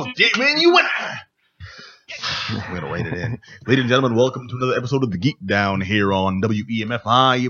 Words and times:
Oh, 0.00 0.06
damn, 0.16 0.38
man, 0.38 0.58
you 0.58 0.72
went. 0.72 0.86
I'm 2.48 2.74
gonna 2.74 2.90
write 2.90 3.06
it 3.06 3.12
in. 3.12 3.38
Ladies 3.66 3.82
and 3.82 3.88
gentlemen, 3.90 4.16
welcome 4.16 4.48
to 4.48 4.56
another 4.56 4.74
episode 4.74 5.04
of 5.04 5.10
the 5.10 5.18
Geek 5.18 5.36
Down 5.44 5.82
here 5.82 6.10
on 6.10 6.40
WEMF. 6.40 7.02
I 7.04 7.46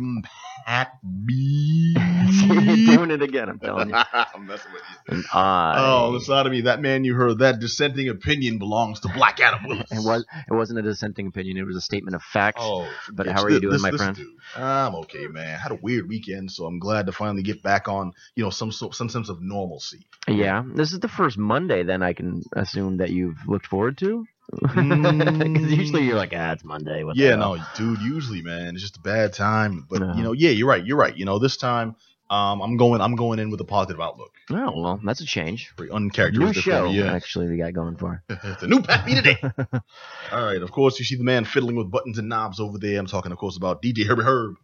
am 0.67 0.87
me. 1.03 1.95
B. 1.95 1.97
You're 2.47 2.97
doing 2.97 3.11
it 3.11 3.23
again, 3.23 3.49
I'm 3.49 3.59
telling 3.59 3.91
you. 3.91 3.95
I'm 4.13 4.47
messing 4.47 4.73
with 4.73 4.83
you. 5.09 5.15
And 5.17 5.25
I. 5.33 5.75
Oh, 5.79 6.13
the 6.13 6.21
side 6.21 6.47
of 6.47 6.53
me, 6.53 6.63
that 6.63 6.81
man 6.81 7.05
you 7.05 7.15
heard, 7.15 7.39
that 7.39 7.59
dissenting 7.61 8.09
opinion 8.09 8.59
belongs 8.59 9.01
to 9.01 9.09
Black 9.09 9.41
Adam 9.41 9.61
Willis. 9.67 9.91
It 9.91 10.05
was. 10.05 10.25
It 10.51 10.55
wasn't 10.55 10.79
a 10.79 10.83
dissenting 10.83 11.27
opinion. 11.27 11.57
It 11.57 11.65
was 11.67 11.77
a 11.77 11.81
statement 11.81 12.15
of 12.15 12.23
fact. 12.23 12.59
Oh, 12.61 12.89
But 13.13 13.27
bitch, 13.27 13.33
how 13.33 13.43
are 13.43 13.51
you 13.51 13.61
doing, 13.61 13.73
this- 13.73 13.83
my 13.83 13.91
this 13.91 14.01
friend? 14.01 14.17
dude. 14.17 14.27
I'm 14.57 14.95
okay, 14.97 15.27
man. 15.27 15.59
Had 15.59 15.73
a 15.73 15.79
weird 15.81 16.09
weekend, 16.09 16.51
so 16.51 16.65
I'm 16.67 16.79
glad 16.79 17.07
to 17.07 17.13
finally 17.13 17.43
get 17.43 17.63
back 17.63 17.89
on, 17.89 18.13
you 18.37 18.45
know, 18.45 18.51
some 18.51 18.73
so- 18.73 18.91
some 18.91 19.09
sense 19.09 19.29
of 19.29 19.41
normalcy. 19.43 20.07
Yeah, 20.29 20.63
this 20.75 20.93
is 20.93 21.01
the 21.01 21.09
first 21.09 21.39
Monday. 21.39 21.83
Then 21.83 22.03
I 22.03 22.13
can 22.13 22.43
assume 22.55 22.99
that 22.99 23.11
you've 23.11 23.39
looked 23.47 23.67
forward 23.67 23.99
to. 23.99 24.27
Because 24.51 24.75
Mm. 24.77 25.71
usually 25.77 26.05
you're 26.05 26.17
like, 26.17 26.33
ah, 26.35 26.53
it's 26.53 26.65
Monday. 26.65 27.05
What 27.05 27.17
yeah, 27.17 27.37
no, 27.37 27.59
dude. 27.77 28.01
Usually, 28.01 28.43
man, 28.43 28.75
it's 28.75 28.83
just 28.83 28.97
a 28.97 29.01
bad 29.01 29.33
time. 29.33 29.87
But 29.89 30.01
No. 30.01 30.15
you 30.15 30.23
know, 30.23 30.33
yeah, 30.33 30.51
you're 30.51 30.69
right. 30.69 30.85
You're 30.85 30.97
right. 30.99 31.17
You 31.17 31.25
know, 31.25 31.39
this 31.39 31.57
time, 31.57 31.97
um, 32.31 32.61
I'm 32.61 32.77
going. 32.77 33.01
I'm 33.01 33.17
going 33.17 33.39
in 33.39 33.51
with 33.51 33.61
a 33.61 33.65
positive 33.65 34.01
outlook. 34.01 34.31
Oh 34.51 34.81
well, 34.81 35.01
that's 35.05 35.21
a 35.21 35.25
change. 35.27 35.73
Very 35.77 35.91
New 35.91 36.53
show, 36.53 36.91
yeah. 36.91 37.13
actually, 37.13 37.49
we 37.49 37.57
got 37.59 37.73
going 37.73 37.97
for. 37.97 38.23
it's 38.31 38.63
a 38.63 38.67
new 38.67 38.83
Pat 38.83 39.05
B 39.07 39.15
today. 39.15 39.37
All 40.33 40.45
right. 40.45 40.63
Of 40.63 40.71
course, 40.73 40.99
you 40.99 41.05
see 41.05 41.17
the 41.17 41.25
man 41.25 41.45
fiddling 41.45 41.77
with 41.77 41.91
buttons 41.91 42.19
and 42.19 42.29
knobs 42.29 42.59
over 42.61 42.79
there. 42.79 42.99
I'm 42.99 43.07
talking, 43.07 43.33
of 43.33 43.39
course, 43.39 43.57
about 43.57 43.83
DJ 43.83 44.07
Herbie 44.07 44.23
Herb. 44.23 44.55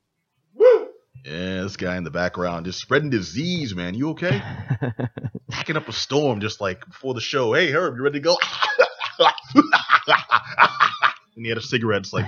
Woo! 0.55 0.89
Yeah, 1.25 1.63
this 1.63 1.77
guy 1.77 1.97
in 1.97 2.05
the 2.05 2.11
background 2.11 2.67
just 2.67 2.81
spreading 2.81 3.11
disease, 3.11 3.75
man. 3.75 3.95
You 3.95 4.11
okay? 4.11 4.41
Packing 5.51 5.77
up 5.77 5.89
a 5.89 5.93
storm 5.93 6.41
just 6.41 6.61
like 6.61 6.85
before 6.87 7.15
the 7.15 7.21
show. 7.21 7.53
Hey, 7.53 7.71
Herb, 7.73 7.97
you 7.97 8.03
ready 8.03 8.19
to 8.21 8.25
go? 8.25 8.37
and 11.37 11.45
he 11.45 11.49
had 11.49 11.59
a 11.59 11.63
cigarette. 11.63 12.01
It's 12.03 12.13
like, 12.13 12.27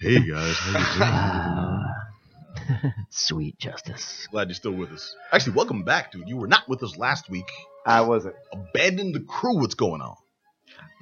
hey 0.00 0.20
guys, 0.20 0.56
how 0.56 1.88
you 2.68 2.68
doing? 2.68 2.94
Sweet 3.10 3.58
justice. 3.58 4.28
Glad 4.30 4.48
you're 4.48 4.54
still 4.54 4.72
with 4.72 4.90
us. 4.92 5.14
Actually, 5.32 5.54
welcome 5.54 5.82
back, 5.84 6.12
dude. 6.12 6.28
You 6.28 6.36
were 6.36 6.46
not 6.48 6.68
with 6.68 6.82
us 6.82 6.96
last 6.96 7.30
week. 7.30 7.48
I 7.86 8.02
wasn't. 8.02 8.34
Abandoned 8.52 9.14
the 9.14 9.20
crew. 9.20 9.58
What's 9.58 9.74
going 9.74 10.02
on? 10.02 10.16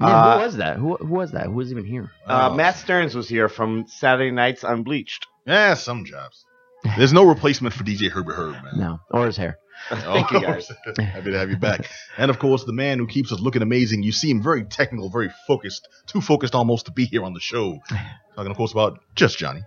Yeah, 0.00 0.06
Uh, 0.06 0.38
who 0.38 0.44
was 0.44 0.56
that? 0.58 0.76
Who, 0.76 0.96
who 0.96 1.06
was 1.06 1.32
that? 1.32 1.46
Who 1.46 1.52
was 1.52 1.70
even 1.72 1.84
here? 1.84 2.10
Uh, 2.26 2.50
Oh. 2.52 2.54
Matt 2.54 2.76
Stearns 2.76 3.14
was 3.14 3.28
here 3.28 3.48
from 3.48 3.86
Saturday 3.88 4.30
Nights 4.30 4.62
Unbleached. 4.62 5.26
Yeah, 5.46 5.74
some 5.74 6.04
jobs. 6.04 6.44
There's 6.96 7.12
no 7.12 7.24
replacement 7.24 7.74
for 7.74 7.82
DJ 7.82 8.10
Herbie 8.10 8.32
Herb, 8.32 8.52
man. 8.62 8.72
No, 8.76 9.00
or 9.10 9.26
his 9.26 9.36
hair. 9.36 9.58
Thank 9.90 10.30
you, 10.32 10.40
guys. 10.40 10.70
Happy 10.98 11.30
to 11.30 11.38
have 11.38 11.50
you 11.50 11.56
back. 11.56 11.88
And 12.16 12.30
of 12.30 12.38
course, 12.38 12.64
the 12.64 12.72
man 12.72 12.98
who 12.98 13.06
keeps 13.06 13.32
us 13.32 13.40
looking 13.40 13.62
amazing. 13.62 14.02
You 14.02 14.12
seem 14.12 14.42
very 14.42 14.64
technical, 14.64 15.08
very 15.10 15.30
focused, 15.46 15.88
too 16.06 16.20
focused 16.20 16.54
almost 16.54 16.86
to 16.86 16.92
be 16.92 17.04
here 17.04 17.24
on 17.24 17.34
the 17.34 17.40
show. 17.40 17.78
Talking, 18.36 18.50
of 18.50 18.56
course, 18.56 18.72
about 18.72 19.00
just 19.14 19.38
Johnny. 19.38 19.62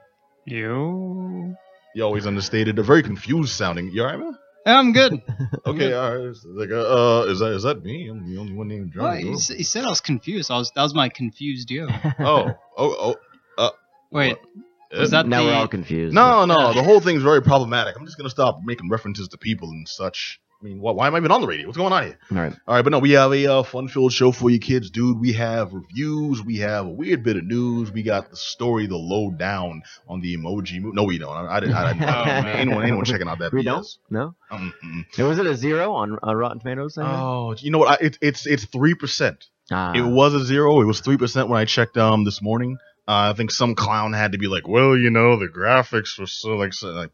You. 0.45 1.55
You 1.95 2.03
always 2.03 2.27
understated, 2.27 2.77
a 2.79 2.83
very 2.83 3.01
confused 3.03 3.51
sounding. 3.53 3.89
You 3.91 4.01
alright, 4.03 4.19
man? 4.19 4.37
I'm 4.65 4.91
good. 4.91 5.21
Okay, 5.65 5.93
all 5.93 6.15
right. 6.17 6.35
Like, 6.45 6.69
uh, 6.69 7.21
uh, 7.21 7.25
is 7.29 7.39
that 7.39 7.53
is 7.53 7.63
that 7.63 7.83
me? 7.83 8.07
I'm 8.09 8.29
the 8.29 8.39
only 8.39 8.53
one 8.53 8.67
named 8.67 8.93
Well, 8.95 9.13
Johnny. 9.13 9.25
you, 9.27 9.33
s- 9.33 9.49
you 9.49 9.63
said 9.63 9.85
I 9.85 9.89
was 9.89 10.01
confused. 10.01 10.51
I 10.51 10.57
was 10.57 10.71
that 10.75 10.83
was 10.83 10.93
my 10.93 11.09
confused 11.09 11.71
you. 11.71 11.87
oh, 12.19 12.53
oh, 12.77 13.15
oh. 13.57 13.71
Wait, 14.11 14.33
uh, 14.33 14.59
was 14.97 15.11
that 15.11 15.27
now 15.27 15.43
we're 15.45 15.53
all 15.53 15.67
confused. 15.67 16.13
No, 16.15 16.45
no, 16.45 16.73
the 16.73 16.83
whole 16.83 16.99
thing's 16.99 17.23
very 17.23 17.41
problematic. 17.41 17.95
I'm 17.97 18.05
just 18.05 18.17
gonna 18.17 18.29
stop 18.29 18.59
making 18.63 18.89
references 18.89 19.27
to 19.29 19.37
people 19.37 19.69
and 19.69 19.87
such. 19.87 20.41
I 20.61 20.65
mean, 20.65 20.81
why, 20.81 20.91
why 20.91 21.07
am 21.07 21.15
I 21.15 21.19
even 21.19 21.31
on 21.31 21.39
the 21.39 21.47
radio? 21.47 21.67
What's 21.67 21.77
going 21.77 21.93
on 21.93 22.03
here? 22.03 22.19
All 22.31 22.37
right. 22.37 22.53
All 22.67 22.75
right, 22.75 22.81
but 22.81 22.89
no, 22.89 22.99
we 22.99 23.11
have 23.11 23.31
a 23.31 23.47
uh, 23.47 23.63
fun-filled 23.63 24.11
show 24.11 24.33
for 24.33 24.49
you 24.49 24.59
kids, 24.59 24.89
dude. 24.89 25.17
We 25.17 25.31
have 25.31 25.71
reviews. 25.73 26.43
We 26.43 26.57
have 26.57 26.85
a 26.85 26.89
weird 26.89 27.23
bit 27.23 27.37
of 27.37 27.45
news. 27.45 27.93
We 27.93 28.03
got 28.03 28.29
the 28.29 28.35
story, 28.35 28.85
the 28.85 28.97
lowdown 28.97 29.83
on 30.09 30.19
the 30.19 30.35
emoji. 30.35 30.81
Mo- 30.81 30.91
no, 30.91 31.03
we 31.05 31.17
don't. 31.17 31.33
I, 31.33 31.55
I 31.55 31.59
didn't. 31.61 31.75
I, 31.75 31.93
didn't 31.93 32.09
Oh, 32.09 32.49
anyone, 32.49 32.83
anyone 32.83 33.05
checking 33.05 33.29
out 33.29 33.39
that? 33.39 33.53
We 33.53 33.63
don't. 33.63 33.87
No. 34.09 34.35
Um. 34.51 34.73
Now, 35.17 35.29
Was 35.29 35.39
it 35.39 35.45
a 35.45 35.55
zero 35.55 35.93
on, 35.93 36.19
on 36.23 36.35
Rotten 36.35 36.59
Tomatoes? 36.59 36.97
Oh, 36.97 37.55
you 37.57 37.71
know 37.71 37.77
what? 37.77 38.01
I, 38.01 38.05
it, 38.07 38.17
it's 38.21 38.45
it's 38.45 38.65
three 38.65 38.95
percent. 38.95 39.45
Ah. 39.71 39.93
It 39.93 40.01
was 40.01 40.33
a 40.33 40.43
zero. 40.43 40.81
It 40.81 40.85
was 40.85 40.99
three 40.99 41.17
percent 41.17 41.47
when 41.47 41.61
I 41.61 41.63
checked 41.63 41.95
um 41.95 42.25
this 42.25 42.41
morning. 42.41 42.77
Uh, 43.09 43.31
I 43.31 43.33
think 43.33 43.49
some 43.49 43.73
clown 43.73 44.13
had 44.13 44.33
to 44.33 44.37
be 44.37 44.45
like, 44.47 44.67
well, 44.67 44.95
you 44.95 45.09
know, 45.09 45.39
the 45.39 45.47
graphics 45.47 46.19
were 46.19 46.27
so 46.27 46.49
like, 46.49 46.73
so, 46.73 46.89
like 46.89 47.09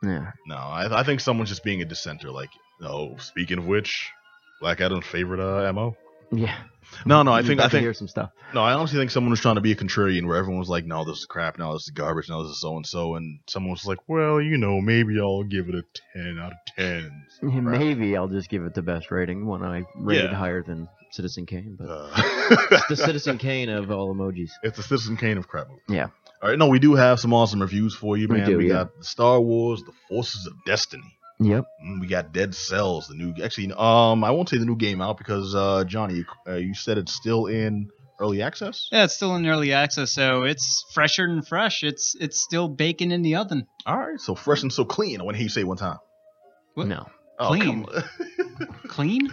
yeah. 0.00 0.30
no. 0.46 0.54
I, 0.54 1.00
I 1.00 1.02
think 1.02 1.18
someone's 1.18 1.48
just 1.50 1.64
being 1.64 1.82
a 1.82 1.84
dissenter. 1.84 2.30
Like, 2.30 2.50
oh, 2.80 3.16
Speaking 3.18 3.58
of 3.58 3.66
which, 3.66 4.12
Black 4.60 4.80
Adam's 4.80 5.06
favorite 5.06 5.40
uh, 5.40 5.72
mo. 5.72 5.96
Yeah. 6.30 6.56
No, 7.04 7.22
no. 7.24 7.32
I 7.32 7.40
You're 7.40 7.48
think 7.48 7.60
I 7.62 7.68
think 7.68 7.82
hear 7.82 7.94
some 7.94 8.06
stuff. 8.06 8.30
No, 8.54 8.62
I 8.62 8.74
honestly 8.74 9.00
think 9.00 9.10
someone 9.10 9.30
was 9.32 9.40
trying 9.40 9.56
to 9.56 9.60
be 9.60 9.72
a 9.72 9.76
contrarian 9.76 10.28
where 10.28 10.36
everyone 10.36 10.60
was 10.60 10.68
like, 10.68 10.84
no, 10.84 11.04
this 11.04 11.18
is 11.18 11.26
crap, 11.26 11.58
no, 11.58 11.72
this 11.72 11.82
is 11.82 11.90
garbage, 11.90 12.28
no, 12.28 12.44
this 12.44 12.52
is 12.52 12.60
so 12.60 12.76
and 12.76 12.86
so. 12.86 13.16
And 13.16 13.40
someone 13.48 13.72
was 13.72 13.84
like, 13.86 13.98
well, 14.06 14.40
you 14.40 14.56
know, 14.56 14.80
maybe 14.80 15.18
I'll 15.20 15.42
give 15.42 15.68
it 15.68 15.74
a 15.74 15.82
10 16.14 16.38
out 16.40 16.52
of 16.52 16.58
10. 16.76 17.26
Maybe 17.42 18.16
I'll 18.16 18.28
just 18.28 18.48
give 18.48 18.64
it 18.64 18.74
the 18.74 18.82
best 18.82 19.10
rating, 19.10 19.46
when 19.46 19.64
I 19.64 19.82
rate 19.96 20.22
Yeah. 20.22 20.34
higher 20.34 20.62
than 20.62 20.88
Citizen 21.14 21.46
Kane, 21.46 21.76
but 21.78 21.88
Uh, 21.88 22.10
it's 22.72 22.88
the 22.88 22.96
Citizen 22.96 23.38
Kane 23.38 23.68
of 23.68 23.90
all 23.90 24.14
emojis. 24.14 24.50
it's 24.62 24.76
the 24.76 24.82
Citizen 24.82 25.16
Kane 25.16 25.38
of 25.38 25.48
crap 25.48 25.68
movie. 25.68 25.80
Yeah. 25.88 26.08
All 26.42 26.50
right, 26.50 26.58
no, 26.58 26.68
we 26.68 26.78
do 26.78 26.94
have 26.94 27.20
some 27.20 27.32
awesome 27.32 27.60
reviews 27.62 27.94
for 27.94 28.16
you, 28.16 28.28
We 28.28 28.36
man. 28.38 28.48
do, 28.48 28.58
we 28.58 28.68
yeah. 28.68 28.74
got 28.74 28.90
Star 29.04 29.40
Wars, 29.40 29.82
The 29.82 29.92
Forces 30.08 30.46
of 30.46 30.52
Destiny. 30.66 31.16
Yep. 31.40 31.64
Mm, 31.86 32.00
We 32.00 32.06
got 32.06 32.32
Dead 32.32 32.54
Cells, 32.54 33.08
the 33.08 33.14
new. 33.14 33.34
Actually, 33.42 33.72
um, 33.72 34.22
I 34.24 34.30
won't 34.30 34.48
say 34.48 34.58
the 34.58 34.64
new 34.66 34.76
game 34.76 35.00
out 35.00 35.16
because 35.18 35.54
uh, 35.54 35.84
Johnny, 35.84 36.14
you, 36.16 36.24
uh, 36.46 36.54
you 36.56 36.74
said 36.74 36.98
it's 36.98 37.12
still 37.14 37.46
in 37.46 37.88
early 38.20 38.42
access. 38.42 38.88
Yeah, 38.92 39.04
it's 39.04 39.14
still 39.14 39.34
in 39.36 39.46
early 39.46 39.72
access, 39.72 40.12
so 40.12 40.42
it's 40.44 40.84
fresher 40.92 41.26
than 41.26 41.42
fresh. 41.42 41.82
It's 41.82 42.14
it's 42.20 42.38
still 42.40 42.68
baking 42.68 43.10
in 43.10 43.22
the 43.22 43.34
oven. 43.36 43.66
All 43.86 43.98
right, 43.98 44.20
so 44.20 44.34
fresh 44.36 44.62
and 44.62 44.72
so 44.72 44.84
clean. 44.84 45.20
I 45.20 45.24
want 45.24 45.34
to 45.34 45.38
hear 45.38 45.44
you 45.44 45.48
say 45.50 45.62
it 45.62 45.66
one 45.66 45.76
time. 45.76 45.98
What? 46.74 46.86
No. 46.86 47.06
Oh, 47.38 47.48
Clean. 47.48 47.84
come 47.84 47.86
on. 47.86 48.66
Clean? 48.88 49.32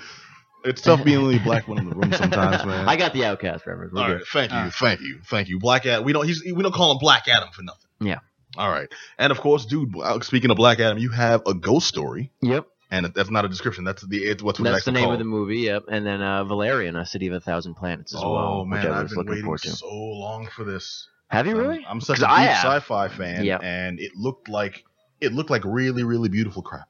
It's 0.63 0.81
tough 0.81 1.03
being 1.03 1.17
the 1.19 1.23
only 1.23 1.39
black 1.39 1.67
one 1.67 1.77
in 1.79 1.89
the 1.89 1.95
room 1.95 2.11
sometimes, 2.13 2.65
man. 2.65 2.87
I 2.87 2.95
got 2.95 3.13
the 3.13 3.25
Outcast 3.25 3.65
reference. 3.65 3.93
We're 3.93 4.01
All 4.01 4.07
good. 4.07 4.13
right, 4.15 4.23
thank 4.31 4.51
you, 4.51 4.57
Ah. 4.57 4.69
thank 4.73 5.01
you, 5.01 5.19
thank 5.25 5.47
you. 5.49 5.59
Black 5.59 5.85
Adam. 5.85 6.03
We 6.05 6.13
don't. 6.13 6.25
He's. 6.27 6.43
We 6.43 6.61
don't 6.63 6.73
call 6.73 6.91
him 6.91 6.97
Black 6.99 7.27
Adam 7.27 7.49
for 7.53 7.63
nothing. 7.63 7.89
Yeah. 7.99 8.19
All 8.57 8.69
right, 8.69 8.91
and 9.17 9.31
of 9.31 9.39
course, 9.39 9.65
dude. 9.65 9.93
uh, 9.97 10.19
Speaking 10.21 10.51
of 10.51 10.57
Black 10.57 10.79
Adam, 10.79 10.97
you 10.97 11.09
have 11.11 11.41
a 11.47 11.53
ghost 11.53 11.87
story, 11.87 12.31
Yep. 12.41 12.67
and 12.91 13.05
that's 13.13 13.29
not 13.29 13.45
a 13.45 13.47
description. 13.49 13.85
That's 13.85 14.05
the. 14.05 14.17
It's 14.17 14.43
what's 14.43 14.59
That's 14.59 14.83
the 14.85 14.91
name 14.91 15.03
called. 15.03 15.13
of 15.13 15.19
the 15.19 15.25
movie. 15.25 15.59
Yep. 15.59 15.83
And 15.89 16.05
then 16.05 16.21
uh, 16.21 16.43
Valerian, 16.43 16.95
A 16.97 17.05
City 17.05 17.27
of 17.27 17.33
a 17.33 17.39
Thousand 17.39 17.75
Planets 17.75 18.13
as 18.13 18.21
oh 18.21 18.33
well, 18.33 18.43
Oh 18.43 18.65
man, 18.65 18.85
I 18.87 18.99
I've 19.01 19.09
been 19.09 19.25
waiting 19.25 19.57
so 19.57 19.87
long 19.89 20.47
for 20.47 20.65
this. 20.65 21.07
Have 21.29 21.47
you 21.47 21.53
I'm- 21.55 21.61
really? 21.65 21.85
I'm, 21.89 22.01
such 22.01 22.19
a 22.19 22.25
'Cause 22.25 22.37
deep 22.39 22.49
have. 22.49 22.65
sci-fi 22.81 23.07
fan, 23.07 23.45
Yeah. 23.45 23.59
and 23.61 24.01
it 24.01 24.11
looked 24.17 24.49
like 24.49 24.83
it 25.21 25.31
looked 25.31 25.49
like 25.49 25.63
really, 25.63 26.03
really 26.03 26.27
beautiful 26.27 26.61
crap. 26.61 26.89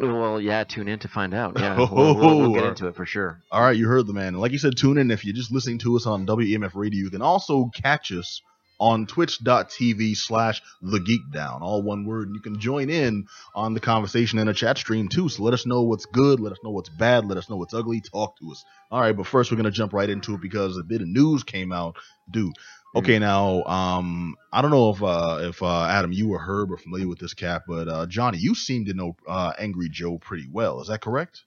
Well, 0.00 0.40
yeah. 0.40 0.64
Tune 0.64 0.88
in 0.88 0.98
to 1.00 1.08
find 1.08 1.34
out. 1.34 1.58
Yeah. 1.58 1.76
Oh, 1.78 1.88
we'll, 1.92 2.14
we'll, 2.14 2.38
we'll 2.38 2.54
get 2.54 2.64
uh, 2.64 2.68
into 2.68 2.86
it 2.88 2.96
for 2.96 3.06
sure. 3.06 3.40
All 3.50 3.62
right, 3.62 3.76
you 3.76 3.86
heard 3.86 4.06
the 4.06 4.12
man. 4.12 4.28
And 4.28 4.40
like 4.40 4.52
you 4.52 4.58
said, 4.58 4.76
tune 4.76 4.98
in 4.98 5.10
if 5.10 5.24
you're 5.24 5.34
just 5.34 5.52
listening 5.52 5.78
to 5.78 5.96
us 5.96 6.06
on 6.06 6.26
WEMF 6.26 6.74
Radio. 6.74 7.04
You 7.04 7.10
can 7.10 7.22
also 7.22 7.70
catch 7.74 8.12
us 8.12 8.40
on 8.78 9.06
twitch.tv 9.06 10.16
slash 10.16 10.60
the 10.82 11.00
geek 11.00 11.22
down 11.32 11.62
all 11.62 11.82
one 11.82 12.04
word 12.04 12.26
and 12.26 12.34
you 12.34 12.42
can 12.42 12.60
join 12.60 12.90
in 12.90 13.26
on 13.54 13.72
the 13.72 13.80
conversation 13.80 14.38
in 14.38 14.48
a 14.48 14.54
chat 14.54 14.76
stream 14.76 15.08
too 15.08 15.28
so 15.28 15.42
let 15.42 15.54
us 15.54 15.64
know 15.64 15.82
what's 15.82 16.04
good 16.04 16.40
let 16.40 16.52
us 16.52 16.58
know 16.62 16.70
what's 16.70 16.90
bad 16.90 17.24
let 17.26 17.38
us 17.38 17.48
know 17.48 17.56
what's 17.56 17.72
ugly 17.72 18.02
talk 18.02 18.38
to 18.38 18.50
us 18.50 18.64
all 18.90 19.00
right 19.00 19.16
but 19.16 19.26
first 19.26 19.50
we're 19.50 19.56
gonna 19.56 19.70
jump 19.70 19.94
right 19.94 20.10
into 20.10 20.34
it 20.34 20.42
because 20.42 20.76
a 20.76 20.82
bit 20.82 21.00
of 21.00 21.08
news 21.08 21.42
came 21.42 21.72
out 21.72 21.96
dude 22.30 22.54
okay 22.94 23.18
now 23.18 23.62
um 23.64 24.34
i 24.52 24.62
don't 24.62 24.70
know 24.70 24.90
if 24.90 25.02
uh 25.02 25.38
if 25.42 25.62
uh 25.62 25.84
adam 25.84 26.12
you 26.12 26.30
or 26.32 26.38
herb 26.38 26.72
are 26.72 26.76
familiar 26.78 27.08
with 27.08 27.18
this 27.18 27.34
cap 27.34 27.62
but 27.66 27.88
uh 27.88 28.06
johnny 28.06 28.38
you 28.38 28.54
seem 28.54 28.84
to 28.84 28.94
know 28.94 29.16
uh 29.28 29.52
angry 29.58 29.88
joe 29.90 30.18
pretty 30.18 30.48
well. 30.50 30.80
Is 30.80 30.88
that 30.88 31.00
correct? 31.00 31.42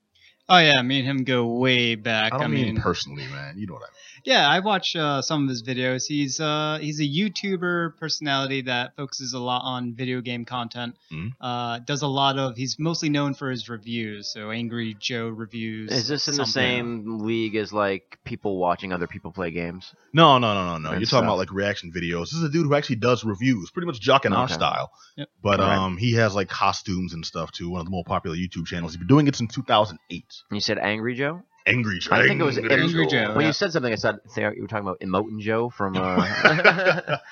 Oh 0.52 0.58
yeah, 0.58 0.82
me 0.82 1.00
and 1.00 1.08
him 1.08 1.24
go 1.24 1.46
way 1.46 1.96
back. 1.96 2.34
i 2.34 2.38
don't 2.38 2.52
mean, 2.52 2.74
mean, 2.74 2.82
personally 2.82 3.28
man. 3.28 3.58
You 3.58 3.68
know 3.68 3.74
what 3.74 3.84
i 3.84 3.92
mean 3.92 4.19
yeah, 4.25 4.48
I 4.48 4.60
watch 4.60 4.95
uh, 4.95 5.21
some 5.21 5.44
of 5.44 5.50
his 5.50 5.63
videos. 5.63 6.06
He's 6.07 6.39
uh, 6.39 6.80
he's 6.81 7.00
a 7.00 7.04
YouTuber 7.04 7.98
personality 7.98 8.62
that 8.63 8.95
focuses 8.95 9.33
a 9.33 9.39
lot 9.39 9.62
on 9.63 9.94
video 9.94 10.21
game 10.21 10.45
content. 10.45 10.95
Mhm. 11.12 11.33
Uh, 11.39 11.80
does 11.80 12.01
a 12.01 12.07
lot 12.07 12.38
of. 12.38 12.56
He's 12.57 12.77
mostly 12.80 13.10
known 13.10 13.33
for 13.33 13.50
his 13.50 13.69
reviews. 13.69 14.31
So 14.31 14.51
Angry 14.51 14.95
Joe 15.00 15.27
reviews. 15.30 15.92
Is 15.92 16.07
this 16.07 16.27
in 16.27 16.36
the 16.36 16.45
same 16.45 17.19
league 17.19 17.56
as 17.56 17.71
like 17.74 18.19
people 18.24 18.57
watching 18.57 18.94
other 18.94 19.07
people 19.07 19.31
play 19.31 19.51
games? 19.51 19.94
No, 20.13 20.38
no, 20.39 20.54
no, 20.54 20.65
no, 20.65 20.72
no. 20.72 20.74
And 20.75 20.83
You're 20.83 20.92
talking 20.92 21.07
stuff. 21.07 21.24
about 21.24 21.38
like 21.38 21.51
reaction 21.51 21.92
videos. 21.92 22.25
This 22.25 22.33
is 22.33 22.44
a 22.44 22.50
dude 22.50 22.65
who 22.65 22.75
actually 22.75 22.98
does 22.98 23.24
reviews, 23.24 23.72
pretty 23.72 23.86
much 23.88 24.00
Jock 24.00 24.25
and 24.25 24.33
our 24.33 24.48
style. 24.50 24.92
Yep. 25.18 25.30
But 25.44 25.60
Alright. 25.60 25.77
um, 25.77 25.98
he 25.98 26.13
has 26.13 26.33
like 26.36 26.50
costumes 26.50 27.13
and 27.13 27.25
stuff 27.25 27.51
too. 27.51 27.69
One 27.69 27.80
of 27.81 27.86
the 27.86 27.92
more 27.92 28.04
popular 28.04 28.36
YouTube 28.36 28.65
channels. 28.65 28.94
He's 28.94 28.98
been 28.98 29.07
doing 29.07 29.27
it 29.27 29.36
since 29.36 29.54
2008. 29.54 30.25
You 30.51 30.60
said 30.60 30.77
Angry 30.80 31.15
Joe. 31.15 31.44
Angry 31.66 32.00
Joe. 32.00 32.16
I 32.16 32.28
think 32.28 32.42
it 32.42 32.44
was 32.44 32.58
Angry 32.58 33.08
Joe. 33.08 33.36
When 33.36 33.46
you 33.46 33.54
said 33.54 33.72
something, 33.72 33.92
I 33.92 33.96
said 33.96 34.20
you 34.36 34.62
were 34.62 34.68
talking 34.68 34.88
about 34.88 35.00
Immortan 35.00 35.40
Joe 35.40 35.70
from. 35.70 35.96
Uh, 35.96 37.18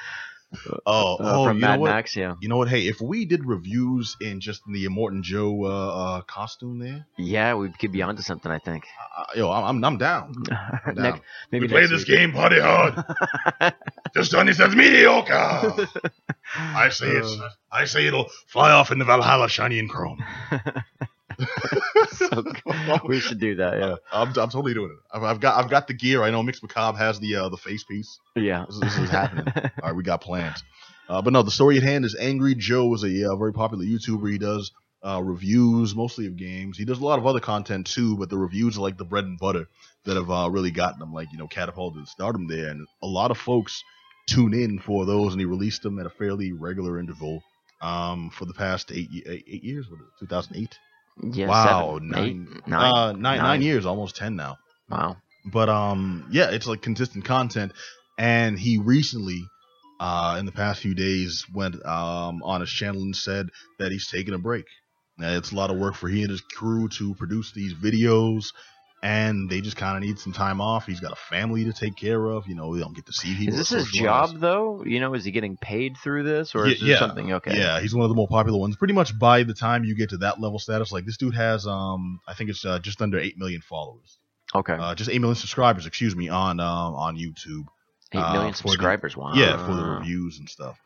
Oh, 0.86 1.16
uh, 1.16 1.18
oh, 1.20 1.46
from 1.46 1.60
Mad? 1.60 1.82
Max. 1.82 2.16
Yeah, 2.16 2.36
You 2.40 2.48
know 2.48 2.58
what? 2.58 2.70
Hey, 2.70 2.88
if 2.88 3.02
we 3.02 3.26
did 3.26 3.46
reviews 3.46 4.16
in 4.22 4.40
just 4.40 4.62
the 4.66 4.86
Immortan 4.86 5.22
Joe 5.22 5.66
uh, 5.66 5.68
uh, 5.70 6.22
costume 6.22 6.80
there, 6.80 7.06
yeah, 7.18 7.54
we 7.56 7.70
could 7.70 7.92
be 7.92 8.02
onto 8.02 8.22
something. 8.22 8.52
I 8.52 8.60
think. 8.60 8.86
uh, 9.18 9.26
yo, 9.36 9.52
I'm, 9.52 9.84
I'm 9.84 9.98
down. 9.98 10.34
I'm 10.38 10.44
down. 10.44 10.80
Next, 10.96 11.22
maybe 11.52 11.66
we 11.66 11.70
play 11.70 11.82
next 11.82 11.92
this 11.92 12.08
week. 12.08 12.18
game 12.18 12.32
pretty 12.32 12.62
hard. 12.62 13.04
This 14.14 14.30
Johnny 14.30 14.54
says 14.54 14.74
mediocre. 14.74 15.88
I 16.56 16.90
say 16.90 17.08
it's 17.10 17.38
I 17.72 17.86
say 17.86 18.08
it'll 18.08 18.30
fly 18.48 18.72
off 18.72 18.92
into 18.92 19.06
Valhalla, 19.06 19.50
shiny 19.50 19.80
and 19.80 19.90
chrome. 19.90 20.24
So, 22.10 22.44
we 23.06 23.20
should 23.20 23.40
do 23.40 23.56
that. 23.56 23.80
Yeah. 23.80 23.96
I'm, 24.12 24.30
I'm 24.30 24.50
totally 24.50 24.74
doing 24.74 24.92
it. 24.92 24.98
I've, 25.16 25.24
I've 25.24 25.40
got 25.40 25.64
I've 25.64 25.70
got 25.70 25.88
the 25.88 25.94
gear. 25.94 26.24
I 26.24 26.32
know 26.32 26.42
Mix 26.42 26.64
Macabre 26.64 26.98
has 26.98 27.20
the 27.20 27.36
uh, 27.36 27.50
the 27.50 27.58
face 27.58 27.84
piece. 27.84 28.20
Yeah. 28.36 28.66
This 28.68 28.76
is, 28.76 28.82
this 28.82 28.98
is 28.98 29.10
happening. 29.10 29.46
All 29.56 29.90
right, 29.90 29.96
we 29.96 30.04
got 30.04 30.22
plans. 30.22 30.64
Uh, 31.10 31.22
but 31.22 31.34
no, 31.34 31.44
the 31.44 31.52
story 31.52 31.78
at 31.78 31.84
hand 31.84 32.06
is 32.06 32.16
Angry 32.16 32.56
Joe 32.56 32.94
is 32.94 33.04
a 33.04 33.32
uh, 33.32 33.36
very 33.36 33.54
popular 33.54 33.86
YouTuber. 33.86 34.32
He 34.32 34.38
does 34.38 34.72
uh, 35.06 35.22
reviews 35.24 35.96
mostly 35.96 36.28
of 36.28 36.38
games. 36.38 36.78
He 36.78 36.86
does 36.86 37.00
a 37.00 37.06
lot 37.06 37.20
of 37.20 37.28
other 37.28 37.40
content 37.40 37.88
too, 37.88 38.18
but 38.18 38.30
the 38.30 38.38
reviews 38.38 38.78
are 38.78 38.82
like 38.82 38.98
the 38.98 39.06
bread 39.06 39.26
and 39.26 39.38
butter 39.38 39.68
that 40.06 40.16
have 40.16 40.32
uh, 40.32 40.50
really 40.50 40.72
gotten 40.72 41.02
him 41.02 41.14
like 41.14 41.32
you 41.32 41.38
know 41.38 41.48
catapulted 41.48 42.08
stardom 42.08 42.48
there. 42.48 42.70
And 42.70 42.88
a 43.02 43.08
lot 43.08 43.32
of 43.32 43.38
folks 43.38 43.84
tune 44.28 44.54
in 44.54 44.80
for 44.80 45.06
those, 45.06 45.34
and 45.34 45.40
he 45.40 45.46
released 45.46 45.84
them 45.84 46.00
at 46.00 46.06
a 46.06 46.12
fairly 46.12 46.52
regular 46.52 47.00
interval 47.00 47.44
um, 47.82 48.30
for 48.32 48.46
the 48.46 48.54
past 48.54 48.92
eight 48.92 49.10
eight, 49.28 49.46
eight 49.48 49.64
years. 49.64 49.90
What 49.90 50.02
is 50.02 50.08
it, 50.22 50.26
2008? 50.26 50.78
Yeah. 51.22 51.48
Wow, 51.48 51.94
seven, 51.96 52.10
nine- 52.10 52.48
eight, 52.56 52.68
nine. 52.68 52.94
Uh, 52.96 53.12
nine, 53.14 53.22
nine 53.22 53.38
Nine. 53.38 53.62
years, 53.62 53.86
almost 53.86 54.16
ten 54.16 54.36
now. 54.36 54.58
wow. 54.90 55.18
but 55.46 55.70
um 55.70 56.28
yeah 56.32 56.50
it's 56.52 56.68
like 56.68 56.82
consistent 56.82 57.24
content 57.26 57.72
and 58.20 58.58
he 58.60 58.78
recently 58.78 59.42
uh 60.00 60.36
in 60.40 60.46
the 60.46 60.52
past 60.52 60.82
few 60.82 60.94
days 60.94 61.46
went 61.54 61.76
um 61.86 62.42
on 62.44 62.62
his 62.62 62.70
channel 62.70 63.02
and 63.02 63.16
said 63.16 63.48
that 63.80 63.92
he's 63.92 64.08
taking 64.08 64.34
a 64.34 64.38
break 64.38 64.66
now, 65.20 65.36
it's 65.36 65.52
a 65.52 65.56
lot 65.56 65.72
of 65.72 65.78
work 65.78 65.96
for 65.96 66.08
he 66.10 66.22
and 66.22 66.30
his 66.30 66.42
crew 66.42 66.88
to 66.90 67.16
produce 67.16 67.52
these 67.54 67.74
videos 67.74 68.48
and 69.04 69.50
they 69.50 69.62
just 69.62 69.78
kind 69.78 69.96
of 69.96 70.02
need 70.02 70.18
some 70.18 70.34
time 70.34 70.60
off 70.60 70.88
he's 70.88 71.00
got 71.00 71.12
a 71.12 71.16
family 71.16 71.64
to 71.66 71.72
take 71.74 71.96
care 71.96 72.26
of 72.26 72.48
you 72.48 72.56
know 72.56 72.74
they 72.76 72.82
don't 72.82 72.96
get 72.96 73.06
to 73.06 73.14
see 73.14 73.36
people 73.36 73.54
Is 73.54 73.70
this 73.70 73.70
his 73.70 73.92
job 73.92 74.40
though? 74.40 74.84
You 74.84 75.00
know, 75.00 75.14
is 75.14 75.24
he 75.24 75.32
getting 75.32 75.56
paid 75.58 75.98
through 75.98 76.24
this, 76.24 76.56
or 76.56 76.66
Ye- 76.66 76.74
is 76.74 76.80
this 76.80 76.90
yeah, 76.90 77.00
something? 77.00 77.34
Okay. 77.34 77.58
Yeah, 77.58 77.80
he's 77.80 77.94
one 77.94 78.04
of 78.04 78.10
the 78.10 78.16
more 78.16 78.28
popular 78.28 78.58
ones. 78.60 78.76
Pretty 78.76 78.94
much 78.96 79.18
by 79.20 79.44
the 79.44 79.54
time 79.54 79.84
you 79.84 79.96
get 79.96 80.10
to 80.10 80.18
that 80.18 80.40
level 80.40 80.58
status, 80.60 80.92
like 80.92 81.06
this 81.06 81.18
dude 81.18 81.36
has, 81.36 81.68
um, 81.68 82.20
I 82.28 82.34
think 82.34 82.50
it's 82.50 82.66
uh, 82.66 82.80
just 82.80 83.02
under 83.02 83.20
eight 83.20 83.38
million 83.38 83.62
followers, 83.62 84.18
Okay. 84.56 84.74
uh, 84.74 84.96
just 84.96 85.10
eight 85.10 85.20
million 85.22 85.36
subscribers, 85.36 85.86
excuse 85.86 86.16
me, 86.16 86.30
on 86.30 86.60
um, 86.60 86.96
on 86.96 87.18
YouTube. 87.18 87.66
Eight 88.14 88.18
uh, 88.20 88.34
million 88.34 88.52
the- 88.52 88.58
subscribers. 88.58 89.16
wow. 89.18 89.34
Yeah, 89.36 89.58
for 89.66 89.74
the 89.76 89.84
reviews 89.84 90.40
and 90.40 90.50
stuff. 90.50 90.78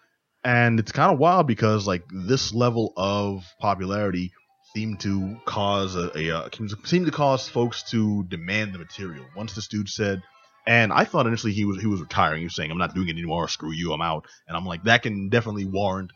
And 0.43 0.79
it's 0.79 0.91
kind 0.91 1.13
of 1.13 1.19
wild 1.19 1.45
because 1.47 1.85
like 1.85 2.03
this 2.11 2.51
level 2.53 2.93
of 2.97 3.43
popularity 3.59 4.33
seemed 4.73 4.99
to 5.01 5.37
cause 5.45 5.95
a, 5.95 6.11
a 6.17 6.31
uh, 6.31 6.49
seemed 6.85 7.05
to 7.05 7.11
cause 7.11 7.47
folks 7.47 7.83
to 7.91 8.23
demand 8.23 8.73
the 8.73 8.79
material. 8.79 9.25
Once 9.35 9.53
this 9.53 9.67
dude 9.67 9.89
said, 9.89 10.21
and 10.65 10.93
I 10.93 11.05
thought 11.05 11.27
initially 11.27 11.53
he 11.53 11.65
was 11.65 11.81
he 11.81 11.87
was 11.87 12.01
retiring. 12.01 12.39
He 12.39 12.45
was 12.45 12.55
saying, 12.55 12.71
"I'm 12.71 12.77
not 12.77 12.95
doing 12.95 13.09
it 13.09 13.13
anymore. 13.13 13.47
Screw 13.47 13.71
you. 13.71 13.93
I'm 13.93 14.01
out." 14.01 14.27
And 14.47 14.55
I'm 14.55 14.65
like, 14.65 14.83
that 14.83 15.03
can 15.03 15.29
definitely 15.29 15.65
warrant 15.65 16.11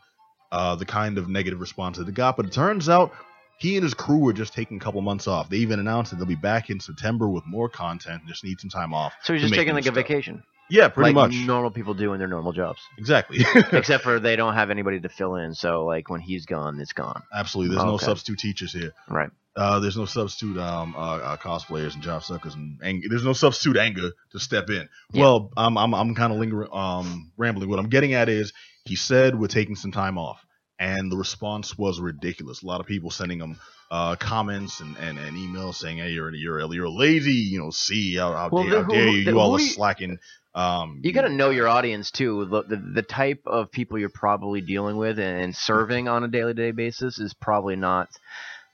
uh, 0.52 0.76
the 0.76 0.86
kind 0.86 1.18
of 1.18 1.28
negative 1.28 1.60
response 1.60 1.98
that 1.98 2.08
it 2.08 2.14
got. 2.14 2.36
But 2.36 2.46
it 2.46 2.52
turns 2.52 2.88
out 2.88 3.12
he 3.58 3.76
and 3.76 3.82
his 3.82 3.94
crew 3.94 4.18
were 4.18 4.32
just 4.32 4.52
taking 4.52 4.76
a 4.76 4.80
couple 4.80 5.00
months 5.00 5.26
off. 5.26 5.48
They 5.48 5.58
even 5.58 5.80
announced 5.80 6.10
that 6.10 6.16
they'll 6.16 6.26
be 6.26 6.34
back 6.34 6.70
in 6.70 6.80
September 6.80 7.28
with 7.28 7.44
more 7.46 7.68
content. 7.68 8.22
Just 8.26 8.44
need 8.44 8.60
some 8.60 8.70
time 8.70 8.92
off. 8.92 9.14
So 9.22 9.32
he's 9.32 9.42
just 9.42 9.54
taking 9.54 9.74
like 9.74 9.82
a 9.82 9.86
stuff. 9.86 9.94
vacation, 9.94 10.42
Yeah, 10.68 10.88
pretty 10.88 11.12
like 11.14 11.30
much. 11.30 11.46
normal 11.46 11.70
people 11.70 11.94
do 11.94 12.12
in 12.12 12.18
their 12.18 12.28
normal 12.28 12.52
jobs, 12.52 12.80
Exactly. 12.98 13.38
except 13.72 14.02
for 14.04 14.18
they 14.20 14.36
don't 14.36 14.54
have 14.54 14.70
anybody 14.70 15.00
to 15.00 15.08
fill 15.08 15.36
in. 15.36 15.54
So 15.54 15.84
like 15.84 16.10
when 16.10 16.20
he's 16.20 16.46
gone, 16.46 16.80
it's 16.80 16.92
gone. 16.92 17.22
Absolutely. 17.32 17.74
There's 17.76 17.84
no 17.86 17.94
Okay. 17.94 18.04
substitute 18.06 18.38
teachers 18.38 18.72
here. 18.72 18.92
Right. 19.08 19.30
Uh, 19.54 19.80
there's 19.80 19.96
no 19.96 20.04
substitute 20.04 20.58
um, 20.58 20.94
uh, 20.96 21.16
uh, 21.16 21.36
cosplayers 21.38 21.94
and 21.94 22.02
job 22.02 22.22
suckers, 22.22 22.54
and 22.54 22.78
ang- 22.82 23.02
there's 23.08 23.24
no 23.24 23.32
substitute 23.32 23.78
anger 23.78 24.10
to 24.32 24.38
step 24.38 24.68
in. 24.68 24.86
Yeah. 25.12 25.22
Well, 25.22 25.50
I'm 25.56 25.78
I'm, 25.78 25.94
I'm 25.94 26.14
kind 26.14 26.30
of 26.32 26.38
lingering, 26.38 26.68
um, 26.72 27.32
rambling. 27.38 27.70
What 27.70 27.78
I'm 27.78 27.88
getting 27.88 28.12
at 28.12 28.28
is 28.28 28.52
he 28.84 28.96
said 28.96 29.38
we're 29.38 29.46
taking 29.46 29.74
some 29.74 29.92
time 29.92 30.18
off, 30.18 30.44
and 30.78 31.10
the 31.10 31.16
response 31.16 31.78
was 31.78 32.00
ridiculous. 32.00 32.62
A 32.62 32.66
lot 32.66 32.80
of 32.80 32.86
people 32.86 33.10
sending 33.10 33.38
him 33.40 33.56
uh, 33.90 34.16
comments 34.16 34.80
and, 34.80 34.96
and, 34.98 35.18
and 35.18 35.36
emails 35.36 35.74
saying, 35.76 35.98
"Hey, 35.98 36.10
you're 36.10 36.34
you're 36.34 36.60
you're 36.72 36.88
lazy. 36.88 37.32
You 37.32 37.60
know, 37.60 37.70
see 37.70 38.16
how, 38.16 38.32
how, 38.32 38.48
Well, 38.50 38.64
dare, 38.64 38.72
the- 38.72 38.82
how 38.82 38.88
dare 38.90 39.08
you? 39.08 39.24
the- 39.24 39.30
You 39.32 39.38
all 39.40 39.54
are 39.56 39.58
slacking." 39.58 40.18
Um, 40.54 41.00
You 41.04 41.12
got 41.12 41.22
to 41.22 41.28
know 41.28 41.50
your 41.50 41.68
audience 41.68 42.10
too. 42.10 42.46
The, 42.46 42.62
the 42.62 42.76
the 42.94 43.02
type 43.02 43.42
of 43.46 43.70
people 43.70 43.98
you're 43.98 44.08
probably 44.08 44.62
dealing 44.62 44.96
with 44.96 45.18
and 45.18 45.54
serving 45.54 46.08
on 46.08 46.24
a 46.24 46.28
daily 46.28 46.54
day 46.54 46.70
basis 46.70 47.18
is 47.18 47.34
probably 47.34 47.76
not. 47.76 48.08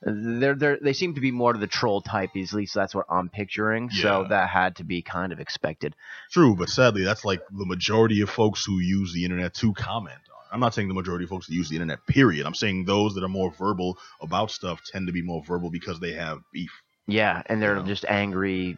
They're 0.05 0.55
they're, 0.55 0.77
they 0.81 0.93
seem 0.93 1.15
to 1.15 1.21
be 1.21 1.31
more 1.31 1.53
to 1.53 1.59
the 1.59 1.67
troll 1.67 2.01
type. 2.01 2.31
At 2.35 2.53
least 2.53 2.73
that's 2.73 2.93
what 2.95 3.05
I'm 3.09 3.29
picturing. 3.29 3.89
So 3.89 4.25
that 4.29 4.49
had 4.49 4.77
to 4.77 4.83
be 4.83 5.01
kind 5.01 5.31
of 5.31 5.39
expected. 5.39 5.95
True, 6.31 6.55
but 6.55 6.69
sadly, 6.69 7.03
that's 7.03 7.23
like 7.23 7.41
the 7.51 7.65
majority 7.65 8.21
of 8.21 8.29
folks 8.29 8.65
who 8.65 8.79
use 8.79 9.13
the 9.13 9.23
internet 9.23 9.53
to 9.55 9.73
comment. 9.73 10.19
I'm 10.53 10.59
not 10.59 10.73
saying 10.75 10.87
the 10.87 10.93
majority 10.93 11.23
of 11.23 11.29
folks 11.31 11.47
that 11.47 11.53
use 11.53 11.67
the 11.69 11.75
internet, 11.75 12.05
period. 12.05 12.45
I'm 12.45 12.53
saying 12.53 12.85
those 12.85 13.15
that 13.15 13.23
are 13.23 13.29
more 13.29 13.51
verbal 13.51 13.97
about 14.21 14.51
stuff 14.51 14.81
tend 14.85 15.07
to 15.07 15.13
be 15.13 15.23
more 15.23 15.43
verbal 15.43 15.71
because 15.71 15.99
they 15.99 16.13
have 16.13 16.41
beef. 16.53 16.71
Yeah, 17.07 17.41
and 17.47 17.61
they're 17.61 17.77
Yeah. 17.77 17.83
just 17.83 18.05
angry, 18.07 18.77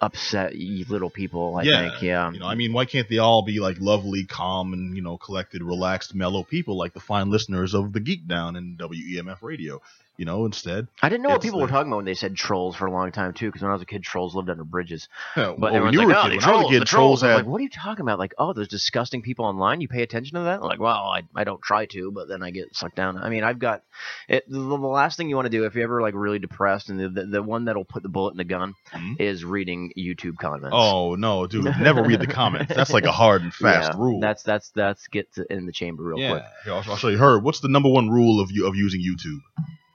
upset 0.00 0.54
little 0.54 1.10
people. 1.10 1.56
I 1.56 1.62
Yeah, 1.62 1.90
think. 1.90 2.02
Yeah. 2.02 2.30
You 2.32 2.40
know, 2.40 2.46
I 2.46 2.56
mean, 2.56 2.72
why 2.72 2.84
can't 2.84 3.08
they 3.08 3.18
all 3.18 3.42
be 3.42 3.58
like 3.60 3.80
lovely, 3.80 4.24
calm, 4.24 4.72
and 4.72 4.94
you 4.94 5.02
know, 5.02 5.16
collected, 5.16 5.62
relaxed, 5.62 6.14
mellow 6.14 6.42
people 6.42 6.76
like 6.76 6.92
the 6.92 7.00
fine 7.00 7.30
listeners 7.30 7.72
of 7.72 7.92
the 7.92 8.00
Geek 8.00 8.26
Down 8.26 8.56
and 8.56 8.78
WEMF 8.78 9.42
Radio? 9.42 9.80
You 10.18 10.26
know, 10.26 10.44
instead, 10.44 10.88
I 11.02 11.08
didn't 11.08 11.22
know 11.22 11.30
what 11.30 11.40
people 11.40 11.58
were 11.60 11.68
talking 11.68 11.88
about 11.88 11.96
when 11.96 12.04
they 12.04 12.12
said 12.14 12.36
trolls 12.36 12.76
for 12.76 12.84
a 12.86 12.92
long 12.92 13.12
time 13.12 13.32
too. 13.32 13.46
Because 13.46 13.62
when 13.62 13.70
I 13.70 13.74
was 13.74 13.82
a 13.82 13.86
kid, 13.86 14.02
trolls 14.02 14.34
lived 14.34 14.50
under 14.50 14.62
bridges. 14.62 15.08
well, 15.36 15.56
But 15.56 15.72
when 15.72 15.74
everyone's 15.74 15.94
you 15.94 15.98
like, 16.00 16.06
were 16.08 16.12
a 16.12 16.16
"Oh, 16.16 16.22
kid, 16.22 16.30
the 16.30 16.34
I 16.34 16.36
was 16.36 16.44
a 16.44 16.46
trolls, 16.46 16.70
kid, 16.70 16.80
the 16.82 16.84
trolls 16.84 17.20
had 17.22 17.34
like, 17.36 17.46
what 17.46 17.58
are 17.60 17.62
you 17.64 17.70
talking 17.70 18.02
about? 18.02 18.18
Like, 18.18 18.34
oh, 18.36 18.52
there's 18.52 18.68
disgusting 18.68 19.22
people 19.22 19.46
online. 19.46 19.80
You 19.80 19.88
pay 19.88 20.02
attention 20.02 20.34
to 20.36 20.42
that? 20.44 20.56
I'm 20.60 20.66
like, 20.68 20.80
well, 20.80 20.94
I, 20.94 21.22
I 21.34 21.44
don't 21.44 21.62
try 21.62 21.86
to, 21.86 22.12
but 22.12 22.28
then 22.28 22.42
I 22.42 22.50
get 22.50 22.76
sucked 22.76 22.94
down. 22.94 23.16
I 23.16 23.30
mean, 23.30 23.42
I've 23.42 23.58
got 23.58 23.84
it. 24.28 24.44
The, 24.48 24.58
the 24.58 24.76
last 24.76 25.16
thing 25.16 25.30
you 25.30 25.34
want 25.34 25.46
to 25.46 25.50
do 25.50 25.64
if 25.64 25.74
you're 25.74 25.84
ever 25.84 26.02
like 26.02 26.14
really 26.14 26.38
depressed, 26.38 26.90
and 26.90 27.00
the, 27.00 27.08
the, 27.08 27.26
the 27.26 27.42
one 27.42 27.64
that'll 27.64 27.84
put 27.86 28.02
the 28.02 28.10
bullet 28.10 28.32
in 28.32 28.36
the 28.36 28.44
gun 28.44 28.74
Mhm. 28.94 29.18
is 29.18 29.44
reading 29.46 29.92
YouTube 29.98 30.36
comments. 30.36 30.68
Oh 30.72 31.14
no, 31.14 31.46
dude! 31.46 31.64
Never 31.80 32.02
read 32.02 32.20
the 32.20 32.26
comments. 32.26 32.74
That's 32.74 32.92
like 32.92 33.06
a 33.06 33.12
hard 33.12 33.40
and 33.42 33.52
fast 33.54 33.92
Yeah, 33.94 33.98
rule. 33.98 34.20
That's 34.20 34.42
that's 34.42 34.68
that's 34.74 35.06
get 35.08 35.32
to, 35.36 35.46
in 35.50 35.64
the 35.64 35.72
chamber 35.72 36.02
real 36.04 36.18
quick. 36.18 36.44
Here, 36.64 36.74
I'll, 36.74 36.84
I'll 36.86 36.96
show 36.96 37.08
you. 37.08 37.16
Her, 37.16 37.38
what's 37.38 37.60
the 37.60 37.68
number 37.68 37.88
one 37.88 38.10
rule 38.10 38.40
of 38.40 38.50
you 38.52 38.66
of 38.66 38.76
using 38.76 39.00
YouTube? 39.00 39.38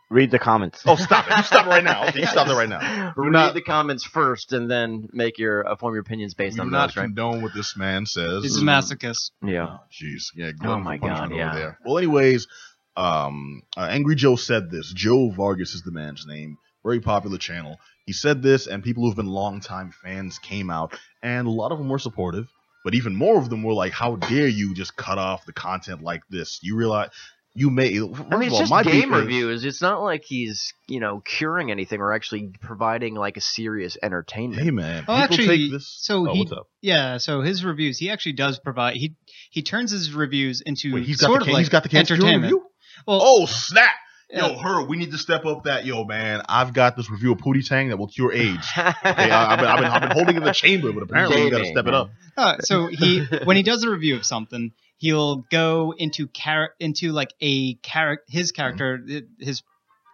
Read 0.10 0.32
the 0.32 0.40
comments. 0.40 0.84
Oh, 0.86 0.96
stop 0.96 1.30
it! 1.30 1.36
You 1.36 1.44
stop 1.44 1.66
it 1.66 1.70
right 1.70 1.84
now. 1.84 2.08
Okay, 2.08 2.22
you 2.22 2.28
stop 2.28 2.48
that 2.48 2.56
right 2.56 2.70
now. 2.70 3.14
Read 3.18 3.32
not- 3.34 3.54
the 3.54 3.62
comments 3.62 4.06
first, 4.06 4.54
and 4.54 4.72
then 4.72 5.10
make 5.12 5.38
your 5.38 5.68
uh, 5.68 5.76
form 5.76 5.94
your 5.96 6.02
opinions 6.02 6.34
based 6.34 6.54
We 6.56 6.60
do 6.60 6.62
on 6.68 6.72
not 6.72 6.88
those, 6.90 6.98
right? 6.98 7.04
condone 7.04 7.42
what 7.42 7.54
this 7.54 7.76
man 7.76 8.06
says. 8.06 8.44
He's 8.44 8.58
a 8.58 8.62
masochist. 8.62 9.32
Yeah. 9.44 9.68
Oh, 9.70 9.80
jeez. 9.92 10.24
Yeah. 10.34 10.52
Oh 10.64 10.80
my 10.80 10.98
God, 10.98 11.34
yeah. 11.36 11.54
There. 11.54 11.80
Well, 11.86 11.98
anyways, 11.98 12.48
um, 12.96 13.64
uh, 13.76 13.82
Angry 13.82 14.16
Joe 14.16 14.38
said 14.38 14.72
this. 14.72 14.94
Joe 14.94 15.30
Vargas 15.30 15.74
is 15.74 15.82
the 15.82 15.92
man's 15.92 16.26
name. 16.26 16.58
Very 16.84 17.02
popular 17.02 17.38
channel. 17.38 17.78
He 18.06 18.14
said 18.14 18.42
this, 18.42 18.68
and 18.68 18.82
people 18.84 19.04
who've 19.04 19.16
been 19.16 19.26
longtime 19.28 19.92
fans 19.92 20.40
came 20.40 20.70
out, 20.70 20.98
and 21.22 21.48
a 21.48 21.52
lot 21.52 21.74
of 21.74 21.80
them 21.80 21.90
were 21.90 22.00
supportive. 22.00 22.48
But 22.86 22.96
even 22.96 23.14
more 23.14 23.38
of 23.38 23.50
them 23.50 23.64
were 23.64 23.74
like, 23.74 23.92
"How 23.92 24.16
dare 24.16 24.48
you 24.48 24.74
just 24.74 24.96
cut 24.96 25.18
off 25.18 25.46
the 25.46 25.52
content 25.52 26.02
like 26.02 26.22
this? 26.30 26.60
You 26.64 26.78
realize 26.78 27.10
you 27.58 27.70
may." 27.70 27.98
First 27.98 28.22
I 28.32 28.38
mean, 28.38 28.48
of 28.48 28.54
all, 28.54 28.60
just 28.60 28.70
my 28.72 28.84
beef 28.84 28.92
game 28.94 29.14
is- 29.14 29.20
reviews. 29.22 29.66
It's 29.66 29.82
not 29.82 30.02
like 30.04 30.24
he's, 30.24 30.74
you 30.88 31.00
know, 31.00 31.22
curing 31.26 31.72
anything 31.72 32.00
or 32.00 32.14
actually 32.14 32.52
providing 32.62 33.16
like 33.16 33.36
a 33.38 33.42
serious 33.42 33.98
entertainment. 34.04 34.62
Hey 34.62 34.72
man, 34.72 35.06
Oh, 35.08 35.16
actually, 35.16 35.48
take 35.48 35.72
this. 35.72 35.94
so 36.00 36.30
oh, 36.30 36.34
he- 36.34 36.40
what's 36.40 36.52
up? 36.52 36.68
Yeah, 36.82 37.18
so 37.18 37.42
his 37.42 37.66
reviews, 37.66 37.98
he 37.98 38.10
actually 38.10 38.34
does 38.34 38.60
provide. 38.60 38.96
He 38.96 39.16
he 39.50 39.62
turns 39.64 39.92
his 39.92 40.14
reviews 40.14 40.62
into 40.62 40.94
Wait, 40.94 41.04
he's 41.06 41.18
got 41.18 41.28
sort 41.28 41.40
the 41.42 41.48
of 41.48 41.54
like 41.54 41.60
he's 41.62 41.70
got 41.70 41.84
the 41.84 41.98
entertainment. 41.98 42.44
review. 42.44 42.64
Well, 43.06 43.20
Oh 43.24 43.46
snap! 43.46 43.92
Yeah. 44.30 44.48
Yo, 44.48 44.58
her, 44.58 44.84
we 44.84 44.98
need 44.98 45.12
to 45.12 45.18
step 45.18 45.46
up 45.46 45.64
that. 45.64 45.86
Yo, 45.86 46.04
man, 46.04 46.42
I've 46.50 46.74
got 46.74 46.98
this 46.98 47.10
review 47.10 47.32
of 47.32 47.38
Pootie 47.38 47.66
Tang 47.66 47.90
that 47.90 47.98
will 47.98 48.08
cure 48.08 48.34
AIDS. 48.34 48.68
okay, 48.78 48.90
Okay, 49.06 49.32
I, 49.32 49.50
have 49.50 49.60
been, 49.60 49.68
I've, 49.68 49.80
been, 49.80 49.86
I've 49.86 50.02
been 50.02 50.12
holding 50.12 50.36
it 50.36 50.40
in 50.40 50.44
the 50.44 50.54
chamber, 50.54 50.92
but 50.92 51.04
apparently 51.04 51.46
we 51.46 51.50
got 51.50 51.60
to 51.60 51.64
Jamie, 51.64 51.76
step 51.76 51.88
it 51.88 51.94
up. 51.94 52.10
Uh, 52.36 52.58
so 52.60 52.88
he 52.88 53.26
when 53.46 53.58
he 53.58 53.64
does 53.64 53.84
a 53.84 53.90
review 53.90 54.16
of 54.16 54.26
something, 54.26 54.72
he'll 54.98 55.38
go 55.50 55.94
into 55.98 56.28
char- 56.28 56.72
into 56.80 57.12
like 57.12 57.34
a 57.42 57.76
character, 57.76 58.26
his 58.28 58.52
character, 58.52 59.00
his 59.40 59.64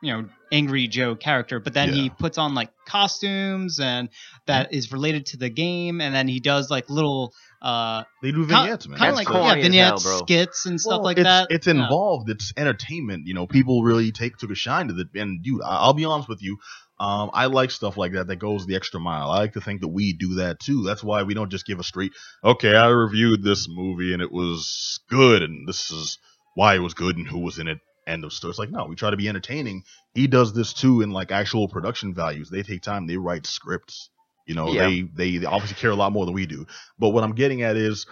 you 0.02 0.14
know 0.14 0.30
angry 0.52 0.88
Joe 0.88 1.16
character, 1.16 1.60
but 1.60 1.74
then 1.74 1.92
he 1.92 2.10
puts 2.10 2.38
on 2.38 2.54
like 2.54 2.70
costumes 2.86 3.80
and 3.80 4.10
that 4.46 4.74
is 4.74 4.92
related 4.92 5.26
to 5.28 5.38
the 5.38 5.50
game, 5.50 6.02
and 6.02 6.14
then 6.14 6.28
he 6.28 6.40
does 6.40 6.70
like 6.70 6.90
little 6.90 7.34
uh 7.64 8.04
They 8.22 8.32
do 8.32 8.46
kind 8.46 8.66
vignettes, 8.66 8.88
man. 8.88 9.00
Kind 9.00 9.12
of 9.12 9.16
like 9.16 9.28
corny 9.28 9.46
yeah 9.48 9.64
vignettes, 9.64 10.04
hell, 10.04 10.20
skits 10.20 10.66
and 10.66 10.80
stuff 10.80 11.02
like 11.04 11.18
it's, 11.18 11.26
that. 11.26 11.48
It's 11.50 11.68
Yeah. 11.68 11.72
involved. 11.84 12.30
It's 12.30 12.54
entertainment. 12.58 13.26
You 13.26 13.34
know, 13.34 13.48
people 13.48 13.84
really 13.84 14.12
take 14.12 14.38
took 14.38 14.52
a 14.52 14.56
shine 14.56 14.90
to 14.90 15.00
it. 15.00 15.08
And 15.16 15.42
dude, 15.42 15.62
I, 15.64 15.78
I'll 15.78 15.94
be 15.94 16.06
honest 16.06 16.28
with 16.30 16.44
you. 16.44 16.58
Um, 17.00 17.32
I 17.34 17.48
like 17.48 17.72
stuff 17.72 17.98
like 17.98 18.14
that 18.14 18.28
that 18.28 18.36
goes 18.38 18.66
the 18.66 18.76
extra 18.76 19.00
mile. 19.00 19.30
I 19.32 19.40
like 19.40 19.54
to 19.54 19.62
think 19.62 19.82
that 19.82 19.88
we 19.88 20.14
do 20.14 20.36
that 20.36 20.60
too. 20.60 20.84
That's 20.84 21.04
why 21.04 21.24
we 21.24 21.34
don't 21.34 21.50
just 21.50 21.66
give 21.66 21.80
a 21.80 21.84
straight, 21.84 22.12
okay, 22.44 22.76
I 22.76 22.88
reviewed 22.88 23.44
this 23.44 23.68
movie 23.68 24.14
and 24.14 24.22
it 24.22 24.32
was 24.32 25.00
good, 25.10 25.42
and 25.42 25.68
this 25.68 25.90
is 25.92 26.18
why 26.56 26.76
it 26.76 26.80
was 26.80 26.94
good 26.94 27.18
and 27.18 27.28
who 27.28 27.40
was 27.40 27.60
in 27.60 27.68
it. 27.68 27.80
End 28.06 28.26
of 28.26 28.34
story. 28.34 28.52
It's 28.52 28.60
like 28.60 28.70
no, 28.70 28.86
we 28.86 28.96
try 28.96 29.10
to 29.10 29.18
be 29.18 29.30
entertaining. 29.30 29.84
He 30.14 30.28
does 30.28 30.54
this 30.54 30.74
too 30.74 31.02
in 31.02 31.12
like 31.12 31.32
actual 31.32 31.70
production 31.70 32.14
values. 32.14 32.50
They 32.50 32.62
take 32.62 32.82
time. 32.82 33.08
They 33.08 33.16
write 33.18 33.46
scripts. 33.48 34.10
You 34.46 34.56
know, 34.56 34.72
Yeah. 34.74 34.88
they, 34.90 35.02
they 35.02 35.38
they 35.38 35.46
obviously 35.46 35.76
care 35.76 35.92
a 35.92 35.96
lot 35.96 36.12
more 36.12 36.26
than 36.26 36.34
we 36.34 36.46
do. 36.46 36.66
But 37.00 37.10
what 37.10 37.24
I'm 37.24 37.34
getting 37.34 37.62
at 37.62 37.76
is, 37.78 38.06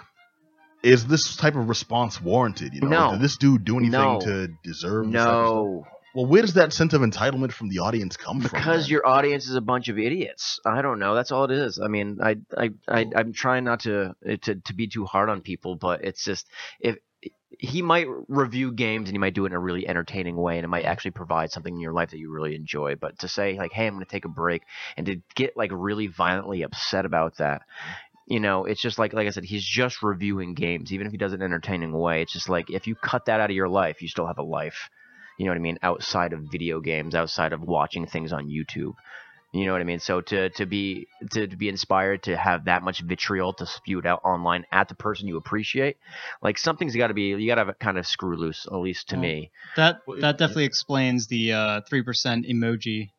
is 0.83 1.05
this 1.07 1.35
type 1.35 1.55
of 1.55 1.69
response 1.69 2.21
warranted? 2.21 2.73
You 2.73 2.81
know, 2.81 2.87
No. 2.89 3.11
did 3.11 3.21
this 3.21 3.37
dude 3.37 3.65
do 3.65 3.77
anything 3.77 3.91
No. 3.91 4.19
to 4.21 4.47
deserve? 4.63 5.05
this 5.11 5.15
type 5.23 5.27
of 5.27 5.47
stuff? 5.47 5.55
No, 5.55 5.85
Well, 6.15 6.25
where 6.25 6.41
does 6.41 6.55
that 6.55 6.73
sense 6.73 6.93
of 6.93 7.01
entitlement 7.01 7.51
from 7.51 7.69
the 7.69 7.79
audience 7.79 8.17
come 8.17 8.41
from? 8.41 8.57
because 8.57 8.89
your 8.89 9.05
audience 9.05 9.47
is 9.47 9.55
a 9.55 9.61
bunch 9.61 9.89
of 9.89 9.97
idiots. 9.99 10.59
I 10.65 10.81
don't 10.81 10.99
know. 10.99 11.13
That's 11.15 11.31
all 11.31 11.43
it 11.45 11.51
is. 11.51 11.79
I 11.79 11.87
mean, 11.87 12.17
I, 12.21 12.37
I, 12.57 12.69
I 12.87 13.05
I'm 13.15 13.31
trying 13.33 13.63
not 13.65 13.81
to 13.81 14.15
to 14.43 14.55
to 14.55 14.73
be 14.73 14.87
too 14.87 15.05
hard 15.05 15.29
on 15.29 15.41
people, 15.41 15.75
but 15.75 16.03
it's 16.03 16.23
just 16.23 16.47
if 16.79 16.97
he 17.59 17.81
might 17.81 18.07
review 18.27 18.71
games 18.71 19.07
and 19.07 19.15
he 19.15 19.19
might 19.19 19.33
do 19.33 19.45
it 19.45 19.49
in 19.49 19.53
a 19.53 19.59
really 19.59 19.87
entertaining 19.87 20.35
way 20.35 20.57
and 20.57 20.65
it 20.65 20.69
might 20.69 20.85
actually 20.85 21.11
provide 21.11 21.51
something 21.51 21.73
in 21.73 21.79
your 21.79 21.93
life 21.93 22.11
that 22.11 22.19
you 22.19 22.31
really 22.31 22.55
enjoy. 22.55 22.95
But 22.95 23.19
to 23.19 23.27
say 23.27 23.57
like 23.57 23.71
hey 23.71 23.87
i'm 23.87 23.93
going 23.93 24.05
to 24.05 24.11
take 24.11 24.25
a 24.25 24.29
break 24.29 24.63
and 24.97 25.05
to 25.05 25.21
get 25.35 25.57
like 25.57 25.71
really 25.73 26.07
violently 26.07 26.61
upset 26.63 27.05
about 27.05 27.37
that 27.37 27.63
you 28.27 28.39
know 28.39 28.65
it's 28.65 28.81
just 28.81 28.99
like 28.99 29.13
like 29.13 29.27
i 29.27 29.29
said 29.31 29.43
he's 29.43 29.65
just 29.65 30.03
reviewing 30.03 30.53
games 30.53 30.93
even 30.93 31.07
if 31.07 31.11
he 31.11 31.17
does 31.17 31.33
it 31.33 31.35
in 31.35 31.41
an 31.41 31.51
entertaining 31.51 31.91
way. 31.91 32.21
It's 32.21 32.33
just 32.33 32.49
like 32.49 32.69
if 32.69 32.87
you 32.87 32.95
cut 32.95 33.25
that 33.25 33.39
out 33.39 33.49
of 33.49 33.55
your 33.55 33.69
life 33.69 34.01
you 34.01 34.07
still 34.07 34.27
have 34.27 34.37
a 34.37 34.43
life 34.43 34.89
you 35.37 35.45
know 35.45 35.51
what 35.51 35.57
i 35.57 35.61
mean 35.61 35.79
outside 35.81 36.33
of 36.33 36.51
video 36.51 36.79
games 36.79 37.15
outside 37.15 37.53
of 37.53 37.61
watching 37.61 38.05
things 38.05 38.31
on 38.31 38.47
youtube 38.47 38.93
you 39.51 39.65
know 39.65 39.73
what 39.73 39.81
I 39.81 39.83
mean? 39.83 39.99
So 39.99 40.21
to 40.21 40.49
to 40.51 40.65
be 40.65 41.07
to, 41.31 41.45
to 41.45 41.55
be 41.57 41.67
inspired 41.67 42.23
to 42.23 42.37
have 42.37 42.65
that 42.65 42.83
much 42.83 43.01
vitriol 43.01 43.51
to 43.53 43.65
spew 43.65 44.01
out 44.05 44.21
online 44.23 44.65
at 44.71 44.87
the 44.87 44.95
person 44.95 45.27
you 45.27 45.35
appreciate, 45.37 45.97
like 46.41 46.57
something's 46.57 46.95
got 46.95 47.07
to 47.07 47.13
be 47.13 47.23
you 47.23 47.47
got 47.47 47.55
to 47.55 47.65
have 47.65 47.79
kind 47.79 47.97
of 47.97 48.07
screw 48.07 48.37
loose, 48.37 48.65
at 48.65 48.77
least 48.77 49.09
to 49.09 49.15
Well, 49.15 49.23
me. 49.23 49.51
That 49.75 49.97
that 50.21 50.37
definitely 50.37 50.65
explains 50.65 51.27
the 51.27 51.53
uh, 51.53 51.81
three 51.89 52.01
percent 52.01 52.45
emoji 52.45 53.09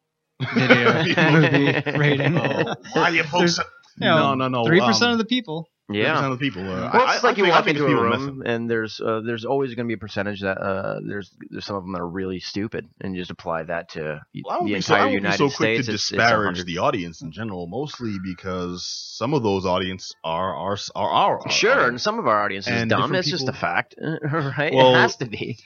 video 0.54 1.04
movie 1.32 1.82
rating. 1.98 2.38
Oh, 2.38 2.74
why 2.94 3.10
you 3.10 3.24
folks? 3.24 3.58
You 3.98 4.06
know, 4.06 4.34
no, 4.34 4.34
no, 4.34 4.48
no. 4.48 4.64
Three 4.64 4.80
percent 4.80 5.10
um, 5.10 5.12
of 5.12 5.18
the 5.18 5.26
people. 5.26 5.68
Yeah. 5.90 6.14
3% 6.22 6.32
of 6.32 6.38
the 6.38 6.44
people. 6.50 6.62
Uh, 6.62 6.90
Well, 6.94 7.10
it's 7.12 7.24
I 7.24 7.26
like 7.26 7.36
you 7.36 7.44
think- 7.44 7.54
walk 7.54 7.66
into 7.66 7.84
a 7.86 7.94
room 8.00 8.42
and 8.46 8.70
there's 8.70 9.00
uh, 9.00 9.20
there's 9.26 9.44
always 9.44 9.74
going 9.74 9.86
to 9.86 9.88
be 9.88 9.94
a 9.94 9.98
percentage 9.98 10.40
that 10.40 10.56
uh, 10.58 11.00
there's 11.06 11.30
there's 11.50 11.66
some 11.66 11.76
of 11.76 11.82
them 11.82 11.92
that 11.92 12.00
are 12.00 12.08
really 12.08 12.38
stupid, 12.40 12.88
and 13.00 13.14
you 13.14 13.20
just 13.20 13.30
apply 13.32 13.64
that 13.64 13.90
to 13.90 14.20
y- 14.34 14.42
Well, 14.44 14.54
I 14.54 14.58
won't 14.58 14.68
the 14.68 14.74
be 14.74 14.80
so, 14.80 14.94
I 14.94 14.98
entire 14.98 15.06
won't 15.08 15.14
United 15.14 15.38
be 15.44 15.50
so 15.50 15.56
quick 15.56 15.66
States. 15.76 15.86
to 15.88 15.92
it's, 15.94 16.02
it's 16.02 16.10
disparage 16.10 16.64
the 16.64 16.78
audience 16.78 17.20
in 17.20 17.32
general, 17.32 17.66
mostly 17.66 18.16
because 18.22 18.86
some 18.86 19.34
of 19.34 19.42
those 19.42 19.66
audience 19.66 20.14
are 20.24 20.54
are 20.54 20.78
are 20.94 21.10
our 21.10 21.40
Sure, 21.50 21.88
and 21.88 22.00
some 22.00 22.18
of 22.18 22.26
our 22.26 22.42
audience 22.44 22.66
is 22.68 22.72
And 22.80 22.88
dumb. 22.88 23.02
different 23.02 23.18
It's 23.26 23.30
just 23.30 23.48
a 23.48 23.52
fact, 23.52 23.94
right? 24.00 24.72
Well, 24.72 24.94
it 24.94 24.98
has 25.00 25.16
to 25.16 25.26
be. 25.26 25.58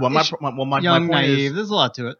Well, 0.00 0.10
my, 0.10 0.24
my, 0.40 0.50
well, 0.56 0.64
my, 0.64 0.80
my 0.80 0.98
point 0.98 1.10
naive. 1.10 1.50
is, 1.50 1.54
There's 1.54 1.70
a 1.70 1.74
lot 1.74 1.94
to 1.94 2.08
it. 2.08 2.16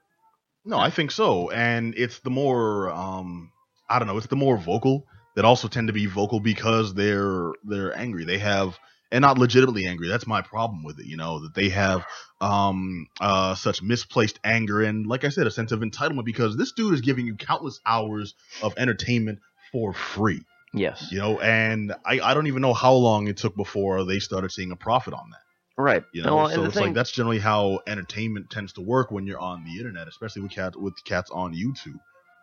no, 0.65 0.79
I 0.79 0.91
think 0.91 1.11
so, 1.11 1.51
and 1.51 1.95
it's 1.97 2.19
the 2.21 2.31
more 2.31 2.91
um, 2.93 3.51
I 3.89 3.99
don't 3.99 4.07
know, 4.07 4.19
it's 4.19 4.27
the 4.29 4.37
more 4.37 4.59
vocal 4.59 5.07
that 5.39 5.45
also 5.45 5.69
tend 5.69 5.87
to 5.87 5.93
be 5.93 6.07
vocal 6.07 6.41
because 6.41 6.95
they're 6.95 7.53
they're 7.63 7.97
angry. 7.97 8.25
They 8.25 8.39
have 8.39 8.77
and 9.13 9.23
not 9.23 9.39
legitimately 9.39 9.87
angry. 9.87 10.09
That's 10.09 10.27
my 10.27 10.43
problem 10.43 10.83
with 10.83 10.99
it. 10.99 11.07
You 11.07 11.17
know 11.17 11.39
that 11.45 11.55
they 11.55 11.69
have 11.69 12.05
um 12.41 13.07
uh 13.21 13.55
such 13.55 13.81
misplaced 13.81 14.41
anger 14.43 14.83
and 14.83 15.07
like 15.07 15.23
I 15.23 15.29
said, 15.29 15.47
a 15.47 15.53
sense 15.53 15.71
of 15.71 15.79
entitlement 15.79 16.25
because 16.25 16.57
this 16.57 16.73
dude 16.73 16.93
is 16.93 17.03
giving 17.03 17.25
you 17.25 17.37
countless 17.37 17.79
hours 17.87 18.35
of 18.65 18.75
entertainment 18.79 19.39
for 19.71 19.93
free. 19.93 20.43
Yes, 20.75 21.07
You 21.13 21.19
know, 21.19 21.39
and 21.39 21.95
I 22.05 22.19
I 22.19 22.35
don't 22.35 22.49
even 22.49 22.61
know 22.61 22.75
how 22.75 22.95
long 22.95 23.29
it 23.29 23.37
took 23.37 23.55
before 23.55 24.05
they 24.05 24.19
started 24.19 24.51
seeing 24.51 24.73
a 24.73 24.77
profit 24.77 25.15
on 25.15 25.31
that. 25.31 25.81
right. 25.81 26.03
You 26.13 26.25
know, 26.25 26.35
well, 26.35 26.49
so 26.49 26.65
it's 26.65 26.75
thing, 26.75 26.87
like 26.87 26.95
that's 26.95 27.13
generally 27.13 27.39
how 27.39 27.79
entertainment 27.87 28.51
tends 28.51 28.73
to 28.73 28.81
work 28.81 29.13
when 29.13 29.25
you're 29.29 29.39
on 29.39 29.63
the 29.63 29.79
internet, 29.79 30.09
especially 30.09 30.43
with 30.43 30.51
cat 30.51 30.75
with 30.75 30.97
cats 31.05 31.31
on 31.31 31.55
YouTube. 31.55 32.01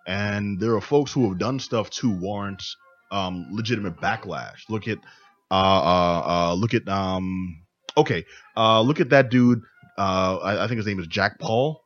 And 0.07 0.59
there 0.59 0.75
are 0.75 0.81
folks 0.81 1.11
who 1.11 1.27
have 1.27 1.39
done 1.39 1.59
stuff 1.59 1.89
to 1.89 2.09
warrant 2.09 2.63
um, 3.11 3.47
legitimate 3.51 3.97
backlash. 3.97 4.69
Look 4.69 4.87
at 4.87 4.99
uh, 5.51 5.53
uh, 5.53 6.23
uh, 6.27 6.53
look 6.53 6.73
at 6.73 6.87
um, 6.87 7.61
okay, 7.95 8.25
uh, 8.57 8.81
look 8.81 8.99
at 8.99 9.09
that 9.09 9.29
dude. 9.29 9.61
Uh, 9.97 10.37
I, 10.37 10.63
I 10.63 10.67
think 10.67 10.77
his 10.77 10.87
name 10.87 10.99
is 10.99 11.07
Jack 11.07 11.39
Paul. 11.39 11.81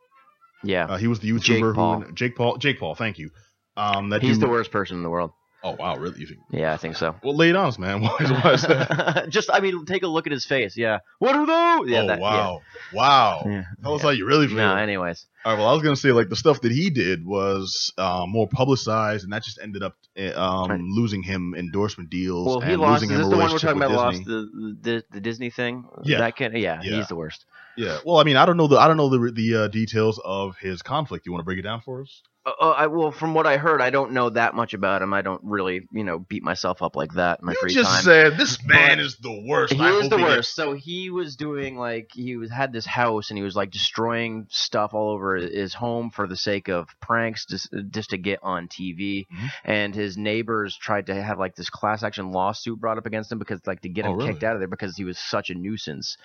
yeah, 0.64 0.86
Uh, 0.86 0.98
he 0.98 1.08
was 1.08 1.20
the 1.20 1.30
YouTuber 1.30 1.42
Jake 1.42 1.64
who 1.64 1.74
Paul. 1.74 2.04
Jake 2.14 2.36
Paul. 2.36 2.58
Jake 2.58 2.80
Paul. 2.80 2.96
Thank 2.96 3.20
you. 3.20 3.30
Um, 3.78 4.10
that 4.10 4.22
he's 4.22 4.38
dude, 4.38 4.48
the 4.48 4.52
worst 4.52 4.72
person 4.72 4.98
in 4.98 5.04
the 5.04 5.10
world. 5.10 5.32
Oh 5.62 5.72
wow, 5.72 5.98
really? 5.98 6.20
You 6.22 6.26
think? 6.28 6.40
Yeah, 6.52 6.74
I 6.74 6.78
think 6.78 6.96
so. 6.96 7.16
Well, 7.22 7.36
lay 7.36 7.50
it 7.50 7.56
on 7.56 7.66
us, 7.68 7.78
man. 7.78 8.02
Why 8.02 8.16
is, 8.22 8.32
why 8.32 8.54
is 8.54 8.62
that? 8.62 9.26
Just, 9.30 9.50
I 9.52 9.60
mean, 9.60 9.86
take 9.86 10.04
a 10.04 10.08
look 10.08 10.26
at 10.26 10.32
his 10.32 10.46
face. 10.46 10.78
Yeah. 10.78 11.00
What 11.20 11.36
are 11.36 11.46
those? 11.46 11.90
Yeah. 11.90 12.04
oh 12.04 12.08
that, 12.08 12.20
wow, 12.20 12.62
wow. 12.94 13.44
Yeah. 13.46 13.64
Tell 13.84 13.96
us 13.96 14.02
Yeah. 14.02 14.08
how 14.08 14.10
you 14.12 14.26
really 14.26 14.48
feel. 14.48 14.56
No, 14.56 14.76
anyways. 14.78 15.26
All 15.44 15.52
right. 15.54 15.60
Well, 15.60 15.68
I 15.70 15.74
was 15.74 15.84
gonna 15.84 15.96
say 15.98 16.12
like 16.14 16.30
the 16.30 16.38
stuff 16.38 16.62
that 16.62 16.72
he 16.72 16.90
did 16.90 17.26
was 17.26 17.92
uh, 17.98 18.26
more 18.26 18.48
publicized, 18.48 19.26
and 19.26 19.34
that 19.34 19.44
just 19.44 19.60
ended 19.62 19.84
up 19.84 19.96
uh, 20.18 20.32
um, 20.42 20.70
Right. 20.72 20.80
losing 20.80 21.24
him 21.24 21.54
endorsement 21.58 22.10
deals. 22.10 22.48
Well, 22.48 22.62
he 22.62 22.76
lost. 22.78 23.04
Is 23.04 23.10
this 23.10 23.28
the 23.28 23.38
one 23.38 23.52
we're 23.52 23.60
talking 23.60 23.82
about? 23.84 24.12
Disney. 24.12 24.26
Lost 24.26 24.26
the, 24.26 24.78
the 24.82 25.04
the 25.12 25.20
Disney 25.22 25.50
thing. 25.50 25.86
Yeah. 26.04 26.20
That 26.20 26.38
can. 26.38 26.56
Yeah, 26.56 26.80
Yeah. 26.82 26.96
He's 26.98 27.08
the 27.08 27.16
worst. 27.16 27.46
Yeah. 27.76 28.00
Well, 28.06 28.18
I 28.18 28.24
mean, 28.24 28.38
I 28.38 28.46
don't 28.46 28.58
know 28.58 28.68
the 28.68 28.78
I 28.78 28.88
don't 28.88 28.98
know 28.98 29.10
the 29.10 29.32
the 29.32 29.56
uh, 29.64 29.68
details 29.68 30.20
of 30.24 30.58
his 30.58 30.82
conflict. 30.82 31.26
You 31.26 31.32
want 31.34 31.42
to 31.42 31.46
break 31.46 31.60
it 31.60 31.64
down 31.64 31.82
for 31.82 32.02
us? 32.02 32.22
Uh, 32.46 32.52
uh, 32.62 32.70
I 32.70 32.88
well, 32.88 33.12
from 33.12 33.34
what 33.34 33.46
I 33.46 33.58
heard, 33.58 33.82
I 33.82 33.90
don't 33.90 34.14
know 34.14 34.30
that 34.30 34.56
much 34.56 34.74
about 34.74 35.02
him. 35.02 35.14
I 35.14 35.22
don't 35.22 35.42
really, 35.44 35.88
you 35.92 36.06
know, 36.06 36.20
beat 36.20 36.42
myself 36.42 36.82
up 36.82 36.96
like 36.96 37.14
that 37.16 37.40
in 37.42 37.46
my 37.46 37.52
you 37.52 37.58
free 37.60 37.74
just 37.74 37.92
time. 37.92 38.02
said 38.04 38.38
this 38.38 38.58
man 38.66 38.98
But 38.98 39.00
is 39.00 39.18
the 39.18 39.44
worst. 39.46 39.74
He 39.74 39.82
I 39.82 39.92
is 39.92 40.10
the 40.10 40.18
he 40.18 40.24
worst. 40.24 40.56
So 40.56 40.74
he 40.74 41.10
was 41.10 41.36
doing 41.36 41.78
like 41.78 42.12
he 42.14 42.38
was 42.38 42.50
had 42.50 42.72
this 42.72 42.86
house 42.86 43.30
and 43.30 43.38
he 43.38 43.44
was 43.44 43.58
like 43.58 43.72
destroying 43.72 44.48
stuff 44.50 44.94
all 44.94 45.10
over 45.12 45.36
his 45.36 45.74
home 45.74 46.12
for 46.12 46.28
the 46.28 46.38
sake 46.38 46.70
of 46.70 46.88
pranks, 47.02 47.46
just 47.46 47.74
just 47.90 48.12
to 48.12 48.18
get 48.18 48.40
on 48.42 48.70
TV. 48.70 49.28
Mhm. 49.28 49.50
And 49.66 49.94
his 49.94 50.16
neighbors 50.18 50.78
tried 50.78 51.08
to 51.08 51.22
have 51.22 51.40
like 51.40 51.56
this 51.56 51.70
class 51.70 52.04
action 52.04 52.32
lawsuit 52.32 52.80
brought 52.80 52.98
up 52.98 53.06
against 53.06 53.32
him 53.32 53.40
because 53.40 53.60
like 53.68 53.82
to 53.82 53.90
get 53.90 54.06
Oh, 54.06 54.12
him 54.14 54.18
really? 54.18 54.32
kicked 54.32 54.44
out 54.46 54.54
of 54.56 54.62
there 54.62 54.70
because 54.70 54.96
he 54.96 55.04
was 55.04 55.18
such 55.20 55.50
a 55.50 55.56
nuisance. 55.56 56.16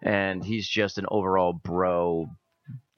And 0.00 0.42
he's 0.42 0.66
just 0.66 0.96
an 0.96 1.04
overall 1.10 1.52
bro 1.52 2.30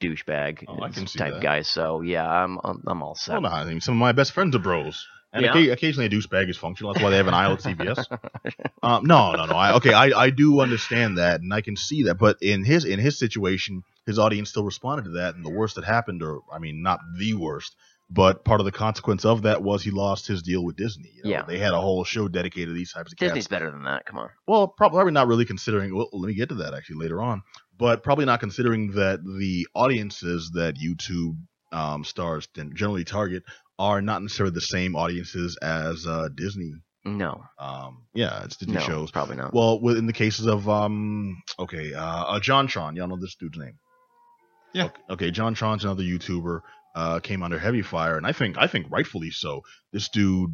douchebag 0.01 0.65
Oh, 0.67 0.81
I 0.81 0.89
can 0.89 1.07
see 1.07 1.19
type 1.19 1.33
that. 1.33 1.41
guy. 1.43 1.61
So 1.61 2.01
yeah, 2.01 2.27
I'm 2.27 2.59
I'm, 2.63 2.83
I'm 2.87 3.03
all 3.03 3.15
set. 3.15 3.33
Well, 3.33 3.41
no, 3.41 3.49
I 3.49 3.65
mean, 3.65 3.81
some 3.81 3.95
of 3.95 3.99
my 3.99 4.11
best 4.11 4.31
friends 4.31 4.55
are 4.55 4.59
bros. 4.59 5.05
And 5.33 5.45
Yeah? 5.45 5.53
occa- 5.53 5.71
occasionally 5.71 6.07
a 6.07 6.09
douchebag 6.09 6.49
is 6.49 6.57
functional. 6.57 6.91
That's 6.93 7.01
why 7.03 7.09
they 7.09 7.15
have 7.17 7.27
an 7.27 7.33
aisle 7.33 7.53
at 7.53 7.59
CVS. 7.61 8.05
um, 8.83 9.05
no, 9.05 9.31
no, 9.31 9.45
no. 9.45 9.55
I, 9.55 9.75
okay, 9.75 9.93
I, 9.93 10.07
I 10.25 10.29
do 10.29 10.59
understand 10.59 11.17
that, 11.19 11.39
and 11.39 11.53
I 11.53 11.61
can 11.61 11.77
see 11.77 12.03
that. 12.03 12.15
But 12.15 12.37
in 12.41 12.65
his 12.65 12.83
in 12.83 12.99
his 12.99 13.17
situation, 13.17 13.83
his 14.05 14.19
audience 14.19 14.49
still 14.49 14.65
responded 14.65 15.03
to 15.05 15.11
that, 15.11 15.35
and 15.35 15.45
the 15.45 15.49
worst 15.49 15.75
that 15.75 15.85
happened, 15.85 16.21
or 16.21 16.41
I 16.51 16.59
mean, 16.59 16.81
not 16.83 16.99
the 17.17 17.33
worst, 17.35 17.73
but 18.09 18.43
part 18.43 18.59
of 18.59 18.65
the 18.65 18.73
consequence 18.73 19.23
of 19.23 19.43
that 19.43 19.63
was 19.63 19.83
he 19.83 19.91
lost 19.91 20.27
his 20.27 20.41
deal 20.41 20.65
with 20.65 20.75
Disney. 20.75 21.11
You 21.15 21.23
know? 21.23 21.29
Yeah. 21.29 21.43
they 21.47 21.59
had 21.59 21.71
a 21.71 21.79
whole 21.79 22.03
show 22.03 22.27
dedicated 22.27 22.67
to 22.69 22.73
these 22.73 22.91
types 22.91 23.13
of 23.13 23.17
cats. 23.17 23.29
Disney's 23.29 23.47
better 23.47 23.71
than 23.71 23.83
that. 23.83 24.05
Come 24.05 24.17
on. 24.19 24.29
Well, 24.47 24.67
probably 24.67 25.13
not 25.13 25.27
really 25.29 25.45
considering. 25.45 25.95
Well, 25.95 26.09
let 26.11 26.27
me 26.27 26.33
get 26.33 26.49
to 26.49 26.55
that 26.55 26.73
actually 26.73 26.97
later 26.97 27.21
on. 27.21 27.41
But 27.81 28.03
probably 28.03 28.25
not 28.25 28.39
considering 28.39 28.91
that 28.91 29.23
the 29.23 29.67
audiences 29.73 30.51
that 30.53 30.75
YouTube 30.75 31.35
um, 31.71 32.03
stars 32.03 32.47
generally 32.75 33.03
target 33.03 33.41
are 33.79 34.03
not 34.03 34.21
necessarily 34.21 34.53
the 34.53 34.61
same 34.61 34.95
audiences 34.95 35.57
as 35.63 36.05
uh, 36.05 36.29
Disney. 36.35 36.73
No, 37.05 37.43
Um, 37.57 38.03
yeah, 38.13 38.43
it's 38.43 38.57
Disney 38.57 38.75
no, 38.75 38.81
shows. 38.81 39.09
probably 39.09 39.35
not. 39.37 39.51
Well, 39.55 39.81
with- 39.81 39.97
in 39.97 40.05
the 40.05 40.13
cases 40.13 40.45
of 40.45 40.69
um, 40.69 41.41
okay, 41.57 41.91
uh, 41.95 42.23
uh, 42.25 42.39
JonTron, 42.39 42.95
y'all 42.95 43.07
know 43.07 43.17
this 43.19 43.33
dude's 43.33 43.57
name. 43.57 43.79
Yeah. 44.73 44.85
Okay, 44.85 45.01
okay, 45.09 45.31
JonTron's 45.31 45.83
another 45.83 46.03
YouTuber. 46.03 46.61
Uh, 46.93 47.19
came 47.19 47.41
under 47.41 47.57
heavy 47.57 47.81
fire, 47.81 48.15
and 48.17 48.27
I 48.27 48.31
think 48.33 48.57
I 48.59 48.67
think 48.67 48.85
rightfully 48.91 49.31
so. 49.31 49.63
This 49.91 50.09
dude, 50.09 50.51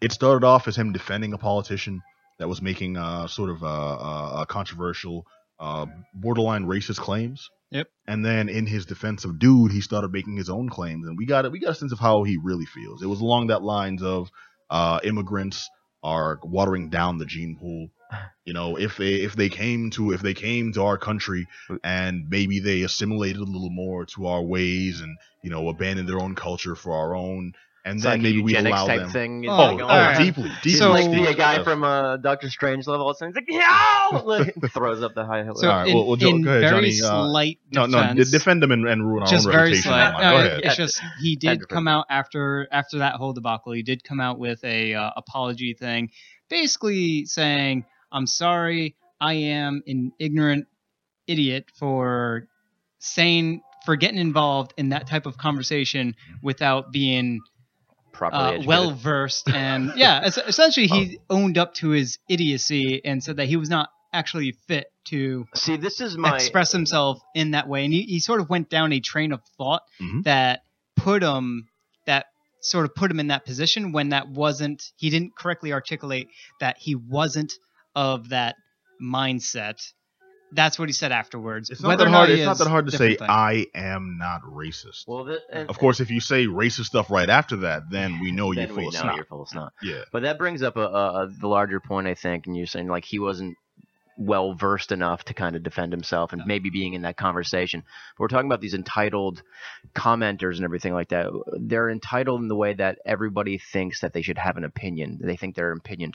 it 0.00 0.12
started 0.12 0.46
off 0.46 0.68
as 0.68 0.76
him 0.76 0.92
defending 0.92 1.32
a 1.32 1.38
politician 1.38 2.00
that 2.38 2.48
was 2.48 2.62
making 2.62 2.96
uh, 2.96 3.26
sort 3.26 3.50
of 3.50 3.64
uh, 3.64 3.66
uh, 3.66 4.30
uh, 4.34 4.44
controversial, 4.44 5.24
uh, 5.60 5.86
borderline 6.14 6.66
racist 6.66 6.98
claims. 6.98 7.50
Yep. 7.70 7.88
And 8.08 8.24
then 8.24 8.48
in 8.48 8.66
his 8.66 8.86
defense 8.86 9.24
of 9.24 9.38
dude, 9.38 9.70
he 9.70 9.80
started 9.80 10.10
making 10.10 10.36
his 10.36 10.50
own 10.50 10.68
claims, 10.68 11.06
and 11.06 11.16
we 11.16 11.26
got 11.26 11.44
it. 11.44 11.52
We 11.52 11.60
got 11.60 11.70
a 11.70 11.74
sense 11.74 11.92
of 11.92 12.00
how 12.00 12.24
he 12.24 12.36
really 12.42 12.66
feels. 12.66 13.02
It 13.02 13.06
was 13.06 13.20
along 13.20 13.48
that 13.48 13.62
lines 13.62 14.02
of 14.02 14.30
uh, 14.70 14.98
immigrants 15.04 15.68
are 16.02 16.40
watering 16.42 16.88
down 16.90 17.18
the 17.18 17.26
gene 17.26 17.56
pool. 17.56 17.88
You 18.44 18.54
know, 18.54 18.76
if 18.76 18.96
they 18.96 19.14
if 19.14 19.36
they 19.36 19.48
came 19.48 19.90
to 19.90 20.10
if 20.10 20.22
they 20.22 20.34
came 20.34 20.72
to 20.72 20.82
our 20.82 20.98
country 20.98 21.46
and 21.84 22.24
maybe 22.28 22.58
they 22.58 22.82
assimilated 22.82 23.36
a 23.36 23.44
little 23.44 23.70
more 23.70 24.04
to 24.06 24.26
our 24.26 24.42
ways 24.42 25.00
and 25.00 25.16
you 25.44 25.50
know 25.50 25.68
abandoned 25.68 26.08
their 26.08 26.18
own 26.18 26.34
culture 26.34 26.74
for 26.74 26.92
our 26.92 27.14
own, 27.14 27.52
and 27.84 27.94
It's 27.94 28.02
then 28.04 28.12
like 28.12 28.20
a 28.20 28.22
maybe 28.22 28.42
we 28.42 28.56
allow 28.56 28.86
type 28.86 29.00
them. 29.00 29.10
thing. 29.10 29.44
is 29.44 29.50
Oh, 29.50 29.54
Oh, 29.54 29.68
going 29.76 29.80
oh, 29.82 29.86
on. 29.86 30.16
deeply, 30.22 30.50
deeply. 30.62 30.72
So- 30.72 30.90
like 30.92 31.10
be 31.10 31.24
a 31.26 31.34
guy 31.34 31.62
from 31.64 31.82
uh, 31.82 32.18
Doctor 32.18 32.48
Strangelove. 32.48 32.98
All 32.98 33.08
of 33.10 33.14
a 33.14 33.18
sudden, 33.18 33.34
he's 33.34 33.36
like, 33.36 33.62
"Yow!" 33.62 34.22
Like, 34.26 34.54
throws 34.72 35.02
up 35.02 35.14
the 35.14 35.24
high 35.24 35.44
hill. 35.44 35.54
So 35.54 35.70
All 35.70 35.76
right, 35.78 35.88
in, 35.88 35.94
well, 35.94 36.06
well, 36.06 36.16
Joe, 36.16 36.28
in 36.28 36.42
go 36.42 36.50
ahead, 36.50 36.60
very 36.62 36.90
Johnny, 36.90 37.00
uh, 37.02 37.28
slight 37.30 37.58
no, 37.72 37.86
no, 37.86 38.12
defend 38.14 38.62
him 38.62 38.70
and, 38.72 38.86
and 38.88 39.06
ruin 39.06 39.22
our 39.22 39.28
just 39.28 39.46
own 39.46 39.52
very 39.52 39.62
reputation. 39.70 39.90
slight. 39.90 40.06
online. 40.14 40.22
No, 40.22 40.30
Go 40.30 40.46
ahead. 40.46 40.60
it's 40.64 40.76
just 40.76 41.00
he 41.22 41.36
did 41.36 41.68
come 41.68 41.88
out 41.88 42.06
after 42.10 42.68
after 42.70 42.98
that 42.98 43.14
whole 43.14 43.32
debacle. 43.32 43.72
He 43.72 43.82
did 43.82 44.04
come 44.04 44.20
out 44.20 44.38
with 44.38 44.62
a 44.64 44.94
uh, 44.94 45.10
apology 45.16 45.74
thing, 45.74 46.10
basically 46.50 47.24
saying, 47.26 47.84
"I'm 48.12 48.26
sorry, 48.26 48.96
I 49.20 49.34
am 49.34 49.82
an 49.86 50.12
ignorant 50.18 50.66
idiot 51.26 51.66
for 51.78 52.46
saying 52.98 53.62
for 53.86 53.96
getting 53.96 54.18
involved 54.18 54.74
in 54.76 54.90
that 54.90 55.06
type 55.06 55.24
of 55.26 55.38
conversation 55.38 56.14
without 56.42 56.92
being 56.92 57.40
properly 58.12 58.58
uh, 58.58 58.66
well 58.66 58.90
versed 58.92 59.48
and 59.48 59.92
yeah, 59.96 60.24
essentially 60.46 60.86
he 60.86 61.18
owned 61.28 61.58
up 61.58 61.74
to 61.74 61.90
his 61.90 62.18
idiocy 62.28 63.00
and 63.04 63.22
said 63.22 63.36
that 63.36 63.46
he 63.46 63.56
was 63.56 63.70
not 63.70 63.88
actually 64.12 64.52
fit 64.66 64.86
to 65.04 65.46
See, 65.54 65.76
this 65.76 66.00
is 66.00 66.16
my 66.18 66.34
express 66.34 66.72
himself 66.72 67.20
in 67.34 67.52
that 67.52 67.68
way. 67.68 67.84
And 67.84 67.92
he, 67.92 68.02
he 68.02 68.18
sort 68.18 68.40
of 68.40 68.50
went 68.50 68.68
down 68.68 68.92
a 68.92 69.00
train 69.00 69.32
of 69.32 69.40
thought 69.56 69.82
Mhm. 70.00 70.24
that 70.24 70.62
put 70.96 71.22
him 71.22 71.68
that 72.06 72.26
sort 72.60 72.84
of 72.84 72.94
put 72.94 73.10
him 73.10 73.20
in 73.20 73.28
that 73.28 73.44
position 73.46 73.92
when 73.92 74.10
that 74.10 74.28
wasn't 74.28 74.82
he 74.96 75.10
didn't 75.10 75.36
correctly 75.36 75.72
articulate 75.72 76.28
that 76.58 76.76
he 76.78 76.94
wasn't 76.94 77.52
of 77.94 78.28
that 78.30 78.56
mindset 79.02 79.76
that's 80.52 80.78
what 80.78 80.88
he 80.88 80.92
said 80.92 81.12
afterwards 81.12 81.70
It's 81.70 81.80
not 81.82 81.88
Whether 81.90 82.04
that 82.06 82.10
hard. 82.10 82.28
he 82.30 82.36
It's 82.36 82.44
not 82.44 82.58
that 82.58 82.68
hard 82.68 82.86
to 82.86 82.92
say. 82.92 83.10
different 83.10 83.18
thing. 83.20 83.28
I 83.30 83.66
am 83.74 84.18
not 84.18 84.42
racist. 84.42 85.06
well, 85.06 85.24
the, 85.24 85.40
and, 85.52 85.68
Of 85.70 85.78
course, 85.78 86.00
if 86.00 86.10
you 86.10 86.20
say 86.20 86.46
racist 86.46 86.86
stuff 86.86 87.10
right 87.10 87.28
after 87.30 87.56
that, 87.58 87.84
then 87.90 88.20
we 88.20 88.32
know 88.32 88.52
you're 88.52 88.66
then 88.66 88.74
full 88.74 88.82
we 88.84 88.86
of 88.88 88.94
know 88.94 89.00
snot. 89.00 89.16
you're 89.16 89.24
full 89.24 89.42
of 89.42 89.48
snot. 89.48 89.72
Yeah. 89.82 90.02
But 90.12 90.22
that 90.22 90.38
brings 90.38 90.62
up 90.62 90.76
a, 90.76 90.80
a, 90.80 91.22
a 91.24 91.28
the 91.28 91.48
larger 91.48 91.80
point, 91.80 92.06
I 92.06 92.14
think, 92.14 92.46
and 92.46 92.56
you're 92.56 92.66
saying 92.66 92.88
like 92.88 93.04
he 93.04 93.18
wasn't 93.18 93.56
well 94.18 94.52
versed 94.52 94.92
enough 94.92 95.24
to 95.24 95.32
kind 95.34 95.56
of 95.56 95.62
defend 95.62 95.92
himself 95.92 96.32
and 96.34 96.40
No. 96.40 96.44
maybe 96.46 96.68
being 96.68 96.92
in 96.92 97.02
that 97.02 97.16
conversation. 97.16 97.82
But 98.16 98.20
we're 98.20 98.28
talking 98.28 98.48
about 98.50 98.60
these 98.60 98.74
entitled 98.74 99.42
commenters 99.94 100.56
and 100.56 100.64
everything 100.64 100.92
like 100.92 101.08
that. 101.08 101.28
They're 101.58 101.88
entitled 101.88 102.42
in 102.42 102.48
the 102.48 102.56
way 102.56 102.74
that 102.74 102.98
everybody 103.06 103.56
thinks 103.58 104.00
that 104.00 104.12
they 104.12 104.20
should 104.22 104.36
have 104.36 104.56
an 104.58 104.64
opinion. 104.64 105.20
They 105.22 105.36
think 105.36 105.54
their 105.54 105.72
opinion 105.72 106.12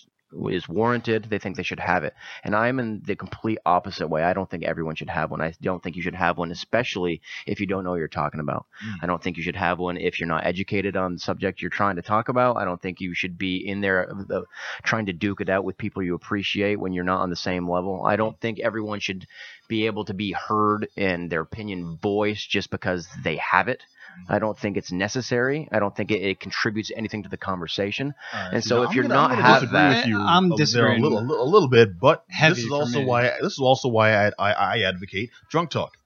is 0.49 0.67
warranted. 0.67 1.25
They 1.29 1.39
think 1.39 1.55
they 1.55 1.63
should 1.63 1.79
have 1.79 2.03
it. 2.03 2.13
And 2.43 2.55
I'm 2.55 2.79
in 2.79 3.01
the 3.05 3.15
complete 3.15 3.59
opposite 3.65 4.07
way. 4.07 4.23
I 4.23 4.33
don't 4.33 4.49
think 4.49 4.63
everyone 4.63 4.95
should 4.95 5.09
have 5.09 5.31
one. 5.31 5.41
I 5.41 5.53
don't 5.61 5.81
think 5.81 5.95
you 5.95 6.01
should 6.01 6.15
have 6.15 6.37
one, 6.37 6.51
especially 6.51 7.21
if 7.45 7.59
you 7.59 7.67
don't 7.67 7.83
know 7.83 7.91
what 7.91 7.99
you're 7.99 8.07
talking 8.07 8.39
about. 8.39 8.65
Mm. 8.85 8.95
I 9.03 9.05
don't 9.07 9.21
think 9.21 9.37
you 9.37 9.43
should 9.43 9.55
have 9.55 9.79
one 9.79 9.97
if 9.97 10.19
you're 10.19 10.27
not 10.27 10.45
educated 10.45 10.97
on 10.97 11.13
the 11.13 11.19
subject 11.19 11.61
you're 11.61 11.69
trying 11.69 11.95
to 11.95 12.01
talk 12.01 12.29
about. 12.29 12.57
I 12.57 12.65
don't 12.65 12.81
think 12.81 12.99
you 12.99 13.13
should 13.13 13.37
be 13.37 13.57
in 13.57 13.81
there 13.81 14.11
uh, 14.31 14.41
trying 14.83 15.05
to 15.07 15.13
duke 15.13 15.41
it 15.41 15.49
out 15.49 15.63
with 15.63 15.77
people 15.77 16.03
you 16.03 16.15
appreciate 16.15 16.79
when 16.79 16.93
you're 16.93 17.03
not 17.03 17.21
on 17.21 17.29
the 17.29 17.35
same 17.35 17.69
level. 17.69 18.03
I 18.05 18.15
don't 18.15 18.39
think 18.39 18.59
everyone 18.59 18.99
should 18.99 19.25
be 19.67 19.85
able 19.85 20.05
to 20.05 20.13
be 20.13 20.31
heard 20.31 20.87
and 20.97 21.29
their 21.29 21.41
opinion 21.41 21.97
voiced 22.01 22.49
just 22.49 22.69
because 22.69 23.07
they 23.23 23.37
have 23.37 23.67
it. 23.67 23.83
I 24.29 24.39
don't 24.39 24.57
think 24.57 24.77
it's 24.77 24.91
necessary. 24.91 25.67
I 25.71 25.79
don't 25.79 25.95
think 25.95 26.11
it, 26.11 26.21
it 26.21 26.39
contributes 26.39 26.91
anything 26.95 27.23
to 27.23 27.29
the 27.29 27.37
conversation. 27.37 28.13
And 28.33 28.63
so 28.63 28.83
if 28.83 28.89
I'm 28.89 28.95
you're 28.95 29.03
gonna- 29.03 29.13
not 29.13 29.31
I'm 29.31 29.41
have 29.41 29.71
that- 29.71 29.97
with 29.97 30.05
you 30.07 30.19
I'm 30.19 30.49
there 30.49 30.57
disagreeing 30.57 30.99
a 30.99 31.03
little, 31.03 31.19
a 31.19 31.21
little, 31.21 31.43
a 31.43 31.49
little 31.49 31.69
bit, 31.69 31.99
but 31.99 32.23
this 32.41 32.59
is 32.59 32.71
also 32.71 33.03
why 33.03 33.31
this 33.41 33.53
is 33.53 33.59
also 33.59 33.89
why 33.89 34.27
I, 34.27 34.31
I 34.39 34.51
I 34.53 34.79
advocate 34.83 35.29
drunk 35.49 35.69
talk 35.69 35.97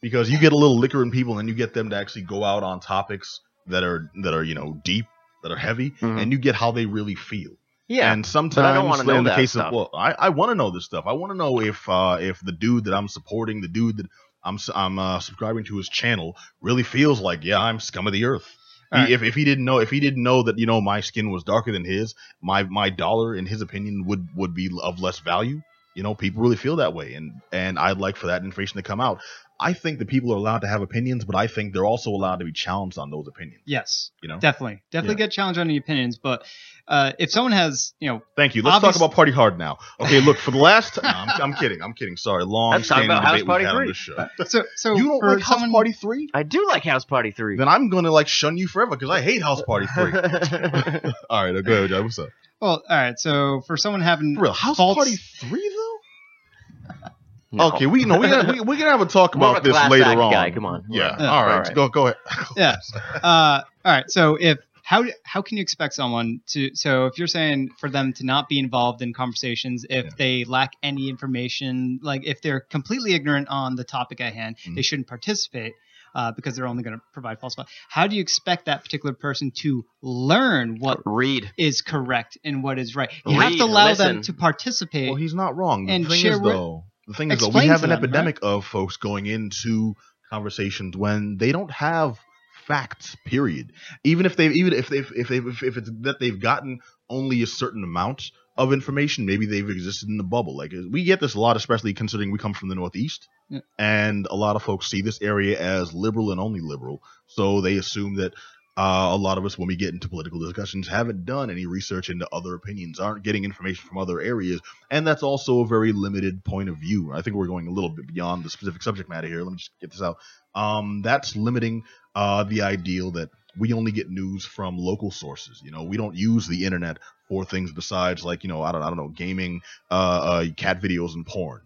because 0.00 0.30
you 0.30 0.38
get 0.38 0.52
a 0.52 0.56
little 0.56 0.78
liquor 0.78 1.02
in 1.02 1.10
people 1.10 1.38
and 1.38 1.48
you 1.48 1.54
get 1.54 1.74
them 1.74 1.90
to 1.90 1.96
actually 1.96 2.22
go 2.22 2.44
out 2.44 2.62
on 2.62 2.80
topics 2.80 3.40
that 3.66 3.82
are 3.82 4.10
that 4.22 4.34
are 4.34 4.44
you 4.44 4.54
know 4.54 4.80
deep 4.84 5.06
that 5.42 5.52
are 5.52 5.56
heavy 5.56 5.90
Mhm. 6.00 6.20
and 6.22 6.32
you 6.32 6.38
get 6.38 6.54
how 6.54 6.70
they 6.72 6.86
really 6.86 7.14
feel. 7.14 7.52
Yeah. 7.90 8.12
and 8.12 8.26
sometimes 8.26 8.64
I 8.66 8.74
don't 8.74 8.86
wanna 8.88 9.04
know 9.04 9.16
in 9.16 9.24
the 9.24 9.34
case 9.34 9.52
stuff. 9.52 9.68
of 9.68 9.72
well, 9.72 9.90
I, 9.94 10.12
I 10.12 10.28
want 10.28 10.50
to 10.50 10.54
know 10.54 10.70
this 10.70 10.84
stuff. 10.84 11.04
I 11.06 11.12
want 11.14 11.32
to 11.32 11.36
know 11.38 11.58
if 11.62 11.88
uh, 11.88 12.18
if 12.20 12.38
the 12.40 12.52
dude 12.52 12.84
that 12.84 12.92
I'm 12.94 13.08
supporting, 13.08 13.62
the 13.62 13.68
dude 13.68 13.96
that 13.96 14.06
I'm 14.48 14.58
I'm 14.74 14.98
uh, 14.98 15.20
subscribing 15.20 15.64
to 15.64 15.76
his 15.76 15.88
channel, 15.88 16.36
really 16.60 16.82
feels 16.82 17.20
like 17.20 17.44
yeah, 17.44 17.60
I'm 17.60 17.80
scum 17.80 18.06
of 18.06 18.12
the 18.12 18.24
earth. 18.24 18.46
He- 18.90 18.96
Alright. 18.96 19.10
If, 19.10 19.22
if 19.22 19.34
he 19.34 19.44
didn't 19.44 19.64
know 19.66 19.78
if 19.78 19.90
he 19.90 20.00
didn't 20.00 20.22
know 20.22 20.42
that 20.44 20.58
you 20.58 20.66
know 20.66 20.80
my 20.80 21.00
skin 21.00 21.30
was 21.30 21.44
darker 21.44 21.72
than 21.72 21.84
his, 21.84 22.14
my 22.40 22.62
my 22.62 22.88
dollar 22.90 23.34
in 23.34 23.46
his 23.46 23.60
opinion 23.60 24.04
would 24.06 24.26
would 24.34 24.54
be 24.54 24.70
of 24.82 25.00
less 25.00 25.18
value. 25.18 25.60
You 25.94 26.02
know, 26.04 26.14
people 26.14 26.42
really 26.42 26.56
feel 26.56 26.76
that 26.76 26.94
way, 26.94 27.14
and 27.14 27.32
and 27.52 27.78
I'd 27.78 27.98
like 27.98 28.16
for 28.16 28.28
that 28.28 28.44
information 28.44 28.76
to 28.76 28.82
come 28.82 29.00
out. 29.00 29.20
I 29.60 29.72
think 29.72 29.98
that 29.98 30.06
people 30.08 30.32
are 30.32 30.36
allowed 30.36 30.60
to 30.60 30.68
have 30.68 30.82
opinions, 30.82 31.24
but 31.24 31.34
I 31.34 31.48
think 31.48 31.72
they're 31.72 31.84
also 31.84 32.10
allowed 32.10 32.36
to 32.40 32.44
be 32.44 32.52
challenged 32.52 32.96
on 32.98 33.10
those 33.10 33.26
opinions. 33.26 33.62
yes 33.66 34.10
You 34.22 34.28
know. 34.28 34.38
definitely 34.38 34.82
definitely 34.92 35.14
Yeah. 35.20 35.26
get 35.26 35.32
challenged 35.32 35.58
on 35.58 35.66
the 35.68 35.76
opinions 35.76 36.18
but 36.18 36.44
uh, 36.86 37.12
if 37.18 37.30
someone 37.30 37.52
has 37.52 37.92
you 38.00 38.08
know 38.08 38.22
Thank 38.36 38.54
you. 38.54 38.62
Let's 38.62 38.76
Obvious- 38.76 38.94
talk 38.98 39.02
about 39.08 39.14
Party 39.14 39.32
Hard 39.32 39.58
now. 39.58 39.76
Okay, 40.00 40.20
look 40.22 40.38
for 40.38 40.52
the 40.52 40.56
last. 40.58 40.96
no, 41.02 41.08
I'm, 41.08 41.42
I'm 41.42 41.54
kidding. 41.54 41.82
I'm 41.82 41.92
kidding. 41.92 42.16
Sorry, 42.16 42.44
long 42.44 42.72
Let's 42.72 42.88
talk 42.88 42.96
standing 42.98 43.10
about 43.10 43.24
House 43.24 43.32
debate 43.40 43.46
Party 43.46 43.64
we've 43.64 43.68
had 43.68 43.76
on 43.76 43.82
3. 43.82 43.88
this 43.88 43.96
show. 43.98 44.28
so 44.46 44.62
so 44.74 44.96
You 44.96 45.04
don't 45.08 45.20
for 45.20 45.34
like 45.34 45.42
House 45.44 45.70
Party 45.70 45.92
Three? 45.92 46.30
I 46.32 46.44
do 46.44 46.66
like 46.66 46.84
House 46.84 47.04
Party 47.04 47.30
3. 47.32 47.56
Then 47.58 47.68
I'm 47.68 47.90
gonna 47.90 48.10
like 48.10 48.26
shun 48.28 48.56
you 48.56 48.68
forever 48.68 48.92
because 48.96 49.10
I 49.10 49.20
hate 49.20 49.42
House 49.42 49.60
Party 49.62 49.86
Three. 49.94 50.12
All 51.30 51.44
right, 51.44 51.62
go 51.64 51.72
ahead, 51.72 51.90
John. 51.90 52.04
What's 52.04 52.18
up? 52.18 52.28
well 52.60 52.82
all 52.90 52.96
right 52.96 53.18
so 53.20 53.60
for 53.68 53.76
someone 53.76 54.00
having 54.00 54.34
For 54.36 54.42
real, 54.44 54.52
House 54.52 54.76
False- 54.78 54.96
Party 54.96 55.16
Three 55.16 55.68
though? 55.68 57.08
No. 57.50 57.68
Okay, 57.72 57.86
we 57.86 58.04
know 58.04 58.18
we 58.18 58.28
gotta, 58.28 58.52
we, 58.52 58.60
we 58.60 58.76
can 58.76 58.86
have 58.86 59.00
a 59.00 59.06
talk 59.06 59.34
More 59.34 59.50
about 59.50 59.64
a 59.66 59.68
this 59.72 59.88
later 59.90 60.20
on. 60.20 60.30
guy, 60.32 60.50
come 60.50 60.66
on. 60.66 60.84
Yeah. 60.90 61.16
Yeah. 61.18 61.30
all 61.30 61.46
right. 61.46 61.52
All 61.54 61.60
right. 61.60 61.74
Go 61.74 61.88
go 61.88 62.06
ahead. 62.08 62.16
yeah 62.56 62.76
uh, 63.22 63.62
all 63.84 63.92
right 63.92 64.10
so 64.10 64.36
if 64.36 64.58
how 64.84 65.04
how 65.24 65.40
can 65.42 65.56
you 65.56 65.62
expect 65.62 65.94
someone 65.94 66.40
to 66.48 66.74
so 66.74 67.06
if 67.06 67.16
you're 67.18 67.26
saying 67.26 67.70
for 67.78 67.88
them 67.88 68.12
to 68.14 68.24
not 68.26 68.48
be 68.48 68.58
involved 68.58 69.00
in 69.02 69.12
conversations 69.14 69.86
if 69.88 70.04
Yeah. 70.04 70.10
they 70.18 70.44
lack 70.44 70.72
any 70.82 71.08
information 71.08 72.00
like 72.02 72.26
if 72.26 72.42
they're 72.42 72.60
completely 72.60 73.14
ignorant 73.14 73.48
on 73.48 73.76
the 73.76 73.84
topic 73.84 74.20
at 74.20 74.34
hand 74.34 74.56
Mhm. 74.66 74.74
they 74.76 74.82
shouldn't 74.82 75.08
participate 75.08 75.72
uh, 76.14 76.32
because 76.32 76.56
they're 76.56 76.66
only 76.66 76.82
going 76.82 76.96
to 76.96 77.02
provide 77.12 77.38
false 77.38 77.54
info. 77.56 77.68
How 77.90 78.06
do 78.06 78.16
you 78.16 78.22
expect 78.22 78.64
that 78.64 78.82
particular 78.82 79.14
person 79.14 79.52
to 79.58 79.84
learn 80.02 80.78
what 80.80 81.00
Read. 81.04 81.50
is 81.58 81.82
correct 81.82 82.38
and 82.44 82.62
what 82.62 82.78
is 82.78 82.96
right? 82.96 83.10
You 83.26 83.38
have 83.40 83.52
to 83.56 83.64
allow 83.64 83.92
them 83.94 84.22
to 84.22 84.32
participate. 84.32 85.08
Well, 85.10 85.16
he's 85.16 85.34
not 85.34 85.54
wrong. 85.56 85.84
The 85.84 85.92
And 85.92 86.08
thing 86.08 86.18
share 86.18 86.32
is, 86.32 86.40
what- 86.40 86.52
though, 86.54 86.84
the 87.08 87.14
thing 87.14 87.30
is, 87.32 87.40
though, 87.40 87.48
we 87.48 87.66
have 87.66 87.82
an 87.82 87.90
them, 87.90 87.98
right? 87.98 88.04
epidemic 88.04 88.38
of 88.42 88.64
folks 88.64 88.96
going 88.98 89.26
into 89.26 89.94
conversations 90.30 90.96
when 90.96 91.38
they 91.38 91.50
don't 91.52 91.70
have 91.70 92.18
facts. 92.66 93.16
Period. 93.24 93.72
Even 94.04 94.26
if 94.26 94.36
they've 94.36 94.52
even 94.52 94.74
if 94.74 94.88
they, 94.88 94.98
if 94.98 95.28
they, 95.28 95.38
if, 95.38 95.62
if 95.62 95.76
it's 95.78 95.90
that 96.02 96.20
they've 96.20 96.38
gotten 96.40 96.80
only 97.08 97.42
a 97.42 97.46
certain 97.46 97.82
amount 97.82 98.30
of 98.58 98.72
information, 98.72 99.24
maybe 99.24 99.46
they've 99.46 99.70
existed 99.70 100.08
in 100.08 100.18
the 100.18 100.24
bubble. 100.24 100.56
Like 100.56 100.72
we 100.90 101.04
get 101.04 101.20
this 101.20 101.34
a 101.34 101.40
lot, 101.40 101.56
especially 101.56 101.94
considering 101.94 102.30
we 102.30 102.38
come 102.38 102.54
from 102.54 102.68
the 102.68 102.74
Northeast, 102.74 103.26
Yeah. 103.48 103.60
and 103.78 104.26
a 104.30 104.34
lot 104.36 104.56
of 104.56 104.62
folks 104.62 104.90
see 104.90 105.00
this 105.00 105.22
area 105.22 105.58
as 105.58 105.94
liberal 105.94 106.30
and 106.32 106.40
only 106.40 106.60
liberal, 106.60 107.00
so 107.26 107.60
they 107.60 107.76
assume 107.76 108.16
that 108.16 108.34
uh, 108.78 109.10
a 109.12 109.16
lot 109.16 109.38
of 109.38 109.44
us, 109.44 109.58
when 109.58 109.66
we 109.66 109.74
get 109.74 109.92
into 109.92 110.08
political 110.08 110.38
discussions, 110.38 110.86
haven't 110.86 111.24
done 111.24 111.50
any 111.50 111.66
research 111.66 112.10
into 112.10 112.28
other 112.30 112.54
opinions, 112.54 113.00
aren't 113.00 113.24
getting 113.24 113.42
information 113.44 113.88
from 113.88 113.98
other 113.98 114.20
areas, 114.20 114.60
and 114.88 115.04
that's 115.04 115.24
also 115.24 115.62
a 115.62 115.66
very 115.66 115.90
limited 115.90 116.44
point 116.44 116.68
of 116.68 116.76
view. 116.76 117.12
I 117.12 117.20
think 117.20 117.34
we're 117.34 117.48
going 117.48 117.66
a 117.66 117.72
little 117.72 117.90
bit 117.90 118.06
beyond 118.06 118.44
the 118.44 118.50
specific 118.50 118.82
subject 118.82 119.08
matter 119.08 119.26
here. 119.26 119.42
Let 119.42 119.50
me 119.50 119.56
just 119.56 119.72
get 119.80 119.90
this 119.90 120.00
out. 120.00 120.18
Um, 120.54 121.02
that's 121.02 121.34
limiting 121.34 121.82
uh, 122.14 122.44
the 122.44 122.62
ideal 122.62 123.10
that 123.12 123.30
we 123.58 123.72
only 123.72 123.90
get 123.90 124.10
news 124.10 124.44
from 124.44 124.78
local 124.78 125.10
sources. 125.10 125.60
You 125.64 125.72
know, 125.72 125.82
we 125.82 125.96
don't 125.96 126.14
use 126.14 126.46
the 126.46 126.64
internet 126.64 126.98
for 127.28 127.44
things 127.44 127.72
besides 127.72 128.24
like 128.24 128.44
you 128.44 128.48
know 128.48 128.62
I 128.62 128.70
don't 128.70 128.82
I 128.82 128.86
don't 128.86 128.96
know 128.96 129.08
gaming, 129.08 129.62
uh, 129.90 129.94
uh 129.94 130.44
cat 130.56 130.80
videos 130.80 131.14
and 131.14 131.26
porn. 131.26 131.62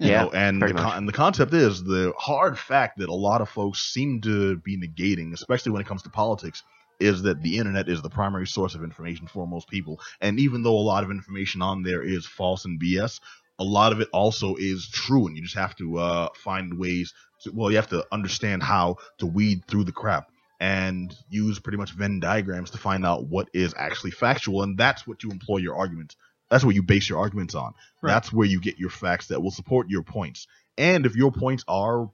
Yeah, 0.00 0.24
know, 0.24 0.30
and 0.30 0.62
the, 0.62 0.72
much. 0.72 0.96
and 0.96 1.06
the 1.06 1.12
concept 1.12 1.52
is 1.52 1.84
the 1.84 2.12
hard 2.16 2.58
fact 2.58 2.98
that 2.98 3.08
a 3.08 3.14
lot 3.14 3.42
of 3.42 3.50
folks 3.50 3.80
seem 3.80 4.20
to 4.22 4.56
be 4.56 4.78
negating, 4.78 5.34
especially 5.34 5.72
when 5.72 5.82
it 5.82 5.86
comes 5.86 6.02
to 6.04 6.10
politics, 6.10 6.62
is 6.98 7.22
that 7.22 7.42
the 7.42 7.58
internet 7.58 7.88
is 7.88 8.00
the 8.00 8.08
primary 8.08 8.46
source 8.46 8.74
of 8.74 8.82
information 8.82 9.26
for 9.26 9.46
most 9.46 9.68
people. 9.68 10.00
And 10.20 10.40
even 10.40 10.62
though 10.62 10.76
a 10.76 10.80
lot 10.80 11.04
of 11.04 11.10
information 11.10 11.60
on 11.60 11.82
there 11.82 12.02
is 12.02 12.26
false 12.26 12.64
and 12.64 12.80
BS, 12.80 13.20
a 13.58 13.64
lot 13.64 13.92
of 13.92 14.00
it 14.00 14.08
also 14.12 14.54
is 14.58 14.88
true, 14.88 15.26
and 15.26 15.36
you 15.36 15.42
just 15.42 15.54
have 15.54 15.76
to 15.76 15.98
uh, 15.98 16.28
find 16.34 16.78
ways. 16.78 17.12
To, 17.42 17.52
well, 17.52 17.70
you 17.70 17.76
have 17.76 17.90
to 17.90 18.06
understand 18.10 18.62
how 18.62 18.96
to 19.18 19.26
weed 19.26 19.66
through 19.66 19.84
the 19.84 19.92
crap 19.92 20.30
and 20.60 21.14
use 21.28 21.58
pretty 21.58 21.78
much 21.78 21.92
Venn 21.92 22.20
diagrams 22.20 22.70
to 22.70 22.78
find 22.78 23.04
out 23.04 23.26
what 23.26 23.48
is 23.52 23.74
actually 23.76 24.10
factual, 24.10 24.62
and 24.62 24.78
that's 24.78 25.06
what 25.06 25.22
you 25.22 25.30
employ 25.30 25.58
your 25.58 25.76
arguments. 25.76 26.16
That's 26.50 26.64
what 26.64 26.74
you 26.74 26.82
base 26.82 27.08
your 27.08 27.18
arguments 27.18 27.54
on. 27.54 27.74
Right. 28.02 28.12
That's 28.12 28.32
where 28.32 28.46
you 28.46 28.60
get 28.60 28.78
your 28.78 28.90
facts 28.90 29.28
that 29.28 29.42
will 29.42 29.50
support 29.50 29.88
your 29.88 30.02
points. 30.02 30.46
And 30.76 31.06
if 31.06 31.14
your 31.14 31.32
points 31.32 31.64
are 31.68 32.10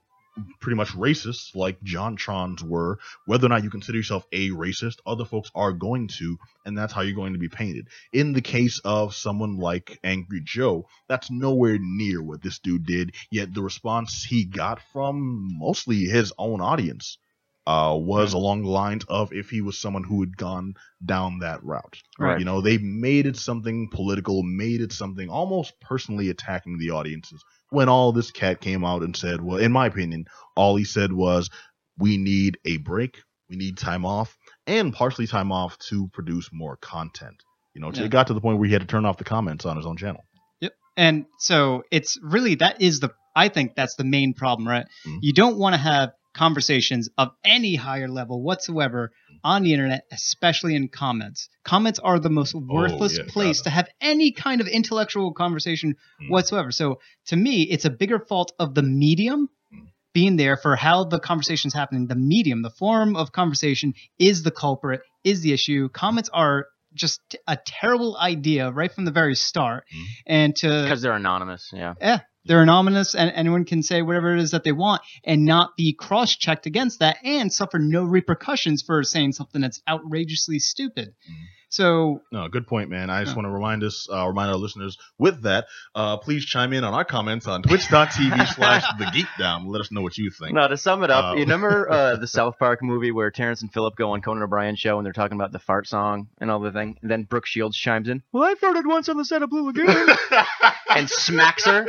pretty 0.61 0.77
much 0.77 0.91
racist, 0.91 1.55
like 1.55 1.81
JonTron's 1.81 2.63
were, 2.63 2.99
whether 3.25 3.47
or 3.47 3.49
not 3.49 3.65
you 3.65 3.71
consider 3.71 3.97
yourself 3.97 4.27
a 4.33 4.51
racist, 4.51 4.99
other 5.07 5.25
folks 5.25 5.51
are 5.55 5.73
going 5.73 6.09
to, 6.19 6.39
and 6.65 6.77
that's 6.77 6.93
how 6.93 7.01
you're 7.01 7.15
going 7.15 7.33
to 7.33 7.39
be 7.39 7.49
painted. 7.49 7.89
In 8.13 8.33
the 8.33 8.43
case 8.43 8.79
of 8.85 9.15
someone 9.15 9.57
like 9.57 9.99
Angry 10.05 10.43
Joe, 10.45 10.89
that's 11.09 11.31
nowhere 11.31 11.79
near 11.81 12.23
what 12.23 12.43
this 12.43 12.59
dude 12.59 12.85
did, 12.85 13.15
yet 13.31 13.55
the 13.55 13.63
response 13.63 14.25
he 14.25 14.45
got 14.45 14.81
from 14.93 15.57
mostly 15.59 16.05
his 16.05 16.33
own 16.39 16.61
audience 16.61 17.19
uh, 17.67 17.97
was 17.99 18.33
along 18.33 18.63
the 18.63 18.69
lines 18.69 19.05
of 19.09 19.33
if 19.33 19.51
he 19.51 19.61
was 19.61 19.79
someone 19.79 20.05
who 20.05 20.21
had 20.21 20.37
gone 20.37 20.75
down 21.05 21.41
that 21.41 21.63
route. 21.65 21.99
Right. 22.19 22.39
You 22.39 22.45
know, 22.45 22.61
they 22.61 22.79
made 22.79 23.27
it 23.27 23.37
something 23.37 23.89
political, 23.91 24.43
made 24.43 24.81
it 24.81 24.93
something 24.93 25.29
almost 25.29 25.79
personally 25.81 26.29
attacking 26.29 26.79
the 26.79 26.91
audiences. 26.91 27.45
When 27.71 27.89
all 27.89 28.13
this 28.13 28.31
cat 28.31 28.61
came 28.61 28.85
out 28.85 29.03
and 29.03 29.17
said, 29.17 29.41
well, 29.43 29.59
in 29.59 29.73
my 29.73 29.87
opinion, 29.87 30.27
all 30.55 30.77
he 30.77 30.85
said 30.85 31.13
was, 31.13 31.51
we 31.99 32.17
need 32.17 32.59
a 32.65 32.77
break, 32.77 33.21
we 33.51 33.57
need 33.57 33.77
time 33.77 34.05
off, 34.07 34.37
and 34.67 34.93
partially 34.93 35.27
time 35.27 35.51
off 35.51 35.77
to 35.91 36.09
produce 36.13 36.49
more 36.53 36.77
content. 36.77 37.43
You 37.75 37.81
know, 37.81 37.91
Yeah. 37.93 38.05
it 38.05 38.11
got 38.11 38.29
to 38.29 38.35
the 38.35 38.41
point 38.41 38.59
where 38.59 38.67
he 38.67 38.73
had 38.73 38.83
to 38.83 38.87
turn 38.89 39.05
off 39.05 39.17
the 39.19 39.25
comments 39.25 39.67
on 39.67 39.77
his 39.77 39.87
own 39.87 39.97
channel. 39.97 40.25
Yep. 40.61 40.73
And 40.97 41.27
so 41.41 41.83
it's 41.91 42.17
really 42.23 42.55
that 42.57 42.81
is 42.81 43.01
the 43.01 43.11
I 43.35 43.49
think 43.49 43.75
that's 43.77 43.97
the 43.97 44.05
main 44.05 44.33
problem, 44.33 44.67
right? 44.67 44.87
Mhm. 45.07 45.19
You 45.21 45.33
don't 45.35 45.59
want 45.59 45.75
to 45.75 45.79
have 45.79 46.13
conversations 46.37 47.09
of 47.19 47.31
any 47.45 47.75
higher 47.75 48.09
level 48.09 48.43
whatsoever 48.43 49.11
on 49.43 49.63
the 49.63 49.73
internet, 49.73 50.03
especially 50.13 50.75
in 50.77 50.89
comments. 50.89 51.49
Comments 51.65 51.99
are 51.99 52.19
the 52.19 52.31
most 52.31 52.55
worthless 52.55 53.17
yeah, 53.19 53.25
place 53.29 53.59
gotta. 53.61 53.65
to 53.65 53.71
have 53.71 53.89
any 54.01 54.31
kind 54.33 54.61
of 54.61 54.67
intellectual 54.69 55.33
conversation 55.33 55.95
Mm. 56.23 56.31
whatsoever. 56.31 56.71
So 56.73 57.01
to 57.27 57.37
me, 57.37 57.63
it's 57.63 57.85
a 57.85 57.91
bigger 57.91 58.19
fault 58.21 58.53
of 58.59 58.75
the 58.75 58.83
medium 58.83 59.49
Mm. 59.73 59.87
being 60.15 60.37
there 60.37 60.57
for 60.57 60.77
how 60.77 61.05
the 61.05 61.19
conversation's 61.21 61.75
happening. 61.75 62.07
The 62.07 62.15
medium, 62.17 62.63
the 62.63 62.71
form 62.71 63.17
of 63.17 63.33
conversation 63.33 63.95
is 64.19 64.43
the 64.43 64.51
culprit, 64.53 65.01
is 65.25 65.41
the 65.43 65.53
issue. 65.53 65.89
Comments 65.91 66.29
are 66.33 66.67
just 66.95 67.21
a 67.47 67.59
terrible 67.67 68.17
idea 68.17 68.71
right 68.71 68.91
from 68.93 69.05
the 69.05 69.11
very 69.11 69.35
start. 69.35 69.85
Mm. 69.95 70.05
And 70.27 70.57
to 70.57 70.69
because 70.85 71.03
they're 71.03 71.13
anonymous. 71.13 71.71
Yeah. 71.73 71.95
yeah, 72.01 72.21
they're 72.47 72.63
anonymous 72.63 73.15
and 73.15 73.31
anyone 73.35 73.65
can 73.65 73.83
say 73.83 74.03
whatever 74.03 74.35
it 74.35 74.41
is 74.41 74.51
that 74.53 74.65
they 74.65 74.73
want 74.73 75.03
and 75.25 75.45
not 75.45 75.77
be 75.77 75.93
cross 75.93 76.35
checked 76.37 76.67
against 76.67 77.01
that 77.01 77.19
and 77.25 77.53
suffer 77.53 77.79
no 77.79 78.05
repercussions 78.05 78.83
for 78.83 79.03
saying 79.03 79.33
something 79.33 79.61
that's 79.61 79.83
outrageously 79.89 80.59
stupid. 80.59 81.09
Mhm. 81.31 81.35
So, 81.69 82.23
No, 82.31 82.47
good 82.49 82.67
point, 82.69 82.91
man. 82.91 83.11
I 83.11 83.23
just 83.23 83.33
Yeah. 83.33 83.43
want 83.43 83.47
to 83.47 83.51
remind 83.51 83.83
us, 83.83 84.09
uh, 84.11 84.27
remind 84.29 84.51
our 84.51 84.57
listeners 84.57 84.97
with 85.19 85.43
that, 85.43 85.67
uh, 85.97 86.17
please 86.17 86.45
chime 86.45 86.73
in 86.73 86.85
on 86.85 86.95
our 86.95 87.05
comments 87.05 87.49
on 87.49 87.63
twitch.tv 87.63 88.47
slash 88.55 88.85
the 88.99 89.07
geek 89.13 89.27
down. 89.37 89.67
Let 89.67 89.81
us 89.81 89.91
know 89.91 90.01
what 90.01 90.17
you 90.17 90.31
think. 90.31 90.55
Now, 90.55 90.69
to 90.69 90.77
sum 90.77 91.03
it 91.03 91.11
up, 91.11 91.25
Uh, 91.25 91.35
you 91.35 91.41
remember 91.41 91.91
uh, 91.91 92.17
the 92.17 92.29
South 92.29 92.55
Park 92.59 92.83
movie 92.85 93.11
where 93.11 93.31
Terrence 93.33 93.63
and 93.63 93.73
Phillip 93.73 93.97
go 93.97 94.13
on 94.13 94.23
Conan 94.23 94.45
O'Brien 94.45 94.77
show 94.77 94.97
and 94.99 95.05
they're 95.05 95.13
talking 95.13 95.37
about 95.37 95.51
the 95.51 95.59
fart 95.59 95.89
song 95.89 96.29
and 96.41 96.51
all 96.53 96.61
the 96.61 96.71
thing, 96.73 96.97
and 97.03 97.11
then 97.11 97.25
Brooke 97.25 97.47
Shields 97.47 97.77
chimes 97.77 98.09
in, 98.09 98.23
"Well, 98.33 98.45
I 98.45 98.55
farted 98.55 98.87
once 98.87 99.09
on 99.09 99.17
the 99.17 99.25
set 99.25 99.43
of 99.43 99.51
Blue 99.51 99.67
Lagoon," 99.67 99.89
and 100.95 101.11
smacks 101.11 101.65
her. 101.67 101.85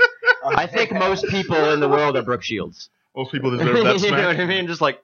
I 0.55 0.67
think 0.67 0.91
most 0.91 1.25
people 1.27 1.71
in 1.71 1.79
the 1.79 1.89
world 1.89 2.15
are 2.17 2.23
Brooke 2.23 2.43
Shields. 2.43 2.89
Most 3.15 3.31
people 3.31 3.51
deserve 3.51 3.73
that 3.83 3.93
you 3.93 3.99
smack. 3.99 4.11
know 4.21 4.27
what 4.27 4.39
I 4.39 4.45
mean? 4.45 4.67
Just 4.67 4.81
like, 4.81 5.01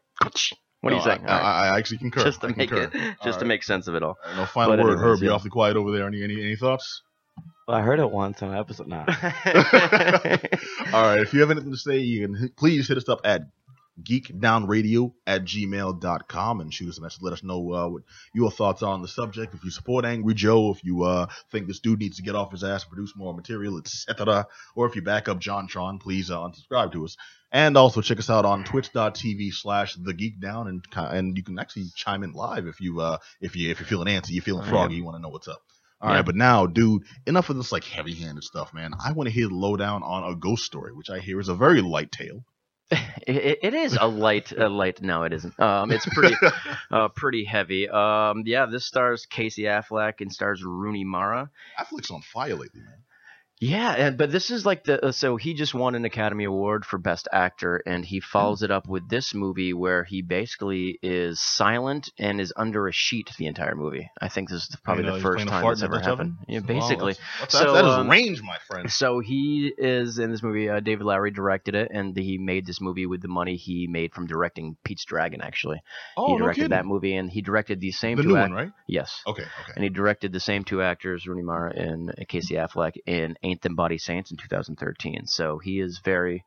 what 0.82 0.90
do 0.90 0.96
you 0.96 1.02
say? 1.02 1.18
I, 1.26 1.40
I, 1.40 1.68
I 1.70 1.78
actually 1.78 1.98
concur. 2.00 2.24
just 2.24 2.42
to 2.42 2.48
I 2.48 2.54
make 2.56 2.70
concur. 2.70 2.90
it, 2.94 3.16
just 3.24 3.40
to 3.40 3.46
right. 3.46 3.48
make 3.48 3.64
sense 3.64 3.88
of 3.88 3.96
it 3.96 4.04
all. 4.04 4.18
No 4.36 4.46
final 4.46 4.76
But 4.78 4.84
word, 4.84 4.94
anyways, 5.00 5.20
Herb. 5.20 5.24
Yeah. 5.24 5.32
awfully 5.32 5.50
quiet 5.50 5.78
over 5.78 5.92
there. 5.92 6.06
Any 6.08 6.24
any, 6.24 6.42
any 6.42 6.56
thoughts? 6.56 7.02
Well, 7.68 7.78
I 7.78 7.82
heard 7.82 8.00
it 8.00 8.12
once 8.12 8.44
on 8.44 8.50
an 8.50 8.58
episode 8.58 8.88
now. 8.88 9.06
All 10.94 11.02
right. 11.04 11.22
If 11.22 11.34
you 11.34 11.40
have 11.40 11.50
anything 11.50 11.72
to 11.72 11.78
say, 11.78 11.98
you 12.00 12.28
can 12.28 12.50
please 12.58 12.88
hit 12.88 12.98
us 12.98 13.08
up 13.08 13.22
at 13.24 13.42
geekdownradio 14.02 15.14
at 15.28 15.44
gmail.com 15.44 16.62
and 16.62 16.74
shoot 16.74 16.90
us 16.90 16.98
a 16.98 17.02
message. 17.02 17.22
Let 17.22 17.34
us 17.34 17.44
know 17.44 17.74
uh, 17.74 17.88
what 17.90 18.04
your 18.34 18.52
thoughts 18.52 18.82
are 18.84 18.92
on 18.94 19.02
the 19.02 19.08
subject. 19.08 19.54
If 19.54 19.64
you 19.64 19.72
support 19.72 20.06
Angry 20.06 20.34
Joe, 20.34 20.72
if 20.72 20.84
you 20.84 21.04
uh, 21.04 21.28
think 21.52 21.68
this 21.68 21.80
dude 21.80 22.00
needs 22.00 22.18
to 22.18 22.24
get 22.24 22.36
off 22.36 22.52
his 22.52 22.64
ass 22.64 22.84
and 22.84 22.92
produce 22.92 23.14
more 23.16 23.34
material, 23.34 23.78
etc., 23.78 24.48
or 24.76 24.88
if 24.88 24.96
you 24.96 25.02
back 25.02 25.28
up 25.30 25.40
JonTron, 25.40 26.00
please 26.00 26.32
uh, 26.32 26.40
unsubscribe 26.40 26.92
to 26.94 27.06
us. 27.06 27.16
And 27.52 27.78
also 27.78 28.02
check 28.02 28.18
us 28.18 28.32
out 28.32 28.46
on 28.46 28.64
twitch.tv 28.64 29.50
slash 29.54 29.94
the 29.94 30.14
geek 30.14 30.40
down 30.42 30.68
and 30.68 30.84
and 30.96 31.38
you 31.38 31.44
can 31.44 31.60
actually 31.60 31.86
chime 31.96 32.24
in 32.24 32.34
live 32.34 32.66
if 32.66 32.82
you 32.82 33.00
uh 33.00 33.18
if 33.42 33.56
you 33.56 33.70
if 33.70 33.80
you're 33.80 33.86
feeling 33.86 34.08
antsy, 34.08 34.32
you're 34.32 34.42
feeling 34.42 34.66
Oh, 34.66 34.70
froggy, 34.70 34.96
you 34.96 35.06
want 35.06 35.18
to 35.18 35.22
know 35.22 35.30
what's 35.30 35.48
up. 35.48 35.62
All 36.02 36.10
right, 36.10 36.16
Yeah. 36.18 36.22
but 36.24 36.36
now, 36.36 36.66
dude, 36.66 37.04
enough 37.28 37.52
of 37.52 37.58
this 37.58 37.72
like 37.72 37.84
heavy-handed 37.84 38.44
stuff, 38.44 38.74
man. 38.74 38.94
I 39.06 39.12
want 39.12 39.28
to 39.30 39.34
hear 39.34 39.48
the 39.50 39.54
lowdown 39.54 40.02
on 40.02 40.24
a 40.34 40.36
ghost 40.36 40.64
story, 40.64 40.94
which 40.94 41.12
I 41.12 41.20
hear 41.20 41.40
is 41.40 41.48
a 41.48 41.54
very 41.54 41.82
light 41.82 42.12
tale. 42.12 42.44
It, 43.26 43.60
it- 43.64 43.74
is 43.74 43.98
a 44.00 44.06
light, 44.08 44.52
a 44.52 44.68
light. 44.68 45.02
No, 45.02 45.24
it 45.24 45.32
isn't. 45.32 45.58
Um, 45.60 45.92
it's 45.92 46.06
pretty, 46.06 46.36
uh, 46.92 47.08
pretty 47.10 47.46
heavy. 47.46 47.88
Um, 47.90 48.44
yeah, 48.46 48.66
this 48.66 48.86
stars 48.86 49.26
Casey 49.26 49.64
Affleck 49.64 50.20
and 50.20 50.32
stars 50.32 50.62
Rooney 50.64 51.06
Mara. 51.06 51.50
Affleck's 51.80 52.12
on 52.12 52.22
fire 52.22 52.56
lately, 52.56 52.82
man. 52.82 52.98
Yeah, 53.64 53.92
and 53.94 54.18
but 54.18 54.30
this 54.32 54.52
is 54.52 54.66
like 54.66 54.84
the 54.84 55.06
uh, 55.06 55.12
so 55.14 55.38
he 55.38 55.54
just 55.54 55.74
won 55.74 55.96
an 55.96 56.04
Academy 56.04 56.44
Award 56.44 56.84
for 56.86 56.98
Best 56.98 57.30
Actor, 57.32 57.82
and 57.86 58.04
he 58.04 58.20
follows 58.20 58.62
it 58.62 58.72
up 58.72 58.88
with 58.90 59.08
this 59.08 59.34
movie 59.34 59.74
where 59.74 60.04
he 60.04 60.22
basically 60.22 61.00
is 61.02 61.40
silent 61.40 62.12
and 62.20 62.42
is 62.42 62.52
under 62.58 62.88
a 62.88 62.92
sheet 62.92 63.30
the 63.38 63.46
entire 63.48 63.76
movie. 63.76 64.10
I 64.20 64.28
think 64.28 64.50
this 64.50 64.64
is 64.68 64.76
probably 64.84 65.06
You 65.06 65.12
know, 65.12 65.16
the 65.16 65.22
first 65.22 65.48
time 65.48 65.66
that's 65.66 65.82
ever 65.82 66.00
happened. 66.00 66.36
Yeah, 66.48 66.60
Wow, 66.60 66.66
basically. 66.68 67.14
that's- 67.14 67.40
that's- 67.40 67.52
So, 67.64 67.74
that 67.74 67.86
is 67.86 67.92
um, 67.94 68.10
range, 68.10 68.42
my 68.42 68.58
friend. 68.68 68.92
So 68.92 69.20
he 69.20 69.72
is 69.78 70.20
in 70.20 70.30
this 70.32 70.44
movie. 70.44 70.70
Uh, 70.70 70.82
David 70.82 71.06
Lowery 71.06 71.32
directed 71.32 71.74
it, 71.76 71.90
and 71.94 72.18
he 72.18 72.38
made 72.38 72.66
this 72.66 72.82
movie 72.82 73.06
with 73.06 73.22
the 73.22 73.30
money 73.30 73.56
he 73.56 73.88
made 73.88 74.14
from 74.14 74.28
directing 74.28 74.76
Pete's 74.84 75.06
Dragon. 75.06 75.40
Actually, 75.42 75.82
Oh, 76.18 76.34
he 76.34 76.38
directed 76.38 76.62
kidding. 76.64 76.70
that 76.72 76.86
movie, 76.86 77.16
and 77.16 77.30
he 77.30 77.42
directed 77.42 77.80
these 77.80 77.98
same 77.98 78.18
the 78.18 78.24
two 78.24 78.30
new 78.30 78.36
act- 78.38 78.50
one, 78.52 78.58
right? 78.58 78.72
Yes, 78.88 79.22
Okay, 79.26 79.44
okay. 79.44 79.74
and 79.76 79.84
he 79.86 79.90
directed 79.90 80.34
the 80.34 80.40
same 80.42 80.66
two 80.66 80.82
actors, 80.82 81.26
Rooney 81.28 81.44
Mara 81.44 81.72
and 81.74 82.14
Casey 82.28 82.56
Affleck, 82.56 82.96
in 83.06 83.38
Ain't 83.54 83.62
Them 83.62 83.76
Body 83.76 84.00
Saints 84.00 84.32
in 84.32 84.38
2013. 84.38 85.28
So 85.28 85.60
he 85.60 85.80
is 85.80 86.00
very 86.04 86.44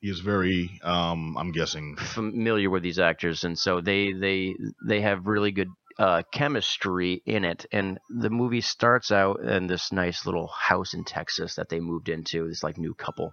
He 0.00 0.08
is 0.08 0.20
very, 0.20 0.78
um, 0.84 1.36
I'm 1.36 1.50
guessing, 1.50 1.96
familiar 1.96 2.70
with 2.70 2.84
these 2.84 3.00
actors, 3.00 3.42
and 3.42 3.58
so 3.58 3.80
they 3.80 4.12
they 4.12 4.54
they 4.86 5.00
have 5.00 5.26
really 5.26 5.50
good 5.50 5.68
uh, 5.98 6.22
chemistry 6.32 7.22
in 7.26 7.44
it. 7.44 7.66
And 7.72 7.98
the 8.08 8.30
movie 8.30 8.60
starts 8.60 9.10
out 9.10 9.40
in 9.40 9.66
this 9.66 9.90
nice 9.90 10.24
little 10.26 10.46
house 10.46 10.94
in 10.94 11.02
Texas 11.04 11.56
that 11.56 11.70
they 11.70 11.80
moved 11.80 12.08
into. 12.08 12.48
This 12.48 12.62
like 12.62 12.78
new 12.78 12.94
couple, 12.94 13.32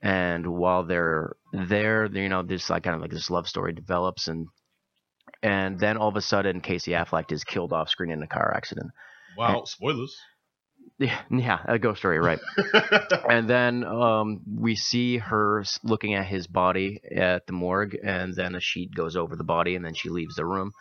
and 0.00 0.46
while 0.46 0.84
they're 0.84 1.36
there, 1.52 2.06
you 2.06 2.30
know, 2.30 2.42
this 2.42 2.70
like 2.70 2.84
kind 2.84 2.96
of 2.96 3.02
like 3.02 3.10
this 3.10 3.28
love 3.28 3.48
story 3.48 3.74
develops, 3.74 4.28
and 4.28 4.48
and 5.42 5.78
then 5.78 5.98
all 5.98 6.08
of 6.08 6.16
a 6.16 6.22
sudden, 6.22 6.62
Casey 6.62 6.92
Affleck 6.92 7.32
is 7.32 7.44
killed 7.44 7.74
off 7.74 7.90
screen 7.90 8.12
in 8.12 8.22
a 8.22 8.26
car 8.26 8.54
accident. 8.56 8.92
wow, 9.36 9.64
spoilers. 9.64 10.16
Yeah, 10.98 11.20
yeah, 11.30 11.58
a 11.64 11.78
ghost 11.78 11.98
story, 11.98 12.18
right? 12.18 12.38
and 13.28 13.48
then 13.48 13.84
um, 13.84 14.40
we 14.46 14.76
see 14.76 15.18
her 15.18 15.64
looking 15.82 16.14
at 16.14 16.26
his 16.26 16.46
body 16.46 17.00
at 17.14 17.46
the 17.46 17.52
morgue, 17.52 17.96
and 18.02 18.34
then 18.34 18.54
a 18.54 18.60
sheet 18.60 18.94
goes 18.94 19.16
over 19.16 19.36
the 19.36 19.44
body, 19.44 19.74
and 19.74 19.84
then 19.84 19.94
she 19.94 20.08
leaves 20.08 20.36
the 20.36 20.46
room. 20.46 20.72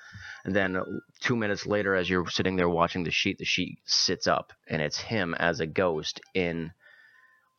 And 0.44 0.56
then 0.56 0.76
uh, 0.76 0.84
two 1.22 1.36
minutes 1.36 1.66
later, 1.66 1.96
as 1.96 2.10
you're 2.10 2.30
sitting 2.30 2.56
there 2.56 2.70
watching 2.70 3.04
the 3.04 3.12
sheet, 3.12 3.38
the 3.38 3.46
sheet 3.46 3.80
sits 3.86 4.28
up, 4.28 4.54
and 4.68 4.82
it's 4.82 5.00
him 5.00 5.34
as 5.36 5.60
a 5.60 5.68
ghost 5.68 6.20
in 6.34 6.72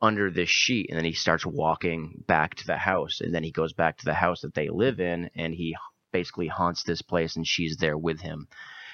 under 0.00 0.30
this 0.30 0.48
sheet, 0.48 0.86
and 0.90 0.98
then 0.98 1.04
he 1.04 1.12
starts 1.12 1.46
walking 1.46 2.24
back 2.26 2.56
to 2.56 2.66
the 2.66 2.76
house, 2.76 3.20
and 3.20 3.32
then 3.32 3.44
he 3.44 3.52
goes 3.52 3.72
back 3.72 3.98
to 3.98 4.04
the 4.04 4.14
house 4.14 4.40
that 4.40 4.54
they 4.54 4.68
live 4.68 4.98
in, 4.98 5.30
and 5.36 5.54
he 5.54 5.76
basically 6.12 6.48
haunts 6.48 6.82
this 6.82 7.02
place, 7.02 7.36
and 7.36 7.46
she's 7.46 7.76
there 7.76 7.96
with 7.96 8.20
him, 8.20 8.48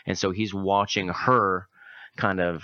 and 0.06 0.18
so 0.18 0.30
he's 0.30 0.52
watching 0.52 1.08
her 1.08 1.66
kind 2.18 2.40
of 2.40 2.62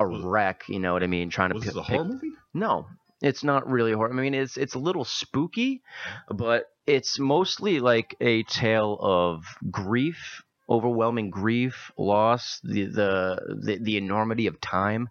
a 0.00 0.06
wreck, 0.06 0.64
you 0.68 0.80
know 0.80 0.92
what 0.94 1.04
I 1.04 1.06
mean, 1.06 1.30
trying 1.30 1.50
to 1.50 1.54
Was 1.54 1.64
pick, 1.64 1.74
this 1.74 1.82
a 1.82 1.86
pick 1.86 1.96
horror 1.96 2.04
movie? 2.06 2.32
no, 2.54 2.86
it's 3.22 3.44
not 3.44 3.68
really 3.70 3.92
horror. 3.92 4.10
I 4.10 4.14
mean, 4.14 4.34
it's 4.34 4.56
it's 4.56 4.74
a 4.74 4.78
little 4.80 5.04
spooky, 5.04 5.82
but 6.28 6.64
it's 6.86 7.18
mostly 7.18 7.80
like 7.80 8.16
a 8.20 8.42
tale 8.44 8.98
of 9.00 9.44
grief, 9.70 10.42
overwhelming 10.68 11.30
grief, 11.30 11.92
loss, 11.98 12.60
the 12.64 12.86
the 12.86 13.56
the, 13.62 13.78
the 13.80 13.96
enormity 13.98 14.46
of 14.48 14.60
time, 14.60 15.08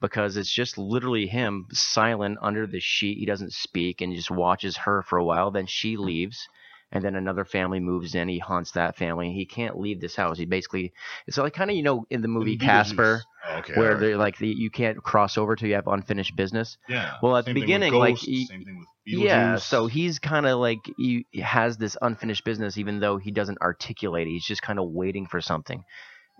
because 0.00 0.36
it's 0.36 0.52
just 0.52 0.78
literally 0.78 1.26
him 1.26 1.66
silent 1.72 2.38
under 2.42 2.66
the 2.66 2.80
sheet. 2.80 3.18
He 3.18 3.26
doesn't 3.26 3.52
speak 3.52 4.00
and 4.00 4.14
just 4.16 4.30
watches 4.30 4.78
her 4.78 5.02
for 5.02 5.18
a 5.18 5.24
while. 5.24 5.50
Then 5.50 5.66
she 5.66 5.96
leaves. 5.96 6.48
And 6.94 7.02
then 7.02 7.14
another 7.14 7.44
family 7.46 7.80
moves 7.80 8.14
in. 8.14 8.28
He 8.28 8.38
haunts 8.38 8.72
that 8.72 8.96
family. 8.98 9.32
He 9.32 9.46
can't 9.46 9.78
leave 9.80 10.00
this 10.00 10.14
house. 10.14 10.36
He 10.36 10.44
basically, 10.44 10.92
it's 11.26 11.38
like 11.38 11.54
kind 11.54 11.70
of 11.70 11.76
you 11.76 11.82
know 11.82 12.04
in 12.10 12.20
the 12.20 12.28
movie 12.28 12.58
Casper, 12.58 13.22
Oh, 13.48 13.58
okay, 13.58 13.72
where 13.74 13.92
right. 13.92 14.00
they're 14.00 14.16
like 14.18 14.36
the, 14.38 14.46
you 14.48 14.70
can't 14.70 15.02
cross 15.02 15.36
over 15.38 15.56
till 15.56 15.68
you 15.68 15.74
have 15.74 15.86
unfinished 15.88 16.36
business. 16.36 16.76
yeah. 16.88 17.14
well, 17.22 17.36
at 17.36 17.44
the 17.46 17.48
Same 17.48 17.54
thing 17.54 17.60
with 17.62 17.66
beginning, 17.66 17.94
like, 17.94 18.16
he- 18.18 18.44
same 18.46 18.64
thing 18.64 18.78
with 18.78 18.88
Yeah, 19.04 19.56
so 19.56 19.86
he's 19.88 20.18
kind 20.18 20.46
of 20.46 20.58
like 20.60 20.80
he 20.98 21.26
has 21.42 21.76
this 21.78 21.96
unfinished 22.02 22.44
business, 22.44 22.76
even 22.78 23.00
though 23.00 23.16
he 23.16 23.30
doesn't 23.30 23.60
articulate. 23.62 24.26
it. 24.28 24.30
He's 24.30 24.44
just 24.46 24.62
kind 24.62 24.78
of 24.78 24.90
waiting 24.90 25.26
for 25.26 25.40
something, 25.40 25.82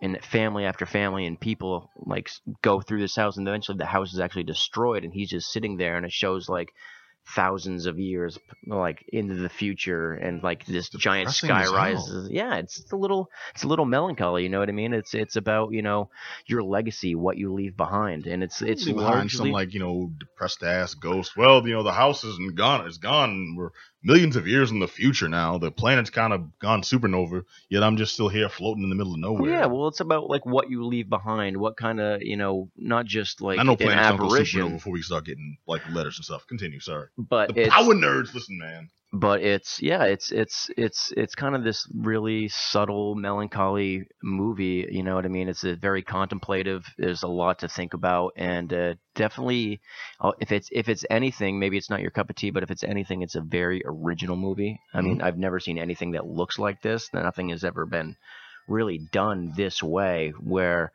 and 0.02 0.22
family 0.24 0.64
after 0.66 0.84
family 0.86 1.26
and 1.26 1.40
people 1.40 1.90
like 1.96 2.30
go 2.62 2.80
through 2.82 3.00
this 3.00 3.16
house, 3.16 3.36
and 3.38 3.48
eventually 3.48 3.78
the 3.78 3.86
house 3.86 4.12
is 4.12 4.20
actually 4.20 4.44
destroyed, 4.44 5.02
and 5.02 5.12
he's 5.14 5.30
just 5.30 5.50
sitting 5.50 5.78
there, 5.78 5.96
and 5.96 6.04
it 6.06 6.12
shows 6.12 6.48
like 6.48 6.72
thousands 7.26 7.86
of 7.86 7.98
years 7.98 8.38
like 8.66 9.04
into 9.08 9.34
the 9.34 9.48
future 9.48 10.12
and 10.12 10.42
like 10.42 10.66
this 10.66 10.88
giant 10.88 11.30
sky 11.30 11.66
rises 11.66 12.28
yeah 12.30 12.56
it's 12.56 12.90
a 12.92 12.96
little 12.96 13.30
it's 13.54 13.62
a 13.62 13.68
little 13.68 13.84
melancholy 13.84 14.42
you 14.42 14.48
know 14.48 14.58
what 14.58 14.68
i 14.68 14.72
mean 14.72 14.92
it's 14.92 15.14
it's 15.14 15.36
about 15.36 15.72
you 15.72 15.82
know 15.82 16.10
your 16.46 16.62
legacy 16.62 17.14
what 17.14 17.36
you 17.36 17.52
leave 17.52 17.76
behind 17.76 18.26
and 18.26 18.42
it's 18.42 18.60
it's 18.60 18.86
Leave 18.86 18.96
behind 18.96 19.30
some 19.30 19.50
like 19.50 19.72
you 19.72 19.80
know 19.80 20.10
depressed 20.18 20.62
ass 20.62 20.94
ghost. 20.94 21.36
Well, 21.36 21.66
you 21.66 21.74
know 21.74 21.82
the 21.82 21.92
house 21.92 22.24
isn't 22.24 22.56
gone. 22.56 22.86
It's 22.86 22.98
gone. 22.98 23.54
We're 23.56 23.70
millions 24.02 24.36
of 24.36 24.46
years 24.46 24.70
in 24.70 24.78
the 24.78 24.88
future 24.88 25.28
now. 25.28 25.58
The 25.58 25.70
planet's 25.70 26.10
kind 26.10 26.32
of 26.32 26.58
gone 26.58 26.82
supernova, 26.82 27.44
yet 27.68 27.82
I'm 27.82 27.96
just 27.96 28.14
still 28.14 28.28
here 28.28 28.48
floating 28.48 28.84
in 28.84 28.90
the 28.90 28.96
middle 28.96 29.14
of 29.14 29.18
oh, 29.18 29.32
nowhere. 29.32 29.50
Yeah, 29.50 29.66
well, 29.66 29.88
it's 29.88 30.00
about 30.00 30.28
like 30.28 30.44
what 30.44 30.70
you 30.70 30.84
leave 30.84 31.08
behind, 31.08 31.56
what 31.56 31.76
kind 31.76 32.00
of 32.00 32.22
you 32.22 32.36
know, 32.36 32.70
not 32.76 33.06
just 33.06 33.40
like 33.40 33.58
I 33.58 33.62
know 33.62 33.76
planets 33.76 34.08
don't 34.08 34.28
go 34.28 34.34
supernova 34.34 34.72
before 34.72 34.92
we 34.92 35.02
start 35.02 35.24
getting 35.24 35.56
like 35.66 35.82
letters 35.90 36.18
and 36.18 36.24
stuff. 36.24 36.46
Continue, 36.46 36.80
sorry. 36.80 37.08
but 37.16 37.54
The 37.54 37.68
power 37.68 37.94
nerds, 37.94 38.34
listen, 38.34 38.58
man. 38.58 38.90
But 39.12 39.42
it's 39.42 39.80
yeah 39.82 40.04
it's 40.04 40.32
it's 40.32 40.70
it's 40.78 41.12
it's 41.16 41.34
kind 41.34 41.54
of 41.54 41.62
this 41.62 41.86
really 41.94 42.48
subtle 42.48 43.14
melancholy 43.14 44.04
movie 44.22 44.88
you 44.90 45.02
know 45.02 45.14
what 45.14 45.26
i 45.26 45.28
mean? 45.28 45.48
It's 45.48 45.64
a 45.64 45.76
very 45.76 46.02
contemplative 46.02 46.84
there's 46.96 47.22
a 47.22 47.28
lot 47.28 47.58
to 47.58 47.68
think 47.68 47.92
about 47.92 48.32
and 48.36 48.72
uh, 48.72 48.94
definitely 49.14 49.82
uh, 50.20 50.32
if 50.40 50.50
it's 50.50 50.68
if 50.72 50.88
it's 50.88 51.04
anything 51.10 51.58
maybe 51.58 51.76
it's 51.76 51.90
not 51.90 52.00
your 52.00 52.10
cup 52.10 52.30
of 52.30 52.36
tea 52.36 52.50
but 52.50 52.62
if 52.62 52.70
it's 52.70 52.84
anything 52.84 53.20
it's 53.20 53.34
a 53.34 53.42
very 53.42 53.82
original 53.84 54.36
movie. 54.36 54.80
I 54.94 55.02
mean 55.02 55.20
i've 55.20 55.38
never 55.38 55.60
seen 55.60 55.78
anything 55.78 56.12
that 56.12 56.26
looks 56.26 56.58
like 56.58 56.80
this 56.80 57.10
nothing 57.12 57.50
has 57.50 57.64
ever 57.64 57.84
been 57.84 58.16
really 58.66 58.98
done 58.98 59.52
this 59.56 59.82
way 59.82 60.32
where 60.40 60.92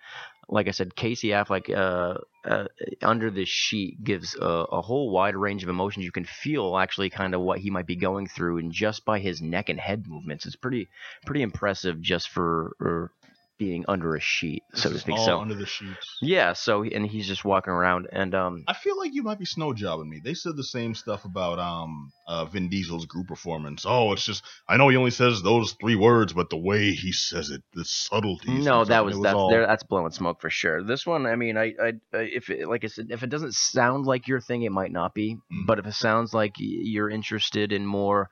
like 0.50 0.68
I 0.68 0.72
said, 0.72 0.96
Casey 0.96 1.30
Affleck 1.30 1.70
uh, 1.70 2.20
uh, 2.48 2.68
under 3.02 3.30
this 3.30 3.50
sheet 3.50 4.04
gives 4.04 4.36
a, 4.36 4.46
a 4.46 4.82
whole 4.82 5.12
wide 5.12 5.36
range 5.36 5.64
of 5.64 5.70
emotions. 5.70 6.06
You 6.06 6.12
can 6.12 6.26
feel 6.26 6.78
actually 6.78 7.10
kind 7.10 7.36
of 7.36 7.42
what 7.42 7.60
he 7.60 7.70
might 7.70 7.86
be 7.86 7.96
going 7.98 8.28
through, 8.28 8.60
and 8.60 8.72
just 8.72 9.04
by 9.04 9.20
his 9.20 9.42
neck 9.42 9.70
and 9.70 9.80
head 9.80 10.08
movements, 10.08 10.46
it's 10.46 10.56
pretty 10.56 10.88
pretty 11.26 11.42
impressive 11.42 12.02
just 12.02 12.30
for 12.30 13.12
being 13.58 13.86
under 13.88 14.16
a 14.16 14.20
sheet, 14.20 14.64
so 14.74 14.90
to 14.92 15.00
speak. 15.00 15.18
So 15.18 15.40
under 15.40 15.56
the 15.56 15.66
sheets. 15.66 16.18
yeah, 16.22 16.54
so 16.54 16.84
and 16.84 17.06
he's 17.06 17.28
just 17.28 17.44
walking 17.44 17.74
around, 17.74 18.08
and 18.12 18.34
um, 18.36 18.64
I 18.68 18.74
feel 18.74 18.98
like 18.98 19.14
you 19.14 19.24
might 19.24 19.40
be 19.40 19.46
snow 19.46 19.74
jobbing 19.74 20.10
me. 20.10 20.22
They 20.24 20.34
said 20.34 20.56
the 20.56 20.64
same 20.64 20.94
stuff 20.96 21.26
about 21.26 21.60
um 21.60 22.12
uh 22.28 22.46
Vin 22.46 22.70
Diesel's 22.70 23.06
Groot 23.06 23.28
performance. 23.28 23.86
Oh, 23.88 24.12
it's 24.14 24.26
just 24.26 24.44
I 24.68 24.78
know 24.78 24.90
he 24.90 24.98
only 24.98 25.12
says 25.12 25.42
those 25.42 25.74
three 25.82 25.96
words, 25.96 26.34
but 26.34 26.50
the 26.50 26.58
way 26.58 26.92
he 26.92 27.12
says 27.12 27.50
it, 27.50 27.62
the 27.74 27.86
subtleties. 27.86 28.66
No, 28.66 28.80
that 28.80 28.86
stuff, 28.86 29.06
was 29.06 29.20
that's 29.22 29.36
all- 29.36 29.50
there. 29.50 29.66
That's 29.66 29.84
blowing 29.84 30.12
smoke 30.12 30.40
for 30.42 30.50
sure. 30.50 30.84
This 30.84 31.06
one, 31.06 31.26
I 31.26 31.36
mean, 31.36 31.58
I, 31.58 31.74
I, 31.82 31.94
if 32.14 32.50
it, 32.50 32.68
like 32.68 32.84
I 32.84 32.88
said, 32.88 33.08
if 33.10 33.24
it 33.24 33.30
doesn't 33.30 33.54
sound 33.56 34.06
like 34.06 34.28
your 34.28 34.40
thing, 34.42 34.64
it 34.64 34.72
might 34.72 34.92
not 34.92 35.14
be. 35.14 35.36
Mhm. 35.36 35.66
But 35.66 35.80
if 35.80 35.86
it 35.88 35.94
sounds 35.94 36.34
like 36.34 36.54
you're 36.58 37.10
interested 37.10 37.72
in 37.72 37.86
more 37.86 38.30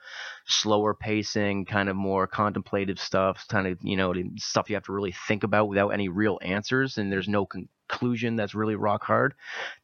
slower 0.47 0.93
pacing, 0.93 1.65
kind 1.65 1.89
of 1.89 1.95
more 1.95 2.27
contemplative 2.27 2.99
stuff, 2.99 3.45
kind 3.49 3.67
of 3.67 3.77
you 3.81 3.97
know 3.97 4.13
stuff 4.37 4.69
you 4.69 4.75
have 4.75 4.83
to 4.85 4.93
really 4.93 5.13
think 5.27 5.43
about 5.43 5.67
without 5.67 5.89
any 5.89 6.09
real 6.09 6.39
answers, 6.41 6.97
and 6.97 7.11
there's 7.11 7.27
no 7.27 7.45
conclusion 7.87 8.35
that's 8.35 8.55
really 8.55 8.75
rock 8.75 9.03
hard, 9.03 9.33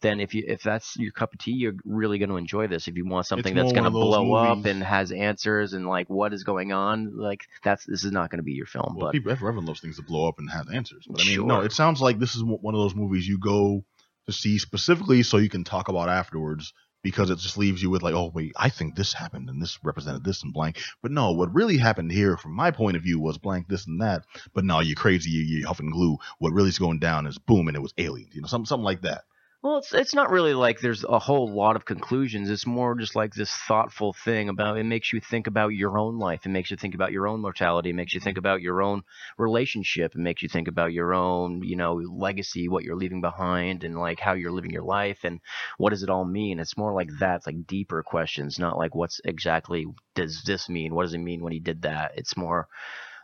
then 0.02 0.20
if 0.20 0.34
you 0.34 0.44
if 0.48 0.62
that's 0.64 0.96
your 0.98 1.12
cup 1.12 1.34
of 1.34 1.40
tea, 1.40 1.52
you're 1.52 1.74
really 1.86 2.20
going 2.20 2.30
to 2.30 2.38
enjoy 2.38 2.68
this. 2.68 2.88
If 2.88 2.96
you 2.96 3.06
want 3.06 3.26
something 3.26 3.56
that's 3.56 3.72
going 3.72 3.86
to 3.86 3.90
blow 3.90 4.34
up 4.34 4.66
and 4.66 4.84
has 4.84 5.12
answers 5.12 5.74
and 5.74 5.88
like 5.88 6.10
what 6.10 6.34
is 6.34 6.44
going 6.44 6.72
on, 6.72 7.18
like 7.18 7.46
that's 7.64 7.86
this 7.86 8.04
is 8.04 8.12
not 8.12 8.30
going 8.30 8.40
to 8.40 8.44
be 8.44 8.54
your 8.54 8.66
film. 8.66 8.96
Well, 8.96 9.08
but 9.08 9.12
people 9.14 9.32
everyone 9.32 9.66
loves 9.66 9.82
things 9.82 9.98
to 9.98 10.04
blow 10.04 10.28
up 10.28 10.40
and 10.40 10.50
have 10.50 10.68
answers. 10.74 11.06
But 11.10 11.22
I 11.22 11.26
mean, 11.26 11.48
no, 11.48 11.62
it 11.62 11.72
sounds 11.72 12.02
like 12.02 12.20
this 12.20 12.36
is 12.36 12.44
one 12.44 12.76
of 12.76 12.80
those 12.82 12.96
movies 12.96 13.28
you 13.28 13.40
go 13.40 13.84
to 14.28 14.34
see 14.34 14.60
specifically 14.60 15.24
so 15.24 15.38
you 15.38 15.50
can 15.50 15.64
talk 15.64 15.88
about 15.88 16.10
afterwards 16.10 16.74
because 17.04 17.30
it 17.30 17.40
just 17.40 17.58
leaves 17.58 17.82
you 17.82 17.90
with 17.90 18.04
like, 18.04 18.14
oh 18.14 18.32
wait, 18.34 18.54
I 18.56 18.70
think 18.70 18.96
this 18.96 19.14
happened 19.14 19.50
and 19.50 19.62
this 19.62 19.80
represented 19.84 20.24
this 20.24 20.44
and 20.44 20.54
blank. 20.54 20.82
But 21.02 21.12
no, 21.12 21.32
what 21.32 21.54
really 21.54 21.78
happened 21.78 22.12
here, 22.12 22.38
from 22.38 22.54
my 22.54 22.72
point 22.72 22.98
of 22.98 23.04
view, 23.04 23.20
was 23.20 23.38
blank 23.38 23.68
this 23.68 23.88
and 23.88 24.02
that. 24.02 24.26
But 24.54 24.66
no, 24.66 24.80
you're 24.80 24.96
crazy, 24.96 25.30
you, 25.30 25.42
you 25.42 25.68
huffing 25.68 25.92
glue. 25.92 26.18
What 26.40 26.54
really's 26.54 26.80
going 26.80 27.00
down 27.00 27.28
is 27.28 27.38
boom, 27.38 27.68
and 27.68 27.78
it 27.78 27.82
was 27.82 27.94
aliens, 27.98 28.34
you 28.34 28.42
know, 28.42 28.48
something 28.48 28.66
something 28.66 28.86
like 28.86 29.02
that. 29.02 29.24
Well, 29.64 29.78
it's 29.78 29.94
it's 29.94 30.16
not 30.16 30.32
really 30.32 30.56
like 30.56 30.80
there's 30.80 31.04
a 31.04 31.20
whole 31.20 31.48
lot 31.54 31.76
of 31.76 31.86
conclusions. 31.86 32.50
It's 32.50 32.66
more 32.66 32.96
just 32.96 33.16
like 33.16 33.32
this 33.36 33.52
thoughtful 33.52 34.12
thing 34.12 34.50
about 34.50 34.80
it 34.80 34.86
makes 34.86 35.14
you 35.14 35.20
think 35.20 35.46
about 35.46 35.76
your 35.76 36.00
own 36.00 36.18
life. 36.18 36.48
It 36.48 36.50
makes 36.50 36.72
you 36.72 36.78
think 36.78 36.96
about 36.96 37.12
your 37.12 37.28
own 37.28 37.42
mortality. 37.42 37.92
It 37.92 37.96
makes 37.96 38.16
you 38.16 38.20
think 38.20 38.40
about 38.40 38.62
your 38.62 38.82
own 38.82 39.04
relationship. 39.38 40.16
It 40.16 40.18
makes 40.18 40.42
you 40.42 40.50
think 40.50 40.68
about 40.68 40.94
your 40.94 41.14
own, 41.14 41.62
you 41.62 41.76
know, 41.76 41.94
legacy, 41.94 42.70
what 42.70 42.84
you're 42.84 42.96
leaving 42.96 43.22
behind, 43.22 43.84
and 43.84 44.00
like 44.00 44.20
how 44.20 44.34
you're 44.34 44.52
living 44.52 44.72
your 44.72 44.84
life, 44.84 45.20
and 45.24 45.40
what 45.78 45.92
does 45.92 46.02
it 46.02 46.10
all 46.10 46.26
mean. 46.26 46.58
It's 46.60 46.76
more 46.76 46.94
like 46.96 47.10
that. 47.20 47.36
It's 47.36 47.46
like 47.46 47.68
deeper 47.68 48.02
questions, 48.02 48.58
not 48.58 48.80
like 48.80 48.96
what's 48.96 49.22
exactly 49.26 49.86
does 50.16 50.42
this 50.44 50.70
mean? 50.70 50.96
What 50.96 51.04
does 51.04 51.14
it 51.14 51.20
mean 51.20 51.44
when 51.44 51.54
he 51.54 51.60
did 51.60 51.84
that? 51.84 52.14
It's 52.16 52.36
more. 52.36 52.68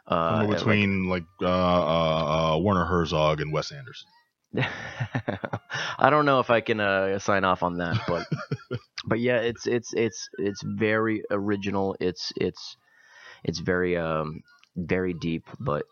Uh, 0.05 0.37
Somewhere 0.37 0.47
like- 0.49 0.57
between 0.59 1.09
like, 1.09 1.25
uh, 1.41 1.45
uh, 1.47 2.53
uh, 2.53 2.59
Werner 2.59 2.85
Herzog 2.85 3.41
and 3.41 3.51
Wes 3.51 3.71
Anderson. 3.71 4.07
I 5.99 6.09
don't 6.09 6.25
know 6.25 6.39
if 6.39 6.49
I 6.49 6.61
can 6.61 6.79
uh, 6.79 7.19
sign 7.19 7.43
off 7.43 7.63
on 7.63 7.77
that, 7.77 7.97
but 8.07 8.27
but 9.05 9.19
yeah, 9.19 9.37
it's 9.37 9.67
it's 9.67 9.93
it's 9.93 10.29
it's 10.37 10.61
very 10.63 11.23
original. 11.31 11.95
It's 11.99 12.31
it's 12.35 12.77
it's 13.43 13.59
very 13.59 13.97
um 13.97 14.41
very 14.75 15.13
deep, 15.13 15.47
but 15.59 15.85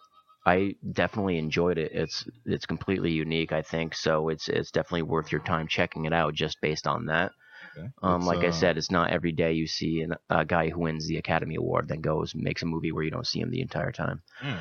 I 0.45 0.75
definitely 0.91 1.37
enjoyed 1.37 1.77
it. 1.77 1.91
It's 1.93 2.25
it's 2.45 2.65
completely 2.65 3.11
unique, 3.11 3.51
I 3.51 3.61
think. 3.61 3.95
So 3.95 4.29
it's 4.29 4.47
it's 4.47 4.71
definitely 4.71 5.03
worth 5.03 5.31
your 5.31 5.41
time 5.41 5.67
checking 5.67 6.05
it 6.05 6.13
out 6.13 6.33
just 6.33 6.61
based 6.61 6.87
on 6.87 7.07
that. 7.07 7.31
Okay. 7.77 7.87
Um, 8.03 8.21
like 8.21 8.43
I 8.43 8.49
uh, 8.49 8.51
said, 8.51 8.77
it's 8.77 8.91
not 8.91 9.11
every 9.11 9.31
day 9.31 9.53
you 9.53 9.67
see 9.67 10.01
an, 10.01 10.13
a 10.29 10.45
guy 10.45 10.69
who 10.69 10.81
wins 10.81 11.07
the 11.07 11.17
Academy 11.17 11.55
Award 11.55 11.87
then 11.87 12.01
goes 12.01 12.33
and 12.33 12.43
makes 12.43 12.61
a 12.61 12.65
movie 12.65 12.91
where 12.91 13.03
you 13.03 13.11
don't 13.11 13.27
see 13.27 13.39
him 13.39 13.51
the 13.51 13.61
entire 13.61 13.91
time 13.91 14.21
mm. 14.41 14.59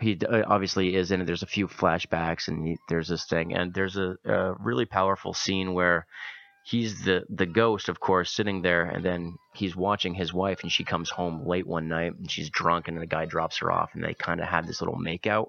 He 0.00 0.18
uh, 0.26 0.42
obviously 0.46 0.94
is 0.94 1.10
in 1.10 1.20
it. 1.20 1.26
There's 1.26 1.42
a 1.42 1.46
few 1.46 1.68
flashbacks, 1.68 2.48
and 2.48 2.66
he, 2.66 2.78
there's 2.88 3.08
this 3.08 3.24
thing, 3.24 3.54
and 3.54 3.72
there's 3.74 3.96
a, 3.96 4.16
a 4.24 4.54
really 4.54 4.86
powerful 4.86 5.34
scene 5.34 5.74
where 5.74 6.06
he's 6.64 7.04
the 7.04 7.24
the 7.28 7.46
ghost, 7.46 7.88
of 7.88 8.00
course, 8.00 8.32
sitting 8.32 8.62
there, 8.62 8.84
and 8.84 9.04
then 9.04 9.36
he's 9.54 9.76
watching 9.76 10.14
his 10.14 10.32
wife, 10.32 10.60
and 10.62 10.72
she 10.72 10.84
comes 10.84 11.10
home 11.10 11.46
late 11.46 11.66
one 11.66 11.88
night, 11.88 12.12
and 12.16 12.30
she's 12.30 12.50
drunk, 12.50 12.88
and 12.88 13.00
the 13.00 13.06
guy 13.06 13.24
drops 13.24 13.58
her 13.58 13.70
off, 13.70 13.90
and 13.94 14.04
they 14.04 14.14
kind 14.14 14.40
of 14.40 14.46
have 14.48 14.66
this 14.66 14.80
little 14.80 14.98
makeout 14.98 15.46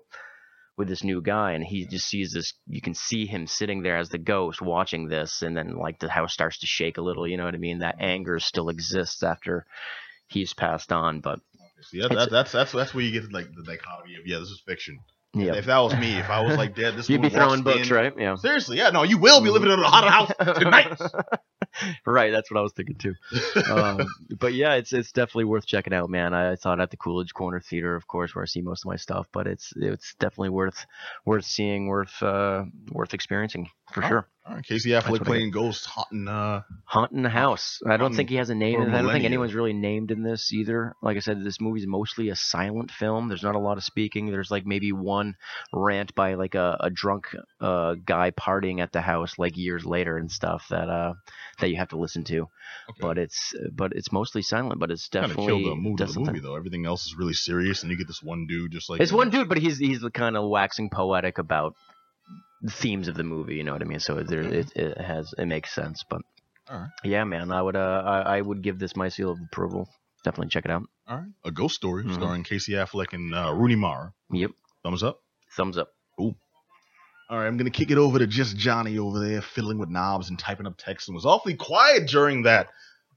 with 0.78 0.88
this 0.88 1.04
new 1.04 1.22
guy, 1.22 1.52
and 1.52 1.64
he 1.64 1.86
just 1.86 2.08
sees 2.08 2.34
this. 2.34 2.54
You 2.68 2.82
can 2.82 2.96
see 2.96 3.26
him 3.26 3.48
sitting 3.48 3.84
there 3.84 3.98
as 3.98 4.10
the 4.10 4.18
ghost 4.18 4.62
watching 4.62 5.08
this, 5.08 5.42
and 5.42 5.56
then 5.56 5.76
like 5.76 6.00
the 6.00 6.10
house 6.10 6.34
starts 6.34 6.60
to 6.60 6.68
shake 6.68 6.98
a 6.98 7.02
little. 7.02 7.28
You 7.28 7.38
know 7.38 7.46
what 7.46 7.56
I 7.56 7.60
mean? 7.60 7.80
That 7.80 7.98
anger 8.00 8.40
still 8.40 8.70
exists 8.70 9.22
after 9.22 9.66
he's 10.28 10.54
passed 10.54 10.92
on, 10.92 11.20
but 11.20 11.40
See, 11.84 12.02
that, 12.02 12.12
that, 12.12 12.30
that's 12.32 12.52
that's 12.52 12.72
that's 12.72 12.94
where 12.94 13.04
you 13.04 13.12
get 13.20 13.32
like 13.32 13.48
the 13.56 13.64
dichotomy 13.64 14.16
of 14.16 14.26
yeah, 14.28 14.40
this 14.40 14.50
is 14.50 14.62
fiction. 14.66 15.00
yeah, 15.34 15.54
If 15.56 15.66
that 15.66 15.80
was 15.80 15.96
me, 15.96 16.18
if 16.18 16.30
I 16.30 16.42
was 16.42 16.58
like 16.58 16.76
dead, 16.76 16.96
this 16.96 17.10
you'd 17.10 17.22
be 17.22 17.30
throwing 17.30 17.64
books, 17.64 17.90
in- 17.90 17.96
right? 17.96 18.14
Yeah. 18.18 18.36
Seriously, 18.36 18.78
yeah, 18.78 18.90
no, 18.90 19.04
you 19.04 19.18
will 19.18 19.42
be 19.42 19.50
living 19.50 19.72
in 19.72 19.80
a 19.80 19.88
haunted 19.90 20.12
house 20.12 20.32
tonight. 20.60 21.00
right, 22.06 22.32
that's 22.32 22.52
what 22.52 22.58
I 22.60 22.62
was 22.62 22.74
thinking 22.74 22.96
too. 22.96 23.14
um, 23.72 24.06
but 24.40 24.54
yeah, 24.54 24.74
it's 24.74 24.92
it's 24.94 25.12
definitely 25.12 25.46
worth 25.46 25.66
checking 25.66 25.94
out, 25.94 26.10
man. 26.10 26.34
I 26.34 26.56
saw 26.56 26.74
it 26.74 26.80
at 26.80 26.92
the 26.92 26.98
Coolidge 26.98 27.34
Corner 27.34 27.60
Theater, 27.62 27.96
of 27.96 28.08
course, 28.08 28.36
where 28.36 28.44
I 28.44 28.46
see 28.46 28.62
most 28.62 28.84
of 28.84 28.90
my 28.90 28.96
stuff. 28.98 29.28
But 29.32 29.48
it's 29.48 29.74
it's 29.78 30.16
definitely 30.16 30.50
worth 30.50 30.86
worth 31.26 31.46
seeing, 31.46 31.88
worth 31.88 32.22
uh, 32.22 32.66
worth 32.92 33.14
experiencing 33.14 33.70
for 33.94 34.04
Oh, 34.04 34.08
sure. 34.08 34.28
Right, 34.50 34.64
Casey 34.66 34.90
Affleck 34.90 35.24
playing 35.24 35.52
Ghost 35.52 35.86
haunting. 35.86 36.28
Uh, 36.28 36.62
Haunting 36.86 37.22
the 37.22 37.30
house. 37.30 37.80
I 37.88 37.98
don't 37.98 38.16
think 38.16 38.30
he 38.30 38.38
has 38.38 38.50
a 38.50 38.56
name. 38.56 38.80
for 38.80 38.88
in 38.88 38.94
it. 38.94 38.98
I 38.98 39.02
don't 39.02 39.12
think 39.12 39.24
anyone's 39.24 39.54
really 39.54 39.72
named 39.74 40.10
in 40.10 40.24
this 40.24 40.52
either. 40.52 40.96
Like 41.02 41.16
I 41.16 41.20
said, 41.20 41.44
this 41.44 41.62
movie's 41.62 41.86
mostly 41.86 42.30
a 42.30 42.36
silent 42.36 42.90
film. 42.92 43.28
There's 43.28 43.44
not 43.44 43.56
a 43.56 43.60
lot 43.60 43.78
of 43.78 43.84
speaking. 43.84 44.32
There's 44.32 44.50
like 44.50 44.66
maybe 44.66 44.92
one 44.92 45.36
rant 45.72 46.16
by 46.16 46.34
like 46.34 46.56
a, 46.56 46.76
a 46.80 46.90
drunk 46.90 47.28
uh, 47.60 47.96
guy 48.04 48.32
partying 48.32 48.82
at 48.82 48.92
the 48.92 49.02
house 49.02 49.38
like 49.38 49.58
years 49.58 49.86
later 49.86 50.18
and 50.18 50.32
stuff 50.32 50.66
that 50.70 50.90
uh 50.90 51.14
that 51.60 51.70
you 51.70 51.78
have 51.78 51.90
to 51.90 51.98
listen 51.98 52.24
to. 52.26 52.40
okay. 52.42 52.50
But 53.00 53.18
it's 53.20 53.54
but 53.72 53.94
it's 53.94 54.12
mostly 54.12 54.42
silent. 54.42 54.80
But 54.80 54.90
it's 54.90 55.08
kind 55.08 55.26
of 55.26 55.32
definitely 55.32 55.70
the 55.70 55.76
mood 55.76 56.02
of 56.02 56.14
the 56.14 56.20
movie 56.20 56.40
though. 56.40 56.56
Everything 56.56 56.86
else 56.88 57.06
is 57.06 57.16
really 57.16 57.34
serious, 57.34 57.84
and 57.84 57.92
you 57.92 57.98
get 57.98 58.08
this 58.08 58.24
one 58.24 58.48
dude 58.48 58.72
just 58.72 58.90
like 58.90 59.02
It's 59.02 59.12
one 59.14 59.30
dude, 59.30 59.48
but 59.50 59.60
he's 59.60 59.78
he's 59.78 60.02
the 60.02 60.12
kind 60.12 60.36
of 60.36 60.50
waxing 60.50 60.90
poetic 60.90 61.38
about 61.38 61.76
themes 62.70 63.08
of 63.08 63.16
the 63.16 63.24
movie. 63.24 63.56
You 63.56 63.64
know 63.64 63.74
what 63.74 63.82
I 63.82 63.86
mean? 63.86 64.00
So 64.00 64.22
there, 64.24 64.42
it, 64.42 64.72
it 64.76 64.98
has 65.00 65.34
it 65.38 65.46
makes 65.46 65.74
sense. 65.74 66.04
But 66.10 66.22
Alright. 66.70 66.90
yeah, 67.04 67.24
man, 67.24 67.52
I 67.52 67.62
would 67.62 67.76
uh 67.76 68.04
I, 68.06 68.38
I 68.38 68.42
would 68.42 68.62
give 68.62 68.80
this 68.80 68.96
my 68.96 69.10
seal 69.10 69.32
of 69.32 69.40
approval. 69.42 69.90
Definitely 70.24 70.50
check 70.50 70.66
it 70.66 70.72
out. 70.72 70.84
All 71.08 71.18
right, 71.18 71.28
a 71.44 71.52
ghost 71.52 71.76
story 71.76 72.04
Mhm. 72.04 72.14
starring 72.14 72.44
Casey 72.44 72.74
Affleck 72.74 73.14
and 73.14 73.34
uh, 73.34 73.52
Rooney 73.54 73.76
Mara. 73.76 74.14
Yep, 74.32 74.52
Thumbs 74.84 75.04
up. 75.04 75.20
thumbs 75.58 75.78
up. 75.78 75.90
Cool. 76.18 76.36
All 77.30 77.38
right, 77.40 77.48
I'm 77.48 77.58
gonna 77.58 77.70
kick 77.72 77.92
it 77.92 77.98
over 77.98 78.20
to 78.20 78.28
just 78.28 78.56
Johnny 78.58 78.98
over 79.00 79.20
there, 79.26 79.42
fiddling 79.42 79.78
with 79.80 79.90
knobs 79.90 80.30
and 80.30 80.38
typing 80.38 80.68
up 80.68 80.76
text, 80.78 81.08
and 81.08 81.16
was 81.16 81.26
awfully 81.26 81.56
quiet 81.56 82.08
during 82.08 82.44
that, 82.44 82.68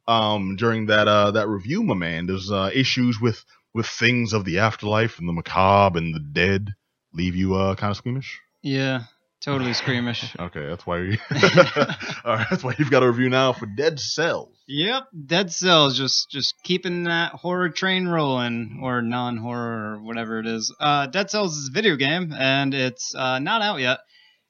um, 0.08 0.56
during 0.56 0.86
that 0.86 1.06
uh 1.08 1.32
that 1.32 1.48
review, 1.48 1.82
my 1.82 1.94
man. 1.94 2.26
There's 2.26 2.50
uh 2.50 2.70
issues 2.72 3.20
with 3.20 3.44
with 3.74 3.86
things 3.86 4.32
of 4.32 4.44
the 4.44 4.60
afterlife 4.60 5.18
and 5.18 5.28
the 5.28 5.32
macabre 5.32 5.98
and 5.98 6.14
the 6.14 6.20
dead. 6.20 6.74
Leave 7.12 7.34
you 7.36 7.54
uh 7.54 7.74
kind 7.74 7.90
of 7.90 7.96
squeamish. 7.96 8.40
Yeah, 8.62 9.02
totally 9.44 9.74
squeamish. 9.74 10.34
Okay, 10.40 10.66
that's 10.66 10.86
why. 10.86 11.00
We 11.00 11.18
All 12.24 12.36
right, 12.36 12.46
that's 12.50 12.64
why 12.64 12.74
you've 12.78 12.90
got 12.90 13.02
a 13.02 13.06
review 13.08 13.28
now 13.28 13.52
for 13.52 13.66
Dead 13.66 14.00
Cells. 14.00 14.56
Yep, 14.66 15.08
Dead 15.26 15.52
Cells 15.52 15.96
just 15.96 16.30
just 16.30 16.54
keeping 16.62 17.04
that 17.04 17.32
horror 17.32 17.70
train 17.70 18.06
rolling, 18.08 18.80
or 18.82 19.02
non-horror, 19.02 19.94
or 19.94 20.02
whatever 20.02 20.38
it 20.40 20.46
is. 20.46 20.74
Uh, 20.80 21.06
Dead 21.06 21.30
Cells 21.30 21.56
is 21.56 21.68
a 21.68 21.72
video 21.72 21.96
game, 21.96 22.32
and 22.36 22.74
it's 22.74 23.14
uh, 23.14 23.38
not 23.38 23.62
out 23.62 23.80
yet. 23.80 24.00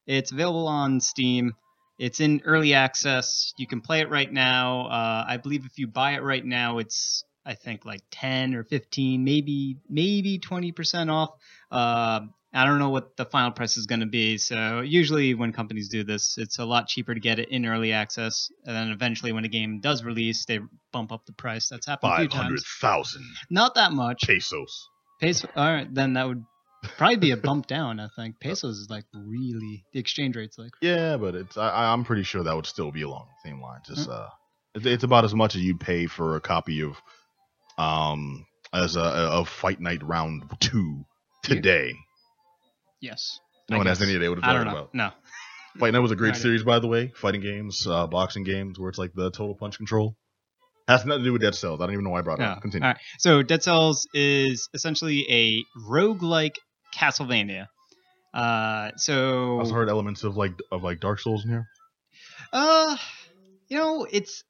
It's 0.06 0.32
available 0.32 0.68
on 0.68 1.00
Steam. 1.00 1.54
It's 1.98 2.20
in 2.20 2.42
early 2.44 2.74
access. 2.74 3.52
You 3.56 3.66
can 3.66 3.80
play 3.80 4.00
it 4.00 4.10
right 4.10 4.32
now. 4.32 4.86
Uh, 4.86 5.24
I 5.28 5.36
believe 5.36 5.64
if 5.64 5.78
you 5.78 5.86
buy 5.86 6.12
it 6.12 6.22
right 6.22 6.44
now, 6.44 6.78
it's 6.78 7.24
I 7.46 7.54
think 7.54 7.84
like 7.84 8.00
10 8.10 8.54
or 8.54 8.64
15, 8.64 9.22
maybe 9.22 9.76
maybe 9.88 10.38
20% 10.38 11.10
off. 11.12 11.30
Uh, 11.70 12.20
I 12.54 12.64
don't 12.66 12.78
know 12.78 12.90
what 12.90 13.16
the 13.16 13.24
final 13.24 13.50
price 13.50 13.76
is 13.76 13.86
going 13.86 14.00
to 14.00 14.06
be. 14.06 14.38
So 14.38 14.80
usually 14.80 15.34
when 15.34 15.52
companies 15.52 15.88
do 15.88 16.04
this, 16.04 16.36
it's 16.38 16.58
a 16.58 16.64
lot 16.64 16.86
cheaper 16.86 17.12
to 17.12 17.20
get 17.20 17.38
it 17.38 17.48
in 17.50 17.66
early 17.66 17.92
access, 17.92 18.48
and 18.64 18.74
then 18.76 18.90
eventually 18.90 19.32
when 19.32 19.44
a 19.44 19.48
game 19.48 19.80
does 19.80 20.04
release, 20.04 20.44
they 20.46 20.60
bump 20.92 21.10
up 21.12 21.26
the 21.26 21.32
price. 21.32 21.68
That's 21.68 21.86
happened 21.86 22.12
a 22.12 22.16
few 22.18 22.28
times. 22.28 22.64
thousand 22.80 23.24
Not 23.50 23.74
that 23.74 23.92
much. 23.92 24.22
pesos. 24.26 24.88
Peso. 25.20 25.48
All 25.56 25.72
right, 25.72 25.92
then 25.92 26.12
that 26.14 26.26
would 26.28 26.44
probably 26.96 27.16
be 27.16 27.30
a 27.32 27.36
bump 27.36 27.66
down. 27.76 27.98
I 27.98 28.08
think 28.14 28.38
pesos 28.40 28.78
is 28.78 28.88
like 28.90 29.04
really 29.14 29.84
the 29.92 29.98
exchange 29.98 30.36
rate's 30.36 30.56
like. 30.58 30.72
Yeah, 30.80 31.16
but 31.16 31.34
it's 31.34 31.56
I, 31.56 31.92
I'm 31.92 32.04
pretty 32.04 32.22
sure 32.22 32.42
that 32.44 32.54
would 32.54 32.66
still 32.66 32.92
be 32.92 33.02
along 33.02 33.26
the 33.42 33.48
same 33.50 33.60
lines. 33.60 33.86
It's 33.90 34.04
Hmm. 34.06 34.12
uh, 34.12 34.28
it's, 34.76 34.86
it's 34.86 35.04
about 35.04 35.24
as 35.24 35.34
much 35.34 35.54
as 35.56 35.62
you'd 35.62 35.80
pay 35.80 36.06
for 36.06 36.36
a 36.36 36.40
copy 36.40 36.82
of, 36.82 36.96
um, 37.78 38.46
as 38.72 38.96
a 38.96 39.02
of 39.02 39.48
Fight 39.48 39.80
Night 39.80 40.02
Round 40.02 40.44
Two 40.60 41.04
today. 41.42 41.94
Yes. 43.04 43.38
No 43.68 43.76
I 43.76 43.78
one 43.78 43.86
has 43.86 44.00
any 44.02 44.14
idea 44.16 44.30
what 44.30 44.38
it's 44.38 44.46
I 44.48 44.52
talking 44.52 44.66
know. 44.72 44.78
about. 44.78 44.94
No. 44.94 45.10
Fight 45.78 45.92
Night 45.92 45.98
was 46.00 46.10
a 46.12 46.16
great 46.16 46.36
series, 46.44 46.62
by 46.62 46.78
the 46.78 46.86
way. 46.86 47.12
Fighting 47.16 47.40
games, 47.40 47.86
uh, 47.86 48.06
boxing 48.06 48.44
games, 48.44 48.78
where 48.78 48.88
it's 48.88 48.98
like 48.98 49.12
the 49.14 49.30
total 49.30 49.54
punch 49.54 49.76
control. 49.76 50.16
Has 50.88 51.04
nothing 51.06 51.22
to 51.22 51.28
do 51.28 51.32
with 51.32 51.42
Dead 51.42 51.54
Cells. 51.54 51.80
I 51.80 51.86
don't 51.86 51.94
even 51.94 52.04
know 52.04 52.10
why 52.10 52.18
I 52.18 52.22
brought 52.22 52.38
it 52.38 52.42
No. 52.42 52.48
up. 52.48 52.62
Continue. 52.62 52.86
All 52.86 52.92
right. 52.92 53.00
So 53.18 53.42
Dead 53.42 53.62
Cells 53.62 54.06
is 54.14 54.68
essentially 54.74 55.26
a 55.30 55.64
roguelike 55.88 56.56
Castlevania. 56.94 57.68
Uh, 58.34 58.36
I 58.36 58.92
so 58.96 59.58
also 59.60 59.72
heard 59.74 59.88
elements 59.88 60.24
of 60.24 60.36
like 60.36 60.52
of 60.72 60.82
like 60.82 61.00
Dark 61.00 61.20
Souls 61.20 61.44
in 61.44 61.50
here. 61.50 61.66
Uh, 62.52 62.96
you 63.68 63.78
know, 63.78 64.06
it's 64.10 64.44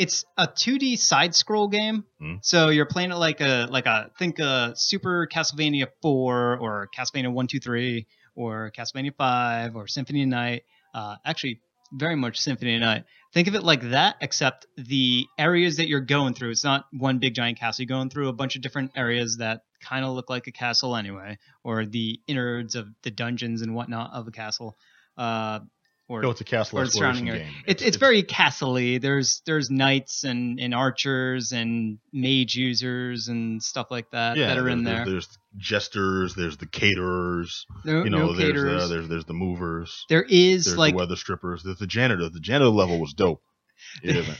it's 0.00 0.24
a 0.38 0.48
2D 0.48 0.98
side 0.98 1.34
scroll 1.34 1.68
game. 1.68 2.04
Hmm. 2.18 2.36
So 2.40 2.70
you're 2.70 2.86
playing 2.86 3.10
it 3.10 3.16
like 3.16 3.42
a 3.42 3.68
like 3.70 3.84
a 3.84 4.10
think 4.18 4.38
a 4.38 4.72
Super 4.74 5.28
Castlevania 5.30 5.88
4 6.00 6.56
or 6.56 6.88
Castlevania 6.96 7.30
1 7.30 7.46
2 7.46 7.60
3 7.60 8.06
or 8.34 8.72
Castlevania 8.74 9.14
5 9.14 9.76
or 9.76 9.86
Symphony 9.86 10.22
of 10.22 10.30
Night. 10.30 10.62
Uh, 10.94 11.16
actually 11.24 11.60
very 11.92 12.16
much 12.16 12.40
Symphony 12.40 12.76
of 12.76 12.80
Night. 12.80 13.04
Think 13.34 13.46
of 13.46 13.54
it 13.54 13.62
like 13.62 13.90
that 13.90 14.16
except 14.22 14.66
the 14.78 15.26
areas 15.38 15.76
that 15.76 15.86
you're 15.86 16.00
going 16.00 16.32
through 16.32 16.52
it's 16.52 16.64
not 16.64 16.86
one 16.92 17.18
big 17.18 17.34
giant 17.34 17.58
castle. 17.58 17.82
You're 17.82 17.94
going 17.94 18.08
through 18.08 18.28
a 18.28 18.32
bunch 18.32 18.56
of 18.56 18.62
different 18.62 18.92
areas 18.96 19.36
that 19.36 19.64
kind 19.82 20.02
of 20.02 20.14
look 20.14 20.30
like 20.30 20.46
a 20.46 20.52
castle 20.52 20.96
anyway 20.96 21.36
or 21.62 21.84
the 21.84 22.20
innards 22.26 22.74
of 22.74 22.88
the 23.02 23.10
dungeons 23.10 23.60
and 23.60 23.74
whatnot 23.74 24.14
of 24.14 24.26
a 24.26 24.30
castle. 24.30 24.78
Uh 25.18 25.60
or 26.10 26.22
No, 26.22 26.30
it's 26.30 26.40
a 26.40 26.44
castle 26.44 26.80
or 26.80 26.86
surrounding 26.86 27.28
area. 27.28 27.44
game. 27.44 27.52
It's, 27.66 27.82
it's 27.82 27.96
very 27.96 28.24
castle-y. 28.24 28.98
There's 28.98 29.42
there's 29.46 29.70
knights 29.70 30.24
and, 30.24 30.58
and 30.58 30.74
archers 30.74 31.52
and 31.52 31.98
mage 32.12 32.56
users 32.56 33.28
and 33.28 33.62
stuff 33.62 33.92
like 33.92 34.10
that 34.10 34.36
yeah. 34.36 34.48
that 34.48 34.58
are 34.58 34.68
in 34.68 34.82
there. 34.82 35.04
There's, 35.04 35.28
there's 35.28 35.38
jesters. 35.56 36.34
There's 36.34 36.56
the 36.56 36.66
caterers. 36.66 37.64
no, 37.84 38.02
You 38.02 38.10
know, 38.10 38.26
no 38.26 38.32
there's 38.34 38.48
caterers. 38.50 38.82
uh, 38.82 38.88
there's 38.88 39.08
there's 39.08 39.24
the 39.24 39.34
movers. 39.34 40.04
there 40.08 40.24
is 40.28 40.64
There's 40.64 40.76
like 40.76 40.94
the 40.94 40.98
weather 40.98 41.16
strippers. 41.16 41.62
There's 41.62 41.78
the 41.78 41.86
janitor. 41.86 42.28
The 42.28 42.40
janitor 42.40 42.70
level 42.70 42.98
was 42.98 43.12
dope. 43.14 43.40
It 44.02 44.16
isn't. 44.16 44.38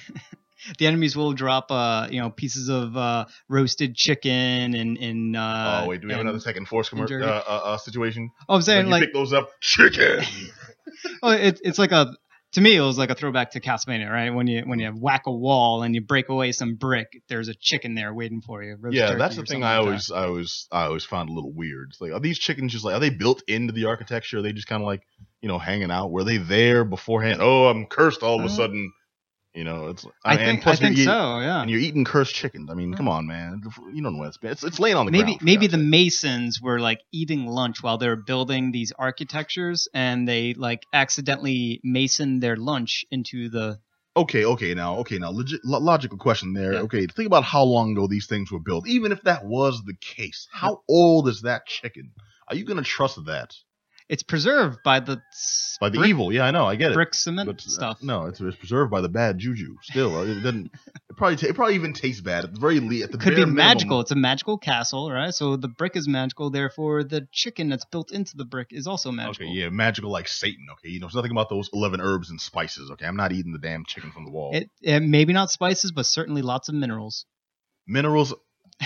the 0.79 0.87
enemies 0.87 1.17
will 1.17 1.33
drop 1.33 1.71
uh 1.71 2.09
you 2.11 2.21
know 2.21 2.29
pieces 2.31 2.69
of 2.69 2.95
uh 2.97 3.25
roasted 3.49 3.95
chicken 3.95 4.75
and 4.75 4.99
and 4.99 5.35
uh 5.37 5.83
oh 5.85 5.89
wait, 5.89 6.01
do 6.03 6.07
we 6.09 6.13
have 6.13 6.21
another 6.21 6.41
second 6.41 6.67
force 6.69 6.91
commer- 6.91 7.09
jerky. 7.09 7.25
uh, 7.25 7.31
uh, 7.33 7.61
uh, 7.65 7.77
situation? 7.79 8.31
Oh, 8.49 8.57
I'm 8.57 8.63
saying 8.63 8.87
you 8.87 8.91
like 8.91 9.05
pick 9.05 9.15
those 9.15 9.33
up, 9.33 9.49
chicken. 9.61 10.21
oh, 11.23 11.31
it, 11.33 11.61
it's 11.63 11.79
like 11.79 11.93
a 11.93 12.15
to 12.53 12.61
me 12.61 12.75
it 12.75 12.81
was 12.81 12.99
like 12.99 13.11
a 13.11 13.15
throwback 13.15 13.53
to 13.53 13.61
Castlevania, 13.61 14.11
right? 14.11 14.31
When 14.31 14.47
you 14.47 14.63
when 14.67 14.81
you 14.81 14.91
whack 14.91 15.23
a 15.27 15.33
wall 15.33 15.83
and 15.83 15.95
you 15.95 16.01
break 16.01 16.29
away 16.29 16.53
some 16.53 16.75
brick, 16.75 17.07
there's 17.29 17.49
a 17.49 17.55
chicken 17.55 17.95
there 17.95 18.13
waiting 18.13 18.41
for 18.41 18.63
you. 18.63 18.77
yeah, 18.91 19.15
that's 19.15 19.37
the 19.37 19.45
thing 19.45 19.63
I 19.63 19.77
like 19.77 19.83
that. 19.83 19.87
always, 19.87 20.11
I 20.11 20.25
always, 20.25 20.67
I 20.73 20.83
always 20.85 21.05
found 21.05 21.31
a 21.31 21.33
little 21.33 21.53
weird. 21.53 21.91
It's 21.91 22.01
like, 22.01 22.13
are 22.13 22.21
these 22.21 22.39
chickens 22.39 22.73
just 22.73 22.85
like, 22.85 22.95
are 22.97 23.01
they 23.01 23.11
built 23.11 23.43
into 23.47 23.73
the 23.73 23.85
architecture? 23.85 24.39
Are 24.39 24.43
they 24.43 24.53
just 24.53 24.67
kind 24.67 24.83
of 24.83 24.87
like, 24.87 25.03
you 25.41 25.49
know, 25.49 25.59
hanging 25.59 25.91
out? 25.93 26.11
Were 26.11 26.25
they 26.25 26.39
there 26.39 26.85
beforehand? 26.85 27.39
Oh, 27.41 27.69
I'm 27.69 27.87
cursed 27.87 28.23
all 28.23 28.39
of 28.39 28.43
a 28.43 28.47
Uh, 28.47 28.57
sudden. 28.57 28.93
You 29.55 29.65
know, 29.65 29.89
it's. 29.89 30.07
I 30.25 30.35
and 30.35 30.41
think 30.41 30.63
plus 30.63 30.81
you're 30.81 30.89
think 30.89 30.99
eating- 30.99 31.13
so. 31.13 31.41
Yeah. 31.41 31.63
And 31.63 31.71
you're 31.71 31.81
eating 31.81 32.05
cursed 32.05 32.35
chickens. 32.35 32.71
I 32.71 32.75
mean, 32.75 32.95
come 32.95 33.09
on, 33.09 33.27
man. 33.27 33.61
You 33.93 34.03
don't 34.03 34.13
know 34.15 34.21
what 34.21 34.29
it's. 34.29 34.39
It's, 34.43 34.63
it's 34.63 34.79
laying 34.79 34.97
on 34.97 35.07
the 35.07 35.13
maybe 35.13 35.33
ground. 35.33 35.43
maybe 35.43 35.67
the 35.67 35.79
masons 35.79 36.61
were 36.63 36.79
like 36.79 37.01
eating 37.13 37.47
lunch 37.47 37.83
while 37.83 37.99
they 37.99 38.07
were 38.07 38.17
building 38.17 38.71
these 38.71 38.93
architectures 38.93 39.89
and 39.93 40.29
they 40.29 40.55
like 40.55 40.85
accidentally 40.93 41.81
masoned 41.83 42.43
their 42.43 42.57
lunch 42.57 43.05
into 43.11 43.49
the 43.49 43.81
Okay, 44.17 44.45
okay, 44.45 44.75
now, 44.75 44.97
okay, 44.99 45.19
now, 45.19 45.31
legit, 45.31 45.65
logical 45.65 46.19
question 46.19 46.53
there. 46.53 46.75
Yeah. 46.75 46.81
Okay, 46.81 47.07
think 47.07 47.27
about 47.27 47.45
how 47.45 47.63
long 47.63 47.93
ago 47.93 48.09
these 48.09 48.27
things 48.27 48.51
were 48.51 48.59
built. 48.59 48.89
Even 48.89 49.13
if 49.13 49.23
that 49.23 49.45
was 49.45 49.83
the 49.85 49.95
case, 50.01 50.49
how 50.51 50.83
old 50.89 51.29
is 51.29 51.43
that 51.43 51.67
chicken? 51.67 52.11
Are 52.49 52.57
you 52.57 52.65
gonna 52.65 52.83
trust 52.83 53.25
that 53.27 53.55
it's 54.11 54.23
preserved 54.25 54.81
by 54.85 55.01
the 55.01 55.23
by 55.81 55.89
the 55.89 55.99
brick, 55.99 56.09
evil? 56.11 56.33
Yeah, 56.33 56.45
I 56.45 56.51
know, 56.51 56.67
I 56.67 56.75
get 56.77 56.91
it. 56.91 56.95
brick 56.95 57.15
cement 57.15 57.47
But 57.47 57.57
uh, 57.61 57.69
stuff 57.69 58.03
no, 58.03 58.27
it's, 58.27 58.41
it's 58.41 58.57
preserved 58.57 58.91
by 58.91 59.01
the 59.01 59.09
bad 59.09 59.39
juju. 59.39 59.77
Still, 59.83 60.17
uh, 60.19 60.25
it 60.25 60.43
doesn't. 60.43 60.71
It 61.11 61.17
probably 61.17 61.37
ta- 61.37 61.49
it 61.49 61.57
probably 61.57 61.75
even 61.75 61.93
tastes 61.93 62.21
bad 62.21 62.45
at 62.45 62.55
the 62.55 62.61
very 62.61 62.79
least. 62.79 63.05
At 63.07 63.13
the 63.13 63.19
could 63.19 63.31
be 63.31 63.41
minimum. 63.41 63.57
magical 63.57 64.01
it's 64.01 64.13
a 64.13 64.15
magical 64.17 64.57
castle 64.59 65.11
right 65.11 65.35
so 65.35 65.57
the 65.57 65.67
brick 65.69 65.97
is 65.97 66.07
magical 66.07 66.51
therefore 66.51 67.03
the 67.03 67.27
chicken 67.33 67.69
that's 67.69 67.85
built 67.85 68.13
into 68.13 68.37
the 68.37 68.45
brick 68.45 68.69
is 68.71 68.87
also 68.87 69.11
magical 69.11 69.47
Okay, 69.47 69.53
yeah, 69.53 69.69
magical 69.71 70.11
like 70.13 70.29
Satan. 70.29 70.67
Okay, 70.75 70.89
you 70.89 71.01
know, 71.01 71.07
it's 71.07 71.17
nothing 71.17 71.33
about 71.33 71.49
those 71.51 71.69
eleven 71.75 72.01
herbs 72.01 72.31
and 72.31 72.41
spices. 72.41 72.91
Okay, 72.93 73.07
I'm 73.07 73.17
not 73.17 73.33
eating 73.33 73.53
the 73.53 73.59
damn 73.59 73.85
chicken 73.85 74.13
from 74.13 74.25
the 74.25 74.31
wall. 74.31 74.51
it, 74.55 74.71
it 74.83 75.01
maybe 75.01 75.33
not 75.33 75.51
spices 75.51 75.91
but 75.91 76.07
certainly 76.07 76.43
lots 76.43 76.69
of 76.69 76.75
minerals 76.77 77.27
Minerals. 77.89 78.33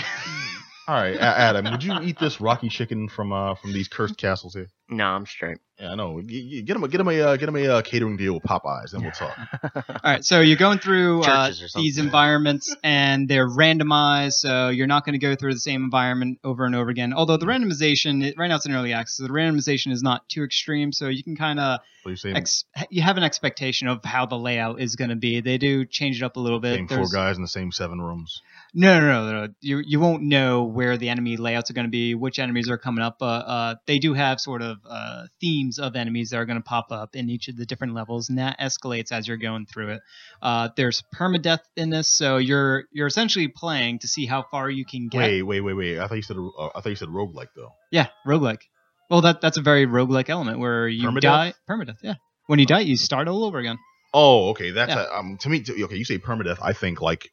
All 0.87 0.95
right, 0.95 1.15
Adam, 1.17 1.65
would 1.71 1.83
you 1.83 1.99
eat 2.03 2.19
this 2.19 2.39
rocky 2.39 2.69
chicken 2.69 3.09
from 3.09 3.31
uh 3.33 3.55
from 3.55 3.73
these 3.73 3.87
cursed 3.87 4.17
castles 4.17 4.53
here? 4.53 4.67
No, 4.87 5.03
I'm 5.05 5.25
straight. 5.25 5.57
Yeah, 5.79 5.93
I 5.93 5.95
know. 5.95 6.21
G- 6.21 6.47
g- 6.47 6.61
Get 6.61 6.75
him, 6.75 6.83
a, 6.83 6.87
get 6.87 7.01
him 7.01 7.07
a, 7.07 7.19
uh, 7.19 7.35
get 7.37 7.49
him 7.49 7.55
a 7.55 7.67
uh, 7.67 7.81
catering 7.81 8.17
deal 8.17 8.35
with 8.35 8.43
Popeyes, 8.43 8.93
and 8.93 9.01
we'll 9.01 9.11
talk. 9.11 9.35
All 9.75 9.83
right, 10.03 10.23
so 10.23 10.39
you're 10.41 10.55
going 10.57 10.77
through 10.77 11.21
uh, 11.23 11.47
Churches 11.47 11.75
or 11.75 11.79
these 11.81 11.97
environments, 11.97 12.73
and 12.83 13.27
they're 13.27 13.47
randomized, 13.49 14.33
so 14.33 14.69
you're 14.69 14.85
not 14.87 15.03
going 15.05 15.13
to 15.13 15.19
go 15.19 15.35
through 15.35 15.53
the 15.55 15.59
same 15.59 15.83
environment 15.83 16.37
over 16.43 16.65
and 16.65 16.75
over 16.75 16.91
again. 16.91 17.13
Although 17.13 17.37
the 17.37 17.47
randomization, 17.47 18.23
it, 18.23 18.35
right 18.37 18.47
now 18.47 18.57
it's 18.57 18.67
in 18.67 18.73
early 18.75 18.93
access, 18.93 19.17
so 19.17 19.23
the 19.23 19.29
randomization 19.29 19.91
is 19.91 20.03
not 20.03 20.29
too 20.29 20.43
extreme, 20.43 20.91
so 20.93 21.07
you 21.09 21.23
can 21.23 21.35
kind 21.35 21.59
of 21.59 21.79
What 22.03 22.11
you 22.11 22.15
saying? 22.15 22.37
ex- 22.37 22.63
you 22.91 23.01
have 23.01 23.17
an 23.17 23.23
expectation 23.23 23.87
of 23.87 24.05
how 24.05 24.27
the 24.27 24.37
layout 24.37 24.79
is 24.79 24.95
going 24.95 25.09
to 25.09 25.15
be. 25.17 25.41
They 25.41 25.57
do 25.57 25.83
change 25.83 26.21
it 26.21 26.25
up 26.25 26.37
a 26.37 26.39
little 26.39 26.59
bit. 26.59 26.75
Same 26.75 26.87
four 26.87 26.97
There's- 26.97 27.11
guys 27.11 27.35
in 27.37 27.41
the 27.41 27.47
same 27.49 27.71
seven 27.71 27.99
rooms. 27.99 28.41
No, 28.75 28.99
no, 28.99 29.25
no, 29.31 29.45
no. 29.45 29.53
You 29.61 29.77
you 29.79 29.99
won't 29.99 30.21
know 30.23 30.63
where 30.65 30.97
the 30.97 31.09
enemy 31.09 31.37
layouts 31.37 31.71
are 31.71 31.73
going 31.73 31.85
to 31.87 31.91
be, 31.91 32.13
which 32.13 32.37
enemies 32.39 32.69
are 32.69 32.77
coming 32.77 33.03
up. 33.03 33.17
But 33.19 33.25
uh, 33.47 33.75
they 33.87 33.97
do 33.99 34.13
have 34.13 34.39
sort 34.39 34.61
of 34.61 34.77
uh, 34.87 35.23
themes 35.41 35.79
of 35.79 35.95
enemies 35.95 36.29
that 36.31 36.37
are 36.37 36.45
going 36.45 36.57
to 36.59 36.63
pop 36.63 36.91
up 36.91 37.15
in 37.15 37.29
each 37.29 37.47
of 37.47 37.55
the 37.55 37.65
different 37.65 37.93
levels, 37.95 38.29
and 38.29 38.37
that 38.37 38.59
escalates 38.59 39.11
as 39.11 39.27
you're 39.27 39.37
going 39.37 39.65
through 39.65 39.91
it. 39.93 40.01
Uh, 40.41 40.69
there's 40.75 41.01
permadeath 41.17 41.61
in 41.77 41.89
this, 41.89 42.09
so 42.09 42.37
you're 42.37 42.83
you're 42.91 43.07
essentially 43.07 43.47
playing 43.47 43.99
to 43.99 44.07
see 44.07 44.25
how 44.25 44.43
far 44.51 44.69
you 44.69 44.85
can 44.85 45.07
get. 45.07 45.19
Wait, 45.19 45.41
wait, 45.41 45.61
wait, 45.61 45.73
wait. 45.73 45.99
I 45.99 46.07
thought 46.07 46.15
you 46.15 46.21
said 46.21 46.37
uh, 46.37 46.67
I 46.75 46.81
thought 46.81 46.89
you 46.89 46.95
said 46.95 47.09
roguelike 47.09 47.49
though. 47.55 47.71
Yeah, 47.91 48.07
roguelike. 48.27 48.61
Well, 49.09 49.21
that 49.21 49.39
that's 49.39 49.57
a 49.57 49.61
very 49.61 49.85
roguelike 49.87 50.29
element 50.29 50.59
where 50.59 50.87
you 50.87 51.07
Permadeath? 51.07 51.21
die. 51.21 51.53
Permadeath, 51.69 51.97
yeah. 52.03 52.15
When 52.47 52.59
you 52.59 52.65
die, 52.65 52.81
you 52.81 52.97
start 52.97 53.27
all 53.27 53.45
over 53.45 53.57
again. 53.57 53.77
Oh, 54.13 54.49
okay. 54.49 54.71
That's 54.71 54.89
Yeah. 54.93 55.05
a, 55.05 55.19
um 55.19 55.37
to 55.41 55.49
me. 55.49 55.61
To, 55.61 55.83
okay, 55.85 55.95
you 55.95 56.05
say 56.05 56.17
permadeath. 56.17 56.57
I 56.61 56.73
think 56.73 57.01
like 57.01 57.29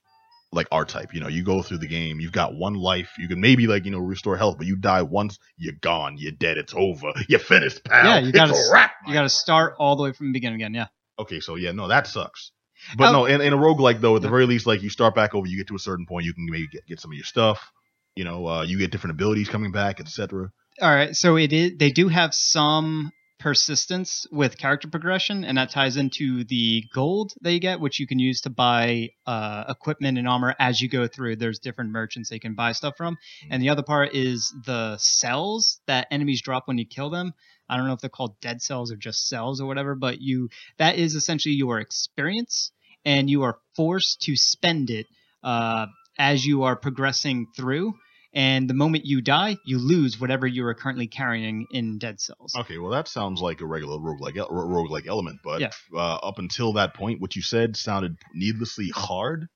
like 0.53 0.69
our 0.71 0.85
type. 0.85 1.15
You 1.15 1.21
know, 1.21 1.29
you 1.29 1.43
go 1.43 1.63
through 1.63 1.79
the 1.79 1.89
game. 1.89 2.21
You've 2.21 2.33
got 2.33 2.55
one 2.55 2.75
life. 2.75 3.13
You 3.19 3.27
can 3.29 3.41
maybe 3.41 3.67
like 3.67 3.85
you 3.85 3.91
know 3.91 3.99
restore 3.99 4.37
health, 4.37 4.59
but 4.59 4.67
you 4.67 4.77
die 4.77 5.03
once, 5.03 5.39
you're 5.57 5.75
gone. 5.81 6.17
You're 6.19 6.33
dead. 6.33 6.59
It's 6.59 6.75
over. 6.77 7.13
You're 7.29 7.39
finished, 7.41 7.85
pal. 7.85 8.05
Yeah, 8.05 8.19
you 8.21 8.33
gotta 8.33 8.51
it's 8.53 8.61
s- 8.61 8.69
a 8.71 8.73
wrap. 8.73 8.93
You 9.07 9.15
got 9.15 9.23
to 9.23 9.29
start 9.29 9.75
all 9.79 9.97
the 9.97 10.03
way 10.03 10.13
from 10.13 10.29
the 10.29 10.33
beginning 10.33 10.57
again. 10.57 10.75
Yeah. 10.75 10.87
Okay, 11.19 11.41
so 11.41 11.57
yeah, 11.57 11.73
no, 11.73 11.89
that 11.89 12.07
sucks. 12.07 12.53
But 12.97 13.13
no, 13.13 13.27
in, 13.27 13.41
in 13.41 13.53
a 13.53 13.57
roguelike 13.57 14.01
though, 14.01 14.17
at 14.17 14.23
the 14.23 14.29
Yeah. 14.29 14.33
very 14.33 14.47
least, 14.47 14.67
like 14.67 14.83
you 14.83 14.91
start 14.91 15.15
back 15.15 15.35
over, 15.35 15.47
you 15.47 15.57
get 15.57 15.69
to 15.69 15.77
a 15.77 15.79
certain 15.79 16.05
point, 16.07 16.25
you 16.27 16.35
can 16.35 16.47
maybe 16.49 16.67
get, 16.69 16.87
get 16.87 17.01
some 17.01 17.13
of 17.13 17.17
your 17.17 17.25
stuff. 17.25 17.71
You 18.17 18.25
know, 18.25 18.47
uh, 18.47 18.63
you 18.63 18.77
get 18.79 18.91
different 18.91 19.13
abilities 19.15 19.49
coming 19.49 19.73
back, 19.73 20.01
etc. 20.01 20.51
All 20.81 20.91
right, 20.95 21.15
so 21.15 21.37
it 21.37 21.53
is. 21.53 21.73
They 21.79 21.91
do 21.93 22.09
have 22.09 22.35
some 22.35 23.13
persistence 23.43 24.25
with 24.31 24.57
character 24.57 24.87
progression, 24.87 25.45
and 25.45 25.59
that 25.59 25.69
ties 25.69 25.97
into 25.97 26.45
the 26.45 26.85
gold 26.95 27.33
that 27.41 27.53
you 27.53 27.59
get, 27.59 27.81
which 27.81 27.99
you 27.99 28.07
can 28.07 28.21
use 28.21 28.41
to 28.43 28.51
buy 28.51 29.11
uh, 29.27 29.65
equipment 29.69 30.17
and 30.17 30.29
armor 30.29 30.55
as 30.61 30.81
you 30.81 30.89
go 30.89 31.09
through. 31.09 31.35
There's 31.35 31.59
different 31.59 31.91
merchants 31.91 32.29
that 32.29 32.37
you 32.37 32.41
can 32.41 32.55
buy 32.55 32.71
stuff 32.71 32.97
from, 32.97 33.19
and 33.51 33.61
the 33.61 33.71
other 33.71 33.83
part 33.83 34.15
is 34.15 34.55
the 34.65 34.97
cells 34.99 35.81
that 35.87 36.07
enemies 36.13 36.41
drop 36.41 36.69
when 36.69 36.79
you 36.79 36.87
kill 36.87 37.11
them. 37.11 37.35
I 37.69 37.77
don't 37.77 37.89
know 37.89 37.95
if 37.95 38.01
they're 38.01 38.11
called 38.11 38.41
dead 38.41 38.63
cells 38.63 38.93
or 38.93 38.97
just 38.97 39.29
cells 39.29 39.61
or 39.61 39.67
whatever, 39.67 39.97
but 39.97 40.21
you 40.21 40.49
that 40.79 40.97
is 40.97 41.17
essentially 41.17 41.57
your 41.57 41.81
experience, 41.81 42.71
and 43.05 43.29
you 43.29 43.43
are 43.43 43.59
forced 43.75 44.23
to 44.23 44.37
spend 44.37 44.89
it 44.89 45.07
uh, 45.43 45.87
as 46.17 46.47
you 46.47 46.63
are 46.63 46.77
progressing 46.77 47.49
through. 47.57 47.95
And 48.35 48.69
the 48.69 48.75
moment 48.75 49.05
you 49.05 49.21
die, 49.21 49.59
you 49.67 49.79
lose 49.79 50.19
whatever 50.21 50.47
you 50.47 50.65
are 50.67 50.75
currently 50.75 51.07
carrying 51.07 51.67
in 51.71 51.99
dead 51.99 52.21
cells. 52.21 52.55
Okay, 52.57 52.79
well 52.79 52.91
that 52.93 53.09
sounds 53.09 53.41
like 53.43 53.61
a 53.61 53.67
regular 53.67 53.99
roguelike 53.99 54.37
el- 54.39 54.49
ro- 54.51 54.67
roguelike 54.69 55.07
element, 55.07 55.41
but 55.45 55.61
Yeah. 55.61 55.71
uh, 55.95 56.15
up 56.17 56.39
until 56.39 56.73
that 56.75 56.95
point, 56.95 57.21
what 57.21 57.37
you 57.37 57.43
said 57.43 57.77
sounded 57.77 58.17
needlessly 58.35 58.89
hard. 58.95 59.49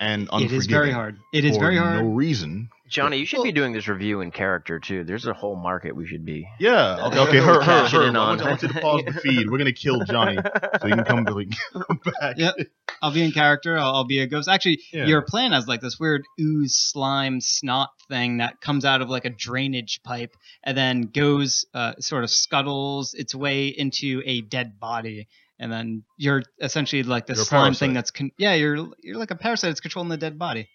And 0.00 0.22
unforgiving. 0.32 0.58
is 0.58 0.66
very 0.66 0.90
hard. 0.90 1.18
It 1.32 1.44
is 1.44 1.56
for 1.56 1.60
very 1.64 1.76
hard. 1.76 2.02
No 2.04 2.10
reason. 2.10 2.68
Johnny, 2.88 3.16
you 3.18 3.26
should 3.26 3.38
Well- 3.38 3.44
be 3.44 3.52
doing 3.52 3.72
this 3.72 3.88
review 3.88 4.20
in 4.20 4.30
character 4.30 4.78
too. 4.78 5.02
There's 5.02 5.26
a 5.26 5.32
whole 5.32 5.56
market 5.56 5.96
we 5.96 6.06
should 6.06 6.24
be. 6.24 6.46
Yeah. 6.60 7.06
Okay. 7.08 7.18
Okay. 7.18 7.38
Her. 7.38 7.60
Her. 7.60 7.88
Her. 7.88 8.02
I 8.04 8.06
on. 8.08 8.14
want, 8.14 8.42
I 8.42 8.48
want 8.50 8.62
you 8.62 8.68
to 8.68 8.80
pause 8.80 9.02
the 9.06 9.12
feed. 9.12 9.50
We're 9.50 9.58
gonna 9.58 9.72
kill 9.72 10.04
Johnny 10.04 10.36
so 10.80 10.86
you 10.86 10.94
can 10.94 11.04
come, 11.04 11.24
we 11.34 11.46
can 11.46 11.56
come 11.88 12.00
back. 12.20 12.38
Yep. 12.38 12.54
I'll 13.02 13.12
be 13.12 13.24
in 13.24 13.32
character. 13.32 13.76
I'll, 13.76 13.94
I'll 13.96 14.04
be 14.04 14.20
a 14.20 14.26
ghost. 14.28 14.48
Actually, 14.48 14.80
Yeah. 14.92 15.06
your 15.06 15.22
plan 15.22 15.50
has 15.52 15.66
like 15.66 15.80
this 15.80 15.98
weird 15.98 16.22
ooze 16.40 16.74
slime 16.74 17.40
snot 17.40 17.88
thing 18.08 18.36
that 18.38 18.60
comes 18.60 18.84
out 18.84 19.02
of 19.02 19.10
like 19.10 19.24
a 19.24 19.30
drainage 19.30 20.00
pipe 20.04 20.36
and 20.62 20.76
then 20.78 21.02
goes 21.12 21.66
uh, 21.74 21.94
sort 21.98 22.22
of 22.22 22.30
scuttles 22.30 23.14
its 23.14 23.34
way 23.34 23.66
into 23.66 24.22
a 24.24 24.42
dead 24.42 24.78
body. 24.78 25.26
And 25.58 25.72
then 25.72 26.02
you're 26.18 26.42
essentially 26.60 27.02
like 27.02 27.26
this 27.26 27.46
slime 27.48 27.72
thing 27.74 27.94
that's 27.94 28.10
con- 28.10 28.30
yeah 28.38 28.54
you're 28.54 28.88
you're 29.02 29.16
like 29.16 29.30
a 29.30 29.36
parasite 29.36 29.70
that's 29.70 29.80
controlling 29.80 30.10
the 30.10 30.16
dead 30.18 30.38
body. 30.38 30.68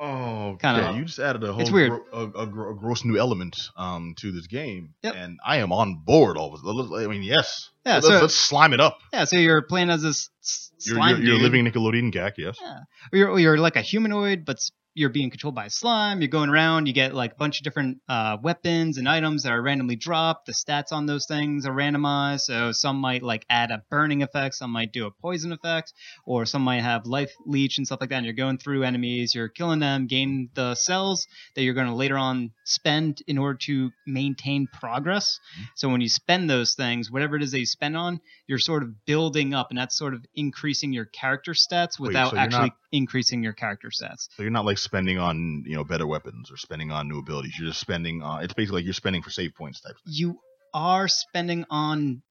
Oh, 0.00 0.56
Kinda- 0.60 0.80
yeah, 0.80 0.96
you 0.96 1.04
just 1.04 1.18
added 1.18 1.44
a 1.44 1.52
whole 1.52 1.60
It's 1.60 1.70
weird. 1.70 1.90
gro- 1.90 2.04
a, 2.12 2.40
a, 2.40 2.70
a 2.72 2.74
gross 2.74 3.04
new 3.04 3.18
element 3.18 3.56
um 3.76 4.14
to 4.18 4.32
this 4.32 4.46
game, 4.46 4.94
Yep. 5.02 5.14
and 5.16 5.38
I 5.46 5.58
am 5.58 5.70
on 5.72 6.02
board. 6.04 6.36
All 6.38 6.54
of 6.54 6.60
it. 6.64 7.04
I 7.04 7.08
mean, 7.08 7.22
yes. 7.22 7.68
Yeah, 7.84 7.94
Let's, 7.94 8.06
so- 8.06 8.20
let's 8.20 8.34
slime 8.34 8.72
it 8.72 8.80
up. 8.80 8.98
Yeah, 9.12 9.24
so 9.24 9.36
you're 9.36 9.62
playing 9.62 9.90
as 9.90 10.02
this 10.02 10.30
s- 10.42 10.70
You're, 10.86 10.98
you're, 11.08 11.18
you're 11.18 11.38
living 11.38 11.64
Nickelodeon 11.66 12.10
gag, 12.10 12.34
yes. 12.38 12.58
Or 13.12 13.18
you're, 13.18 13.28
or 13.28 13.38
you're 13.38 13.58
like 13.58 13.76
a 13.76 13.82
humanoid, 13.82 14.44
but 14.44 14.58
you're 14.94 15.10
being 15.10 15.30
controlled 15.30 15.54
by 15.54 15.66
a 15.66 15.70
slime. 15.70 16.20
You're 16.20 16.28
going 16.28 16.50
around. 16.50 16.86
You 16.86 16.92
get 16.92 17.14
like 17.14 17.32
a 17.32 17.36
bunch 17.36 17.58
of 17.58 17.64
different 17.64 17.98
uh, 18.08 18.36
weapons 18.42 18.98
and 18.98 19.08
items 19.08 19.42
that 19.42 19.52
are 19.52 19.62
randomly 19.62 19.96
dropped. 19.96 20.46
The 20.46 20.52
stats 20.52 20.92
on 20.92 21.06
those 21.06 21.26
things 21.26 21.66
are 21.66 21.72
randomized. 21.72 22.40
So 22.42 22.72
some 22.72 22.96
might 22.96 23.22
like 23.22 23.46
add 23.48 23.70
a 23.70 23.82
burning 23.90 24.22
effect. 24.22 24.54
Some 24.54 24.70
might 24.70 24.92
do 24.92 25.06
a 25.06 25.10
poison 25.10 25.52
effect, 25.52 25.92
or 26.26 26.44
some 26.44 26.62
might 26.62 26.82
have 26.82 27.06
life 27.06 27.32
leech 27.46 27.78
and 27.78 27.86
stuff 27.86 28.00
like 28.00 28.10
that. 28.10 28.16
And 28.16 28.26
you're 28.26 28.34
going 28.34 28.58
through 28.58 28.82
enemies. 28.82 29.34
You're 29.34 29.48
killing 29.48 29.80
them, 29.80 30.06
gain 30.06 30.50
the 30.54 30.74
cells 30.74 31.26
that 31.54 31.62
you're 31.62 31.74
going 31.74 31.86
to 31.86 31.94
later 31.94 32.18
on 32.18 32.50
spend 32.64 33.22
in 33.26 33.38
order 33.38 33.58
to 33.62 33.90
maintain 34.06 34.66
progress. 34.72 35.38
Mm-hmm. 35.54 35.64
So 35.76 35.88
when 35.88 36.00
you 36.00 36.08
spend 36.08 36.50
those 36.50 36.74
things, 36.74 37.10
whatever 37.10 37.36
it 37.36 37.42
is 37.42 37.52
that 37.52 37.60
you 37.60 37.66
spend 37.66 37.96
on, 37.96 38.20
you're 38.46 38.58
sort 38.58 38.82
of 38.82 39.04
building 39.06 39.54
up, 39.54 39.68
and 39.70 39.78
that's 39.78 39.96
sort 39.96 40.14
of 40.14 40.24
increasing 40.34 40.92
your 40.92 41.06
character 41.06 41.52
stats 41.52 41.98
Wait, 41.98 42.08
without 42.08 42.32
so 42.32 42.36
actually 42.36 42.68
not- 42.68 42.76
increasing 42.92 43.42
your 43.42 43.54
character 43.54 43.88
stats. 43.88 44.28
So 44.36 44.42
you're 44.42 44.50
not 44.50 44.66
like 44.66 44.78
spending 44.82 45.18
on 45.18 45.64
you 45.66 45.76
know 45.76 45.84
better 45.84 46.06
weapons 46.06 46.50
or 46.50 46.56
spending 46.56 46.90
on 46.90 47.08
new 47.08 47.18
abilities. 47.18 47.58
You're 47.58 47.68
just 47.68 47.80
spending. 47.80 48.22
Uh, 48.22 48.38
it's 48.38 48.54
basically 48.54 48.80
like 48.80 48.84
you're 48.84 48.94
spending 48.94 49.22
for 49.22 49.30
save 49.30 49.54
points 49.54 49.80
type. 49.80 49.94
Thing. 49.94 50.14
You 50.14 50.40
are 50.74 51.08
spending 51.08 51.64
on. 51.70 52.22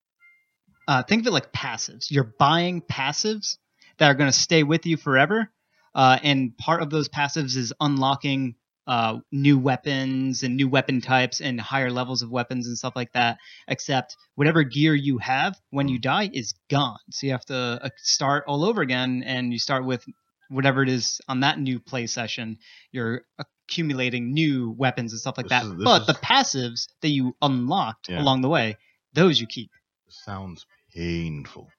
Uh, 0.87 1.03
think 1.03 1.21
of 1.21 1.27
it 1.27 1.31
like 1.31 1.51
passives. 1.53 2.09
You're 2.09 2.33
buying 2.39 2.81
passives 2.81 3.57
that 3.97 4.09
are 4.09 4.15
going 4.15 4.31
to 4.31 4.37
stay 4.37 4.63
with 4.63 4.85
you 4.85 4.97
forever, 4.97 5.49
uh, 5.95 6.17
and 6.23 6.57
part 6.57 6.81
of 6.81 6.89
those 6.89 7.09
passives 7.09 7.55
is 7.55 7.73
unlocking 7.79 8.55
uh, 8.87 9.19
new 9.31 9.59
weapons 9.59 10.43
and 10.43 10.57
new 10.57 10.67
weapon 10.67 11.01
types 11.01 11.39
and 11.39 11.61
higher 11.61 11.91
levels 11.91 12.23
of 12.23 12.31
weapons 12.31 12.67
and 12.67 12.77
stuff 12.77 12.93
like 12.95 13.13
that. 13.13 13.37
Except 13.67 14.17
whatever 14.35 14.63
gear 14.63 14.93
you 14.95 15.19
have 15.19 15.55
when 15.69 15.87
you 15.87 15.99
die 15.99 16.29
is 16.33 16.53
gone, 16.69 16.99
so 17.11 17.27
you 17.27 17.31
have 17.31 17.45
to 17.45 17.79
uh, 17.81 17.89
start 17.97 18.43
all 18.47 18.65
over 18.65 18.81
again, 18.81 19.23
and 19.25 19.53
you 19.53 19.59
start 19.59 19.85
with 19.85 20.03
whatever 20.51 20.83
it 20.83 20.89
is 20.89 21.21
on 21.27 21.39
that 21.39 21.59
new 21.59 21.79
play 21.79 22.05
session. 22.07 22.57
You're 22.91 23.21
accumulating 23.39 24.33
new 24.33 24.71
weapons 24.77 25.13
and 25.13 25.19
stuff 25.19 25.37
like 25.37 25.47
This 25.47 25.61
that. 25.63 25.65
is- 25.65 25.83
but 25.83 26.01
is- 26.01 26.07
the 26.07 26.13
passives 26.13 26.87
that 27.01 27.09
you 27.09 27.35
unlocked 27.41 28.09
Yeah. 28.09 28.21
along 28.21 28.41
the 28.41 28.49
way, 28.49 28.77
those 29.13 29.39
you 29.39 29.47
keep. 29.47 29.71
sounds 30.09 30.65
painful. 30.93 31.69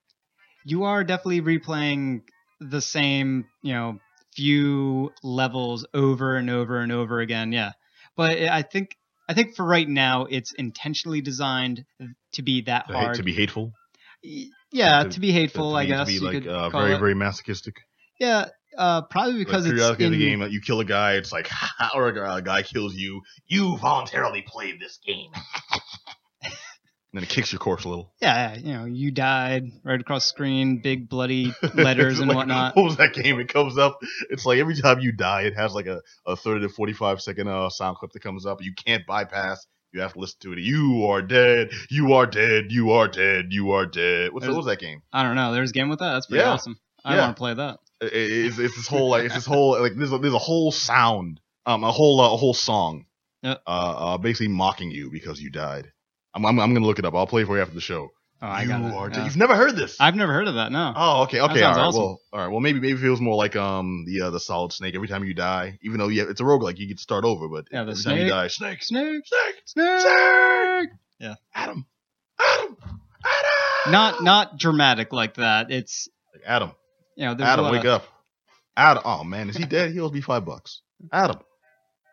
You 0.65 0.85
are 0.85 1.03
definitely 1.03 1.41
replaying 1.41 2.21
the 2.59 2.81
same, 2.81 3.45
you 3.61 3.73
know, 3.73 3.99
few 4.35 5.13
levels 5.21 5.85
over 5.93 6.35
and 6.37 6.49
over 6.49 6.79
and 6.79 6.91
over 6.91 7.19
again. 7.19 7.51
Yeah, 7.51 7.73
but 8.15 8.37
I 8.39 8.63
think 8.63 8.97
I 9.29 9.33
think 9.35 9.55
for 9.55 9.63
right 9.65 9.87
now 9.87 10.25
it's 10.25 10.51
intentionally 10.53 11.21
designed 11.21 11.85
to 12.33 12.41
be 12.41 12.61
that 12.61 12.87
To, 12.87 12.93
hate, 12.93 13.03
hard. 13.03 13.15
to 13.17 13.23
be 13.23 13.33
hateful. 13.33 13.71
Yeah, 14.71 15.03
to- 15.03 15.09
to, 15.09 15.19
be 15.19 15.31
hateful, 15.31 15.71
to 15.71 15.77
I 15.77 15.85
guess 15.85 16.07
To 16.07 16.13
be 16.13 16.13
you 16.15 16.21
like 16.21 16.33
could 16.43 16.47
uh, 16.47 16.69
very 16.69 16.93
it. 16.95 16.99
very 16.99 17.13
masochistic. 17.13 17.75
Yeah, 18.19 18.45
uh, 18.77 19.01
probably 19.03 19.35
because 19.37 19.65
like 19.67 19.75
it's 19.75 19.99
in 20.01 20.11
the 20.11 20.17
game, 20.17 20.41
you 20.49 20.61
kill 20.61 20.79
a 20.79 20.85
guy, 20.85 21.13
it's 21.13 21.31
like, 21.31 21.49
or 21.95 22.07
a 22.09 22.41
guy- 22.41 22.63
kills 22.63 22.95
you, 22.95 23.21
you 23.47 23.77
voluntarily 23.77 24.43
played 24.45 24.79
this 24.79 24.99
game. 25.05 25.31
and 26.43 26.51
then 27.13 27.23
it 27.23 27.29
kicks 27.29 27.51
your 27.51 27.59
course 27.59 27.83
a 27.85 27.89
little. 27.89 28.11
Yeah, 28.21 28.55
you 28.55 28.73
know, 28.73 28.85
you 28.85 29.11
died 29.11 29.65
right 29.83 29.99
across 29.99 30.23
the 30.25 30.29
screen, 30.29 30.81
big 30.81 31.09
bloody 31.09 31.53
letters 31.75 32.19
and 32.21 32.27
like, 32.27 32.35
whatnot. 32.37 32.75
What 32.75 32.83
was 32.85 32.97
that 32.97 33.13
game? 33.13 33.39
It 33.39 33.49
comes 33.49 33.77
up. 33.77 33.99
It's 34.29 34.45
like 34.45 34.59
every 34.59 34.75
time 34.75 34.99
you 34.99 35.11
die, 35.11 35.43
it 35.43 35.55
has 35.55 35.73
like 35.73 35.85
a, 35.87 36.01
a 36.25 36.35
30 36.35 36.67
to 36.67 36.69
45 36.73 37.21
second 37.21 37.47
uh, 37.47 37.69
sound 37.69 37.97
clip 37.97 38.11
that 38.13 38.21
comes 38.23 38.45
up. 38.45 38.63
You 38.63 38.73
can't 38.73 39.05
bypass. 39.05 39.65
You 39.91 40.01
have 40.01 40.13
to 40.13 40.19
listen 40.19 40.37
to 40.41 40.53
it. 40.53 40.59
You 40.59 41.05
are 41.05 41.21
dead. 41.21 41.69
You 41.91 42.13
are 42.13 42.25
dead. 42.25 42.71
You 42.71 42.91
are 42.93 43.07
dead. 43.07 43.45
You 43.49 43.71
are 43.73 43.85
dead. 43.85 44.33
What's, 44.33 44.47
what 44.47 44.55
was 44.57 44.65
that 44.65 44.79
game? 44.79 45.03
I 45.13 45.21
don't 45.21 45.35
know. 45.35 45.53
There's 45.53 45.69
a 45.69 45.73
game 45.73 45.89
with 45.89 45.99
that. 45.99 46.13
That's 46.13 46.25
pretty 46.25 46.43
Yeah. 46.43 46.49
awesome. 46.53 46.79
I 47.05 47.13
Yeah. 47.13 47.21
want 47.25 47.35
to 47.35 47.39
play 47.39 47.53
that. 47.53 47.77
It- 48.07 48.45
it's, 48.47 48.57
it's 48.59 48.75
this 48.75 48.87
whole 48.87 49.09
like 49.09 49.25
it's 49.25 49.35
this 49.35 49.45
whole 49.45 49.79
like 49.79 49.93
there's 49.95 50.11
a, 50.11 50.17
there's 50.17 50.33
a 50.33 50.37
whole 50.39 50.71
sound 50.71 51.39
um 51.65 51.83
a 51.83 51.91
whole 51.91 52.19
uh, 52.19 52.33
a 52.33 52.37
whole 52.37 52.53
song 52.53 53.05
Yep. 53.43 53.61
uh, 53.67 53.69
uh 53.69 54.17
basically 54.17 54.47
mocking 54.49 54.89
you 54.91 55.09
because 55.11 55.41
you 55.41 55.49
died. 55.49 55.91
I'm, 56.33 56.45
I'm 56.45 56.59
I'm 56.59 56.73
gonna 56.73 56.85
look 56.85 56.99
it 56.99 57.05
up. 57.05 57.13
I'll 57.13 57.27
play 57.27 57.41
it 57.43 57.45
for 57.45 57.55
you 57.57 57.61
after 57.61 57.75
the 57.75 57.81
show. 57.81 58.09
Oh, 58.41 58.47
I 58.47 58.63
you 58.63 58.67
got 58.69 58.81
are 58.93 59.07
it. 59.07 59.11
dead. 59.11 59.19
yeah. 59.19 59.25
You've 59.25 59.37
never 59.37 59.55
heard 59.55 59.75
this. 59.77 59.95
I've 60.01 60.15
never 60.15 60.33
heard 60.33 60.47
of 60.49 60.55
that. 60.55 60.71
No. 60.71 60.91
Oh, 60.95 61.23
okay, 61.23 61.39
okay, 61.39 61.61
all 61.63 61.71
right. 61.75 61.79
awesome. 61.87 62.01
Well, 62.01 62.21
all 62.33 62.39
right. 62.41 62.47
Well, 62.47 62.59
maybe 62.59 62.79
maybe 62.81 62.93
it 62.93 62.99
feels 63.01 63.21
more 63.21 63.35
like 63.35 63.55
um 63.55 64.03
the 64.05 64.21
uh, 64.23 64.29
the 64.31 64.39
Solid 64.39 64.73
Snake. 64.73 64.95
Every 64.95 65.07
time 65.07 65.23
you 65.23 65.33
die, 65.33 65.77
even 65.81 65.97
though 65.99 66.09
yeah, 66.09 66.23
it's 66.27 66.41
a 66.41 66.43
roguelike, 66.43 66.77
you 66.77 66.87
get 66.87 66.97
to 66.97 67.03
start 67.03 67.23
over. 67.25 67.47
But 67.47 67.67
Yeah, 67.71 67.83
the 67.85 67.91
every 67.91 68.03
time 68.03 68.13
you 68.17 68.21
snake. 68.23 68.29
die, 68.31 68.47
snake, 68.47 68.83
Snake. 68.83 69.23
snake, 69.25 69.55
Snake. 69.65 69.99
snake, 70.01 70.89
Yeah. 71.19 71.35
Adam, 71.55 71.85
Adam, 72.39 72.77
Adam. 73.23 73.91
Not 73.91 74.23
not 74.23 74.57
dramatic 74.57 75.13
like 75.13 75.35
that. 75.35 75.71
It's 75.71 76.09
Like, 76.33 76.43
Adam, 76.45 76.71
you 77.15 77.25
know. 77.25 77.33
There's 77.35 77.49
Adam, 77.49 77.69
wake 77.71 77.81
of- 77.85 78.01
up. 78.01 78.07
Adam, 78.75 79.03
oh 79.05 79.23
man, 79.23 79.49
is 79.49 79.57
he 79.57 79.65
dead? 79.65 79.91
He 79.91 79.99
owes 79.99 80.11
me 80.11 80.21
five 80.21 80.45
bucks. 80.45 80.81
Adam, 81.11 81.39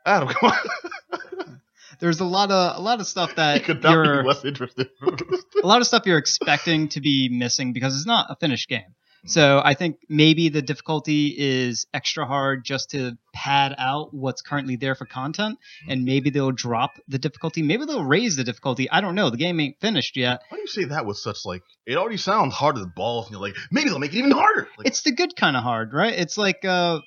Adam, 0.05 0.29
come 0.41 0.51
on. 0.51 1.61
There's 2.01 2.21
a 2.21 2.25
lot 2.25 2.51
of 2.51 2.79
a 2.79 2.81
lot 2.81 3.01
of 3.01 3.07
stuff 3.07 3.35
that 3.37 3.67
you're 3.67 3.77
be 4.23 4.29
less 4.29 4.45
interested. 4.45 4.89
a 5.03 5.67
lot 5.67 5.81
of 5.81 5.87
stuff 5.87 6.05
you're 6.07 6.19
expecting 6.19 6.89
to 6.91 7.01
be 7.01 7.29
missing 7.29 7.73
because 7.73 7.95
it's 7.97 8.07
not 8.07 8.27
a 8.31 8.37
finished 8.37 8.69
game. 8.69 8.95
So 9.27 9.61
I 9.65 9.75
think 9.75 9.97
maybe 10.09 10.49
the 10.49 10.63
difficulty 10.63 11.35
is 11.37 11.87
extra 11.93 12.27
hard 12.27 12.65
just 12.65 12.91
to 12.93 13.19
pad 13.35 13.75
out 13.79 14.15
what's 14.15 14.41
currently 14.43 14.77
there 14.77 14.95
for 14.95 15.05
content, 15.07 15.59
Hmm. 15.85 15.91
and 15.91 16.05
maybe 16.05 16.31
they'll 16.31 16.53
drop 16.53 16.93
the 17.07 17.19
difficulty. 17.19 17.63
Maybe 17.63 17.85
they'll 17.85 18.05
raise 18.05 18.37
the 18.37 18.45
difficulty. 18.45 18.91
I 18.91 19.01
don't 19.01 19.15
know. 19.15 19.29
The 19.31 19.37
game 19.37 19.61
ain't 19.61 19.79
finished 19.81 20.17
yet. 20.17 20.43
Why 20.49 20.57
do 20.57 20.63
you 20.63 20.67
say 20.69 20.85
that 20.85 21.05
with 21.07 21.19
such 21.19 21.45
like? 21.45 21.63
It 21.87 21.97
already 21.97 22.17
sounds 22.17 22.55
hard 22.55 22.79
as 22.79 22.87
balls, 22.97 23.27
and 23.27 23.33
you're 23.33 23.41
like, 23.43 23.57
maybe 23.71 23.91
they'll 23.91 23.99
make 23.99 24.15
it 24.15 24.19
even 24.19 24.31
harder. 24.31 24.69
Like, 24.79 24.87
It's 24.87 25.03
the 25.03 25.13
good 25.13 25.37
kind 25.37 25.57
of 25.57 25.63
hard, 25.63 25.93
right? 25.93 26.15
It's 26.19 26.39
like 26.39 26.65
uh, 26.65 27.01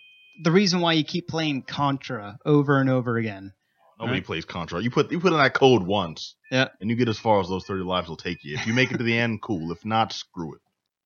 the 0.43 0.51
reason 0.51 0.81
why 0.81 0.93
you 0.93 1.03
keep 1.03 1.27
playing 1.27 1.63
Contra 1.63 2.37
over 2.45 2.79
and 2.79 2.89
over 2.89 3.17
again. 3.17 3.53
Nobody 3.99 4.17
Right. 4.19 4.25
plays 4.25 4.43
Contra. 4.45 4.81
You 4.81 4.89
put 4.91 5.11
you 5.11 5.19
put 5.19 5.31
in 5.31 5.37
that 5.39 5.53
code 5.53 5.83
once, 5.83 6.35
Yeah. 6.51 6.69
and 6.81 6.89
you 6.89 6.95
get 6.95 7.07
as 7.09 7.17
far 7.17 7.39
as 7.39 7.47
those 7.47 7.63
thirty 7.65 7.83
lives 7.83 8.09
will 8.09 8.17
take 8.17 8.43
you. 8.43 8.55
If 8.55 8.67
you 8.67 8.73
make 8.73 8.91
it 8.91 8.97
to 8.97 9.03
the 9.03 9.17
end, 9.17 9.41
cool. 9.41 9.71
If 9.71 9.85
not, 9.85 10.11
screw 10.13 10.53
it. 10.55 10.61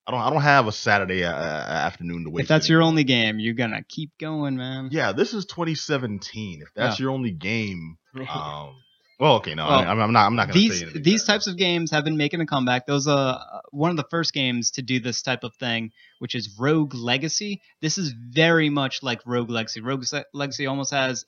I 0.07 0.11
don't 0.11 0.21
I 0.21 0.29
don't 0.29 0.41
have 0.41 0.67
a 0.67 0.71
Saturday 0.71 1.25
uh, 1.25 1.33
afternoon 1.33 2.23
to 2.23 2.29
wait. 2.29 2.43
if 2.43 2.47
that's 2.47 2.69
your 2.69 2.81
only 2.81 3.03
game, 3.03 3.39
you're 3.39 3.53
gonna 3.55 3.83
keep 3.83 4.17
going, 4.17 4.55
man. 4.55 4.87
yeah, 4.91 5.11
this 5.11 5.33
is 5.33 5.45
2017. 5.45 6.61
If 6.61 6.69
that's 6.73 6.97
your 6.99 7.11
only 7.11 7.31
game, 7.31 7.97
um, 8.29 8.75
well, 9.19 9.35
okay, 9.37 9.55
no, 9.55 9.65
Well, 9.67 9.79
I, 9.79 9.91
am 9.91 10.13
not. 10.13 10.25
I'm 10.25 10.35
not 10.35 10.47
gonna 10.47 10.53
say 10.53 10.69
these 10.69 10.81
anything 10.83 11.03
these 11.03 11.23
bad. 11.25 11.33
types 11.33 11.47
of 11.47 11.57
games 11.57 11.91
have 11.91 12.05
been 12.05 12.17
making 12.17 12.39
a 12.39 12.45
comeback. 12.45 12.85
Those 12.85 13.07
are 13.07 13.35
uh, 13.51 13.59
one 13.71 13.91
of 13.91 13.97
the 13.97 14.05
first 14.09 14.31
games 14.33 14.71
to 14.71 14.81
do 14.81 14.99
this 14.99 15.21
type 15.21 15.43
of 15.43 15.55
thing, 15.55 15.91
which 16.19 16.35
is 16.35 16.55
Rogue 16.57 16.93
Legacy. 16.93 17.61
This 17.81 17.97
is 17.97 18.13
very 18.17 18.69
much 18.69 19.03
like 19.03 19.19
Rogue 19.25 19.49
Legacy. 19.49 19.81
Rogue 19.81 20.05
Legacy 20.33 20.67
almost 20.67 20.91
has 20.91 21.25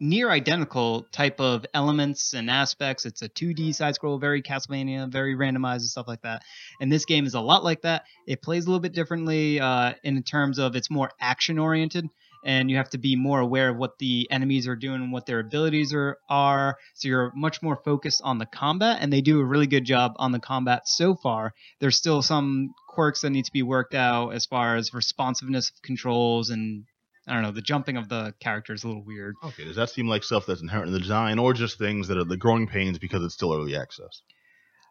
near 0.00 0.30
identical 0.30 1.06
type 1.12 1.40
of 1.40 1.66
elements 1.74 2.34
and 2.34 2.50
aspects. 2.50 3.04
It's 3.04 3.22
a 3.22 3.28
2D 3.28 3.74
side 3.74 3.94
scroll, 3.94 4.18
very 4.18 4.42
Castlevania, 4.42 5.10
very 5.10 5.34
randomized 5.34 5.80
and 5.80 5.82
stuff 5.82 6.08
like 6.08 6.22
that. 6.22 6.42
And 6.80 6.90
this 6.90 7.04
game 7.04 7.26
is 7.26 7.34
a 7.34 7.40
lot 7.40 7.64
like 7.64 7.82
that. 7.82 8.04
It 8.26 8.42
plays 8.42 8.64
a 8.64 8.68
little 8.68 8.80
bit 8.80 8.92
differently 8.92 9.60
uh, 9.60 9.94
in 10.04 10.22
terms 10.22 10.58
of 10.58 10.76
it's 10.76 10.90
more 10.90 11.10
action 11.20 11.58
oriented. 11.58 12.08
And 12.44 12.70
you 12.70 12.76
have 12.76 12.90
to 12.90 12.98
be 12.98 13.16
more 13.16 13.40
aware 13.40 13.70
of 13.70 13.78
what 13.78 13.98
the 13.98 14.28
enemies 14.30 14.68
are 14.68 14.76
doing 14.76 15.02
and 15.02 15.12
what 15.12 15.26
their 15.26 15.40
abilities 15.40 15.92
are, 15.92 16.18
are. 16.30 16.76
So 16.94 17.08
you're 17.08 17.32
much 17.34 17.62
more 17.62 17.80
focused 17.84 18.22
on 18.22 18.38
the 18.38 18.46
combat, 18.46 18.98
and 19.00 19.12
they 19.12 19.20
do 19.20 19.40
a 19.40 19.44
really 19.44 19.66
good 19.66 19.84
job 19.84 20.12
on 20.16 20.30
the 20.30 20.38
combat 20.38 20.86
so 20.86 21.16
far. 21.16 21.52
There's 21.80 21.96
still 21.96 22.22
some 22.22 22.74
quirks 22.88 23.22
that 23.22 23.30
need 23.30 23.46
to 23.46 23.52
be 23.52 23.64
worked 23.64 23.94
out 23.94 24.30
as 24.30 24.46
far 24.46 24.76
as 24.76 24.94
responsiveness 24.94 25.70
of 25.70 25.82
controls 25.82 26.50
and 26.50 26.84
I 27.28 27.34
don't 27.34 27.42
know, 27.42 27.50
the 27.50 27.62
jumping 27.62 27.96
of 27.96 28.08
the 28.08 28.34
character 28.40 28.72
is 28.72 28.84
a 28.84 28.88
little 28.88 29.04
weird. 29.04 29.34
Okay, 29.44 29.64
does 29.64 29.76
that 29.76 29.90
seem 29.90 30.08
like 30.08 30.24
stuff 30.24 30.46
that's 30.46 30.62
inherent 30.62 30.88
in 30.88 30.92
the 30.92 31.00
design, 31.00 31.38
or 31.38 31.52
just 31.52 31.78
things 31.78 32.08
that 32.08 32.18
are 32.18 32.24
the 32.24 32.36
growing 32.36 32.66
pains 32.66 32.98
because 32.98 33.22
it's 33.24 33.34
still 33.34 33.54
early 33.54 33.76
access? 33.76 34.22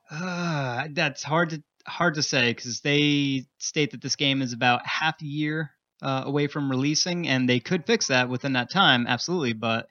Uh, 0.10 0.88
that's 0.92 1.24
hard 1.24 1.50
to 1.50 1.64
hard 1.86 2.16
to 2.16 2.24
say 2.24 2.52
because 2.52 2.82
they 2.82 3.46
state 3.60 3.92
that 3.92 4.02
this 4.02 4.16
game 4.16 4.42
is 4.42 4.54
about 4.54 4.86
half 4.86 5.22
a 5.22 5.26
year 5.26 5.72
uh, 6.02 6.24
away 6.26 6.48
from 6.48 6.70
releasing, 6.70 7.28
and 7.28 7.50
they 7.50 7.60
could 7.60 7.86
fix 7.86 8.08
that 8.08 8.30
within 8.30 8.54
that 8.54 8.70
time, 8.72 9.08
absolutely. 9.08 9.54
But 9.54 9.88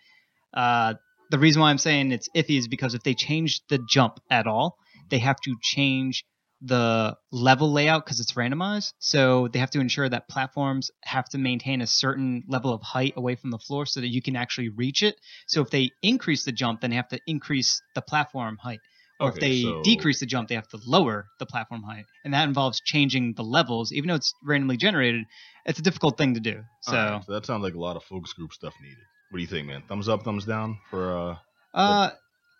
uh, 0.54 0.94
the 1.30 1.38
reason 1.38 1.62
why 1.62 1.70
I'm 1.70 1.78
saying 1.78 2.12
it's 2.12 2.28
iffy 2.34 2.58
is 2.58 2.68
because 2.68 2.94
if 2.94 3.02
they 3.02 3.14
change 3.14 3.60
the 3.68 3.78
jump 3.78 4.20
at 4.30 4.46
all, 4.46 4.78
they 5.10 5.18
have 5.18 5.40
to 5.42 5.56
change 5.62 6.24
the 6.62 7.16
level 7.30 7.72
layout 7.72 8.04
because 8.04 8.20
it's 8.20 8.32
randomized. 8.32 8.92
So 8.98 9.48
they 9.48 9.58
have 9.58 9.70
to 9.70 9.80
ensure 9.80 10.08
that 10.08 10.28
platforms 10.28 10.90
have 11.04 11.28
to 11.30 11.38
maintain 11.38 11.80
a 11.80 11.86
certain 11.86 12.44
level 12.48 12.72
of 12.72 12.82
height 12.82 13.14
away 13.16 13.34
from 13.36 13.50
the 13.50 13.58
floor 13.58 13.86
so 13.86 14.00
that 14.00 14.08
you 14.08 14.22
can 14.22 14.36
actually 14.36 14.70
reach 14.70 15.02
it. 15.02 15.16
So 15.46 15.60
if 15.60 15.70
they 15.70 15.90
increase 16.02 16.44
the 16.44 16.52
jump, 16.52 16.80
then 16.80 16.90
they 16.90 16.96
have 16.96 17.08
to 17.08 17.20
increase 17.26 17.80
the 17.94 18.02
platform 18.02 18.56
height. 18.60 18.80
Or 19.18 19.30
if 19.30 19.36
they 19.36 19.62
so- 19.62 19.82
decrease 19.82 20.20
the 20.20 20.26
jump, 20.26 20.48
they 20.48 20.56
have 20.56 20.68
to 20.68 20.78
lower 20.86 21.26
the 21.38 21.46
platform 21.46 21.82
height. 21.82 22.04
And 22.24 22.34
that 22.34 22.46
involves 22.46 22.80
changing 22.80 23.34
the 23.34 23.44
levels. 23.44 23.92
Even 23.92 24.08
though 24.08 24.16
it's 24.16 24.34
randomly 24.44 24.76
generated, 24.76 25.24
it's 25.64 25.78
a 25.78 25.82
difficult 25.82 26.18
thing 26.18 26.34
to 26.34 26.40
do. 26.40 26.62
So, 26.82 26.96
Alright, 26.96 27.24
so 27.24 27.32
that 27.32 27.46
sounds 27.46 27.62
like 27.62 27.74
a 27.74 27.80
lot 27.80 27.96
of 27.96 28.04
focus 28.04 28.32
group 28.34 28.52
stuff 28.52 28.74
needed. 28.82 29.04
What 29.30 29.38
do 29.38 29.42
you 29.42 29.48
think, 29.48 29.66
man? 29.66 29.82
Thumbs 29.88 30.08
up, 30.08 30.22
thumbs 30.22 30.44
down 30.44 30.78
for 30.90 31.16
uh 31.16 31.36
uh, 31.74 32.10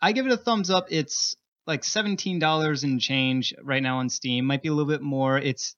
I 0.03 0.13
give 0.13 0.27
it 0.27 0.33
a 0.33 0.37
thumbs 0.37 0.69
up. 0.69 0.87
It's 0.91 1.37
like 1.67 1.83
$17 1.83 2.85
and 2.85 3.01
change 3.01 3.55
right 3.63 3.83
now 3.83 3.99
on 3.99 4.09
Steam. 4.09 4.45
Might 4.45 4.63
be 4.63 4.69
a 4.69 4.73
little 4.73 4.91
bit 4.91 5.03
more. 5.03 5.39
It's 5.39 5.75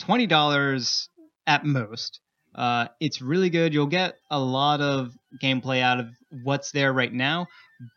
$20 0.00 1.08
at 1.46 1.64
most. 1.64 2.20
Uh, 2.54 2.88
it's 2.98 3.22
really 3.22 3.50
good. 3.50 3.72
You'll 3.72 3.86
get 3.86 4.16
a 4.30 4.38
lot 4.38 4.80
of 4.80 5.12
gameplay 5.42 5.80
out 5.80 6.00
of 6.00 6.06
what's 6.42 6.72
there 6.72 6.92
right 6.92 7.12
now. 7.12 7.46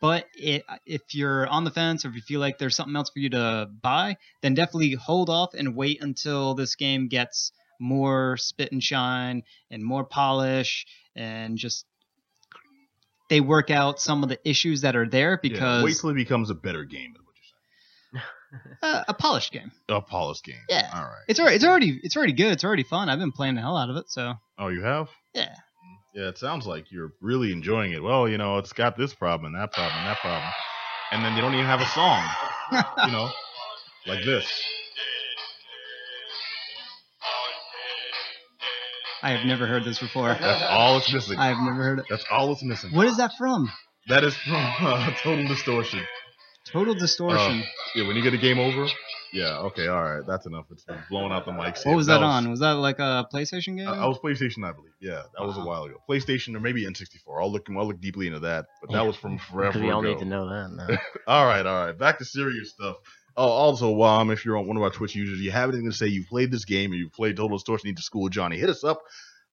But 0.00 0.26
it, 0.34 0.62
if 0.86 1.02
you're 1.12 1.46
on 1.48 1.64
the 1.64 1.72
fence 1.72 2.04
or 2.04 2.08
if 2.08 2.14
you 2.14 2.22
feel 2.22 2.38
like 2.38 2.58
there's 2.58 2.76
something 2.76 2.94
else 2.94 3.10
for 3.10 3.18
you 3.18 3.30
to 3.30 3.68
buy, 3.82 4.16
then 4.40 4.54
definitely 4.54 4.92
hold 4.92 5.28
off 5.28 5.54
and 5.54 5.74
wait 5.74 6.00
until 6.00 6.54
this 6.54 6.76
game 6.76 7.08
gets 7.08 7.50
more 7.80 8.36
spit 8.36 8.70
and 8.70 8.82
shine 8.82 9.42
and 9.70 9.82
more 9.82 10.04
polish 10.04 10.86
and 11.16 11.58
just 11.58 11.84
they 13.28 13.40
work 13.40 13.70
out 13.70 14.00
some 14.00 14.22
of 14.22 14.28
the 14.28 14.38
issues 14.48 14.82
that 14.82 14.94
are 14.94 15.08
there 15.08 15.40
yeah, 15.42 15.50
because 15.50 15.82
wait 15.82 15.96
till 15.96 16.10
it 16.10 16.14
becomes 16.14 16.50
a 16.50 16.54
better 16.54 16.84
game, 16.84 17.14
is 17.14 17.18
what 17.18 17.21
you're 17.21 17.21
uh, 18.82 19.04
a 19.08 19.14
polished 19.14 19.52
game. 19.52 19.70
A 19.88 20.00
polished 20.00 20.44
game. 20.44 20.56
Yeah. 20.68 20.90
All 20.94 21.02
right. 21.02 21.22
It's 21.28 21.38
already, 21.40 21.56
it's 21.56 21.64
already 21.64 22.00
it's 22.02 22.16
already 22.16 22.32
good. 22.32 22.52
It's 22.52 22.64
already 22.64 22.82
fun. 22.82 23.08
I've 23.08 23.18
been 23.18 23.32
playing 23.32 23.54
the 23.54 23.60
hell 23.60 23.76
out 23.76 23.90
of 23.90 23.96
it. 23.96 24.10
So 24.10 24.34
Oh, 24.58 24.68
you 24.68 24.82
have? 24.82 25.08
yeah, 25.34 25.54
Yeah, 26.14 26.28
it 26.28 26.38
sounds 26.38 26.66
like 26.66 26.90
you're 26.92 27.12
really 27.20 27.52
enjoying 27.52 27.92
it. 27.92 28.02
Well, 28.02 28.28
you 28.28 28.38
know, 28.38 28.58
it's 28.58 28.72
got 28.72 28.96
this 28.96 29.14
problem 29.14 29.54
and 29.54 29.62
that 29.62 29.72
problem 29.72 29.96
and 29.98 30.06
that 30.08 30.18
problem. 30.20 30.50
And 31.12 31.24
then 31.24 31.34
they 31.34 31.40
don't 31.40 31.54
even 31.54 31.66
have 31.66 31.80
a 31.80 31.86
song, 31.86 32.22
you 33.06 33.12
know, 33.12 33.30
like 34.06 34.24
this. 34.24 34.46
I 39.24 39.30
have 39.30 39.46
never 39.46 39.66
heard 39.66 39.84
this 39.84 40.00
before. 40.00 40.36
That's 40.40 40.62
all 40.68 40.96
it's 40.98 41.12
missing. 41.12 41.38
I 41.38 41.48
have 41.48 41.58
never 41.58 41.82
heard 41.82 41.98
it. 42.00 42.06
That's 42.10 42.24
all 42.30 42.52
it's 42.52 42.62
missing. 42.64 42.90
What 42.92 43.06
is 43.06 43.18
that 43.18 43.30
from? 43.38 43.70
That 44.08 44.24
is 44.24 44.34
from 44.36 44.54
uh, 44.80 45.10
Total 45.22 45.46
Distortion. 45.46 46.00
Total 46.72 46.94
Distortion. 46.94 47.62
Yeah, 47.94 48.06
when 48.06 48.16
you 48.16 48.22
get 48.22 48.34
a 48.34 48.38
game 48.38 48.58
over. 48.58 48.86
Yeah, 49.32 49.58
okay, 49.60 49.86
all 49.86 50.02
right, 50.02 50.22
that's 50.26 50.44
enough. 50.44 50.66
It's 50.70 50.84
blowing 51.08 51.32
out 51.32 51.46
the 51.46 51.52
mics. 51.52 51.86
what 51.86 51.96
was 51.96 52.06
that, 52.08 52.22
on? 52.22 52.50
Was 52.50 52.60
that 52.60 52.72
like 52.72 52.98
a 52.98 53.26
PlayStation 53.32 53.78
game? 53.78 53.88
I, 53.88 53.92
I 54.02 54.06
was 54.06 54.18
PlayStation, 54.18 54.62
I 54.68 54.72
believe. 54.72 54.92
Yeah, 55.00 55.22
that 55.38 55.44
was 55.46 55.56
a 55.56 55.60
while 55.62 55.84
ago. 55.84 55.96
PlayStation 56.08 56.54
or 56.54 56.60
maybe 56.60 56.84
N64. 56.84 57.40
I'll 57.40 57.50
look. 57.50 57.66
I'll 57.74 57.86
look 57.86 58.00
deeply 58.00 58.26
into 58.26 58.40
that. 58.40 58.66
But 58.82 58.92
that 58.92 59.06
was 59.06 59.16
from 59.16 59.38
forever 59.38 59.72
Because 59.72 59.82
we 59.82 59.90
all 59.90 60.00
ago. 60.00 60.10
need 60.10 60.18
to 60.18 60.24
know 60.26 60.48
that. 60.48 60.70
now. 60.70 60.98
All 61.26 61.46
right, 61.46 61.64
all 61.64 61.86
right. 61.86 61.98
Back 61.98 62.18
to 62.18 62.24
serious 62.26 62.70
stuff. 62.72 62.96
Oh, 63.34 63.48
also, 63.48 64.02
um, 64.02 64.30
if 64.30 64.44
you're 64.44 64.58
on 64.58 64.66
one 64.66 64.76
of 64.76 64.82
our 64.82 64.90
Twitch 64.90 65.14
users, 65.14 65.40
you 65.40 65.50
have 65.50 65.70
anything 65.70 65.88
to 65.90 65.96
say, 65.96 66.06
you've 66.08 66.26
played 66.28 66.50
this 66.50 66.66
game, 66.66 66.92
or 66.92 66.96
you've 66.96 67.12
played 67.14 67.36
Total 67.36 67.56
Distortion, 67.56 67.88
need 67.88 67.96
to 67.96 68.02
school 68.02 68.28
Johnny, 68.28 68.58
hit 68.58 68.68
us 68.68 68.84
up. 68.84 69.00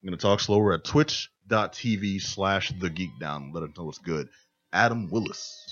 I'm 0.04 0.10
going 0.10 0.18
to 0.18 0.22
talk 0.22 0.42
slower 0.42 0.74
at 0.74 0.84
twitch.tv 0.84 2.22
slash 2.22 2.74
the 2.80 2.90
geek 2.90 3.12
down. 3.22 3.52
Let 3.54 3.64
us 3.64 3.70
know 3.78 3.86
what's 3.86 4.00
good. 4.00 4.28
Adam 4.74 5.10
Willis. 5.10 5.69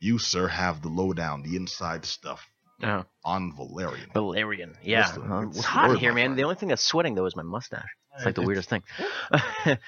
Yep. 0.00 0.06
You, 0.08 0.18
sir, 0.18 0.48
have 0.48 0.82
the 0.82 0.88
lowdown, 0.88 1.42
the 1.42 1.56
inside 1.56 2.04
stuff 2.04 2.48
Oh, 2.82 3.04
on 3.24 3.52
Valerian. 3.54 4.08
Valerian. 4.14 4.74
Yeah. 4.82 5.00
What's 5.02 5.12
the- 5.12 5.20
Uh, 5.22 5.44
what's 5.44 5.56
it's 5.58 5.66
hot 5.66 5.84
in 5.84 5.90
word, 5.90 5.98
here, 5.98 6.14
man. 6.14 6.28
friend? 6.28 6.38
The 6.38 6.42
only 6.44 6.54
thing 6.56 6.70
that's 6.70 6.82
sweating 6.84 7.14
though 7.14 7.26
is 7.26 7.36
my 7.36 7.42
mustache. 7.42 7.88
It's 8.16 8.24
like 8.24 8.34
the 8.34 8.40
It's- 8.42 8.46
weirdest 8.46 8.68
thing. 8.70 8.82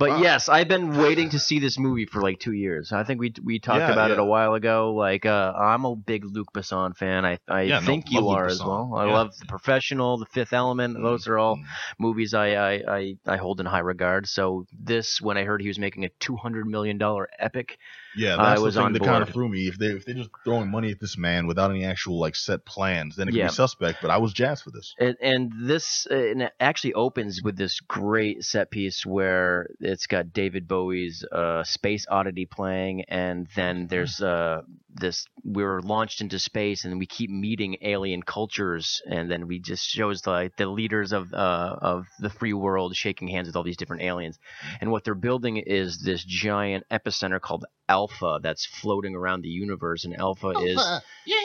but 0.00 0.10
Wow. 0.10 0.20
yes, 0.22 0.48
I've 0.48 0.66
been 0.66 0.96
waiting 0.98 1.30
to 1.30 1.38
see 1.38 1.60
this 1.60 1.78
movie 1.78 2.06
for 2.06 2.20
like 2.22 2.40
two 2.40 2.52
years. 2.54 2.90
I 2.92 3.04
think 3.04 3.20
we 3.20 3.32
we 3.44 3.60
talked 3.60 3.78
Yeah, 3.80 3.92
about 3.92 4.10
it 4.10 4.18
a 4.18 4.24
while 4.24 4.54
ago. 4.54 4.94
Like, 4.94 5.26
uh, 5.26 5.52
I'm 5.56 5.84
a 5.84 5.94
big 5.94 6.24
Luc 6.24 6.48
Besson 6.52 6.96
fan. 6.96 7.24
I 7.24 7.38
I 7.48 7.68
Yeah, 7.68 7.80
no, 7.80 7.86
think 7.86 8.10
you 8.10 8.28
are 8.28 8.46
as 8.46 8.60
well. 8.64 8.94
I 8.96 9.04
Yeah. 9.04 9.12
love 9.12 9.30
The 9.38 9.46
Professional, 9.46 10.18
The 10.18 10.26
Fifth 10.26 10.52
Element. 10.52 10.96
Those 11.00 11.28
are 11.28 11.38
all 11.38 11.56
Mm. 11.56 11.64
movies 12.00 12.34
I, 12.34 12.48
I, 12.54 12.72
I, 12.98 13.16
I 13.26 13.36
hold 13.36 13.60
in 13.60 13.66
high 13.66 13.78
regard. 13.80 14.26
So 14.26 14.66
this, 14.72 15.20
when 15.20 15.36
I 15.36 15.44
heard 15.44 15.60
he 15.62 15.68
was 15.68 15.78
making 15.78 16.04
a 16.04 16.08
two 16.18 16.36
hundred 16.36 16.66
million 16.66 16.98
dollar 16.98 17.28
epic, 17.38 17.78
Yeah, 18.16 18.36
I 18.36 18.58
was 18.58 18.74
the 18.74 18.82
thing 18.82 18.86
on 18.86 18.92
that 18.94 19.02
kind 19.04 19.22
of 19.22 19.30
threw 19.32 19.48
me. 19.48 19.68
If 19.68 19.78
they 19.78 19.86
if 19.88 20.04
they're 20.04 20.14
just 20.14 20.30
throwing 20.44 20.70
money 20.70 20.90
at 20.90 21.00
this 21.00 21.16
man 21.18 21.46
without 21.46 21.70
any 21.70 21.84
actual 21.84 22.18
like 22.18 22.34
set 22.36 22.64
plans, 22.64 23.16
then 23.16 23.28
it 23.28 23.32
could 23.32 23.36
Yeah. 23.36 23.46
be 23.46 23.50
suspect. 23.50 24.00
But 24.00 24.10
I 24.10 24.18
was 24.18 24.32
jazzed 24.32 24.64
for 24.64 24.70
this. 24.70 24.96
and, 24.98 25.16
and 25.20 25.52
this 25.68 26.06
uh, 26.10 26.14
and 26.14 26.42
it 26.42 26.52
actually 26.60 26.94
opens 26.94 27.40
with 27.42 27.56
this 27.56 27.80
great 27.80 28.44
set 28.44 28.70
piece 28.70 29.06
where 29.06 29.68
it's 29.90 30.06
got 30.06 30.32
David 30.32 30.68
Bowie's 30.68 31.24
uh, 31.24 31.64
Space 31.64 32.06
Oddity 32.08 32.46
playing, 32.46 33.02
and 33.08 33.46
then 33.56 33.86
there's 33.88 34.20
uh, 34.20 34.62
this 34.94 35.26
we're 35.44 35.80
launched 35.80 36.20
into 36.20 36.38
space, 36.38 36.84
and 36.84 36.98
we 36.98 37.06
keep 37.06 37.30
meeting 37.30 37.76
alien 37.82 38.22
cultures, 38.22 39.02
and 39.06 39.30
then 39.30 39.46
we 39.46 39.58
just 39.58 39.86
shows 39.88 40.26
like 40.26 40.56
the 40.56 40.66
leaders 40.66 41.12
of 41.12 41.32
uh, 41.32 41.76
of 41.80 42.06
the 42.20 42.30
free 42.30 42.52
world 42.52 42.96
shaking 42.96 43.28
hands 43.28 43.46
with 43.48 43.56
all 43.56 43.62
these 43.62 43.76
different 43.76 44.02
aliens, 44.02 44.38
and 44.80 44.90
what 44.90 45.04
they're 45.04 45.14
building 45.14 45.56
is 45.58 46.00
this 46.02 46.24
giant 46.24 46.84
epicenter 46.90 47.40
called 47.40 47.64
Alpha 47.88 48.38
that's 48.42 48.66
floating 48.66 49.14
around 49.14 49.42
the 49.42 49.48
universe, 49.48 50.04
and 50.04 50.16
Alpha 50.16 50.50
is 50.50 51.00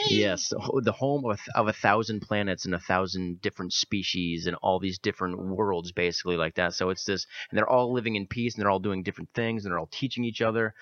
Yes, 0.08 0.48
the 0.48 0.80
the 0.84 0.92
home 0.92 1.24
of, 1.24 1.40
of 1.54 1.68
a 1.68 1.72
thousand 1.72 2.20
planets 2.20 2.64
and 2.64 2.74
a 2.74 2.78
thousand 2.78 3.40
different 3.40 3.72
species 3.72 4.46
and 4.46 4.56
all 4.62 4.78
these 4.78 4.98
different 4.98 5.38
worlds, 5.38 5.92
basically 5.92 6.36
like 6.36 6.54
that. 6.56 6.74
So 6.74 6.90
it's 6.90 7.04
this, 7.04 7.26
and 7.50 7.58
they're 7.58 7.68
all 7.68 7.92
living 7.92 8.16
in 8.16 8.26
peace 8.26 8.54
and 8.54 8.62
they're 8.62 8.70
all 8.70 8.78
doing 8.78 9.02
different 9.02 9.30
things 9.34 9.64
and 9.64 9.72
they're 9.72 9.78
all 9.78 9.88
teaching 9.90 10.24
each 10.24 10.42
other. 10.42 10.74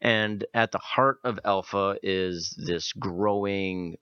And 0.00 0.44
at 0.54 0.72
the 0.72 0.78
heart 0.78 1.18
of 1.24 1.38
Alpha 1.44 1.96
is 2.02 2.09
this 2.56 2.92
growing 2.92 3.96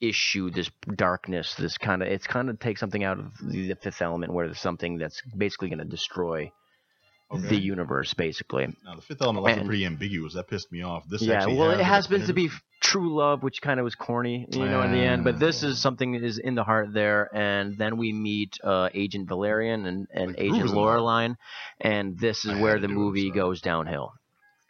issue, 0.00 0.50
this 0.50 0.70
darkness, 0.96 1.54
this 1.54 1.78
kind 1.78 2.02
of, 2.02 2.08
it's 2.08 2.26
kind 2.26 2.50
of 2.50 2.58
take 2.58 2.78
something 2.78 3.04
out 3.04 3.18
of 3.18 3.26
the, 3.42 3.74
fifth 3.82 4.02
element 4.02 4.32
where 4.32 4.46
there's 4.46 4.60
something 4.60 4.98
that's 4.98 5.22
basically 5.36 5.68
going 5.68 5.78
to 5.78 5.84
destroy 5.84 6.50
Okay. 7.32 7.48
the 7.48 7.56
universe, 7.60 8.12
basically. 8.14 8.66
Now 8.84 8.96
the 8.96 9.02
fifth 9.02 9.22
element 9.22 9.48
And- 9.48 9.66
pretty 9.66 9.86
ambiguous. 9.86 10.34
That 10.34 10.46
pissed 10.46 10.70
me 10.70 10.82
off. 10.82 11.04
This 11.08 11.22
yeah, 11.22 11.36
actually 11.36 11.56
well, 11.56 11.70
it 11.70 11.80
has 11.82 12.06
been 12.06 12.26
to 12.26 12.32
be 12.34 12.50
true 12.82 13.16
love, 13.16 13.42
which 13.42 13.62
kind 13.62 13.80
of 13.80 13.84
was 13.84 13.94
corny, 13.94 14.46
you 14.52 14.66
know, 14.66 14.82
in 14.82 14.92
the 14.92 14.98
end. 14.98 15.24
But 15.24 15.40
this 15.40 15.62
is 15.62 15.80
something 15.80 16.12
that 16.12 16.22
is 16.22 16.38
in 16.38 16.54
the 16.54 16.62
heart 16.64 16.92
there, 16.92 17.34
and 17.34 17.78
then 17.78 17.96
we 17.96 18.12
meet 18.12 18.58
uh, 18.62 18.90
Agent 18.92 19.26
Valerian 19.26 19.86
and, 19.86 20.06
and 20.12 20.26
Like, 20.28 20.38
Agent 20.40 20.64
is 20.66 20.72
in. 20.72 20.76
Laureline, 20.76 21.36
and 21.80 22.16
this 22.18 22.44
is 22.44 22.52
I 22.52 22.60
where 22.60 22.78
the 22.78 22.88
do 22.88 22.92
it, 22.92 22.96
movie 22.96 23.28
so. 23.30 23.34
goes 23.34 23.60
downhill. 23.62 24.12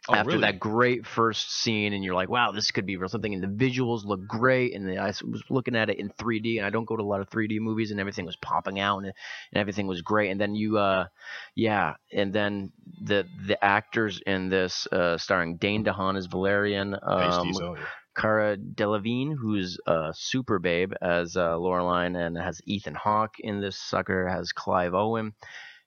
Oh, 0.07 0.13
After 0.13 0.31
really? 0.31 0.41
that 0.41 0.59
great 0.59 1.05
first 1.05 1.51
scene, 1.51 1.93
and 1.93 2.03
you're 2.03 2.13
like, 2.13 2.29
"Wow, 2.29 2.51
this 2.51 2.69
could 2.69 2.85
be 2.85 2.95
real 2.95 3.09
something." 3.09 3.33
And 3.33 3.41
the 3.41 3.65
visuals 3.65 4.05
look 4.05 4.27
great, 4.27 4.75
and 4.75 4.87
the, 4.87 4.99
I 4.99 5.07
was 5.07 5.43
looking 5.49 5.75
at 5.75 5.89
it 5.89 5.97
in 5.97 6.09
3D, 6.09 6.57
and 6.57 6.65
I 6.65 6.69
don't 6.69 6.85
go 6.85 6.95
to 6.95 7.01
a 7.01 7.05
lot 7.05 7.21
of 7.21 7.29
3D 7.29 7.59
movies, 7.59 7.89
and 7.89 7.99
everything 7.99 8.25
was 8.25 8.35
popping 8.35 8.79
out, 8.79 8.99
and, 8.99 9.07
and 9.07 9.13
everything 9.53 9.87
was 9.87 10.01
great. 10.01 10.29
And 10.29 10.39
then 10.39 10.53
you, 10.53 10.77
uh, 10.77 11.07
yeah, 11.55 11.95
and 12.13 12.31
then 12.31 12.71
the 13.01 13.27
the 13.47 13.63
actors 13.63 14.21
in 14.27 14.49
this, 14.49 14.87
uh, 14.91 15.17
starring 15.17 15.57
Dane 15.57 15.83
DeHaan 15.83 16.17
as 16.17 16.27
Valerian, 16.27 16.95
um, 17.01 17.53
so, 17.53 17.75
yeah. 17.75 17.85
Cara 18.15 18.57
Delevingne, 18.57 19.35
who's 19.35 19.79
a 19.87 20.13
super 20.15 20.59
babe 20.59 20.93
as 21.01 21.35
uh, 21.35 21.53
Laureline, 21.55 22.15
and 22.15 22.37
has 22.37 22.61
Ethan 22.65 22.95
Hawke 22.95 23.39
in 23.39 23.59
this 23.59 23.77
sucker, 23.77 24.27
has 24.27 24.51
Clive 24.51 24.93
Owen, 24.93 25.33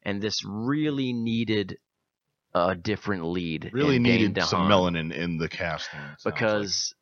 and 0.02 0.20
this 0.20 0.44
really 0.44 1.12
needed 1.12 1.78
a 2.54 2.74
different 2.74 3.24
lead. 3.24 3.70
really 3.72 3.96
in 3.96 4.02
Dane 4.02 4.20
needed 4.20 4.42
some 4.44 4.68
melanin 4.68 5.12
in 5.12 5.38
the 5.38 5.48
casting. 5.48 6.00
sounds 6.00 6.24
like. 6.24 6.34
because 6.34 6.94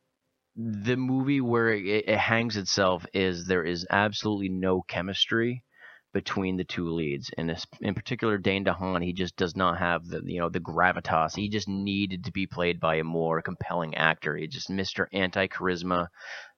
the 0.57 0.97
movie 0.97 1.41
where 1.41 1.73
it, 1.73 2.09
it 2.09 2.19
hangs 2.19 2.57
itself 2.57 3.07
is 3.13 3.47
there 3.47 3.65
is 3.65 3.87
absolutely 3.91 4.49
no 4.49 4.83
chemistry 4.83 5.63
between 6.17 6.57
the 6.57 6.65
two 6.65 6.89
leads, 6.93 7.31
and 7.37 7.51
this, 7.51 7.67
in 7.83 7.95
particular 7.95 8.39
Dane 8.39 8.65
DeHaan, 8.65 9.05
he 9.05 9.13
just 9.13 9.37
does 9.37 9.55
not 9.55 9.79
have 9.79 10.07
the 10.07 10.23
you 10.25 10.41
know 10.41 10.49
the 10.49 10.61
gravitas. 10.61 11.37
He 11.37 11.51
just 11.51 11.69
needed 11.69 12.25
to 12.25 12.33
be 12.33 12.47
played 12.47 12.81
by 12.81 12.97
a 12.97 13.05
more 13.05 13.43
compelling 13.43 13.95
actor. 13.95 14.35
He 14.35 14.47
just 14.47 14.71
Mr. 14.71 15.09
Anti 15.13 15.47
charisma, 15.49 16.09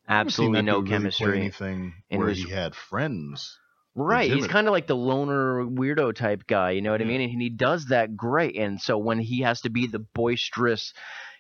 I 0.07 0.19
haven't 0.19 0.33
seen 0.33 0.55
absolutely 0.55 0.63
no 0.63 0.79
really 0.79 0.91
chemistry. 0.91 1.41
anything 1.41 1.95
where 2.09 2.31
he 2.31 2.49
had 2.49 2.77
friends. 2.77 3.59
Right, 4.01 4.31
he's 4.31 4.47
kind 4.47 4.69
of 4.69 4.73
like 4.73 4.87
the 4.87 4.97
loner 4.97 5.65
weirdo 5.65 6.15
type 6.15 6.47
guy, 6.47 6.71
you 6.71 6.83
know 6.83 6.93
what 6.93 7.03
I 7.03 7.05
mean? 7.05 7.21
And 7.21 7.43
he 7.43 7.49
does 7.49 7.87
that 7.87 8.17
great. 8.17 8.57
And 8.57 8.81
so 8.81 8.97
when 8.97 9.19
he 9.19 9.41
has 9.41 9.63
to 9.63 9.71
be 9.71 9.89
the 9.89 9.99
boisterous, 9.99 10.95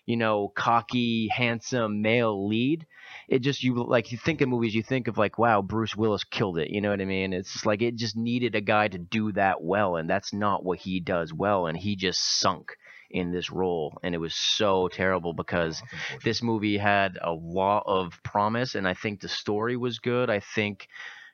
you 0.06 0.16
know, 0.16 0.50
cocky, 0.56 1.28
handsome 1.28 2.02
male 2.02 2.48
lead. 2.48 2.86
It 3.28 3.40
just 3.40 3.62
you 3.62 3.74
like 3.74 4.10
you 4.10 4.16
think 4.16 4.40
of 4.40 4.48
movies, 4.48 4.74
you 4.74 4.82
think 4.82 5.06
of 5.06 5.18
like, 5.18 5.38
wow, 5.38 5.60
Bruce 5.60 5.94
Willis 5.94 6.24
killed 6.24 6.58
it. 6.58 6.70
You 6.70 6.80
know 6.80 6.90
what 6.90 7.02
I 7.02 7.04
mean? 7.04 7.34
It's 7.34 7.52
just 7.52 7.66
like 7.66 7.82
it 7.82 7.94
just 7.94 8.16
needed 8.16 8.54
a 8.54 8.62
guy 8.62 8.88
to 8.88 8.98
do 8.98 9.32
that 9.32 9.62
well, 9.62 9.96
and 9.96 10.08
that's 10.08 10.32
not 10.32 10.64
what 10.64 10.78
he 10.78 10.98
does 10.98 11.32
well, 11.32 11.66
and 11.66 11.76
he 11.76 11.94
just 11.94 12.40
sunk 12.40 12.74
in 13.10 13.30
this 13.32 13.50
role, 13.50 13.98
and 14.02 14.14
it 14.14 14.18
was 14.18 14.34
so 14.34 14.88
terrible 14.88 15.34
because 15.34 15.82
this 16.24 16.42
movie 16.42 16.78
had 16.78 17.18
a 17.22 17.32
lot 17.32 17.82
of 17.86 18.18
promise, 18.24 18.74
and 18.74 18.88
I 18.88 18.94
think 18.94 19.20
the 19.20 19.28
story 19.28 19.76
was 19.76 19.98
good. 19.98 20.28
I 20.28 20.40
think. 20.40 20.88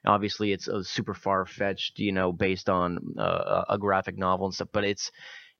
Obviously, 0.05 0.52
it's 0.52 0.68
a 0.68 0.84
super 0.84 1.14
far 1.14 1.46
fetched, 1.46 1.98
you 1.98 2.12
know, 2.12 2.32
based 2.32 2.68
on 2.68 3.14
uh, 3.18 3.64
a 3.68 3.78
graphic 3.78 4.18
novel 4.18 4.46
and 4.46 4.55
stuff. 4.55 4.68
But 4.72 4.84
it's 4.84 5.11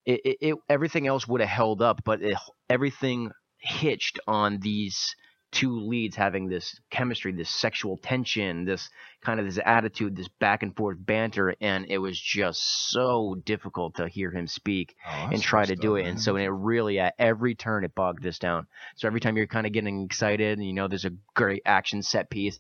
it, 0.05 0.21
it, 0.25 0.37
it 0.41 0.57
everything 0.69 1.07
else 1.07 1.27
would 1.27 1.41
have 1.41 1.51
held 1.51 1.83
up, 1.83 2.03
but 2.05 2.23
it, 2.23 2.37
everything 2.69 3.31
hitched 3.59 4.19
on 4.27 4.59
these 4.61 5.15
two 5.55 5.79
leads 5.87 6.17
having 6.17 6.49
this 6.49 6.81
chemistry, 6.91 7.33
this 7.33 7.49
sexual 7.49 7.97
tension, 7.97 8.65
this 8.65 8.91
kind 9.23 9.39
of 9.39 9.47
this 9.47 9.61
attitude, 9.65 10.17
this 10.17 10.29
back 10.41 10.65
and 10.65 10.77
forth 10.77 10.97
banter, 10.99 11.55
and 11.61 11.87
it 11.89 11.99
was 11.99 12.19
just 12.21 12.91
so 12.91 13.37
difficult 13.47 13.95
to 13.95 14.09
hear 14.09 14.33
him 14.33 14.49
speak 14.49 14.97
Oh, 15.07 15.29
and 15.33 15.41
try 15.41 15.65
to 15.65 15.77
do 15.77 15.95
up, 15.95 16.01
it. 16.01 16.07
And 16.07 16.15
man. 16.15 16.19
so 16.19 16.37
it 16.37 16.47
really 16.47 16.99
at 16.99 17.15
every 17.21 17.55
turn 17.55 17.85
it 17.85 17.95
bogged 17.95 18.23
this 18.23 18.41
down. 18.41 18.67
So 18.97 19.07
every 19.07 19.21
time 19.21 19.37
you're 19.37 19.47
kind 19.47 19.65
of 19.67 19.73
getting 19.73 20.03
excited 20.05 20.59
and 20.59 20.67
you 20.67 20.73
know 20.73 20.89
there's 20.89 21.05
a 21.05 21.13
great 21.35 21.63
action 21.65 22.03
set 22.03 22.31
piece, 22.31 22.59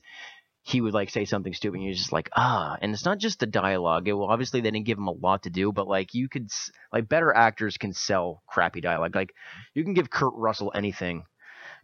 he 0.65 0.81
would 0.81 0.95
like 0.95 1.11
say 1.11 1.27
something 1.27 1.53
stupid 1.53 1.77
and 1.77 1.85
you're 1.85 1.95
just 1.95 2.13
like 2.13 2.31
ah 2.35 2.77
and 2.81 2.93
it's 2.93 3.05
not 3.05 3.19
just 3.19 3.39
the 3.39 3.47
dialogue 3.47 4.09
it 4.09 4.15
well 4.15 4.29
obviously 4.29 4.61
they 4.61 4.71
didn't 4.71 4.87
give 4.87 4.99
him 4.99 5.07
a 5.07 5.13
lot 5.13 5.43
to 5.43 5.51
do 5.51 5.71
but 5.71 5.87
like 5.87 6.15
you 6.15 6.29
could 6.29 6.49
like 6.93 7.09
better 7.09 7.33
actors 7.33 7.77
can 7.77 7.93
sell 7.93 8.43
crappy 8.49 8.81
dialogue 8.81 9.15
like 9.15 9.35
you 9.75 9.85
can 9.85 9.95
give 9.95 10.11
kurt 10.11 10.33
russell 10.35 10.73
anything 10.75 11.25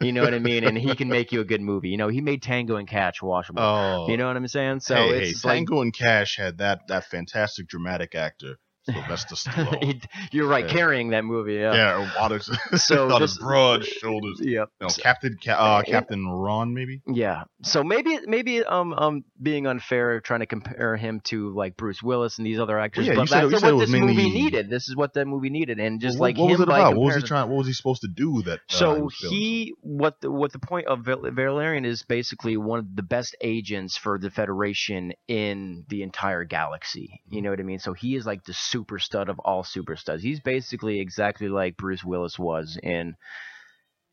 you 0.01 0.12
know 0.12 0.22
what 0.22 0.33
i 0.33 0.39
mean 0.39 0.64
and 0.64 0.78
he 0.78 0.97
can 0.97 1.09
make 1.18 1.31
you 1.31 1.41
a 1.41 1.45
good 1.45 1.61
movie 1.61 1.91
you 1.91 1.99
know 1.99 2.09
he 2.09 2.22
made 2.22 2.43
tango 2.43 2.76
and 2.76 2.89
cash 2.89 3.20
watchable 3.20 3.59
Oh, 3.59 4.09
you 4.09 4.16
know 4.16 4.26
what 4.26 4.37
i'm 4.37 4.49
saying? 4.49 4.81
So 4.81 4.95
hey, 4.95 5.09
hey, 5.09 5.28
it's 5.28 5.45
like 5.45 5.57
Tango 5.57 5.83
and 5.83 5.93
Cash 5.93 6.37
had 6.39 6.59
that 6.59 6.89
that 6.89 7.05
fantastic 7.05 7.68
dramatic 7.68 8.14
actor 8.14 8.57
Sylvester 8.93 9.34
Stallone. 9.36 10.05
you're 10.32 10.47
right 10.49 10.66
Yeah. 10.66 10.72
carrying 10.72 11.11
that 11.11 11.24
movie 11.24 11.55
yeah 11.55 11.74
yeah, 11.74 12.11
on 12.20 12.30
his, 12.32 12.51
So 12.84 13.11
on 13.12 13.20
this- 13.20 13.32
his 13.32 13.38
broad 13.38 13.84
shoulders. 13.84 14.38
yep 14.41 14.68
No, 14.80 14.88
Captain 14.88 15.36
uh, 15.49 15.82
Captain 15.82 16.26
Ron, 16.28 16.74
maybe. 16.74 17.03
Yeah. 17.07 17.45
So 17.62 17.82
maybe 17.84 18.18
maybe 18.26 18.62
um 18.64 18.93
um 18.95 19.24
being 19.41 19.66
unfair 19.66 20.20
trying 20.20 20.41
to 20.41 20.47
compare 20.47 20.97
him 20.97 21.20
to 21.24 21.51
like 21.55 21.76
Bruce 21.76 22.03
Willis 22.03 22.38
and 22.38 22.47
these 22.47 22.59
other 22.59 22.78
actors, 22.78 23.07
yeah, 23.07 23.12
you 23.12 23.18
but 23.18 23.28
said- 23.28 23.51
that's 23.51 23.62
it 23.62 23.66
what 23.66 23.74
was 23.76 23.91
this 23.91 24.01
movie 24.01 24.30
needed. 24.30 24.70
This 24.70 24.88
is 24.88 24.97
what 24.97 25.14
that 25.14 25.26
movie 25.26 25.51
needed, 25.51 25.78
and 25.80 26.01
just 26.01 26.18
What- 26.18 26.28
like 26.28 26.38
what 26.38 26.47
was 26.51 26.57
him 26.57 26.62
it 26.62 26.66
by 26.68 26.78
about? 26.80 26.97
What 26.97 27.07
was 27.07 27.16
he 27.16 27.22
trying? 27.22 27.49
What 27.49 27.59
was 27.59 27.66
he 27.66 27.72
supposed 27.72 28.03
to 28.03 28.09
do? 28.09 28.43
That 28.43 28.59
uh, 28.59 28.59
So 28.68 29.01
was 29.05 29.14
feeling 29.20 29.36
he 29.36 29.74
what 29.82 30.20
the, 30.20 30.30
what 30.30 30.53
the 30.53 30.59
point 30.59 30.86
of 30.86 31.01
Val- 31.05 31.30
Valerian 31.30 31.84
is 31.84 32.03
basically 32.03 32.57
one 32.57 32.78
of 32.78 32.97
the 32.97 33.03
best 33.03 33.36
agents 33.41 33.97
for 33.97 34.18
the 34.18 34.30
Federation 34.30 35.12
in 35.28 35.84
the 35.88 36.03
entire 36.03 36.45
galaxy. 36.45 37.20
You 37.28 37.43
know 37.43 37.51
what 37.51 37.61
I 37.61 37.62
mean? 37.62 37.78
So 37.78 37.93
he 37.93 38.14
is 38.16 38.24
like 38.26 38.45
the 38.45 38.53
super 38.55 38.80
stud 38.99 39.28
of 39.28 39.39
all 39.41 39.64
super 39.64 39.97
studs. 39.97 40.22
He's 40.22 40.41
basically 40.41 41.01
exactly 41.01 41.49
like 41.49 41.76
Bruce 41.76 42.05
Willis 42.05 42.39
was 42.39 42.78
in 42.83 43.16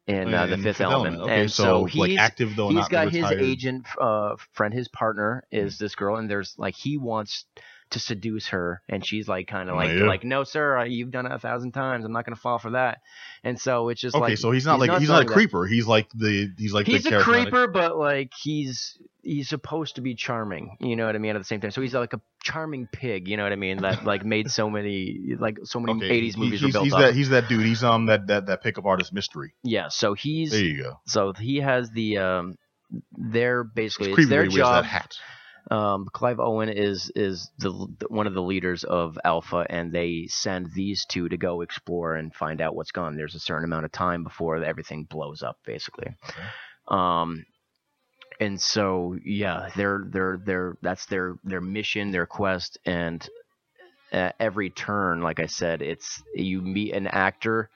in 0.08 0.34
uh, 0.34 0.46
the 0.46 0.54
in 0.54 0.64
Fifth 0.64 0.82
Element. 0.82 1.20
Okay, 1.22 1.42
and 1.42 1.52
so, 1.52 1.86
he's 1.86 2.00
like 2.00 2.18
active 2.18 2.56
though, 2.56 2.70
he's 2.70 2.88
got 2.88 3.12
his 3.12 3.30
agent 3.32 3.86
uh 4.00 4.36
friend 4.54 4.74
his 4.74 4.88
partner 4.88 5.44
is 5.52 5.78
this 5.78 5.96
girl 5.96 6.16
and 6.16 6.30
there's 6.30 6.56
like 6.58 6.76
he 6.76 6.98
wants 6.98 7.46
to 7.92 8.00
seduce 8.00 8.48
her 8.50 8.82
and 8.90 9.06
she's 9.06 9.28
like 9.28 9.48
kind 9.48 9.70
of 9.70 9.76
Oh, 9.76 9.78
like 9.80 9.92
yeah. 9.92 10.04
like 10.06 10.24
no 10.24 10.44
sir 10.44 10.78
uh, 10.80 10.84
you've 10.84 11.12
done 11.12 11.26
it 11.26 11.32
a 11.32 11.40
thousand 11.40 11.72
times 11.72 12.04
i'm 12.06 12.12
not 12.12 12.26
going 12.26 12.36
to 12.36 12.42
fall 12.42 12.60
for 12.60 12.72
that 12.72 13.00
and 13.44 13.60
so 13.60 13.90
it's 13.90 14.02
just 14.02 14.16
Okay, 14.16 14.32
like 14.32 14.38
so 14.38 14.52
he's 14.52 14.66
not 14.66 14.80
like 14.80 14.92
he's 15.00 15.08
not 15.10 15.22
a 15.22 15.26
selling 15.26 15.28
that. 15.28 15.34
creeper. 15.34 15.66
He's 15.66 15.88
like 15.88 16.10
the 16.14 16.50
he's 16.58 16.74
like 16.74 16.86
he's 16.86 17.04
the 17.04 17.20
a 17.20 17.24
creeper 17.24 17.68
but 17.68 17.98
like 17.98 18.32
he's 18.42 18.98
he's 19.22 19.50
supposed 19.50 19.96
to 19.96 20.02
be 20.02 20.16
charming 20.16 20.78
you 20.80 20.96
know 20.96 21.06
what 21.06 21.16
i 21.16 21.18
mean 21.18 21.36
at 21.36 21.40
the 21.40 21.44
same 21.44 21.60
time 21.60 21.72
so 21.72 21.82
he's 21.82 21.94
like 21.94 22.14
a 22.14 22.22
charming 22.42 22.88
pig 22.92 23.28
you 23.28 23.36
know 23.36 23.44
what 23.44 23.52
i 23.52 23.58
mean 23.58 23.82
that 23.82 24.06
like 24.06 24.24
made 24.24 24.50
so 24.50 24.70
many 24.70 25.36
like 25.40 25.58
so 25.64 25.80
many 25.82 25.98
Okay, 25.98 26.22
80s 26.22 26.34
he- 26.36 26.40
movies 26.40 26.62
he's, 26.62 26.62
were 26.64 26.72
built 26.80 26.84
he's 26.86 26.94
up 26.94 27.00
that 27.00 27.14
he's 27.16 27.30
that 27.30 27.50
dude. 27.50 27.66
He's 27.66 27.84
um 27.84 28.06
that 28.06 28.28
that 28.28 28.46
that 28.48 28.64
pickup 28.64 28.86
artist 28.86 29.12
mystery. 29.14 29.54
yeah 29.64 29.88
so 29.90 30.14
he's 30.14 30.52
There 30.52 30.60
you 30.62 30.82
go. 30.84 31.00
so 31.06 31.34
he 31.34 31.58
has 31.58 31.90
the 31.92 32.18
um 32.20 32.56
they're 33.18 33.64
basically 33.66 34.12
It's 34.12 34.20
it's 34.20 34.30
their 34.30 34.42
when 34.44 34.52
he 34.52 34.58
wears 34.58 34.66
job 34.68 34.84
that 34.84 34.90
hat. 34.90 35.12
Um, 35.70 36.08
Clive 36.14 36.40
Owen 36.40 36.70
is 36.70 37.12
is 37.16 37.50
the 37.60 37.72
one 38.08 38.28
of 38.28 38.34
the 38.34 38.42
leaders 38.42 38.84
of 38.84 39.18
Alpha, 39.24 39.66
and 39.70 39.92
they 39.92 40.28
send 40.30 40.72
these 40.74 41.06
two 41.06 41.28
to 41.30 41.38
go 41.38 41.62
explore 41.62 42.16
and 42.16 42.34
find 42.34 42.62
out 42.62 42.76
what's 42.76 42.92
gone. 42.92 43.16
There's 43.16 43.36
a 43.36 43.40
certain 43.40 43.66
amount 43.66 43.86
of 43.86 43.92
time 43.92 44.24
before 44.24 44.64
everything 44.64 45.04
blows 45.04 45.44
up, 45.44 45.58
basically. 45.66 46.16
Um, 46.88 47.46
and 48.40 48.62
so 48.62 49.18
yeah, 49.26 49.70
they're 49.76 50.06
they're 50.10 50.40
they're 50.44 50.78
that's 50.82 51.06
their 51.08 51.36
their 51.44 51.62
mission, 51.62 52.12
their 52.12 52.28
quest, 52.28 52.78
and 52.86 53.28
at 54.12 54.36
every 54.40 54.70
turn, 54.70 55.22
like 55.22 55.40
I 55.40 55.48
said, 55.48 55.82
it's 55.82 56.24
you 56.34 56.62
meet 56.62 56.94
an 56.94 57.08
actor 57.08 57.70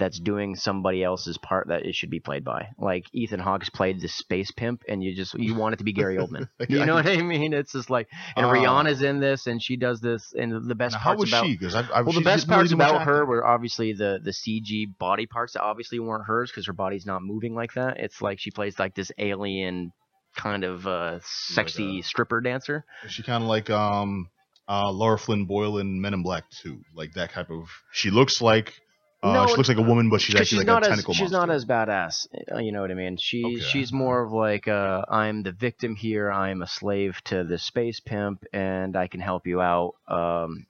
that's 0.00 0.18
doing 0.18 0.56
somebody 0.56 1.04
else's 1.04 1.38
part 1.38 1.68
that 1.68 1.86
it 1.86 1.94
should 1.94 2.10
be 2.10 2.18
played 2.18 2.42
by. 2.42 2.70
Like 2.76 3.04
Ethan 3.12 3.38
Hawke's 3.38 3.70
played 3.70 4.00
the 4.00 4.08
space 4.08 4.50
pimp, 4.50 4.82
and 4.88 5.04
you 5.04 5.14
just 5.14 5.34
you 5.34 5.54
want 5.54 5.74
it 5.74 5.76
to 5.76 5.84
be 5.84 5.92
Gary 5.92 6.16
Oldman. 6.16 6.48
You 6.68 6.84
know 6.84 6.94
what 6.94 7.06
I 7.06 7.18
mean? 7.22 7.52
It's 7.52 7.72
just 7.72 7.88
like, 7.90 8.08
and 8.36 8.44
Oh. 8.46 8.48
Rihanna's 8.48 9.02
in 9.02 9.20
this, 9.20 9.46
and 9.46 9.62
she 9.62 9.76
does 9.76 10.00
this, 10.00 10.32
and 10.36 10.68
the 10.68 10.74
best 10.74 10.96
parts 10.96 11.22
about 11.28 11.44
she? 11.46 11.56
I, 11.72 11.88
I 11.94 12.02
well, 12.02 12.12
the 12.12 12.22
best 12.22 12.48
parts 12.48 12.72
about 12.72 13.02
her 13.02 13.18
acting. 13.18 13.28
were 13.28 13.46
obviously 13.46 13.92
the 13.92 14.18
the 14.24 14.32
CG 14.32 14.96
body 14.98 15.26
parts 15.26 15.52
that 15.52 15.62
obviously 15.62 16.00
weren't 16.00 16.24
hers 16.26 16.50
because 16.50 16.66
her 16.66 16.72
body's 16.72 17.06
not 17.06 17.22
moving 17.22 17.54
like 17.54 17.74
that. 17.74 17.98
It's 17.98 18.20
like 18.20 18.40
she 18.40 18.50
plays 18.50 18.78
like 18.78 18.94
this 18.96 19.12
alien 19.18 19.92
kind 20.36 20.64
of 20.64 20.86
uh, 20.86 21.18
sexy 21.22 22.00
a- 22.00 22.02
stripper 22.02 22.40
dancer. 22.40 22.84
Is 23.04 23.12
she 23.12 23.22
kind 23.22 23.42
of 23.44 23.48
like 23.48 23.68
um 23.70 24.28
uh 24.68 24.90
Laura 24.90 25.18
Flynn 25.18 25.44
Boyle 25.46 25.78
in 25.78 26.00
Men 26.00 26.14
in 26.14 26.22
Black 26.22 26.44
2, 26.62 26.80
like 26.94 27.12
that 27.14 27.32
type 27.32 27.50
of. 27.50 27.68
She 27.92 28.10
looks 28.10 28.40
like 28.40 28.74
uh, 29.22 29.32
No, 29.32 29.46
she 29.46 29.54
looks 29.56 29.68
like 29.68 29.78
a 29.78 29.82
woman, 29.82 30.08
but 30.10 30.20
she's 30.20 30.34
actually 30.34 30.46
she's 30.46 30.58
like 30.58 30.66
not 30.66 30.82
a 30.82 30.86
as 30.86 30.90
tentacle 30.90 31.14
she's 31.14 31.30
monster. 31.32 31.46
not 31.46 31.50
as 31.54 31.64
badass. 31.66 32.26
uh, 32.54 32.58
You 32.58 32.72
know 32.72 32.80
what 32.80 32.90
I 32.90 32.94
mean? 32.94 33.16
She 33.18 33.44
Okay. 33.44 33.60
she's 33.60 33.92
more 33.92 34.22
of 34.22 34.32
like 34.32 34.66
uh, 34.68 35.02
I'm 35.08 35.42
the 35.42 35.52
victim 35.52 35.94
here. 35.96 36.30
I'm 36.30 36.62
a 36.62 36.66
slave 36.66 37.20
to 37.24 37.44
the 37.44 37.58
space 37.58 38.00
pimp, 38.00 38.44
and 38.52 38.96
I 38.96 39.06
can 39.08 39.20
help 39.20 39.46
you 39.46 39.60
out. 39.60 39.94
Um, 40.08 40.66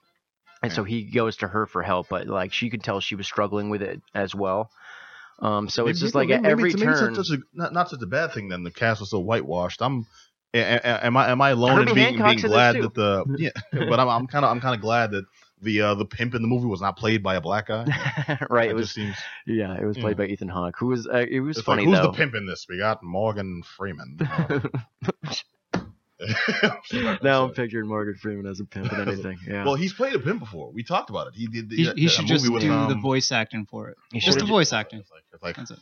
and 0.62 0.72
so 0.72 0.84
he 0.84 1.05
goes 1.05 1.36
to 1.38 1.48
her 1.48 1.66
for 1.66 1.82
help, 1.82 2.09
but 2.11 2.26
like 2.26 2.53
she 2.53 2.70
could 2.70 2.82
tell 2.82 3.01
she 3.01 3.14
was 3.14 3.26
struggling 3.26 3.70
with 3.70 3.82
it 3.82 4.01
as 4.14 4.34
well. 4.34 4.70
Um, 5.38 5.68
so 5.70 5.86
it's 5.86 5.98
Maybe- 6.01 6.05
just 6.07 6.14
like 6.14 6.28
maybe- 6.28 6.46
every 6.48 6.70
it's- 6.70 6.80
maybe 6.80 6.92
it's 6.92 7.01
turn. 7.01 7.14
such 7.14 7.30
a, 7.30 7.38
not, 7.55 7.72
not 7.72 7.88
such 7.88 8.03
a 8.03 8.07
bad 8.07 8.32
thing. 8.32 8.48
Then 8.48 8.62
the 8.62 8.70
cast 8.70 9.01
was 9.01 9.11
so 9.11 9.20
whitewashed. 9.20 9.80
I'm. 9.80 10.07
Am 10.53 11.16
I 11.16 11.30
am 11.30 11.40
I 11.40 11.51
alone 11.51 11.78
Herbie 11.86 11.90
in 11.90 11.94
being, 11.94 12.22
being 12.24 12.38
glad 12.40 12.74
that 12.74 12.92
the 12.92 13.24
yeah? 13.38 13.51
But 13.88 14.01
I'm 14.01 14.09
I'm 14.09 14.26
kind 14.26 14.44
of 14.44 14.51
I'm 14.51 14.61
kind 14.61 14.74
of 14.74 14.80
glad 14.80 15.12
that 15.12 15.24
the 15.63 15.81
uh, 15.81 15.95
the 15.95 16.05
pimp 16.05 16.35
in 16.35 16.43
the 16.43 16.49
movie 16.49 16.67
was 16.67 16.81
not 16.81 16.97
played 16.97 17.23
by 17.23 17.35
a 17.37 17.41
black 17.41 17.67
guy. 17.69 17.85
right, 18.51 18.69
That 18.69 18.71
it 18.71 18.75
was 18.75 18.87
just 18.87 18.95
seems 18.95 19.17
yeah, 19.47 19.77
it 19.81 19.85
was 19.85 19.99
played 19.99 20.17
by 20.17 20.27
Ethan 20.27 20.49
Hawke, 20.49 20.77
who 20.79 20.87
was 20.87 21.07
uh, 21.07 21.27
it 21.29 21.41
was 21.41 21.59
it's 21.59 21.67
funny 21.67 21.85
like 21.85 21.89
who's 21.95 21.99
though. 22.07 22.11
the 22.13 22.17
pimp 22.17 22.35
in 22.35 22.47
this? 22.47 22.67
We 22.69 22.79
got 22.79 23.03
Morgan 23.03 23.63
Freeman. 23.77 24.19
now 27.23 27.45
I'm 27.45 27.53
picturing 27.53 27.89
Morgan 27.89 28.15
Freeman 28.15 28.47
as 28.47 28.61
a 28.61 28.65
pimp 28.65 28.93
and 28.93 29.09
anything. 29.09 29.39
Yeah, 29.47 29.65
Well, 29.65 29.75
he's 29.75 29.93
played 29.93 30.15
a 30.15 30.19
pimp 30.19 30.41
before. 30.41 30.71
We 30.71 30.83
talked 30.83 31.11
about 31.11 31.29
it. 31.29 31.35
He 31.35 31.47
did. 31.47 31.71
He, 31.71 31.77
he 31.77 31.85
that 31.85 32.11
should 32.11 32.23
movie 32.23 32.35
just 32.35 32.53
with, 32.53 32.63
do 32.63 32.69
the 32.69 32.75
um, 32.75 33.01
voice 33.03 33.33
acting 33.33 33.67
for 33.67 33.89
it. 33.89 33.97
He 34.13 34.21
Just 34.21 34.39
the 34.39 34.45
voice 34.45 34.73
acting. 34.73 35.01
It's 35.01 35.11
like, 35.11 35.23
it's 35.33 35.43
like 35.43 35.57
That's 35.57 35.71
it. 35.71 35.79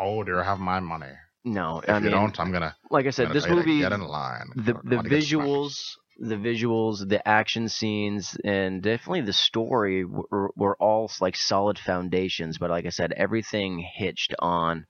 oh, 0.00 0.24
do 0.24 0.34
have 0.36 0.58
my 0.58 0.80
money? 0.80 1.12
no, 1.44 1.80
If 1.80 1.88
I 1.90 1.98
you 1.98 2.02
mean, 2.04 2.10
don't, 2.12 2.40
I'm 2.40 2.50
gonna. 2.50 2.74
like 2.90 3.06
I 3.06 3.10
said, 3.10 3.24
gonna 3.24 3.34
this 3.34 3.44
tell 3.44 3.56
you 3.56 3.62
to 3.62 3.68
movie, 3.68 3.80
Get 3.80 3.92
in 3.92 4.00
line. 4.02 4.50
the 4.56 4.74
the 4.82 4.96
wanna 4.96 5.08
visuals, 5.08 5.96
the 6.18 6.36
visuals, 6.36 7.06
the 7.06 7.26
action 7.26 7.68
scenes, 7.68 8.36
and 8.44 8.82
definitely 8.82 9.22
the 9.22 9.32
story 9.32 10.04
were, 10.04 10.50
were 10.56 10.76
all 10.76 11.10
like 11.20 11.36
solid 11.36 11.78
foundations. 11.78 12.58
But 12.58 12.70
like 12.70 12.86
I 12.86 12.90
said, 12.90 13.12
everything 13.12 13.78
hitched 13.78 14.34
on 14.38 14.86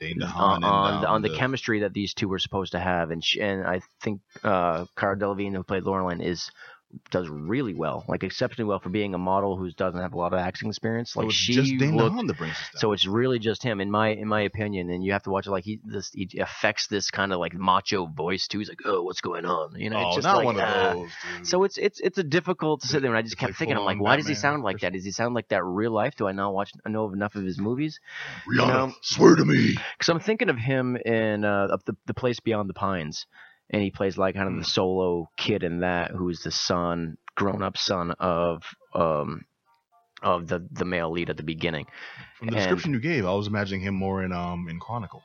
Dane 0.00 0.22
on 0.22 0.64
on, 0.64 1.00
the, 1.02 1.08
um, 1.08 1.14
on 1.14 1.22
the 1.22 1.36
chemistry 1.36 1.80
that 1.80 1.92
these 1.92 2.14
two 2.14 2.28
were 2.28 2.38
supposed 2.38 2.72
to 2.72 2.80
have, 2.80 3.10
and 3.10 3.22
sh 3.22 3.36
and 3.38 3.66
I 3.66 3.82
think 4.00 4.22
uh, 4.42 4.86
Cara 4.96 5.18
Delevingne, 5.18 5.54
who 5.54 5.62
played 5.62 5.84
Laureline, 5.84 6.24
is 6.24 6.50
does 7.10 7.28
really 7.28 7.74
well, 7.74 8.04
like 8.08 8.24
exceptionally 8.24 8.68
well 8.68 8.80
for 8.80 8.88
being 8.88 9.14
a 9.14 9.18
model 9.18 9.56
who 9.56 9.70
doesn't 9.70 10.00
have 10.00 10.12
a 10.12 10.18
lot 10.18 10.32
of 10.32 10.38
acting 10.38 10.68
experience. 10.68 11.12
So 11.12 11.20
Like 11.20 11.28
it's 11.28 11.36
she 11.36 11.54
just 11.54 11.78
Dane 11.78 11.96
looked 11.96 12.26
that 12.26 12.36
brings 12.36 12.54
us 12.54 12.70
down. 12.72 12.80
so 12.80 12.92
it's 12.92 13.06
really 13.06 13.38
just 13.38 13.62
him, 13.62 13.80
in 13.80 13.90
my 13.90 14.08
in 14.08 14.26
my 14.28 14.42
opinion, 14.42 14.90
and 14.90 15.04
you 15.04 15.12
have 15.12 15.22
to 15.24 15.30
watch 15.30 15.46
it 15.46 15.50
like 15.50 15.64
he 15.64 15.80
this 15.84 16.10
he 16.12 16.38
affects 16.38 16.88
this 16.88 17.10
kind 17.10 17.32
of 17.32 17.38
like 17.38 17.54
macho 17.54 18.06
voice 18.06 18.48
too. 18.48 18.58
He's 18.58 18.68
like, 18.68 18.80
oh, 18.84 19.02
what's 19.02 19.20
going 19.20 19.44
on? 19.44 19.74
You 19.76 19.90
know, 19.90 19.98
oh, 19.98 20.06
it's 20.08 20.16
just 20.16 20.24
not 20.24 20.36
like, 20.38 20.46
one 20.46 20.56
of 20.56 20.62
ah. 20.62 20.92
those. 20.94 21.10
Dude. 21.36 21.46
So 21.46 21.64
it's 21.64 21.78
it's 21.78 22.00
it's 22.00 22.18
a 22.18 22.24
difficult 22.24 22.82
to 22.82 22.88
sit 22.88 23.02
there, 23.02 23.10
and 23.10 23.18
I 23.18 23.22
just 23.22 23.34
It's 23.34 23.40
kept 23.40 23.50
like 23.50 23.58
thinking, 23.58 23.76
I'm 23.76 23.84
like, 23.84 24.00
why 24.00 24.16
does 24.16 24.26
he 24.26 24.34
sound 24.34 24.62
like 24.62 24.80
that? 24.80 24.92
Does 24.92 25.04
he 25.04 25.12
sound 25.12 25.34
like 25.34 25.48
that 25.48 25.64
real 25.64 25.92
life? 25.92 26.14
Do 26.16 26.26
I 26.26 26.32
not 26.32 26.52
watch 26.54 26.72
know 26.86 27.04
of 27.04 27.12
enough 27.12 27.34
of 27.34 27.44
his 27.44 27.58
movies? 27.58 28.00
Rihanna, 28.48 28.66
know- 28.66 28.94
swear 29.02 29.36
to 29.36 29.44
me. 29.44 29.76
Because 29.96 30.08
I'm 30.08 30.20
thinking 30.20 30.48
of 30.48 30.56
him 30.58 30.96
in 30.96 31.44
uh, 31.44 31.68
of 31.70 31.84
the 31.84 31.96
the 32.06 32.14
place 32.14 32.40
beyond 32.40 32.68
the 32.68 32.74
pines, 32.74 33.26
and 33.70 33.82
he 33.82 33.90
plays 33.90 34.18
like 34.18 34.34
kind 34.34 34.48
of 34.48 34.54
the 34.54 34.60
Hmm. 34.60 34.64
solo 34.64 35.28
kid 35.36 35.62
in 35.62 35.80
that, 35.80 36.10
who's 36.10 36.40
the 36.42 36.50
son, 36.50 37.16
grown 37.36 37.62
up 37.62 37.76
son 37.78 38.10
of 38.18 38.64
um 38.94 39.44
of 40.22 40.46
the 40.48 40.66
the 40.72 40.84
male 40.84 41.10
lead 41.10 41.30
at 41.30 41.36
the 41.36 41.42
beginning. 41.42 41.86
From 42.38 42.48
the 42.48 42.52
And- 42.54 42.60
description 42.60 42.92
you 42.92 43.00
gave, 43.00 43.24
I 43.24 43.32
was 43.32 43.46
imagining 43.46 43.80
him 43.80 43.94
more 43.94 44.22
in 44.22 44.32
um 44.32 44.68
in 44.68 44.78
Chronicle. 44.78 45.22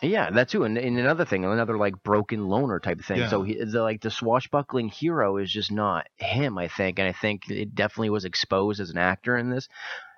Yeah, 0.00 0.30
that 0.30 0.48
too, 0.50 0.62
and, 0.62 0.78
and 0.78 0.96
another 0.96 1.24
thing, 1.24 1.44
another 1.44 1.76
like 1.76 2.00
broken 2.04 2.46
loner 2.46 2.78
type 2.78 3.00
of 3.00 3.04
thing. 3.04 3.26
So 3.28 3.42
Yeah. 3.42 3.54
he, 3.58 3.64
the 3.64 3.82
like 3.82 4.00
the 4.00 4.10
swashbuckling 4.12 4.90
hero 4.90 5.38
is 5.38 5.50
just 5.50 5.72
not 5.72 6.06
him, 6.16 6.56
I 6.56 6.68
think, 6.68 7.00
and 7.00 7.08
I 7.08 7.12
think 7.12 7.50
it 7.50 7.74
definitely 7.74 8.10
was 8.10 8.24
exposed 8.24 8.78
as 8.80 8.90
an 8.90 8.98
actor 8.98 9.36
in 9.36 9.50
this. 9.50 9.68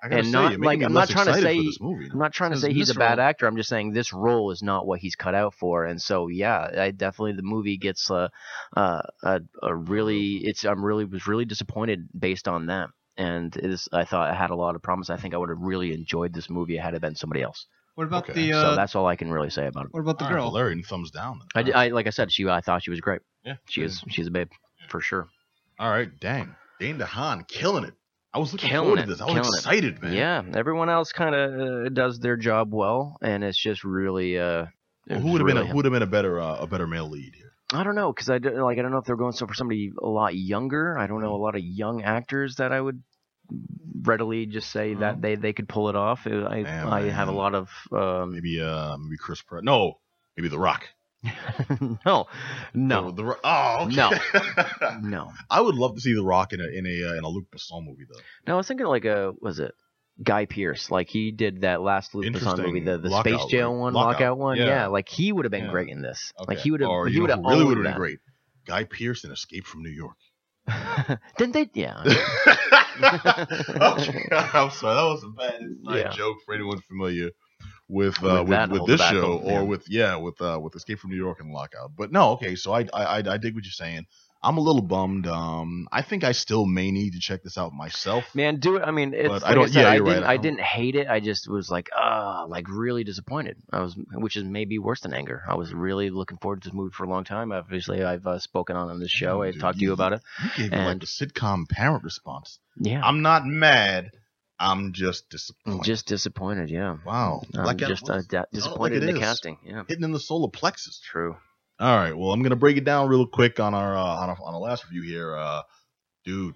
I 0.03 0.07
gotta 0.09 0.17
And 0.19 0.25
say, 0.27 0.31
not- 0.31 0.51
you're 0.51 0.59
making 0.59 0.65
like, 0.65 0.79
me 0.79 0.85
I'm 0.85 0.93
not 0.93 1.09
trying 1.09 1.25
to 1.27 1.33
say- 1.41 1.69
movie. 1.79 2.09
I'm 2.11 2.17
not 2.17 2.33
trying 2.33 2.51
to 2.51 2.57
say 2.57 2.73
he's 2.73 2.89
a 2.89 2.95
bad 2.95 3.17
role- 3.19 3.27
actor. 3.27 3.45
I'm 3.47 3.55
just 3.55 3.69
saying 3.69 3.91
this 3.93 4.11
role 4.13 4.49
is 4.51 4.63
not 4.63 4.87
what 4.87 4.99
he's 4.99 5.15
cut 5.15 5.35
out 5.35 5.53
for, 5.53 5.85
and 5.85 6.01
so 6.01 6.27
yeah, 6.27 6.69
I 6.85 6.91
definitely 6.91 7.33
the 7.33 7.43
movie 7.43 7.77
gets 7.77 8.09
a 8.09 8.31
a, 8.75 9.01
a, 9.23 9.41
a 9.61 9.75
really 9.75 10.37
it's 10.37 10.65
I'm 10.65 10.83
really 10.83 11.05
was 11.05 11.27
really 11.27 11.45
disappointed 11.45 12.07
based 12.17 12.47
on 12.47 12.65
that. 12.67 12.89
And 13.17 13.55
it 13.57 13.65
is, 13.65 13.87
I 13.91 14.05
thought 14.05 14.29
I 14.31 14.33
had 14.33 14.49
a 14.49 14.55
lot 14.55 14.73
of 14.75 14.81
promise. 14.81 15.09
I 15.09 15.17
think 15.17 15.33
I 15.33 15.37
would 15.37 15.49
have 15.49 15.59
really 15.59 15.93
enjoyed 15.93 16.33
this 16.33 16.49
movie 16.49 16.77
had 16.77 16.95
it 16.95 17.01
been 17.01 17.13
somebody 17.15 17.43
else. 17.43 17.67
What 17.95 18.07
about 18.07 18.23
Okay, 18.29 18.33
the 18.47 18.51
so 18.53 18.57
uh, 18.57 18.75
that's 18.75 18.95
all 18.95 19.05
I 19.05 19.17
can 19.17 19.29
really 19.29 19.49
say 19.49 19.67
about 19.67 19.85
it. 19.85 19.93
what 19.93 19.99
about 19.99 20.17
the 20.17 20.23
All 20.25 20.31
right, 20.31 20.37
girl? 20.37 20.49
Valerian, 20.49 20.81
thumbs 20.81 21.11
down. 21.11 21.39
Then. 21.39 21.47
I, 21.53 21.63
d- 21.63 21.73
I- 21.73 21.87
like 21.89 22.07
I 22.07 22.09
said, 22.11 22.31
she 22.31 22.47
I 22.47 22.61
thought 22.61 22.81
she 22.83 22.89
was 22.89 23.01
great. 23.01 23.21
yeah, 23.45 23.57
She 23.67 23.83
is 23.83 24.01
she's 24.09 24.27
a 24.27 24.31
babe 24.31 24.49
for 24.87 25.01
sure. 25.01 25.27
All 25.77 25.89
right, 25.91 26.09
dang, 26.19 26.55
Dane 26.79 26.97
DeHaan 26.97 27.47
killing 27.47 27.83
it. 27.83 27.93
I 28.33 28.39
was 28.39 28.53
looking 28.53 28.69
Killing 28.69 28.87
forward 28.87 28.99
it, 28.99 29.01
to 29.03 29.07
this. 29.09 29.21
I 29.21 29.25
was 29.25 29.33
killing 29.33 29.45
it. 29.45 29.57
excited, 29.57 30.01
man. 30.01 30.13
Yeah, 30.13 30.43
everyone 30.53 30.89
else 30.89 31.11
kind 31.11 31.35
of 31.35 31.85
uh, 31.85 31.89
does 31.89 32.19
their 32.19 32.37
job 32.37 32.73
well, 32.73 33.17
and 33.21 33.43
it's 33.43 33.57
just 33.57 33.83
really. 33.83 34.39
Uh, 34.39 34.67
Well, 35.09 35.19
who 35.19 35.31
would 35.31 35.41
have 35.41 35.47
been 35.47 35.57
a, 35.57 35.65
who 35.65 35.75
would 35.75 35.85
have 35.85 35.91
been 35.91 36.03
a 36.03 36.07
better 36.07 36.39
uh, 36.39 36.57
a 36.59 36.67
better 36.67 36.87
male 36.87 37.09
lead 37.09 37.33
here? 37.35 37.51
I 37.73 37.83
don't 37.83 37.95
know 37.95 38.11
because 38.13 38.29
I 38.29 38.39
don't, 38.39 38.57
like 38.57 38.77
I 38.77 38.81
don't 38.81 38.91
know 38.91 38.99
if 38.99 39.05
they're 39.05 39.15
going 39.15 39.33
so 39.33 39.47
for 39.47 39.53
somebody 39.53 39.91
a 40.01 40.07
lot 40.07 40.35
younger. 40.35 40.97
I 40.97 41.07
don't 41.07 41.21
know 41.21 41.35
a 41.35 41.43
lot 41.43 41.55
of 41.55 41.61
young 41.61 42.03
actors 42.03 42.55
that 42.57 42.71
I 42.71 42.79
would 42.79 43.01
readily 44.03 44.45
just 44.45 44.71
say 44.71 44.93
that 44.93 45.21
they, 45.21 45.35
they 45.35 45.53
could 45.53 45.67
pull 45.67 45.89
it 45.89 45.95
off. 45.95 46.25
I 46.25 46.63
Man, 46.63 46.87
I 46.87 47.09
have 47.09 47.27
a 47.27 47.33
lot 47.33 47.53
of 47.53 47.69
um, 47.91 48.33
Maybe 48.33 48.61
uh 48.61 48.97
maybe 48.97 49.17
Chris 49.17 49.41
Pratt. 49.41 49.63
No, 49.63 49.99
maybe 50.37 50.47
The 50.47 50.59
Rock. 50.59 50.87
no 52.05 52.25
no 52.73 53.11
the 53.11 53.37
oh 53.43 53.85
okay. 53.85 53.95
No. 53.95 54.11
no 55.01 55.31
I 55.49 55.61
would 55.61 55.75
love 55.75 55.95
to 55.95 56.01
see 56.01 56.13
The 56.15 56.23
Rock 56.23 56.51
in 56.53 56.61
a 56.61 56.65
in 56.65 56.85
a 56.87 57.11
uh, 57.11 57.17
in 57.17 57.23
a 57.23 57.27
Luc 57.27 57.45
Besson 57.55 57.85
movie 57.85 58.05
though. 58.11 58.19
no. 58.47 58.53
I 58.55 58.57
was 58.57 58.67
thinking 58.67 58.87
like 58.87 59.05
a 59.05 59.33
was 59.39 59.59
it 59.59 59.73
Guy 60.23 60.45
Pearce 60.45 60.89
like 60.89 61.09
he 61.09 61.31
did 61.31 61.61
that 61.61 61.81
last 61.81 62.15
Luc 62.15 62.25
Besson 62.33 62.57
movie 62.63 62.79
the 62.81 62.97
the 62.97 63.09
Lockout, 63.09 63.39
space 63.41 63.51
jail 63.51 63.75
one 63.77 63.93
Lockout. 63.93 64.13
lockout, 64.19 64.37
one 64.39 64.57
Yeah. 64.57 64.65
yeah. 64.65 64.87
like 64.87 65.09
he 65.09 65.31
would 65.31 65.45
have 65.45 65.51
been 65.51 65.65
Yeah. 65.65 65.71
great 65.71 65.89
in 65.89 66.01
this 66.01 66.33
Okay. 66.39 66.55
like 66.55 66.63
he 66.63 66.71
would 66.71 66.81
have 66.81 66.89
he 67.07 67.19
would 67.19 67.29
have 67.29 67.43
really 67.45 67.65
would 67.65 67.77
have 67.77 67.85
been 67.85 67.95
great. 67.95 68.17
Guy 68.65 68.83
Pearce 68.85 69.23
in 69.23 69.31
Escape 69.31 69.65
from 69.65 69.83
New 69.83 69.89
York. 69.91 70.17
Didn't 71.37 71.53
they? 71.53 71.69
Yeah. 71.73 72.03
okay, 72.03 72.17
I'm 74.31 74.69
sorry, 74.71 74.95
that 74.95 75.07
was 75.07 75.23
a 75.23 75.29
bad 75.29 75.61
inside 75.61 75.97
Yeah. 75.97 76.09
joke 76.09 76.37
for 76.45 76.53
anyone 76.53 76.81
familiar 76.81 77.29
with 77.91 78.21
With 78.21 78.31
uh, 78.31 78.41
with, 78.43 78.49
that 78.49 78.69
with 78.71 78.87
this 78.87 79.01
show 79.01 79.39
or 79.43 79.65
with 79.65 79.89
yeah 79.89 80.15
with 80.15 80.41
uh, 80.41 80.57
with 80.61 80.75
Escape 80.75 80.99
from 80.99 81.11
New 81.11 81.17
York 81.17 81.39
and 81.41 81.51
Lockout. 81.51 81.91
But 81.95 82.11
no, 82.11 82.31
okay, 82.31 82.55
so 82.55 82.73
I 82.73 82.87
I 82.93 83.03
I, 83.03 83.17
I 83.17 83.37
dig 83.37 83.53
what 83.53 83.65
you're 83.65 83.71
saying. 83.71 84.05
I'm 84.43 84.57
a 84.57 84.61
little 84.61 84.81
bummed. 84.81 85.27
Um, 85.27 85.87
I 85.91 86.01
think 86.01 86.23
I 86.23 86.31
still 86.31 86.65
may 86.65 86.89
need 86.89 87.13
to 87.13 87.19
check 87.19 87.43
this 87.43 87.59
out 87.59 87.73
myself. 87.73 88.33
Man, 88.33 88.55
do 88.59 88.75
it. 88.77 88.81
I 88.83 88.89
mean, 88.89 89.13
it's 89.13 89.29
I 89.29 89.33
like 89.33 89.43
I, 89.43 89.53
don't- 89.53 89.67
said, 89.67 89.81
yeah, 89.83 89.93
you're 89.93 90.03
right, 90.03 90.13
didn't. 90.15 90.23
I 90.23 90.33
I, 90.33 90.37
didn't 90.37 90.61
hate 90.61 90.95
it. 90.95 91.07
I 91.07 91.19
just 91.19 91.47
was 91.47 91.69
like, 91.69 91.89
ah, 91.95 92.45
like 92.47 92.65
really 92.67 93.03
disappointed. 93.03 93.57
I 93.71 93.81
was, 93.81 93.95
which 94.13 94.37
is 94.37 94.43
maybe 94.43 94.79
worse 94.79 95.01
than 95.01 95.13
anger. 95.13 95.43
I 95.47 95.53
was 95.53 95.71
really 95.71 96.09
looking 96.09 96.39
forward 96.39 96.63
to 96.63 96.69
this 96.69 96.73
movie 96.73 96.91
for 96.91 97.03
a 97.03 97.09
long 97.09 97.23
time. 97.23 97.51
Obviously, 97.51 98.03
I've 98.03 98.25
uh, 98.25 98.39
spoken 98.39 98.75
on 98.75 98.89
on 98.89 98.99
this 98.99 99.11
show. 99.11 99.43
Yeah, 99.43 99.49
I 99.49 99.51
dude, 99.51 99.61
talked 99.61 99.77
to 99.77 99.83
you 99.85 99.93
about 99.93 100.13
it. 100.13 100.21
You 100.43 100.49
gave 100.57 100.71
me 100.71 100.85
like 100.85 101.03
a 101.03 101.05
sitcom 101.05 101.69
parent 101.69 102.03
response. 102.03 102.57
Yeah, 102.79 103.01
I'm 103.03 103.21
not 103.21 103.45
mad. 103.45 104.09
I'm 104.61 104.93
just 104.93 105.29
disappointed. 105.29 105.83
just 105.83 106.05
disappointed. 106.05 106.69
Yeah, 106.69 106.97
wow, 107.05 107.41
I'm 107.55 107.65
Like 107.65 107.77
just 107.77 108.07
uh, 108.09 108.21
da- 108.29 108.43
disappointed 108.53 109.03
in 109.03 109.13
the 109.15 109.19
casting. 109.19 109.57
Yeah, 109.65 109.83
hitting 109.87 110.03
in 110.03 110.11
the 110.11 110.19
solar 110.19 110.49
plexus. 110.49 110.99
true. 111.03 111.35
All 111.79 111.95
right. 111.97 112.15
Well, 112.15 112.31
I'm 112.31 112.43
gonna 112.43 112.55
break 112.55 112.77
it 112.77 112.83
down 112.85 113.09
real 113.09 113.25
quick 113.25 113.59
on 113.59 113.73
our 113.73 113.97
uh, 113.97 114.03
on 114.03 114.29
our 114.29 114.37
on 114.43 114.53
our 114.53 114.59
last 114.59 114.85
review 114.85 115.01
here, 115.01 115.35
uh, 115.35 115.63
dude. 116.25 116.53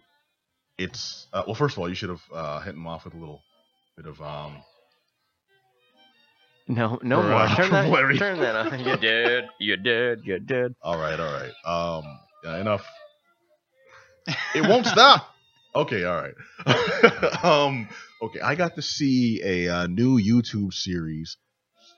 It's 0.77 1.25
uh, 1.33 1.43
well. 1.47 1.55
First 1.55 1.75
of 1.75 1.79
all, 1.79 1.89
you 1.89 1.95
should 1.95 2.09
have 2.09 2.21
uh, 2.31 2.59
hit 2.59 2.75
him 2.75 2.85
off 2.85 3.05
with 3.05 3.15
a 3.15 3.17
little 3.17 3.41
bit 3.97 4.05
of 4.05 4.21
um. 4.21 4.61
No, 6.67 6.99
no 7.03 7.21
For, 7.21 7.27
more. 7.29 7.37
uh, 7.37 7.55
turn 7.55 7.71
that. 7.71 8.17
Turn 8.19 8.39
that 8.39 8.55
on. 8.55 8.79
You 8.79 8.97
did. 8.97 9.45
You 9.59 9.77
did. 9.77 10.25
You 10.25 10.39
did. 10.39 10.75
All 10.81 10.97
right. 10.97 11.19
All 11.19 11.31
right. 11.33 11.53
Um. 11.65 12.19
Yeah, 12.43 12.57
enough. 12.61 12.85
It 14.55 14.61
won't 14.67 14.85
stop. 14.85 15.34
Okay. 15.75 16.05
All 16.05 16.21
right. 16.21 17.43
um. 17.43 17.89
Okay. 18.21 18.39
I 18.39 18.55
got 18.55 18.75
to 18.75 18.81
see 18.81 19.41
a 19.43 19.67
uh, 19.67 19.87
new 19.87 20.17
YouTube 20.17 20.73
series, 20.73 21.37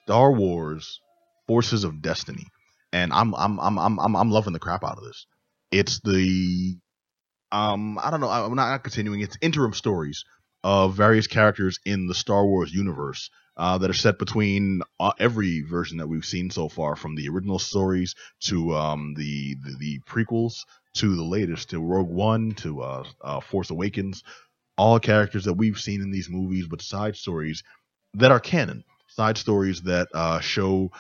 Star 0.04 0.32
Wars: 0.32 1.00
Forces 1.48 1.84
of 1.84 2.02
Destiny, 2.02 2.46
and 2.92 3.14
I'm 3.14 3.36
I'm 3.36 3.60
I'm 3.60 3.78
I'm 4.00 4.16
I'm, 4.16 4.32
loving 4.32 4.54
the 4.54 4.60
crap 4.60 4.84
out 4.84 4.98
of 4.98 5.04
this. 5.04 5.28
It's 5.72 6.00
the 6.00 6.78
um 7.52 8.00
I 8.02 8.10
don't 8.10 8.20
know 8.20 8.30
I'm 8.30 8.56
not 8.56 8.84
continuing. 8.84 9.22
It's 9.22 9.38
interim 9.42 9.74
stories 9.74 10.26
of 10.64 10.96
various 10.96 11.28
characters 11.28 11.80
in 11.86 12.08
the 12.08 12.16
Star 12.16 12.46
Wars 12.46 12.74
universe 12.74 13.30
uh, 13.58 13.78
that 13.78 13.90
are 13.90 13.94
set 13.94 14.20
between 14.20 14.82
uh, 15.00 15.12
every 15.20 15.62
version 15.62 15.98
that 15.98 16.08
we've 16.08 16.26
seen 16.26 16.50
so 16.50 16.68
far, 16.68 16.96
from 16.96 17.16
the 17.16 17.30
original 17.30 17.60
stories 17.60 18.16
to 18.40 18.76
um, 18.76 19.14
the, 19.16 19.56
the 19.64 19.76
the 19.80 20.00
prequels 20.00 20.66
to 20.98 21.16
the 21.16 21.24
latest, 21.24 21.70
to 21.70 21.80
Rogue 21.80 22.10
One 22.10 22.52
to 22.56 22.82
uh, 22.82 23.04
uh, 23.22 23.40
Force 23.40 23.70
Awakens. 23.70 24.24
All 24.78 25.00
characters 25.00 25.46
that 25.46 25.54
we've 25.54 25.80
seen 25.80 26.02
in 26.02 26.12
these 26.12 26.30
movies, 26.30 26.68
but 26.68 26.82
side 26.82 27.16
stories 27.16 27.64
that 28.14 28.32
are 28.32 28.40
canon, 28.40 28.84
side 29.08 29.38
stories 29.38 29.82
that 29.84 30.08
uh, 30.14 30.40
show 30.40 30.92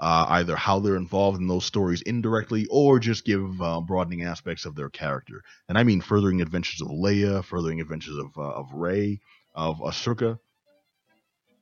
uh, 0.00 0.26
either 0.30 0.56
how 0.56 0.78
they're 0.78 0.96
involved 0.96 1.40
in 1.40 1.48
those 1.48 1.64
stories 1.64 2.02
indirectly 2.02 2.66
or 2.70 2.98
just 2.98 3.24
give 3.24 3.60
uh, 3.60 3.80
broadening 3.80 4.22
aspects 4.22 4.64
of 4.64 4.74
their 4.76 4.88
character. 4.88 5.42
And 5.68 5.76
I 5.76 5.82
mean 5.82 6.00
furthering 6.00 6.40
adventures 6.40 6.80
of 6.80 6.88
Leia, 6.88 7.44
furthering 7.44 7.80
adventures 7.80 8.16
of 8.16 8.30
uh, 8.36 8.52
of 8.60 8.72
Rey, 8.72 9.20
of 9.54 9.78
Ahsoka. 9.80 10.38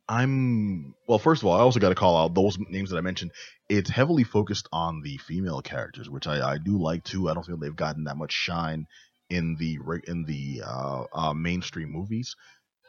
I'm 0.08 0.94
well. 1.08 1.18
First 1.18 1.42
of 1.42 1.48
all, 1.48 1.54
I 1.54 1.60
also 1.60 1.80
got 1.80 1.88
to 1.88 1.94
call 1.94 2.16
out 2.16 2.34
those 2.34 2.58
names 2.58 2.90
that 2.90 2.96
I 2.96 3.00
mentioned. 3.00 3.32
It's 3.68 3.90
heavily 3.90 4.24
focused 4.24 4.68
on 4.72 5.02
the 5.02 5.16
female 5.16 5.62
characters, 5.62 6.08
which 6.08 6.26
I, 6.26 6.52
I 6.52 6.58
do 6.58 6.78
like 6.80 7.02
too. 7.02 7.28
I 7.28 7.34
don't 7.34 7.44
feel 7.44 7.56
they've 7.56 7.74
gotten 7.74 8.04
that 8.04 8.16
much 8.16 8.32
shine 8.32 8.86
in 9.28 9.56
the 9.56 9.78
in 10.06 10.24
the 10.24 10.62
uh, 10.64 11.04
uh, 11.12 11.34
mainstream 11.34 11.90
movies, 11.90 12.36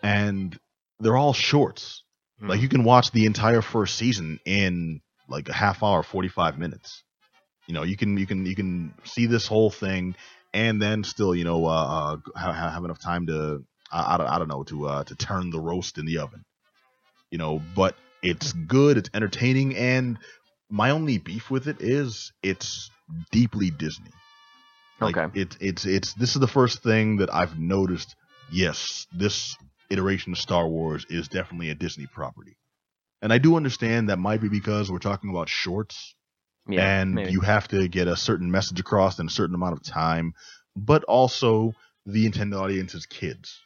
and 0.04 0.58
they're 1.00 1.18
all 1.18 1.34
shorts. 1.34 2.04
Like 2.40 2.62
you 2.62 2.70
can 2.70 2.84
watch 2.84 3.10
the 3.12 3.26
entire 3.26 3.64
first 3.64 3.96
season 3.96 4.40
in 4.46 5.02
like 5.28 5.50
a 5.50 5.54
half 5.54 5.82
hour, 5.82 6.04
forty 6.04 6.28
five 6.28 6.60
minutes. 6.60 7.04
You 7.66 7.74
know, 7.74 7.84
you 7.84 7.98
can 7.98 8.16
you 8.18 8.28
can 8.28 8.46
you 8.46 8.56
can 8.56 8.94
see 9.06 9.26
this 9.26 9.48
whole 9.48 9.72
thing, 9.72 10.16
and 10.54 10.80
then 10.80 11.04
still 11.04 11.34
you 11.34 11.46
know 11.46 11.66
uh, 11.66 12.18
uh 12.36 12.40
have, 12.40 12.74
have 12.74 12.84
enough 12.86 13.00
time 13.00 13.26
to 13.26 13.64
I, 13.92 14.14
I, 14.14 14.18
don't, 14.18 14.28
I 14.28 14.38
don't 14.38 14.48
know 14.48 14.64
to 14.66 14.88
uh, 14.88 15.04
to 15.06 15.16
turn 15.16 15.50
the 15.50 15.60
roast 15.60 15.98
in 15.98 16.06
the 16.06 16.20
oven. 16.20 16.46
You 17.32 17.38
know, 17.38 17.62
but 17.76 17.96
it's 18.24 18.54
good, 18.54 18.98
it's 18.98 19.10
entertaining, 19.14 19.76
and 19.76 20.18
my 20.70 20.90
only 20.92 21.18
beef 21.18 21.50
with 21.50 21.68
it 21.68 21.78
is 21.82 22.32
it's 22.44 22.90
deeply 23.32 23.70
Disney. 23.70 24.12
Like, 25.00 25.16
Okay. 25.18 25.40
It's 25.42 25.58
it's 25.60 25.86
it's 25.86 26.14
this 26.14 26.34
is 26.36 26.40
the 26.40 26.48
first 26.48 26.82
thing 26.84 27.18
that 27.18 27.34
I've 27.34 27.60
noticed. 27.60 28.16
Yes, 28.52 29.06
this 29.14 29.56
iteration 29.90 30.32
of 30.34 30.40
Star 30.40 30.68
Wars 30.68 31.06
is 31.10 31.28
definitely 31.28 31.70
a 31.70 31.76
Disney 31.76 32.08
property. 32.08 32.58
And 33.22 33.34
I 33.34 33.38
do 33.40 33.56
understand 33.56 34.10
that 34.10 34.18
might 34.20 34.42
be 34.42 34.50
because 34.50 34.92
we're 34.92 35.00
talking 35.00 35.30
about 35.30 35.50
shorts 35.50 36.16
Yeah, 36.68 37.00
and 37.02 37.16
maybe. 37.16 37.32
you 37.32 37.42
have 37.42 37.68
to 37.70 37.88
get 37.88 38.08
a 38.08 38.16
certain 38.16 38.52
message 38.52 38.80
across 38.80 39.20
in 39.20 39.28
a 39.28 39.30
certain 39.30 39.56
amount 39.56 39.74
of 39.74 39.84
time, 39.84 40.34
but 40.76 41.04
also 41.06 41.74
the 42.06 42.26
intended 42.26 42.58
audience 42.58 42.94
is 42.96 43.06
kids. 43.06 43.60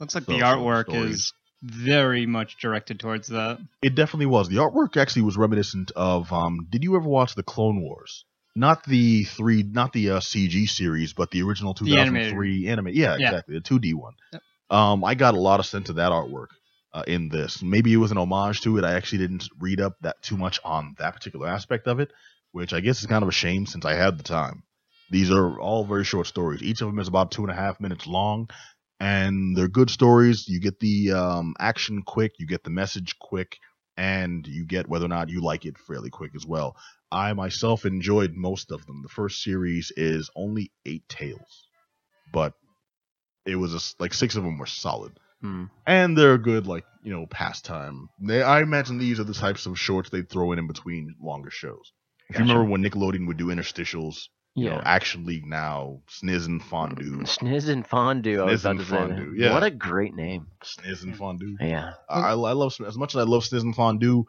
Looks 0.00 0.14
like 0.14 0.24
So- 0.24 0.32
the 0.32 0.40
artwork 0.40 0.84
stories. 0.90 1.14
is 1.14 1.32
very 1.62 2.26
much 2.26 2.58
directed 2.58 2.98
towards 3.00 3.28
that. 3.28 3.58
It 3.82 3.94
definitely 3.94 4.26
was. 4.26 4.48
The 4.48 4.56
artwork 4.56 4.96
actually 4.96 5.22
was 5.22 5.36
reminiscent 5.36 5.92
of 5.96 6.32
um 6.32 6.66
did 6.68 6.82
you 6.82 6.96
ever 6.96 7.08
watch 7.08 7.34
the 7.34 7.42
Clone 7.42 7.80
Wars? 7.80 8.24
Not 8.54 8.84
the 8.84 9.24
three 9.24 9.62
not 9.62 9.92
the 9.92 10.10
uh, 10.10 10.20
CG 10.20 10.68
series, 10.68 11.12
but 11.12 11.30
the 11.30 11.42
original 11.42 11.72
The 11.74 11.86
2003 11.86 12.68
anime. 12.68 12.88
Yeah, 12.88 13.16
Yeah. 13.16 13.28
exactly. 13.28 13.54
The 13.54 13.60
2D 13.62 13.94
one. 13.94 14.14
Yep. 14.32 14.42
Um 14.70 15.04
I 15.04 15.14
got 15.14 15.34
a 15.34 15.40
lot 15.40 15.60
of 15.60 15.66
sense 15.66 15.88
of 15.88 15.96
that 15.96 16.12
artwork. 16.12 16.48
Uh, 16.94 17.02
in 17.06 17.30
this, 17.30 17.62
maybe 17.62 17.90
it 17.90 17.96
was 17.96 18.10
an 18.10 18.18
homage 18.18 18.60
to 18.60 18.76
it. 18.76 18.84
I 18.84 18.92
actually 18.92 19.16
didn't 19.16 19.48
read 19.58 19.80
up 19.80 19.94
that 20.02 20.20
too 20.20 20.36
much 20.36 20.60
on 20.62 20.94
that 20.98 21.14
particular 21.14 21.48
aspect 21.48 21.88
of 21.88 22.00
it, 22.00 22.10
which 22.50 22.74
I 22.74 22.80
guess 22.80 23.00
is 23.00 23.06
kind 23.06 23.22
of 23.22 23.30
a 23.30 23.32
shame 23.32 23.64
since 23.64 23.86
I 23.86 23.94
had 23.94 24.18
the 24.18 24.22
time. 24.22 24.62
These 25.10 25.30
are 25.30 25.58
all 25.58 25.86
very 25.86 26.04
short 26.04 26.26
stories. 26.26 26.62
Each 26.62 26.82
of 26.82 26.88
them 26.88 26.98
is 26.98 27.08
about 27.08 27.30
two 27.30 27.40
and 27.44 27.50
a 27.50 27.54
half 27.54 27.80
minutes 27.80 28.06
long, 28.06 28.50
and 29.02 29.56
they're 29.56 29.66
good 29.66 29.90
stories. 29.90 30.48
You 30.48 30.60
get 30.60 30.78
the 30.78 31.10
um, 31.10 31.54
action 31.58 32.02
quick, 32.02 32.34
you 32.38 32.46
get 32.46 32.62
the 32.62 32.70
message 32.70 33.18
quick, 33.18 33.58
and 33.96 34.46
you 34.46 34.64
get 34.64 34.88
whether 34.88 35.06
or 35.06 35.08
not 35.08 35.28
you 35.28 35.42
like 35.42 35.66
it 35.66 35.76
fairly 35.76 36.08
quick 36.08 36.30
as 36.36 36.46
well. 36.46 36.76
I 37.10 37.32
myself 37.32 37.84
enjoyed 37.84 38.32
most 38.34 38.70
of 38.70 38.86
them. 38.86 39.02
The 39.02 39.08
first 39.08 39.42
series 39.42 39.90
is 39.96 40.30
only 40.36 40.70
eight 40.86 41.02
tales, 41.08 41.66
but 42.32 42.54
it 43.44 43.56
was 43.56 43.74
a 43.74 43.80
like 44.00 44.14
six 44.14 44.36
of 44.36 44.44
them 44.44 44.56
were 44.56 44.66
solid. 44.66 45.12
Hmm. 45.40 45.64
and 45.88 46.16
they're 46.16 46.34
a 46.34 46.38
good 46.38 46.68
like 46.68 46.84
you 47.02 47.12
know 47.12 47.26
pastime. 47.26 48.08
They, 48.20 48.40
I 48.40 48.62
imagine 48.62 48.98
these 48.98 49.18
are 49.18 49.24
the 49.24 49.34
types 49.34 49.66
of 49.66 49.76
shorts 49.76 50.10
they'd 50.10 50.30
throw 50.30 50.52
in 50.52 50.60
in 50.60 50.68
between 50.68 51.16
longer 51.20 51.50
shows. 51.50 51.90
If 52.30 52.36
you 52.36 52.42
remember 52.42 52.70
when 52.70 52.84
Nickelodeon 52.84 53.26
would 53.26 53.36
do 53.36 53.46
interstitials, 53.46 54.28
you 54.54 54.68
know, 54.68 54.76
Yeah. 54.76 54.82
Action 54.84 55.24
League 55.24 55.46
now, 55.46 56.00
Sniz 56.10 56.46
and 56.46 56.62
Fondue, 56.62 57.22
Sniz 57.24 57.68
and 57.68 57.86
Fondue. 57.86 58.40
I 58.40 58.44
was 58.44 58.62
Sniz 58.62 58.64
about 58.64 58.70
and 58.70 58.78
to 58.80 58.84
say. 58.84 58.90
that. 58.96 59.08
Fondue, 59.08 59.34
yeah. 59.36 59.52
What 59.54 59.62
a 59.64 59.70
great 59.70 60.14
name. 60.14 60.46
Sniz 60.62 61.02
and 61.04 61.16
Fondue. 61.16 61.56
Yeah. 61.60 61.92
I, 62.08 62.30
I 62.30 62.32
love 62.34 62.74
as 62.86 62.96
much 62.98 63.14
as 63.14 63.20
I 63.20 63.24
love 63.24 63.42
Sniz 63.44 63.62
and 63.62 63.74
Fondue. 63.74 64.24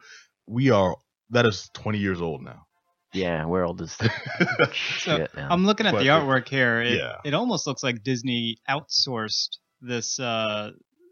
We 0.46 0.70
are 0.70 0.96
that 1.30 1.46
is 1.46 1.70
20 1.74 1.98
years 1.98 2.20
old 2.20 2.42
now. 2.42 2.66
Yeah. 3.12 3.44
Where 3.46 3.64
old 3.64 3.80
is 3.80 3.96
shit 4.72 5.30
now? 5.36 5.48
I'm 5.50 5.64
looking 5.64 5.86
at 5.86 5.94
the 5.94 6.06
artwork 6.08 6.48
here. 6.48 6.80
It, 6.82 6.98
Yeah. 6.98 7.16
it 7.24 7.34
almost 7.34 7.66
looks 7.66 7.82
like 7.82 8.02
Disney 8.02 8.58
outsourced 8.68 9.58
this 9.80 10.18
uh, 10.18 10.70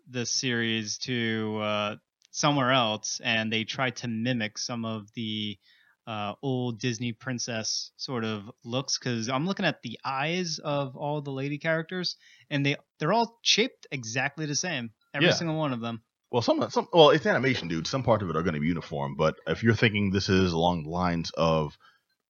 this 0.09 0.31
series 0.33 0.99
to 0.99 1.59
uh, 1.63 1.97
somewhere 2.31 2.73
else, 2.73 3.21
and 3.23 3.53
they 3.53 3.65
tried 3.65 3.97
to 3.97 4.09
mimic 4.09 4.59
some 4.59 4.85
of 4.85 5.09
the 5.15 5.57
uh, 6.07 6.35
old 6.43 6.79
Disney 6.81 7.13
princess 7.13 7.93
sort 7.97 8.25
of 8.25 8.51
looks. 8.65 8.99
Because 8.99 9.29
I'm 9.29 9.47
looking 9.47 9.67
at 9.67 9.83
the 9.83 9.99
eyes 10.05 10.59
of 10.63 10.97
all 10.97 11.21
the 11.23 11.31
lady 11.31 11.59
characters, 11.59 12.17
and 12.51 12.65
they 12.65 12.77
they're 12.99 13.13
all 13.13 13.39
shaped 13.43 13.87
exactly 13.91 14.47
the 14.47 14.55
same. 14.55 14.91
Every 15.15 15.29
Yeah. 15.29 15.35
single 15.35 15.57
one 15.59 15.73
of 15.73 15.81
them. 15.81 16.03
Well, 16.31 16.43
some 16.43 16.69
some 16.71 16.89
well, 16.93 17.11
it's 17.11 17.27
animation, 17.27 17.69
dude. 17.69 17.87
Some 17.87 18.03
part 18.03 18.23
of 18.23 18.31
it 18.31 18.37
are 18.37 18.43
going 18.43 18.55
to 18.55 18.61
be 18.61 18.67
uniform, 18.67 19.17
but 19.17 19.37
if 19.47 19.63
you're 19.63 19.75
thinking 19.75 20.11
this 20.11 20.29
is 20.29 20.53
along 20.53 20.85
the 20.85 20.91
lines 20.91 21.31
of 21.37 21.77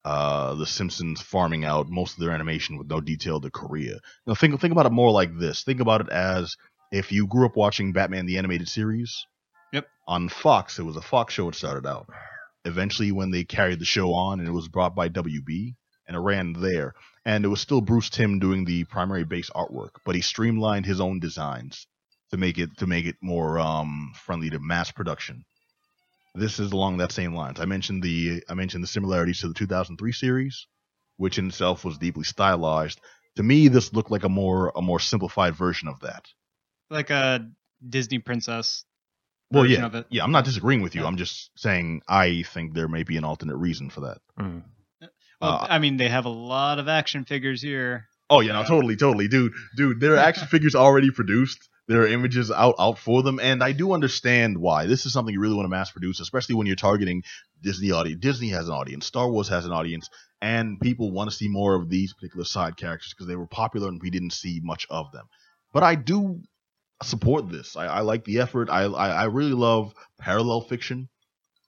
uh, 0.05 0.55
the 0.55 0.67
Simpsons 0.67 1.21
farming 1.23 1.65
out 1.65 1.89
most 1.89 2.15
of 2.15 2.19
their 2.19 2.33
animation 2.33 2.77
with 2.77 2.89
no 2.89 3.01
detail 3.01 3.41
to 3.41 3.51
Korea, 3.51 4.01
now 4.27 4.35
think 4.35 4.61
think 4.61 4.73
about 4.73 4.87
it 4.87 4.93
more 4.93 5.13
like 5.13 5.39
this. 5.39 5.63
Think 5.63 5.81
about 5.81 6.01
it 6.01 6.09
as 6.09 6.57
if 6.91 7.13
you 7.13 7.29
grew 7.29 7.47
up 7.47 7.57
watching 7.57 7.93
Batman 7.93 8.27
the 8.27 8.39
animated 8.39 8.69
series. 8.69 9.25
Yep. 9.73 9.87
On 10.09 10.29
Fox, 10.29 10.81
it 10.81 10.83
was 10.83 10.97
a 10.97 11.01
Fox 11.03 11.33
show. 11.33 11.49
It 11.49 11.55
started 11.55 11.87
out. 11.87 12.09
Eventually, 12.65 13.13
when 13.13 13.31
they 13.31 13.45
carried 13.45 13.79
the 13.81 13.85
show 13.85 14.15
on, 14.15 14.39
and 14.39 14.49
it 14.49 14.53
was 14.53 14.69
brought 14.69 14.95
by 14.95 15.09
WB, 15.09 15.75
and 16.07 16.17
it 16.17 16.21
ran 16.21 16.53
there, 16.53 16.95
and 17.25 17.45
it 17.45 17.49
was 17.49 17.61
still 17.61 17.81
Bruce 17.81 18.11
Timm 18.11 18.39
doing 18.39 18.65
the 18.65 18.85
primary 18.85 19.25
base 19.25 19.51
artwork, 19.51 19.97
but 20.05 20.15
he 20.15 20.21
streamlined 20.21 20.87
his 20.87 21.01
own 21.01 21.21
designs 21.21 21.87
to 22.31 22.37
make 22.37 22.59
it 22.59 22.77
to 22.79 22.87
make 22.87 23.07
it 23.07 23.17
more 23.21 23.59
um, 23.59 24.13
friendly 24.15 24.51
to 24.51 24.59
mass 24.59 24.91
production. 24.91 25.45
This 26.35 26.59
is 26.59 26.73
along 26.73 26.97
that 26.97 27.13
same 27.13 27.35
lines. 27.35 27.61
I 27.61 27.67
mentioned 27.67 28.03
the 28.03 28.43
I 28.49 28.55
mentioned 28.55 28.83
the 28.83 28.89
similarities 28.89 29.41
to 29.41 29.49
the 29.49 29.55
2003 29.55 30.13
series, 30.13 30.67
which 31.17 31.39
in 31.39 31.49
itself 31.49 31.85
was 31.85 31.99
deeply 31.99 32.25
stylized. 32.25 33.01
To 33.37 33.43
me, 33.43 33.69
this 33.69 33.93
looked 33.93 34.11
like 34.11 34.25
a 34.25 34.29
more 34.29 34.73
a 34.75 34.83
more 34.83 35.01
simplified 35.01 35.55
version 35.55 35.89
of 35.89 36.01
that. 36.01 36.27
Like 36.91 37.11
a 37.11 37.49
Disney 37.87 38.19
princess. 38.19 38.85
Well, 39.53 39.67
yeah, 39.67 39.87
of 39.87 39.95
it. 39.95 40.07
yeah. 40.11 40.25
I'm 40.25 40.33
not 40.33 40.45
disagreeing 40.45 40.83
with 40.83 40.95
you. 40.95 41.03
Yeah. 41.03 41.07
I'm 41.09 41.17
just 41.17 41.51
saying 41.57 42.03
I 42.09 42.43
think 42.43 42.75
there 42.75 42.89
may 42.89 43.03
be 43.03 43.17
an 43.17 43.25
alternate 43.25 43.57
reason 43.57 43.91
for 43.91 44.01
that. 44.03 44.19
Mm. 44.39 44.63
Well, 45.41 45.51
Uh, 45.63 45.67
I 45.69 45.79
mean, 45.79 45.97
they 45.97 46.09
have 46.09 46.25
a 46.25 46.31
lot 46.31 46.79
of 46.79 46.89
action 46.89 47.25
figures 47.25 47.61
here. 47.63 48.07
Oh 48.31 48.41
yeah, 48.41 48.53
no, 48.53 48.63
totally, 48.65 48.97
totally, 48.97 49.29
dude, 49.29 49.53
dude. 49.77 50.01
There 50.01 50.15
are 50.15 50.19
action 50.31 50.47
figures 50.49 50.75
already 50.75 51.11
produced. 51.11 51.69
There 51.89 52.03
are 52.03 52.07
images 52.07 52.51
out 52.51 52.77
out 52.79 52.99
for 52.99 53.23
them, 53.23 53.41
and 53.41 53.63
I 53.63 53.73
do 53.73 53.93
understand 53.93 54.57
why. 54.57 54.87
This 54.87 55.05
is 55.05 55.13
something 55.13 55.35
you 55.35 55.41
really 55.41 55.57
want 55.57 55.65
to 55.67 55.71
mass 55.71 55.91
produce, 55.91 56.21
especially 56.21 56.55
when 56.55 56.67
you're 56.67 56.77
targeting 56.77 57.25
Disney 57.61 57.91
audience. 57.91 58.21
Disney 58.21 58.49
has 58.51 58.69
an 58.69 58.75
audience, 58.75 59.05
Star 59.05 59.29
Wars 59.29 59.49
has 59.49 59.67
an 59.67 59.73
audience, 59.73 60.09
and 60.41 60.81
people 60.81 61.11
want 61.11 61.29
to 61.29 61.37
see 61.37 61.49
more 61.49 61.75
of 61.75 61.91
these 61.91 62.15
particular 62.15 62.45
side 62.45 62.77
characters 62.77 63.13
because 63.13 63.27
they 63.27 63.37
were 63.37 63.49
popular 63.49 63.89
and 63.89 64.01
we 64.01 64.11
didn't 64.11 64.33
see 64.33 64.61
much 64.63 64.87
of 64.89 65.11
them. 65.13 65.27
But 65.73 65.83
I 65.83 65.97
do 65.97 66.41
support 67.03 67.51
this. 67.51 67.77
I, 67.77 67.87
I 67.87 68.01
like 68.01 68.25
the 68.25 68.41
effort. 68.41 68.71
I, 68.71 68.83
I 68.85 69.09
I 69.09 69.25
really 69.25 69.53
love 69.53 69.95
parallel 70.19 70.63
fiction. 70.63 71.09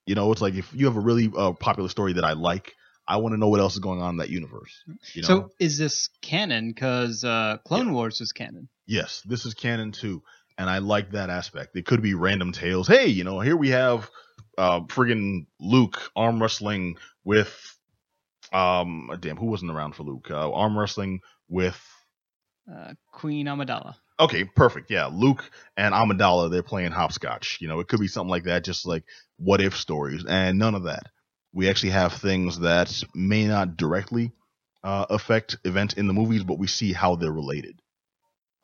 You 0.06 0.14
know, 0.14 0.32
it's 0.32 0.40
like 0.42 0.54
if 0.54 0.72
you 0.74 0.86
have 0.86 0.96
a 0.96 1.00
really 1.00 1.30
uh, 1.36 1.52
popular 1.52 1.88
story 1.88 2.14
that 2.14 2.24
I 2.24 2.32
like, 2.34 2.74
I 3.08 3.16
want 3.18 3.32
to 3.34 3.38
know 3.38 3.48
what 3.48 3.60
else 3.60 3.72
is 3.74 3.78
going 3.80 4.02
on 4.02 4.10
in 4.10 4.16
that 4.18 4.30
universe. 4.30 4.82
You 5.14 5.22
know? 5.22 5.26
So 5.28 5.50
is 5.58 5.78
this 5.78 6.08
canon? 6.20 6.68
Because 6.70 7.24
uh, 7.24 7.58
Clone 7.66 7.92
Wars 7.92 8.20
is 8.20 8.32
canon. 8.32 8.68
yes, 8.86 9.22
this 9.24 9.46
is 9.46 9.54
canon 9.54 9.92
too, 9.92 10.22
and 10.58 10.68
I 10.68 10.78
like 10.78 11.12
that 11.12 11.30
aspect. 11.30 11.76
It 11.76 11.86
could 11.86 12.02
be 12.02 12.14
random 12.14 12.52
tales. 12.52 12.86
Hey, 12.86 13.06
you 13.06 13.24
know, 13.24 13.40
here 13.40 13.56
we 13.56 13.70
have 13.70 14.10
uh 14.58 14.80
friggin' 14.82 15.46
Luke 15.58 16.10
arm 16.14 16.40
wrestling 16.40 16.96
with 17.24 17.52
um 18.52 19.10
damn 19.20 19.36
who 19.36 19.46
wasn't 19.46 19.70
around 19.70 19.94
for 19.96 20.04
Luke 20.04 20.28
uh, 20.30 20.52
arm 20.52 20.78
wrestling 20.78 21.20
with 21.48 21.80
Uh, 22.70 22.94
Queen 23.12 23.46
Amidala. 23.46 23.94
Okay 24.20 24.44
perfect 24.44 24.90
yeah 24.90 25.06
Luke 25.06 25.50
and 25.76 25.94
Amidala 25.94 26.50
they're 26.50 26.62
playing 26.62 26.92
hopscotch 26.92 27.58
you 27.60 27.68
know 27.68 27.80
it 27.80 27.88
could 27.88 28.00
be 28.00 28.08
something 28.08 28.30
like 28.30 28.44
that 28.44 28.64
just 28.64 28.86
like 28.86 29.04
what 29.38 29.60
if 29.60 29.76
stories 29.76 30.24
and 30.28 30.58
none 30.58 30.74
of 30.74 30.84
that 30.84 31.04
we 31.52 31.68
actually 31.68 31.90
have 31.90 32.12
things 32.12 32.60
that 32.60 33.02
may 33.14 33.46
not 33.46 33.76
directly 33.76 34.32
uh, 34.82 35.06
affect 35.10 35.56
events 35.64 35.94
in 35.94 36.06
the 36.06 36.12
movies 36.12 36.44
but 36.44 36.58
we 36.58 36.66
see 36.66 36.92
how 36.92 37.16
they're 37.16 37.32
related 37.32 37.78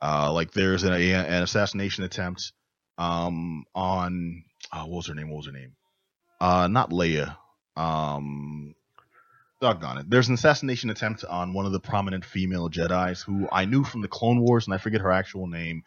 uh, 0.01 0.31
like 0.31 0.51
there's 0.51 0.83
an, 0.83 0.93
an 0.93 1.43
assassination 1.43 2.03
attempt 2.03 2.53
um, 2.97 3.65
on 3.75 4.43
oh, 4.73 4.85
what 4.85 4.97
was 4.97 5.07
her 5.07 5.15
name? 5.15 5.29
What 5.29 5.37
was 5.37 5.45
her 5.47 5.51
name? 5.51 5.73
Uh, 6.39 6.67
not 6.67 6.91
Leia. 6.91 7.35
Um, 7.75 8.75
doggone 9.61 9.99
it. 9.99 10.09
There's 10.09 10.27
an 10.27 10.33
assassination 10.33 10.89
attempt 10.89 11.23
on 11.23 11.53
one 11.53 11.65
of 11.65 11.71
the 11.71 11.79
prominent 11.79 12.25
female 12.25 12.69
Jedi's 12.69 13.21
who 13.21 13.47
I 13.51 13.65
knew 13.65 13.83
from 13.83 14.01
the 14.01 14.07
Clone 14.07 14.41
Wars, 14.41 14.65
and 14.65 14.73
I 14.73 14.77
forget 14.77 15.01
her 15.01 15.11
actual 15.11 15.47
name 15.47 15.83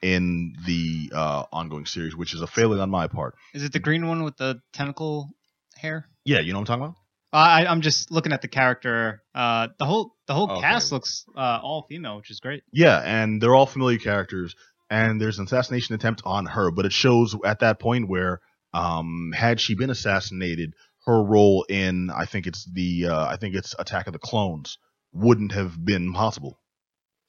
in 0.00 0.54
the 0.66 1.12
uh, 1.14 1.44
ongoing 1.52 1.86
series, 1.86 2.16
which 2.16 2.34
is 2.34 2.40
a 2.40 2.46
failing 2.46 2.80
on 2.80 2.90
my 2.90 3.06
part. 3.06 3.34
Is 3.52 3.62
it 3.62 3.72
the 3.72 3.78
green 3.78 4.08
one 4.08 4.24
with 4.24 4.36
the 4.38 4.60
tentacle 4.72 5.30
hair? 5.76 6.08
Yeah, 6.24 6.40
you 6.40 6.52
know 6.52 6.60
what 6.60 6.70
I'm 6.70 6.80
talking 6.80 6.84
about? 6.84 6.94
Uh, 7.30 7.36
I, 7.36 7.66
I'm 7.70 7.82
just 7.82 8.10
looking 8.10 8.32
at 8.32 8.40
the 8.40 8.48
character. 8.48 9.22
Uh, 9.34 9.68
the 9.78 9.84
whole 9.84 10.14
the 10.26 10.34
whole 10.34 10.50
Okay. 10.50 10.60
cast 10.62 10.90
looks 10.92 11.26
uh, 11.36 11.60
all 11.62 11.84
female, 11.88 12.16
which 12.16 12.30
is 12.30 12.40
great. 12.40 12.62
Yeah, 12.72 12.98
and 13.04 13.40
they're 13.42 13.54
all 13.54 13.66
familiar 13.66 13.98
characters. 13.98 14.56
And 14.90 15.20
there's 15.20 15.38
an 15.38 15.44
assassination 15.44 15.94
attempt 15.94 16.22
on 16.24 16.46
her, 16.46 16.70
but 16.70 16.86
it 16.86 16.92
shows 16.92 17.36
at 17.44 17.58
that 17.58 17.78
point 17.78 18.08
where, 18.08 18.40
um, 18.72 19.32
had 19.36 19.60
she 19.60 19.74
been 19.74 19.90
assassinated, 19.90 20.72
her 21.08 21.22
role 21.22 21.64
in 21.70 22.10
I 22.10 22.26
think 22.26 22.46
it's 22.46 22.66
the 22.66 23.06
uh, 23.06 23.26
I 23.26 23.36
think 23.36 23.54
it's 23.54 23.74
Attack 23.78 24.08
of 24.08 24.12
the 24.12 24.18
Clones 24.18 24.76
wouldn't 25.10 25.52
have 25.52 25.82
been 25.82 26.12
possible. 26.12 26.60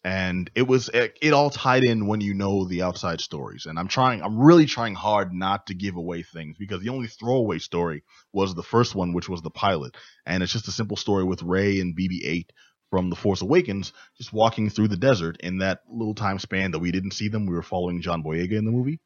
And 0.03 0.51
it 0.53 0.67
was 0.67 0.89
it, 0.89 1.17
it 1.21 1.31
all 1.31 1.49
tied 1.49 1.85
in 1.85 2.05
when 2.05 2.19
you 2.19 2.33
know 2.33 2.67
the 2.67 2.81
outside 2.81 3.21
stories. 3.21 3.65
And 3.65 3.79
I'm 3.79 3.87
trying, 3.87 4.21
I'm 4.21 4.37
really 4.37 4.65
trying 4.65 4.95
hard 4.95 5.33
not 5.33 5.67
to 5.67 5.73
give 5.73 5.95
away 5.95 6.23
things 6.23 6.57
because 6.57 6.81
the 6.81 6.89
only 6.89 7.07
throwaway 7.07 7.59
story 7.59 8.03
was 8.33 8.53
the 8.53 8.63
first 8.63 8.95
one, 8.95 9.13
which 9.13 9.29
was 9.29 9.41
the 9.41 9.49
pilot, 9.49 9.95
and 10.25 10.43
it's 10.43 10.51
just 10.51 10.67
a 10.67 10.73
simple 10.73 10.97
story 10.97 11.23
with 11.23 11.41
Rey 11.41 11.79
and 11.79 11.97
BB-8 11.97 12.47
from 12.89 13.09
The 13.09 13.15
Force 13.15 13.41
Awakens 13.41 13.93
just 14.17 14.33
walking 14.33 14.69
through 14.69 14.89
the 14.89 14.97
desert 14.97 15.37
in 15.39 15.59
that 15.59 15.81
little 15.89 16.15
time 16.15 16.39
span 16.39 16.71
that 16.71 16.79
we 16.79 16.91
didn't 16.91 17.11
see 17.11 17.29
them. 17.29 17.45
We 17.45 17.55
were 17.55 17.61
following 17.61 18.01
John 18.01 18.23
Boyega 18.23 18.57
in 18.57 18.65
the 18.65 18.71
movie. 18.71 18.99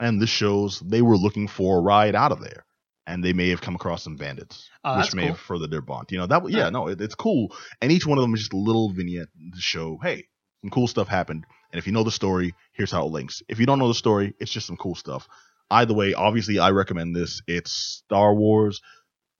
And 0.00 0.20
this 0.20 0.30
shows 0.30 0.80
they 0.80 1.00
were 1.00 1.16
looking 1.16 1.48
for 1.48 1.78
a 1.78 1.82
ride 1.82 2.14
out 2.14 2.32
of 2.32 2.40
there. 2.40 2.66
And 3.06 3.24
they 3.24 3.32
may 3.32 3.48
have 3.48 3.60
come 3.60 3.74
across 3.74 4.04
some 4.04 4.14
bandits, 4.16 4.70
Oh, 4.84 4.98
which 4.98 5.12
may 5.14 5.22
cool. 5.22 5.30
have 5.32 5.38
furthered 5.40 5.70
their 5.72 5.80
bond. 5.80 6.06
You 6.10 6.18
know, 6.18 6.26
that, 6.28 6.48
yeah, 6.50 6.70
no, 6.70 6.86
it, 6.88 7.00
it's 7.00 7.16
cool. 7.16 7.52
And 7.80 7.90
each 7.90 8.06
one 8.06 8.16
of 8.16 8.22
them 8.22 8.32
is 8.34 8.40
just 8.40 8.52
a 8.52 8.56
little 8.56 8.92
vignette 8.92 9.26
to 9.54 9.60
show, 9.60 9.98
hey, 10.02 10.28
some 10.60 10.70
cool 10.70 10.86
stuff 10.86 11.08
happened. 11.08 11.44
And 11.72 11.78
if 11.80 11.86
you 11.86 11.92
know 11.92 12.04
the 12.04 12.12
story, 12.12 12.54
here's 12.72 12.92
how 12.92 13.04
it 13.06 13.10
links. 13.10 13.42
If 13.48 13.58
you 13.58 13.66
don't 13.66 13.80
know 13.80 13.88
the 13.88 13.94
story, 13.94 14.34
it's 14.38 14.52
just 14.52 14.66
some 14.68 14.76
cool 14.76 14.94
stuff. 14.94 15.26
Either 15.70 15.94
way, 15.94 16.14
obviously, 16.14 16.58
I 16.60 16.70
recommend 16.70 17.16
this. 17.16 17.42
It's 17.48 17.72
Star 17.72 18.34
Wars 18.34 18.80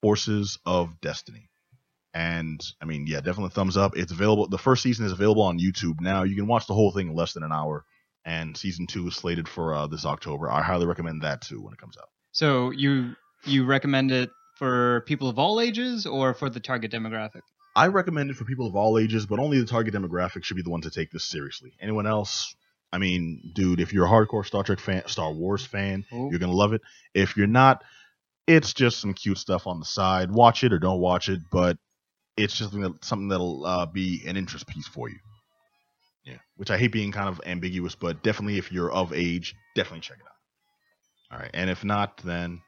Forces 0.00 0.58
of 0.66 1.00
Destiny. 1.00 1.48
And 2.14 2.60
I 2.80 2.84
mean, 2.84 3.06
yeah, 3.06 3.20
definitely 3.20 3.50
thumbs 3.50 3.76
up. 3.76 3.96
It's 3.96 4.12
available. 4.12 4.48
The 4.48 4.58
first 4.58 4.82
season 4.82 5.06
is 5.06 5.12
available 5.12 5.42
on 5.42 5.58
YouTube 5.58 6.00
now. 6.00 6.24
You 6.24 6.34
can 6.36 6.46
watch 6.46 6.66
the 6.66 6.74
whole 6.74 6.90
thing 6.90 7.08
in 7.08 7.14
less 7.14 7.32
than 7.32 7.42
an 7.42 7.52
hour. 7.52 7.84
And 8.24 8.56
season 8.56 8.86
two 8.86 9.06
is 9.08 9.14
slated 9.16 9.48
for 9.48 9.74
uh, 9.74 9.86
this 9.86 10.04
October. 10.04 10.50
I 10.50 10.62
highly 10.62 10.86
recommend 10.86 11.22
that 11.22 11.40
too 11.42 11.60
when 11.62 11.72
it 11.72 11.78
comes 11.78 11.96
out. 11.96 12.08
So 12.32 12.70
you 12.70 13.14
you 13.46 13.64
recommend 13.64 14.10
it 14.10 14.30
for 14.56 15.02
people 15.06 15.28
of 15.28 15.38
all 15.38 15.60
ages 15.60 16.06
or 16.06 16.34
for 16.34 16.48
the 16.50 16.60
target 16.60 16.92
demographic? 16.92 17.40
I 17.74 17.86
recommend 17.86 18.30
it 18.30 18.36
for 18.36 18.44
people 18.44 18.66
of 18.66 18.76
all 18.76 18.98
ages, 18.98 19.24
but 19.26 19.38
only 19.38 19.58
the 19.58 19.66
target 19.66 19.94
demographic 19.94 20.44
should 20.44 20.56
be 20.56 20.62
the 20.62 20.70
one 20.70 20.82
to 20.82 20.90
take 20.90 21.10
this 21.10 21.24
seriously. 21.24 21.72
Anyone 21.80 22.06
else? 22.06 22.54
I 22.92 22.98
mean, 22.98 23.52
dude, 23.54 23.80
if 23.80 23.92
you're 23.94 24.04
a 24.04 24.08
hardcore 24.10 24.44
Star 24.44 24.62
Trek 24.62 24.78
fan, 24.78 25.02
Star 25.06 25.32
Wars 25.32 25.64
fan, 25.64 26.04
Oh. 26.12 26.28
you're 26.30 26.38
gonna 26.38 26.52
love 26.52 26.74
it. 26.74 26.82
If 27.14 27.36
you're 27.36 27.46
not, 27.46 27.82
it's 28.46 28.74
just 28.74 29.00
some 29.00 29.14
cute 29.14 29.38
stuff 29.38 29.66
on 29.66 29.78
the 29.78 29.86
side. 29.86 30.30
Watch 30.30 30.62
it 30.64 30.72
or 30.72 30.78
don't 30.78 31.00
watch 31.00 31.28
it, 31.30 31.40
but 31.50 31.78
it's 32.36 32.54
just 32.54 32.72
something, 32.72 32.92
that, 32.92 33.04
something 33.04 33.28
that'll 33.28 33.64
uh, 33.64 33.86
be 33.86 34.22
an 34.26 34.36
interest 34.36 34.66
piece 34.66 34.86
for 34.88 35.08
you. 35.08 35.18
Yeah, 36.24 36.38
which 36.56 36.70
I 36.70 36.76
hate 36.76 36.92
being 36.92 37.10
kind 37.12 37.28
of 37.28 37.40
ambiguous, 37.46 37.94
but 37.94 38.22
definitely 38.22 38.58
if 38.58 38.70
you're 38.70 38.90
of 38.92 39.12
age, 39.14 39.54
definitely 39.74 40.00
check 40.00 40.18
it 40.18 40.26
out. 40.26 41.34
All 41.36 41.38
right, 41.42 41.50
and 41.54 41.70
if 41.70 41.84
not, 41.84 42.18
then 42.18 42.60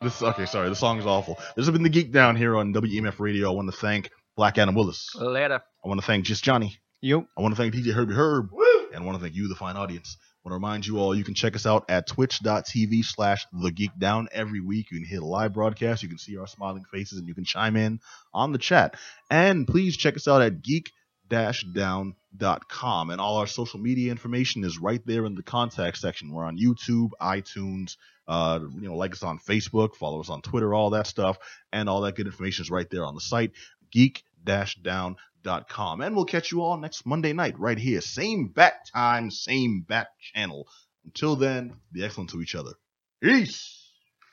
this 0.00 0.22
okay. 0.22 0.46
Sorry, 0.46 0.68
the 0.68 0.76
song 0.76 0.98
is 0.98 1.06
awful. 1.06 1.38
This 1.56 1.66
has 1.66 1.70
been 1.70 1.82
the 1.82 1.88
Geek 1.88 2.12
Down 2.12 2.36
here 2.36 2.56
on 2.56 2.72
WEMF 2.72 3.18
Radio. 3.18 3.50
I 3.50 3.54
want 3.54 3.70
to 3.70 3.76
thank 3.76 4.10
Black 4.36 4.56
Adam 4.58 4.74
Willis. 4.74 5.10
Later. 5.16 5.60
I 5.84 5.88
want 5.88 6.00
to 6.00 6.06
thank 6.06 6.24
Just 6.24 6.44
Johnny. 6.44 6.78
Yep. 7.00 7.26
I 7.36 7.42
want 7.42 7.54
to 7.54 7.60
thank 7.60 7.74
DJ 7.74 7.92
Herbie 7.92 8.14
Herb. 8.14 8.50
And 8.92 9.02
I 9.02 9.06
want 9.06 9.18
to 9.18 9.22
thank 9.22 9.34
you, 9.34 9.48
the 9.48 9.54
fine 9.54 9.76
audience. 9.76 10.16
I 10.20 10.48
want 10.48 10.52
to 10.52 10.54
remind 10.54 10.86
you 10.86 10.98
all 10.98 11.14
you 11.14 11.24
can 11.24 11.34
check 11.34 11.56
us 11.56 11.66
out 11.66 11.84
at 11.88 12.06
twitch.tv 12.06 13.04
slash 13.04 13.44
the 13.52 13.70
geek 13.70 13.90
down 13.98 14.28
every 14.32 14.60
week. 14.60 14.90
You 14.90 14.98
can 14.98 15.08
hit 15.08 15.20
a 15.20 15.26
live 15.26 15.52
broadcast, 15.52 16.02
you 16.02 16.08
can 16.08 16.18
see 16.18 16.38
our 16.38 16.46
smiling 16.46 16.84
faces, 16.90 17.18
and 17.18 17.28
you 17.28 17.34
can 17.34 17.44
chime 17.44 17.76
in 17.76 18.00
on 18.32 18.52
the 18.52 18.58
chat. 18.58 18.94
And 19.30 19.66
please 19.66 19.96
check 19.96 20.16
us 20.16 20.28
out 20.28 20.42
at 20.42 20.62
geek 20.62 20.90
down.com. 21.28 23.10
And 23.10 23.20
all 23.20 23.36
our 23.36 23.46
social 23.46 23.80
media 23.80 24.10
information 24.10 24.64
is 24.64 24.78
right 24.78 25.02
there 25.04 25.26
in 25.26 25.34
the 25.34 25.42
contact 25.42 25.98
section. 25.98 26.32
We're 26.32 26.44
on 26.44 26.58
YouTube, 26.58 27.10
iTunes, 27.20 27.96
uh, 28.28 28.60
you 28.74 28.88
know, 28.88 28.96
like 28.96 29.12
us 29.12 29.22
on 29.22 29.38
Facebook, 29.38 29.96
follow 29.96 30.20
us 30.20 30.28
on 30.28 30.42
Twitter, 30.42 30.74
all 30.74 30.90
that 30.90 31.06
stuff, 31.06 31.38
and 31.72 31.88
all 31.88 32.02
that 32.02 32.14
good 32.14 32.26
information 32.26 32.62
is 32.62 32.70
right 32.70 32.88
there 32.90 33.04
on 33.04 33.14
the 33.14 33.20
site, 33.20 33.52
geek-down.com. 33.90 36.00
And 36.00 36.14
we'll 36.14 36.26
catch 36.26 36.52
you 36.52 36.62
all 36.62 36.76
next 36.76 37.06
Monday 37.06 37.32
night 37.32 37.58
right 37.58 37.78
here. 37.78 38.00
Same 38.00 38.48
bat 38.48 38.86
time, 38.92 39.30
same 39.30 39.84
bat 39.88 40.08
channel. 40.20 40.68
Until 41.04 41.36
then, 41.36 41.74
be 41.90 42.04
excellent 42.04 42.30
to 42.30 42.42
each 42.42 42.54
other. 42.54 42.72
Peace. 43.22 43.77